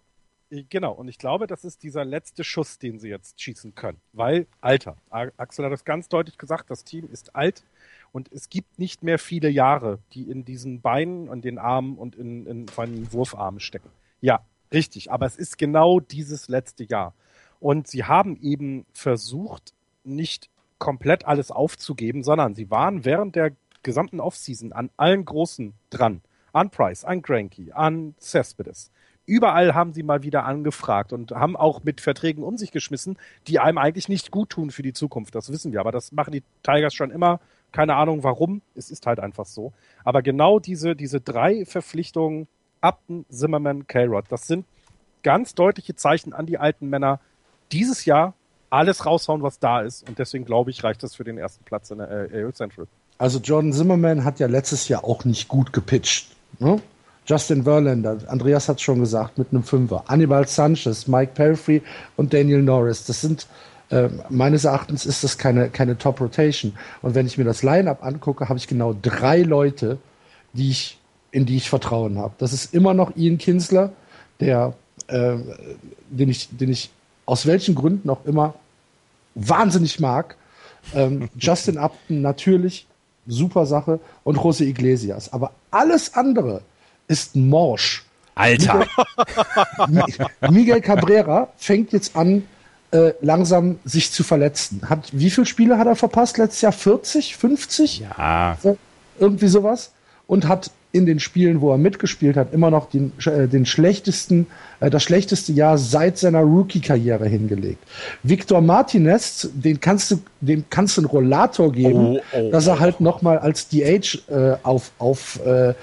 genau, 0.69 0.93
und 0.93 1.09
ich 1.09 1.17
glaube, 1.17 1.47
das 1.47 1.65
ist 1.65 1.83
dieser 1.83 2.05
letzte 2.05 2.43
Schuss, 2.43 2.79
den 2.79 2.99
sie 2.99 3.09
jetzt 3.09 3.41
schießen 3.41 3.75
können. 3.75 3.99
Weil 4.13 4.47
Alter. 4.61 4.97
Axel 5.09 5.65
hat 5.65 5.73
das 5.73 5.83
ganz 5.83 6.07
deutlich 6.07 6.37
gesagt, 6.37 6.69
das 6.69 6.83
Team 6.83 7.09
ist 7.11 7.35
alt 7.35 7.63
und 8.17 8.31
es 8.33 8.49
gibt 8.49 8.79
nicht 8.79 9.03
mehr 9.03 9.19
viele 9.19 9.47
Jahre, 9.47 9.99
die 10.13 10.23
in 10.23 10.43
diesen 10.43 10.81
Beinen 10.81 11.29
und 11.29 11.45
den 11.45 11.59
Armen 11.59 11.99
und 11.99 12.15
in, 12.15 12.47
in 12.47 12.67
vor 12.67 12.87
Wurfarmen 13.11 13.59
stecken. 13.59 13.91
Ja, 14.21 14.39
richtig. 14.73 15.11
Aber 15.11 15.27
es 15.27 15.35
ist 15.35 15.59
genau 15.59 15.99
dieses 15.99 16.47
letzte 16.47 16.83
Jahr. 16.83 17.13
Und 17.59 17.85
sie 17.85 18.05
haben 18.05 18.35
eben 18.41 18.87
versucht, 18.91 19.75
nicht 20.03 20.49
komplett 20.79 21.27
alles 21.27 21.51
aufzugeben, 21.51 22.23
sondern 22.23 22.55
sie 22.55 22.71
waren 22.71 23.05
während 23.05 23.35
der 23.35 23.51
gesamten 23.83 24.19
Offseason 24.19 24.73
an 24.73 24.89
allen 24.97 25.23
Großen 25.23 25.75
dran. 25.91 26.21
An 26.53 26.71
Price, 26.71 27.05
an 27.05 27.21
Granky, 27.21 27.71
an 27.71 28.15
Cespedes. 28.19 28.89
Überall 29.27 29.75
haben 29.75 29.93
sie 29.93 30.01
mal 30.01 30.23
wieder 30.23 30.43
angefragt 30.45 31.13
und 31.13 31.33
haben 31.33 31.55
auch 31.55 31.83
mit 31.83 32.01
Verträgen 32.01 32.43
um 32.43 32.57
sich 32.57 32.71
geschmissen, 32.71 33.19
die 33.45 33.59
einem 33.59 33.77
eigentlich 33.77 34.09
nicht 34.09 34.31
gut 34.31 34.49
tun 34.49 34.71
für 34.71 34.81
die 34.81 34.93
Zukunft. 34.93 35.35
Das 35.35 35.51
wissen 35.51 35.71
wir. 35.71 35.81
Aber 35.81 35.91
das 35.91 36.11
machen 36.13 36.31
die 36.31 36.41
Tigers 36.63 36.95
schon 36.95 37.11
immer 37.11 37.39
keine 37.77 37.95
Ahnung 37.95 38.23
warum. 38.23 38.63
Es 38.73 38.89
ist 38.89 39.05
halt 39.05 39.19
einfach 39.19 39.45
so. 39.45 39.71
Aber 40.03 40.23
genau 40.23 40.57
diese, 40.57 40.95
diese 40.95 41.21
drei 41.21 41.63
Verpflichtungen, 41.63 42.47
Upton, 42.81 43.23
Zimmerman, 43.29 43.85
K-Rod, 43.85 44.25
das 44.29 44.47
sind 44.47 44.65
ganz 45.21 45.53
deutliche 45.53 45.95
Zeichen 45.95 46.33
an 46.33 46.47
die 46.47 46.57
alten 46.57 46.89
Männer. 46.89 47.19
Dieses 47.71 48.05
Jahr 48.05 48.33
alles 48.71 49.05
raushauen, 49.05 49.43
was 49.43 49.59
da 49.59 49.81
ist. 49.81 50.09
Und 50.09 50.17
deswegen 50.17 50.43
glaube 50.43 50.71
ich, 50.71 50.83
reicht 50.83 51.03
das 51.03 51.13
für 51.13 51.23
den 51.23 51.37
ersten 51.37 51.63
Platz 51.65 51.91
in 51.91 51.99
der 51.99 52.09
AL 52.09 52.51
Central. 52.53 52.87
Also 53.19 53.37
Jordan 53.37 53.71
Zimmerman 53.71 54.23
hat 54.23 54.39
ja 54.39 54.47
letztes 54.47 54.87
Jahr 54.87 55.03
auch 55.03 55.23
nicht 55.23 55.47
gut 55.47 55.71
gepitcht. 55.71 56.35
Ne? 56.57 56.81
Justin 57.27 57.63
Verlander, 57.63 58.17
Andreas 58.25 58.69
hat 58.69 58.77
es 58.77 58.81
schon 58.81 59.01
gesagt, 59.01 59.37
mit 59.37 59.51
einem 59.51 59.61
Fünfer. 59.61 60.03
Anibal 60.07 60.47
Sanchez, 60.47 61.07
Mike 61.07 61.33
Pelfrey 61.35 61.83
und 62.15 62.33
Daniel 62.33 62.63
Norris. 62.63 63.05
Das 63.05 63.21
sind 63.21 63.45
äh, 63.89 64.09
meines 64.29 64.65
Erachtens 64.65 65.05
ist 65.05 65.23
das 65.23 65.37
keine, 65.37 65.69
keine 65.69 65.97
Top 65.97 66.19
Rotation. 66.19 66.73
Und 67.01 67.15
wenn 67.15 67.25
ich 67.25 67.37
mir 67.37 67.45
das 67.45 67.63
Line-Up 67.63 68.03
angucke, 68.03 68.49
habe 68.49 68.59
ich 68.59 68.67
genau 68.67 68.95
drei 69.01 69.41
Leute, 69.41 69.97
die 70.53 70.69
ich, 70.69 70.97
in 71.31 71.45
die 71.45 71.57
ich 71.57 71.69
Vertrauen 71.69 72.17
habe. 72.17 72.33
Das 72.37 72.53
ist 72.53 72.73
immer 72.73 72.93
noch 72.93 73.15
Ian 73.15 73.37
Kinsler, 73.37 73.91
der, 74.39 74.73
äh, 75.07 75.37
den, 76.09 76.29
ich, 76.29 76.49
den 76.51 76.69
ich 76.69 76.89
aus 77.25 77.45
welchen 77.45 77.75
Gründen 77.75 78.09
auch 78.09 78.25
immer 78.25 78.55
wahnsinnig 79.35 79.99
mag. 79.99 80.35
Ähm, 80.93 81.29
Justin 81.37 81.77
Upton 81.77 82.21
natürlich, 82.21 82.87
super 83.25 83.65
Sache. 83.65 83.99
Und 84.23 84.35
Jose 84.35 84.65
Iglesias. 84.65 85.31
Aber 85.31 85.51
alles 85.71 86.13
andere 86.13 86.61
ist 87.07 87.35
morsch. 87.35 88.03
Alter. 88.35 88.85
Miguel, 89.87 90.27
Miguel 90.51 90.81
Cabrera 90.81 91.47
fängt 91.57 91.91
jetzt 91.91 92.15
an, 92.15 92.43
äh, 92.91 93.13
langsam 93.21 93.79
sich 93.85 94.11
zu 94.11 94.23
verletzen. 94.23 94.81
Hat, 94.89 95.09
wie 95.11 95.29
viele 95.29 95.45
Spiele 95.45 95.77
hat 95.77 95.87
er 95.87 95.95
verpasst 95.95 96.37
letztes 96.37 96.61
Jahr? 96.61 96.71
40, 96.71 97.35
50? 97.35 97.99
Ja. 97.99 98.57
irgendwie 99.19 99.47
sowas. 99.47 99.91
Und 100.25 100.47
hat 100.47 100.71
in 100.91 101.05
den 101.05 101.19
Spielen, 101.19 101.61
wo 101.61 101.71
er 101.71 101.77
mitgespielt 101.77 102.37
hat, 102.37 102.53
immer 102.53 102.71
noch 102.71 102.89
den, 102.89 103.11
äh, 103.25 103.47
den 103.47 103.65
schlechtesten, 103.65 104.47
äh, 104.79 104.89
das 104.89 105.03
schlechteste 105.03 105.51
Jahr 105.51 105.77
seit 105.77 106.17
seiner 106.17 106.41
Rookie-Karriere 106.41 107.27
hingelegt. 107.27 107.83
Victor 108.23 108.61
Martinez, 108.61 109.49
den 109.53 109.79
kannst 109.79 110.11
du, 110.11 110.19
dem 110.41 110.65
kannst 110.69 110.97
du 110.97 111.01
einen 111.01 111.09
Rollator 111.09 111.71
geben, 111.71 112.17
oh, 112.17 112.21
oh, 112.33 112.51
dass 112.51 112.67
er 112.67 112.75
oh. 112.75 112.79
halt 112.79 113.01
nochmal 113.01 113.37
als 113.37 113.67
DH 113.67 114.19
äh, 114.29 114.57
auf, 114.63 114.91
auf 114.97 115.39
äh, 115.45 115.73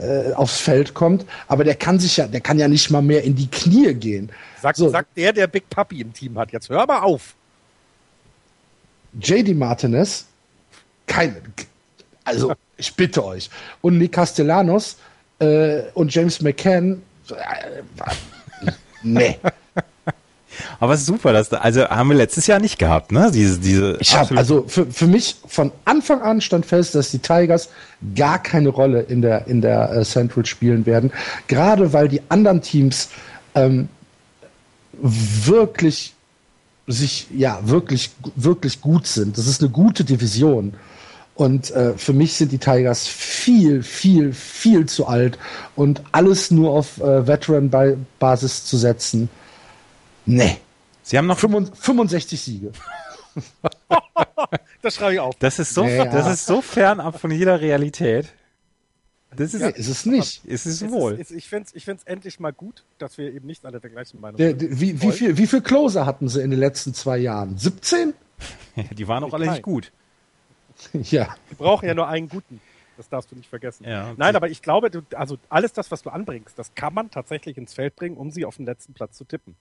äh, 0.00 0.32
aufs 0.32 0.58
Feld 0.60 0.94
kommt, 0.94 1.26
aber 1.46 1.62
der 1.64 1.74
kann 1.74 1.98
sich 1.98 2.16
ja, 2.16 2.26
der 2.26 2.40
kann 2.40 2.58
ja 2.58 2.68
nicht 2.68 2.90
mal 2.90 3.02
mehr 3.02 3.22
in 3.22 3.34
die 3.34 3.48
Knie 3.48 3.92
gehen. 3.94 4.30
Sagt, 4.60 4.78
So. 4.78 4.88
sagt 4.88 5.16
der, 5.16 5.32
der 5.32 5.46
Big 5.46 5.68
Puppy 5.68 6.00
im 6.00 6.12
Team 6.12 6.38
hat. 6.38 6.52
Jetzt 6.52 6.68
hör 6.68 6.86
mal 6.86 7.00
auf. 7.00 7.34
JD 9.20 9.54
Martinez, 9.56 10.26
kein, 11.06 11.36
also 12.24 12.54
ich 12.76 12.94
bitte 12.94 13.24
euch. 13.24 13.50
Und 13.80 13.98
Nick 13.98 14.12
Castellanos 14.12 14.96
äh, 15.38 15.82
und 15.94 16.14
James 16.14 16.40
McCann, 16.40 17.02
äh, 17.30 17.82
nee. 19.02 19.38
Aber 20.78 20.94
es 20.94 21.00
ist 21.00 21.06
super, 21.06 21.32
dass 21.32 21.48
da, 21.48 21.58
also 21.58 21.88
haben 21.88 22.08
wir 22.10 22.16
letztes 22.16 22.46
Jahr 22.46 22.60
nicht 22.60 22.78
gehabt, 22.78 23.12
ne? 23.12 23.30
Diese, 23.32 23.58
diese 23.58 23.96
Ich 24.00 24.16
habe 24.16 24.36
also 24.36 24.64
für, 24.66 24.86
für 24.86 25.06
mich 25.06 25.36
von 25.46 25.72
Anfang 25.84 26.22
an 26.22 26.40
stand 26.40 26.66
fest, 26.66 26.94
dass 26.94 27.10
die 27.10 27.18
Tigers 27.18 27.68
gar 28.14 28.42
keine 28.42 28.70
Rolle 28.70 29.00
in 29.02 29.22
der 29.22 29.46
in 29.46 29.60
der 29.60 29.92
äh, 29.92 30.04
Central 30.04 30.46
spielen 30.46 30.86
werden, 30.86 31.12
gerade 31.48 31.92
weil 31.92 32.08
die 32.08 32.22
anderen 32.28 32.62
Teams 32.62 33.08
ähm, 33.54 33.88
wirklich 34.92 36.14
sich 36.86 37.28
ja 37.34 37.60
wirklich 37.62 38.10
wirklich 38.36 38.80
gut 38.80 39.06
sind. 39.06 39.38
Das 39.38 39.46
ist 39.46 39.62
eine 39.62 39.70
gute 39.70 40.04
Division. 40.04 40.74
Und 41.40 41.70
äh, 41.70 41.96
für 41.96 42.12
mich 42.12 42.34
sind 42.34 42.52
die 42.52 42.58
Tigers 42.58 43.08
viel, 43.08 43.82
viel, 43.82 44.34
viel 44.34 44.84
zu 44.84 45.06
alt 45.06 45.38
und 45.74 46.02
alles 46.12 46.50
nur 46.50 46.70
auf 46.70 47.00
äh, 47.00 47.26
Veteran-Basis 47.26 48.66
zu 48.66 48.76
setzen. 48.76 49.30
Nee. 50.30 50.58
Sie 51.02 51.18
haben 51.18 51.26
noch 51.26 51.38
65 51.38 52.40
Siege. 52.40 52.72
Das 54.82 54.94
schreibe 54.94 55.12
ich 55.14 55.20
auf. 55.20 55.34
Das 55.38 55.58
ist 55.58 55.74
so, 55.74 55.84
Ja, 55.84 56.04
ja. 56.04 56.04
das 56.06 56.26
ist 56.32 56.46
so 56.46 56.62
fernab 56.62 57.20
von 57.20 57.30
jeder 57.30 57.60
Realität. 57.60 58.32
Das 59.36 59.52
ist, 59.54 59.60
Nee, 59.60 59.70
ist 59.76 59.88
es 59.88 60.06
nicht. 60.06 60.44
ist 60.46 60.66
es 60.66 60.80
Es 60.82 60.90
wohl. 60.90 61.12
Ist, 61.12 61.30
ist, 61.30 61.36
ich 61.36 61.48
finde 61.48 61.66
es 61.68 61.74
ich 61.74 61.84
find's 61.84 62.02
endlich 62.04 62.40
mal 62.40 62.52
gut, 62.52 62.82
dass 62.98 63.18
wir 63.18 63.32
eben 63.32 63.46
nicht 63.46 63.64
alle 63.66 63.78
der 63.78 63.90
gleichen 63.90 64.20
Meinung 64.20 64.38
Der, 64.38 64.58
sind. 64.58 64.80
wie, 64.80 65.00
wie, 65.02 65.12
viel, 65.12 65.36
wie 65.36 65.46
viel 65.46 65.60
Closer 65.60 66.06
hatten 66.06 66.28
sie 66.28 66.40
in 66.42 66.50
den 66.50 66.58
letzten 66.58 66.94
zwei 66.94 67.18
Jahren? 67.18 67.56
17? 67.58 68.14
Die 68.92 69.06
waren 69.06 69.22
auch 69.22 69.34
alle 69.34 69.50
nicht 69.50 69.62
gut. 69.62 69.92
Ja. 70.94 71.36
Wir 71.50 71.58
brauchen 71.58 71.86
ja 71.86 71.92
nur 71.94 72.08
einen 72.08 72.30
guten. 72.30 72.58
Das 72.96 73.06
darfst 73.10 73.30
du 73.30 73.36
nicht 73.36 73.50
vergessen. 73.50 73.84
Ja, 73.86 74.14
Nein, 74.16 74.34
aber 74.34 74.48
ich 74.48 74.62
glaube, 74.62 74.90
du, 74.90 75.02
also 75.14 75.36
alles 75.50 75.74
das, 75.74 75.90
was 75.90 76.02
du 76.02 76.08
anbringst, 76.08 76.58
das 76.58 76.74
kann 76.74 76.94
man 76.94 77.10
tatsächlich 77.10 77.58
ins 77.58 77.74
Feld 77.74 77.96
bringen, 77.96 78.16
um 78.16 78.30
sie 78.30 78.46
auf 78.46 78.56
den 78.56 78.64
letzten 78.64 78.94
Platz 78.94 79.18
zu 79.18 79.24
tippen. 79.24 79.56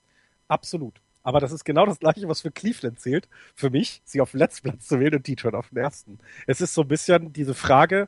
Absolut. 0.50 1.00
Aber 1.24 1.40
das 1.40 1.52
ist 1.52 1.64
genau 1.64 1.86
das 1.86 2.00
Gleiche, 2.00 2.28
was 2.28 2.42
für 2.42 2.52
Cleveland 2.52 3.00
zählt. 3.00 3.30
Für 3.56 3.70
mich, 3.70 4.02
sie 4.04 4.20
auf 4.20 4.32
den 4.32 4.40
letzten 4.40 4.70
Platz 4.70 4.88
zu 4.88 5.00
wählen 5.00 5.16
und 5.16 5.28
Detroit 5.28 5.54
auf 5.54 5.70
den 5.70 5.78
ersten. 5.78 6.20
Es 6.48 6.60
ist 6.60 6.74
so 6.74 6.82
ein 6.82 6.88
bisschen 6.88 7.34
diese 7.34 7.54
Frage, 7.54 8.08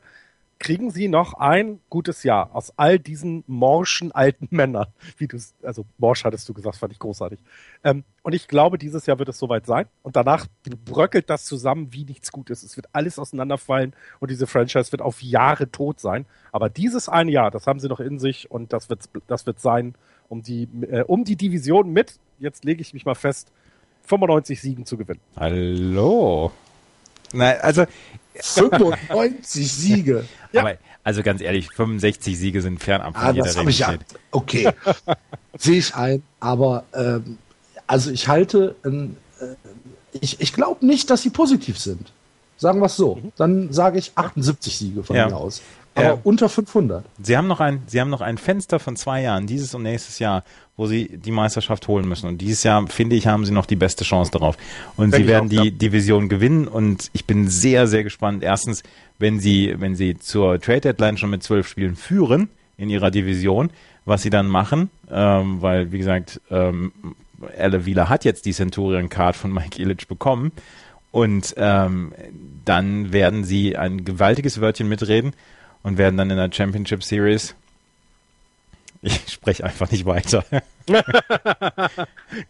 kriegen 0.62 0.90
sie 0.92 1.08
noch 1.08 1.34
ein 1.34 1.80
gutes 1.90 2.22
Jahr 2.22 2.54
aus 2.54 2.72
all 2.76 2.98
diesen 2.98 3.42
morschen 3.48 4.12
alten 4.12 4.48
Männern? 4.54 4.86
Wie 5.18 5.26
du 5.26 5.36
also 5.62 5.84
morsch 5.98 6.24
hattest 6.24 6.48
du 6.48 6.54
gesagt, 6.54 6.76
fand 6.76 6.92
ich 6.92 7.00
großartig. 7.00 7.40
Ähm, 7.84 8.04
und 8.22 8.32
ich 8.32 8.46
glaube, 8.46 8.78
dieses 8.78 9.06
Jahr 9.06 9.18
wird 9.18 9.28
es 9.28 9.38
soweit 9.38 9.66
sein. 9.66 9.86
Und 10.02 10.14
danach 10.14 10.46
bröckelt 10.84 11.28
das 11.28 11.44
zusammen 11.44 11.92
wie 11.92 12.04
nichts 12.04 12.30
Gutes. 12.30 12.62
Es 12.62 12.76
wird 12.76 12.88
alles 12.92 13.18
auseinanderfallen 13.18 13.92
und 14.20 14.30
diese 14.30 14.46
Franchise 14.46 14.92
wird 14.92 15.02
auf 15.02 15.20
Jahre 15.20 15.70
tot 15.70 15.98
sein. 15.98 16.26
Aber 16.52 16.68
dieses 16.68 17.08
eine 17.08 17.32
Jahr, 17.32 17.50
das 17.50 17.66
haben 17.66 17.80
sie 17.80 17.88
noch 17.88 18.00
in 18.00 18.20
sich 18.20 18.50
und 18.50 18.72
das 18.72 18.88
wird, 18.88 19.08
das 19.26 19.46
wird 19.46 19.60
sein, 19.60 19.96
um 20.28 20.42
die, 20.42 20.68
äh, 20.90 21.02
um 21.06 21.24
die 21.24 21.36
Division 21.36 21.90
mit, 21.92 22.14
jetzt 22.38 22.64
lege 22.64 22.80
ich 22.82 22.92
mich 22.94 23.04
mal 23.04 23.14
fest, 23.14 23.48
95 24.06 24.60
Siegen 24.60 24.86
zu 24.86 24.96
gewinnen. 24.96 25.20
Hallo. 25.36 26.50
Nein, 27.32 27.56
also, 27.60 27.84
95 28.34 29.72
Siege. 29.72 30.24
Ja. 30.52 30.62
aber, 30.62 30.74
also 31.04 31.22
ganz 31.22 31.40
ehrlich, 31.40 31.68
65 31.70 32.38
Siege 32.38 32.62
sind 32.62 32.82
fernab 32.82 33.14
von 33.14 33.22
Ah, 33.24 33.30
jeder 33.32 33.46
das 33.46 33.56
habe 33.56 33.70
ich 33.70 33.78
ja. 33.78 33.94
Okay. 34.30 34.70
Sehe 35.58 35.78
ich 35.78 35.94
ein. 35.94 36.22
Aber 36.40 36.84
ähm, 36.94 37.38
also 37.86 38.10
ich 38.10 38.28
halte, 38.28 38.74
ähm, 38.84 39.16
äh, 39.40 39.46
ich, 40.20 40.40
ich 40.40 40.52
glaube 40.52 40.84
nicht, 40.86 41.10
dass 41.10 41.22
sie 41.22 41.30
positiv 41.30 41.78
sind. 41.78 42.12
Sagen 42.56 42.80
wir 42.80 42.86
es 42.86 42.96
so. 42.96 43.20
Dann 43.36 43.72
sage 43.72 43.98
ich 43.98 44.12
78 44.14 44.76
Siege 44.78 45.02
von 45.02 45.16
Ja. 45.16 45.26
mir 45.28 45.36
aus. 45.36 45.62
Aber 45.94 46.06
Ja. 46.06 46.18
unter 46.24 46.48
500. 46.48 47.04
Sie 47.22 47.36
haben 47.36 47.46
noch 47.48 47.60
ein, 47.60 47.82
Sie 47.86 48.00
haben 48.00 48.08
noch 48.10 48.22
ein 48.22 48.38
Fenster 48.38 48.78
von 48.78 48.96
zwei 48.96 49.22
Jahren, 49.22 49.46
dieses 49.46 49.74
und 49.74 49.82
nächstes 49.82 50.18
Jahr, 50.18 50.42
wo 50.76 50.86
Sie 50.86 51.18
die 51.18 51.30
Meisterschaft 51.30 51.86
holen 51.88 52.08
müssen. 52.08 52.26
Und 52.28 52.38
dieses 52.38 52.62
Jahr, 52.62 52.86
finde 52.86 53.14
ich, 53.16 53.26
haben 53.26 53.44
Sie 53.44 53.52
noch 53.52 53.66
die 53.66 53.76
beste 53.76 54.04
Chance 54.04 54.30
darauf. 54.30 54.56
Und 54.96 55.14
Sie 55.14 55.26
werden 55.26 55.48
die. 55.50 55.70
Division 55.70 56.28
gewinnen. 56.28 56.66
Und 56.66 57.10
ich 57.12 57.26
bin 57.26 57.48
sehr, 57.48 57.86
sehr 57.86 58.04
gespannt. 58.04 58.42
Erstens, 58.42 58.82
wenn 59.18 59.38
Sie, 59.38 59.74
wenn 59.78 59.94
Sie 59.94 60.18
zur 60.18 60.58
Trade 60.60 60.80
Deadline 60.80 61.18
schon 61.18 61.30
mit 61.30 61.42
zwölf 61.42 61.68
Spielen 61.68 61.94
führen 61.96 62.48
in 62.78 62.88
Ihrer 62.88 63.10
Division, 63.10 63.70
was 64.06 64.22
Sie 64.22 64.30
dann 64.30 64.48
machen, 64.48 64.90
ähm, 65.10 65.60
weil, 65.60 65.92
wie 65.92 65.98
gesagt, 65.98 66.40
ähm, 66.50 66.92
Elle 67.56 67.84
Wieler 67.86 68.08
hat 68.08 68.24
jetzt 68.24 68.46
die 68.46 68.52
Centurion 68.52 69.08
Card 69.08 69.36
von 69.36 69.52
Mike 69.52 69.80
Illich 69.80 70.08
bekommen. 70.08 70.52
Und 71.10 71.54
ähm, 71.58 72.12
dann 72.64 73.12
werden 73.12 73.44
sie 73.44 73.76
ein 73.76 74.04
gewaltiges 74.04 74.60
Wörtchen 74.62 74.88
mitreden 74.88 75.34
und 75.82 75.98
werden 75.98 76.16
dann 76.16 76.30
in 76.30 76.36
der 76.36 76.52
Championship 76.52 77.02
Series. 77.02 77.54
Ich 79.02 79.32
spreche 79.32 79.64
einfach 79.64 79.90
nicht 79.90 80.04
weiter. 80.04 80.44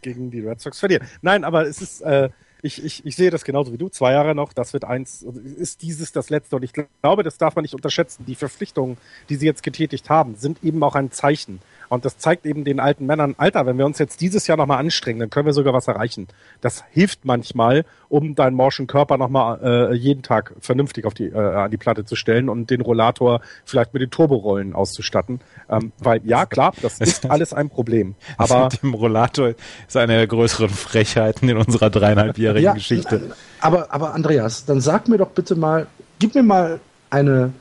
gegen 0.03 0.31
die 0.31 0.41
Red 0.41 0.61
Sox 0.61 0.79
verlieren. 0.79 1.07
Nein, 1.23 1.45
aber 1.45 1.67
es 1.67 1.81
ist, 1.81 2.03
äh, 2.03 2.29
ich, 2.63 2.85
ich, 2.85 3.05
ich 3.07 3.17
sehe 3.17 3.31
das 3.31 3.45
genauso 3.45 3.73
wie 3.73 3.79
du. 3.79 3.89
Zwei 3.89 4.13
Jahre 4.13 4.35
noch, 4.35 4.53
das 4.53 4.73
wird 4.73 4.85
eins, 4.85 5.23
ist 5.57 5.83
dieses 5.83 6.13
das 6.13 6.31
letzte. 6.31 6.57
Und 6.57 6.63
ich 6.63 6.73
glaube, 6.73 7.23
das 7.23 7.39
darf 7.39 7.57
man 7.57 7.63
nicht 7.63 7.75
unterschätzen. 7.75 8.25
Die 8.27 8.35
Verpflichtungen, 8.35 8.99
die 9.29 9.37
sie 9.37 9.47
jetzt 9.47 9.63
getätigt 9.63 10.11
haben, 10.11 10.37
sind 10.37 10.63
eben 10.63 10.83
auch 10.83 10.95
ein 10.95 11.11
Zeichen. 11.11 11.61
Und 11.93 12.07
das 12.07 12.17
zeigt 12.17 12.47
eben 12.47 12.65
den 12.65 12.81
alten 12.81 13.05
Männern, 13.05 13.35
Alter, 13.37 13.67
wenn 13.67 13.77
wir 13.77 13.85
uns 13.85 13.99
jetzt 13.99 14.23
dieses 14.23 14.47
Jahr 14.47 14.57
nochmal 14.57 14.79
anstrengen, 14.79 15.21
dann 15.21 15.29
können 15.29 15.45
wir 15.45 15.53
sogar 15.53 15.75
was 15.75 15.89
erreichen. 15.89 16.27
Das 16.63 16.85
hilft 16.91 17.27
manchmal, 17.27 17.85
um 18.09 18.35
deinen 18.35 18.57
morschen 18.57 18.87
Körper 18.87 19.19
nochmal 19.19 19.61
äh, 19.63 19.95
jeden 19.95 20.23
Tag 20.23 20.55
vernünftig 20.59 21.05
auf 21.05 21.13
die, 21.13 21.27
äh, 21.27 21.37
an 21.37 21.71
die 21.71 21.77
Platte 21.77 22.07
zu 22.07 22.17
stellen 22.17 22.49
und 22.49 22.71
den 22.71 22.81
Rollator 22.81 23.43
vielleicht 23.67 23.93
mit 23.93 24.01
den 24.01 24.11
Turborollen 24.11 24.75
auszustatten. 24.75 25.43
Ähm, 25.69 25.93
weil 25.99 26.23
ja, 26.25 26.47
klar, 26.47 26.73
das 26.81 26.99
ist 26.99 27.29
alles 27.31 27.53
ein 27.53 27.69
Problem. 27.69 28.15
Aber 28.39 28.55
Aber 28.55 28.65
mit 28.65 28.83
dem 28.83 28.95
Rollator 28.95 29.49
ist 29.87 29.97
eine 29.99 30.17
der 30.17 30.27
größeren 30.27 30.71
Frechheiten 30.71 31.47
in 31.51 31.59
unserer 31.59 31.91
dreieinhalbjährigen 31.91 32.73
Geschichte. 32.73 33.33
Aber, 33.61 33.93
aber 33.93 34.15
Andreas, 34.15 34.65
dann 34.65 34.81
sag 34.81 35.09
mir 35.09 35.19
doch 35.19 35.33
bitte 35.33 35.57
mal, 35.57 35.87
gib 36.19 36.35
mir 36.35 36.43
mal 36.43 36.81
eine 37.11 37.53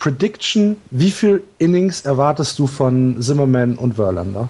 Prediction, 0.00 0.78
wie 0.90 1.10
viel 1.10 1.44
Innings 1.58 2.00
erwartest 2.00 2.58
du 2.58 2.66
von 2.66 3.20
Zimmerman 3.22 3.76
und 3.76 3.94
Verlander? 3.94 4.48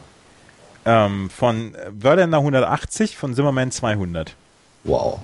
Ähm, 0.87 1.29
von 1.29 1.77
Verlander 2.01 2.39
180, 2.39 3.17
von 3.17 3.35
Zimmerman 3.35 3.71
200. 3.73 4.35
Wow. 4.85 5.21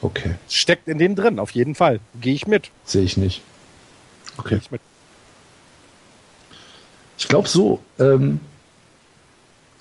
Okay, 0.00 0.36
steckt 0.48 0.88
in 0.88 0.98
denen 0.98 1.16
drin, 1.16 1.38
auf 1.38 1.50
jeden 1.50 1.74
Fall. 1.74 2.00
Gehe 2.20 2.34
ich 2.34 2.46
mit. 2.46 2.70
sehe 2.84 3.02
ich 3.02 3.16
nicht. 3.16 3.42
Okay. 4.38 4.60
ich 4.62 4.70
mit. 4.70 4.80
Ich 7.18 7.28
glaube 7.28 7.48
so, 7.48 7.80
ähm, 7.98 8.40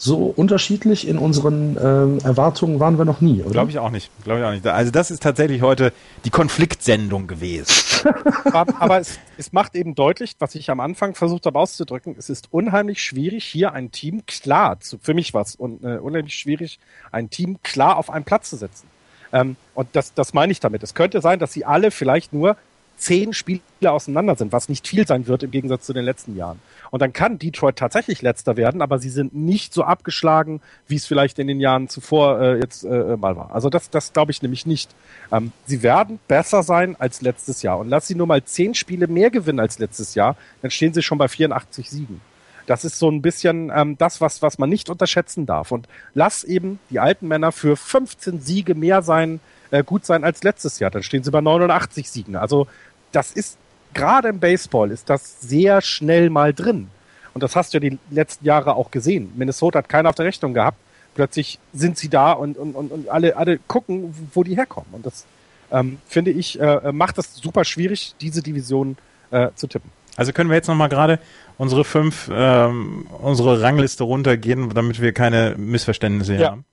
so 0.03 0.33
unterschiedlich 0.35 1.07
in 1.07 1.19
unseren 1.19 1.77
ähm, 1.77 2.17
Erwartungen 2.23 2.79
waren 2.79 2.97
wir 2.97 3.05
noch 3.05 3.21
nie, 3.21 3.43
oder? 3.43 3.51
Glaube 3.51 3.69
ich 3.69 3.77
auch 3.77 3.91
nicht. 3.91 4.09
Glaube 4.23 4.39
ich 4.39 4.45
auch 4.47 4.51
nicht. 4.51 4.65
Also 4.65 4.89
das 4.89 5.11
ist 5.11 5.21
tatsächlich 5.21 5.61
heute 5.61 5.93
die 6.25 6.31
Konfliktsendung 6.31 7.27
gewesen. 7.27 8.09
Aber, 8.51 8.99
es, 8.99 9.19
es 9.37 9.53
macht 9.53 9.75
eben 9.75 9.93
deutlich, 9.93 10.35
was 10.39 10.55
ich 10.55 10.71
am 10.71 10.79
Anfang 10.79 11.13
versucht 11.13 11.45
habe 11.45 11.59
auszudrücken, 11.59 12.15
es 12.17 12.31
ist 12.31 12.47
unheimlich 12.49 13.03
schwierig, 13.03 13.45
hier 13.45 13.73
ein 13.73 13.91
Team 13.91 14.25
klar, 14.25 14.79
zu, 14.79 14.97
für 14.97 15.13
mich 15.13 15.35
was, 15.35 15.55
und 15.55 15.83
äh, 15.83 15.99
unheimlich 15.99 16.33
schwierig, 16.33 16.79
ein 17.11 17.29
Team 17.29 17.59
klar 17.61 17.97
auf 17.97 18.09
einen 18.09 18.25
Platz 18.25 18.49
zu 18.49 18.55
setzen. 18.55 18.87
Ähm, 19.31 19.55
und 19.75 19.89
das, 19.93 20.15
das 20.15 20.33
meine 20.33 20.51
ich 20.51 20.59
damit. 20.59 20.81
Es 20.81 20.95
könnte 20.95 21.21
sein, 21.21 21.37
dass 21.37 21.53
sie 21.53 21.63
alle 21.63 21.91
vielleicht 21.91 22.33
nur 22.33 22.57
zehn 23.01 23.33
Spiele 23.33 23.61
auseinander 23.83 24.35
sind, 24.35 24.51
was 24.51 24.69
nicht 24.69 24.87
viel 24.87 25.07
sein 25.07 25.25
wird 25.25 25.41
im 25.41 25.51
Gegensatz 25.51 25.85
zu 25.85 25.93
den 25.93 26.05
letzten 26.05 26.35
Jahren. 26.35 26.59
Und 26.91 27.01
dann 27.01 27.13
kann 27.13 27.39
Detroit 27.39 27.75
tatsächlich 27.75 28.21
letzter 28.21 28.57
werden, 28.57 28.81
aber 28.81 28.99
sie 28.99 29.09
sind 29.09 29.33
nicht 29.33 29.73
so 29.73 29.83
abgeschlagen, 29.83 30.61
wie 30.87 30.97
es 30.97 31.07
vielleicht 31.07 31.39
in 31.39 31.47
den 31.47 31.59
Jahren 31.59 31.89
zuvor 31.89 32.39
äh, 32.39 32.59
jetzt 32.59 32.83
äh, 32.83 33.17
mal 33.17 33.35
war. 33.35 33.55
Also 33.55 33.69
das, 33.69 33.89
das 33.89 34.13
glaube 34.13 34.31
ich 34.31 34.41
nämlich 34.43 34.65
nicht. 34.65 34.93
Ähm, 35.31 35.51
sie 35.65 35.81
werden 35.81 36.19
besser 36.27 36.61
sein 36.61 36.95
als 36.99 37.21
letztes 37.21 37.63
Jahr. 37.63 37.79
Und 37.79 37.89
lass 37.89 38.07
sie 38.07 38.15
nur 38.15 38.27
mal 38.27 38.43
zehn 38.43 38.75
Spiele 38.75 39.07
mehr 39.07 39.31
gewinnen 39.31 39.59
als 39.59 39.79
letztes 39.79 40.13
Jahr, 40.13 40.35
dann 40.61 40.69
stehen 40.69 40.93
sie 40.93 41.01
schon 41.01 41.17
bei 41.17 41.27
84 41.27 41.89
Siegen. 41.89 42.21
Das 42.67 42.85
ist 42.85 42.99
so 42.99 43.09
ein 43.09 43.21
bisschen 43.21 43.71
ähm, 43.73 43.97
das, 43.97 44.21
was, 44.21 44.41
was 44.41 44.59
man 44.59 44.69
nicht 44.69 44.89
unterschätzen 44.89 45.45
darf. 45.45 45.71
Und 45.71 45.87
lass 46.13 46.43
eben 46.43 46.79
die 46.89 46.99
alten 46.99 47.27
Männer 47.27 47.51
für 47.51 47.75
15 47.75 48.41
Siege 48.41 48.75
mehr 48.75 49.01
sein, 49.01 49.39
äh, 49.71 49.83
gut 49.83 50.05
sein 50.05 50.23
als 50.23 50.43
letztes 50.43 50.79
Jahr. 50.79 50.91
Dann 50.91 51.03
stehen 51.03 51.23
sie 51.23 51.31
bei 51.31 51.41
89 51.41 52.09
Siegen. 52.09 52.35
Also 52.35 52.67
das 53.11 53.31
ist, 53.31 53.57
gerade 53.93 54.29
im 54.29 54.39
Baseball 54.39 54.91
ist 54.91 55.09
das 55.09 55.41
sehr 55.41 55.81
schnell 55.81 56.29
mal 56.29 56.53
drin. 56.53 56.89
Und 57.33 57.43
das 57.43 57.55
hast 57.55 57.73
du 57.73 57.77
ja 57.77 57.89
die 57.89 57.97
letzten 58.09 58.45
Jahre 58.45 58.75
auch 58.75 58.91
gesehen. 58.91 59.31
Minnesota 59.35 59.79
hat 59.79 59.89
keiner 59.89 60.09
auf 60.09 60.15
der 60.15 60.25
Rechnung 60.25 60.53
gehabt. 60.53 60.77
Plötzlich 61.15 61.59
sind 61.73 61.97
sie 61.97 62.09
da 62.09 62.31
und, 62.31 62.57
und, 62.57 62.73
und, 62.73 62.91
und 62.91 63.09
alle, 63.09 63.35
alle 63.35 63.57
gucken, 63.57 64.13
wo 64.33 64.43
die 64.43 64.55
herkommen. 64.55 64.89
Und 64.93 65.05
das 65.05 65.25
ähm, 65.71 65.97
finde 66.07 66.31
ich, 66.31 66.59
äh, 66.59 66.91
macht 66.91 67.17
das 67.17 67.35
super 67.35 67.65
schwierig, 67.65 68.15
diese 68.21 68.41
Division 68.41 68.97
äh, 69.31 69.49
zu 69.55 69.67
tippen. 69.67 69.89
Also 70.17 70.33
können 70.33 70.49
wir 70.49 70.55
jetzt 70.57 70.67
nochmal 70.67 70.89
gerade 70.89 71.19
unsere 71.57 71.85
fünf, 71.85 72.29
ähm, 72.33 73.07
unsere 73.21 73.61
Rangliste 73.61 74.03
runtergehen, 74.03 74.69
damit 74.69 75.01
wir 75.01 75.13
keine 75.13 75.55
Missverständnisse 75.57 76.35
Ja. 76.35 76.51
haben. 76.51 76.65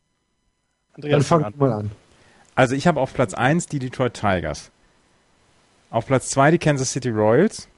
Dann 0.96 1.04
Andreas, 1.04 1.26
fang 1.28 1.42
fang 1.42 1.54
mal 1.56 1.72
an. 1.72 1.90
Also 2.56 2.74
ich 2.74 2.88
habe 2.88 3.00
auf 3.00 3.14
Platz 3.14 3.34
1 3.34 3.66
die 3.66 3.78
Detroit 3.78 4.14
Tigers. 4.14 4.70
Auf 5.90 6.06
Platz 6.06 6.30
2 6.30 6.52
die 6.52 6.58
Kansas 6.58 6.92
City 6.92 7.10
Royals. 7.10 7.68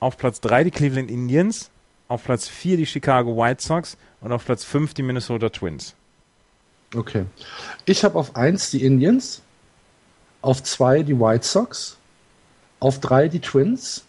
Auf 0.00 0.16
Platz 0.16 0.40
3 0.40 0.64
die 0.64 0.70
Cleveland 0.70 1.10
Indians. 1.10 1.70
Auf 2.08 2.24
Platz 2.24 2.48
4 2.48 2.76
die 2.76 2.86
Chicago 2.86 3.36
White 3.36 3.62
Sox. 3.62 3.96
Und 4.20 4.32
auf 4.32 4.44
Platz 4.44 4.64
5 4.64 4.94
die 4.94 5.02
Minnesota 5.02 5.48
Twins. 5.48 5.94
Okay. 6.94 7.24
Ich 7.86 8.04
habe 8.04 8.18
auf 8.18 8.36
1 8.36 8.70
die 8.70 8.84
Indians, 8.84 9.42
auf 10.42 10.62
2 10.62 11.02
die 11.02 11.18
White 11.18 11.44
Sox, 11.44 11.98
auf 12.78 13.00
3 13.00 13.28
die 13.28 13.40
Twins, 13.40 14.04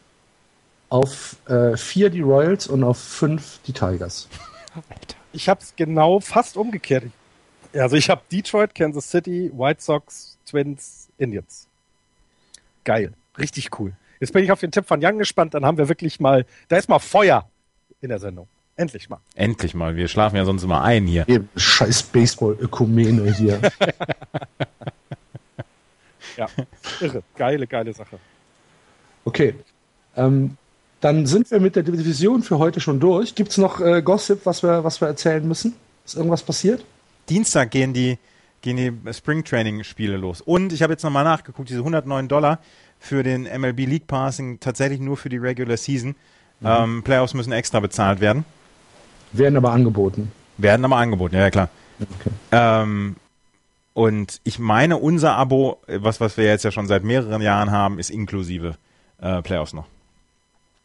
auf 0.90 1.38
4 1.48 2.10
die 2.12 2.22
Royals 2.22 2.68
und 2.68 2.84
auf 2.84 3.00
5 3.00 3.62
die 3.66 3.74
Tigers. 3.74 4.28
Ich 5.34 5.50
habe 5.50 5.62
es 5.62 5.76
genau 5.76 6.20
fast 6.20 6.58
umgekehrt. 6.58 7.06
Also 7.74 7.96
ich 7.96 8.10
habe 8.10 8.22
Detroit, 8.32 8.76
Kansas 8.76 9.10
City, 9.10 9.52
White 9.54 9.82
Sox, 9.82 10.38
Twins, 10.46 11.08
Indians. 11.18 11.68
Geil, 12.86 13.12
richtig 13.38 13.78
cool. 13.80 13.92
Jetzt 14.22 14.32
bin 14.32 14.44
ich 14.44 14.52
auf 14.52 14.62
den 14.62 14.72
Tipp 14.72 14.86
von 14.88 15.02
Jan 15.02 15.18
gespannt. 15.18 15.54
Dann 15.54 15.66
haben 15.66 15.78
wir 15.78 15.90
wirklich 15.90 16.22
mal, 16.22 16.46
da 16.70 16.78
ist 16.78 16.88
mal 16.88 17.00
Feuer 17.00 17.50
in 18.00 18.10
der 18.10 18.20
Sendung. 18.20 18.48
Endlich 18.78 19.10
mal. 19.10 19.20
Endlich 19.36 19.74
mal. 19.74 19.96
Wir 19.96 20.08
schlafen 20.08 20.38
ja 20.38 20.46
sonst 20.46 20.64
immer 20.64 20.82
ein 20.84 21.08
hier. 21.08 21.28
Eben, 21.28 21.50
scheiß 21.56 22.04
Baseball-Ökumene 22.04 23.34
hier. 23.34 23.60
Ja, 26.38 26.48
irre, 27.00 27.24
geile, 27.36 27.68
geile 27.68 27.94
Sache. 27.94 28.20
Okay. 29.24 29.56
Ähm, 30.16 30.58
dann 31.02 31.26
sind 31.26 31.50
wir 31.52 31.60
mit 31.60 31.76
der 31.76 31.84
Division 31.84 32.44
für 32.44 32.58
heute 32.60 32.80
schon 32.80 33.00
durch. 33.00 33.36
Gibt 33.36 33.52
es 33.52 33.58
noch 33.58 33.80
äh, 33.80 34.02
Gossip, 34.02 34.46
was 34.46 34.64
wir, 34.64 34.84
was 34.84 35.02
wir 35.02 35.08
erzählen 35.08 35.48
müssen? 35.48 35.76
Ist 36.04 36.16
irgendwas 36.16 36.44
passiert? 36.44 36.84
Dienstag 37.30 37.72
gehen 37.72 37.94
die, 37.94 38.18
gehen 38.66 38.78
die 38.78 39.14
Spring 39.14 39.44
Training 39.44 39.84
Spiele 39.84 40.18
los. 40.18 40.42
Und 40.42 40.74
ich 40.74 40.82
habe 40.82 40.92
jetzt 40.92 41.04
nochmal 41.04 41.24
nachgeguckt, 41.24 41.70
diese 41.70 41.80
109 41.80 42.28
Dollar 42.28 42.60
für 43.00 43.24
den 43.24 43.44
MLB 43.44 43.86
League 43.86 44.08
Passing 44.08 44.60
tatsächlich 44.60 45.00
nur 45.00 45.16
für 45.16 45.30
die 45.30 45.38
Regular 45.38 45.78
Season. 45.78 46.16
Ähm, 46.64 47.04
Playoffs 47.04 47.34
müssen 47.34 47.52
extra 47.52 47.80
bezahlt 47.80 48.20
werden. 48.20 48.44
Werden 49.32 49.56
aber 49.56 49.72
angeboten. 49.72 50.32
Werden 50.58 50.84
aber 50.84 50.98
angeboten, 50.98 51.36
ja, 51.36 51.42
ja 51.42 51.52
klar. 51.52 51.70
Okay. 52.00 52.32
Ähm, 52.52 53.16
und 53.94 54.42
ich 54.44 54.58
meine, 54.58 54.98
unser 54.98 55.36
Abo, 55.36 55.80
was, 55.88 56.20
was 56.20 56.36
wir 56.36 56.46
jetzt 56.46 56.64
ja 56.64 56.72
schon 56.72 56.88
seit 56.88 57.04
mehreren 57.04 57.42
Jahren 57.42 57.72
haben, 57.72 58.00
ist 58.00 58.10
inklusive 58.10 58.76
äh, 59.22 59.42
Playoffs 59.42 59.74
noch. 59.74 59.86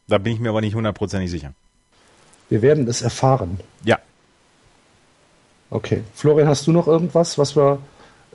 Da 0.07 0.17
bin 0.17 0.33
ich 0.33 0.39
mir 0.39 0.49
aber 0.49 0.61
nicht 0.61 0.75
hundertprozentig 0.75 1.31
sicher. 1.31 1.53
Wir 2.49 2.61
werden 2.61 2.87
es 2.87 3.01
erfahren. 3.01 3.59
Ja. 3.83 3.97
Okay. 5.71 6.03
Florian, 6.13 6.47
hast 6.47 6.67
du 6.67 6.71
noch 6.71 6.87
irgendwas, 6.87 7.37
was 7.39 7.55
wir 7.55 7.79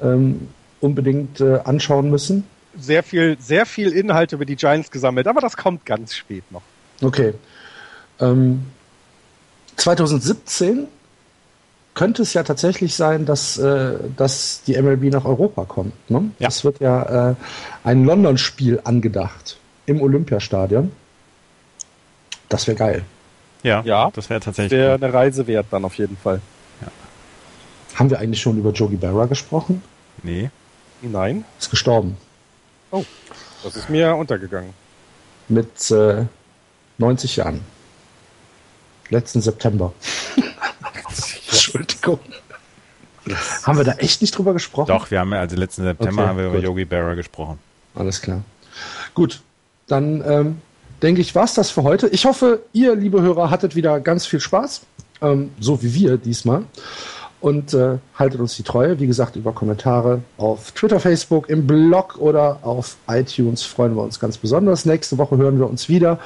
ähm, 0.03 0.49
unbedingt 0.81 1.41
äh, 1.41 1.61
anschauen 1.65 2.11
müssen? 2.11 2.45
Sehr 2.79 3.03
viel, 3.03 3.37
sehr 3.41 3.65
viel 3.67 3.93
Inhalt 3.93 4.33
über 4.33 4.45
die 4.45 4.57
Giants 4.57 4.91
gesammelt, 4.91 5.27
aber 5.29 5.41
das 5.41 5.57
kommt 5.57 5.87
ganz 5.87 6.15
spät 6.15 6.43
noch. 6.51 6.63
Okay. 7.03 7.35
Ähm, 8.21 8.65
2017 9.77 10.89
könnte 11.95 12.23
es 12.23 12.35
ja 12.35 12.43
tatsächlich 12.43 12.95
sein, 12.95 13.25
dass, 13.25 13.57
äh, 13.59 13.95
dass 14.17 14.63
die 14.67 14.81
MLB 14.81 15.05
nach 15.13 15.25
Europa 15.25 15.65
kommt. 15.65 15.95
Ne? 16.11 16.31
Ja. 16.39 16.49
Es 16.49 16.65
wird 16.65 16.81
ja 16.81 17.31
äh, 17.31 17.35
ein 17.85 18.05
London-Spiel 18.05 18.81
angedacht 18.85 19.57
im 19.87 20.03
Olympiastadion. 20.03 20.93
Das 22.49 22.67
wäre 22.67 22.77
geil. 22.77 23.03
Ja, 23.63 23.83
Ja. 23.85 24.11
das 24.15 24.29
wäre 24.31 24.41
tatsächlich. 24.41 24.73
Wäre 24.79 24.97
cool. 24.99 25.05
eine 25.05 25.13
Reise 25.15 25.47
wert 25.47 25.67
dann 25.71 25.85
auf 25.85 25.95
jeden 25.95 26.17
Fall. 26.17 26.41
Haben 27.97 28.11
wir 28.11 28.19
eigentlich 28.19 28.41
schon 28.43 28.59
über 28.59 28.71
Jogi 28.73 28.97
Berra 28.97 29.25
gesprochen? 29.25 29.83
Nee. 30.23 30.51
Nein, 31.03 31.45
Ist 31.59 31.71
gestorben. 31.71 32.17
das 33.63 33.77
ist 33.77 33.91
mir 33.91 34.15
untergegangen. 34.15 34.73
Mit 35.49 35.91
äh, 35.91 36.25
90 36.99 37.37
Jahren. 37.37 37.61
Letzten 39.09 39.41
September. 39.41 39.93
Entschuldigung. 41.49 42.19
Haben 43.65 43.79
wir 43.79 43.85
da 43.85 43.93
echt 43.93 44.21
nicht 44.21 44.37
drüber 44.37 44.53
gesprochen? 44.53 44.89
Doch, 44.89 45.11
wir 45.11 45.21
haben 45.21 45.33
ja, 45.33 45.41
also 45.41 45.57
letzten 45.57 45.85
September 45.85 46.23
Okay, 46.23 46.29
haben 46.29 46.39
wir 46.39 46.47
über. 46.49 46.59
Yogi 46.59 46.85
Berra 46.85 47.15
gesprochen. 47.15 47.59
Alles 47.95 48.21
klar. 48.21 48.43
Gut, 49.15 49.41
dann 49.87 50.23
ähm, 50.27 50.61
denke 51.03 51.21
ich, 51.21 51.35
war's 51.35 51.55
das 51.55 51.71
für 51.71 51.83
heute. 51.83 52.09
Ich 52.09 52.25
hoffe, 52.25 52.63
ihr, 52.73 52.95
liebe 52.95 53.23
Hörer, 53.23 53.51
hattet 53.51 53.75
wieder 53.75 54.01
ganz 54.01 54.27
viel 54.27 54.41
Spaß, 54.41 54.83
ähm, 55.23 55.51
so 55.61 55.83
wie 55.83 55.95
wir 55.95 56.19
diesmal. 56.19 56.65
Und 57.41 57.75
äh, 57.75 57.99
haltet 58.19 58.41
uns 58.41 58.57
die 58.57 58.63
Treue, 58.63 58.99
wie 58.99 59.07
gesagt, 59.07 59.37
über 59.37 59.53
Kommentare 59.53 60.23
auf 60.39 60.73
Twitter, 60.73 60.99
Facebook, 60.99 61.49
im 61.49 61.67
Blog 61.67 62.17
oder 62.19 62.59
auf 62.63 62.97
iTunes 63.09 63.63
freuen 63.63 63.95
wir 63.95 64.03
uns 64.03 64.19
ganz 64.19 64.39
besonders. 64.39 64.87
Nächste 64.87 65.19
Woche 65.19 65.37
hören 65.37 65.59
wir 65.59 65.69
uns 65.69 65.89
wieder 65.89 66.19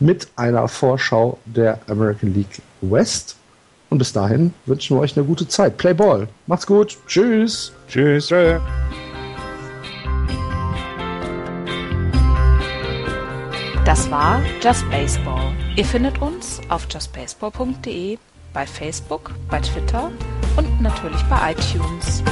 mit 0.00 0.28
einer 0.36 0.66
Vorschau 0.68 1.38
der 1.44 1.78
American 1.88 2.34
League 2.34 2.60
West. 2.80 3.36
Und 3.88 3.98
bis 3.98 4.12
dahin 4.12 4.52
wünschen 4.66 4.96
wir 4.96 5.00
euch 5.00 5.16
eine 5.16 5.24
gute 5.24 5.46
Zeit. 5.46 5.76
Play 5.76 5.94
Ball. 5.94 6.28
Macht's 6.46 6.66
gut. 6.66 6.98
Tschüss. 7.06 7.72
Tschüss. 7.88 8.26
Tschö. 8.28 8.58
Das 13.84 14.10
war 14.10 14.42
Just 14.60 14.90
Baseball. 14.90 15.52
Ihr 15.76 15.84
findet 15.84 16.20
uns 16.20 16.60
auf 16.68 16.88
justbaseball.de, 16.90 18.18
bei 18.56 18.66
Facebook, 18.66 19.32
bei 19.50 19.60
Twitter 19.60 20.10
und 20.56 20.80
natürlich 20.80 21.22
bei 21.24 21.52
iTunes. 21.52 22.22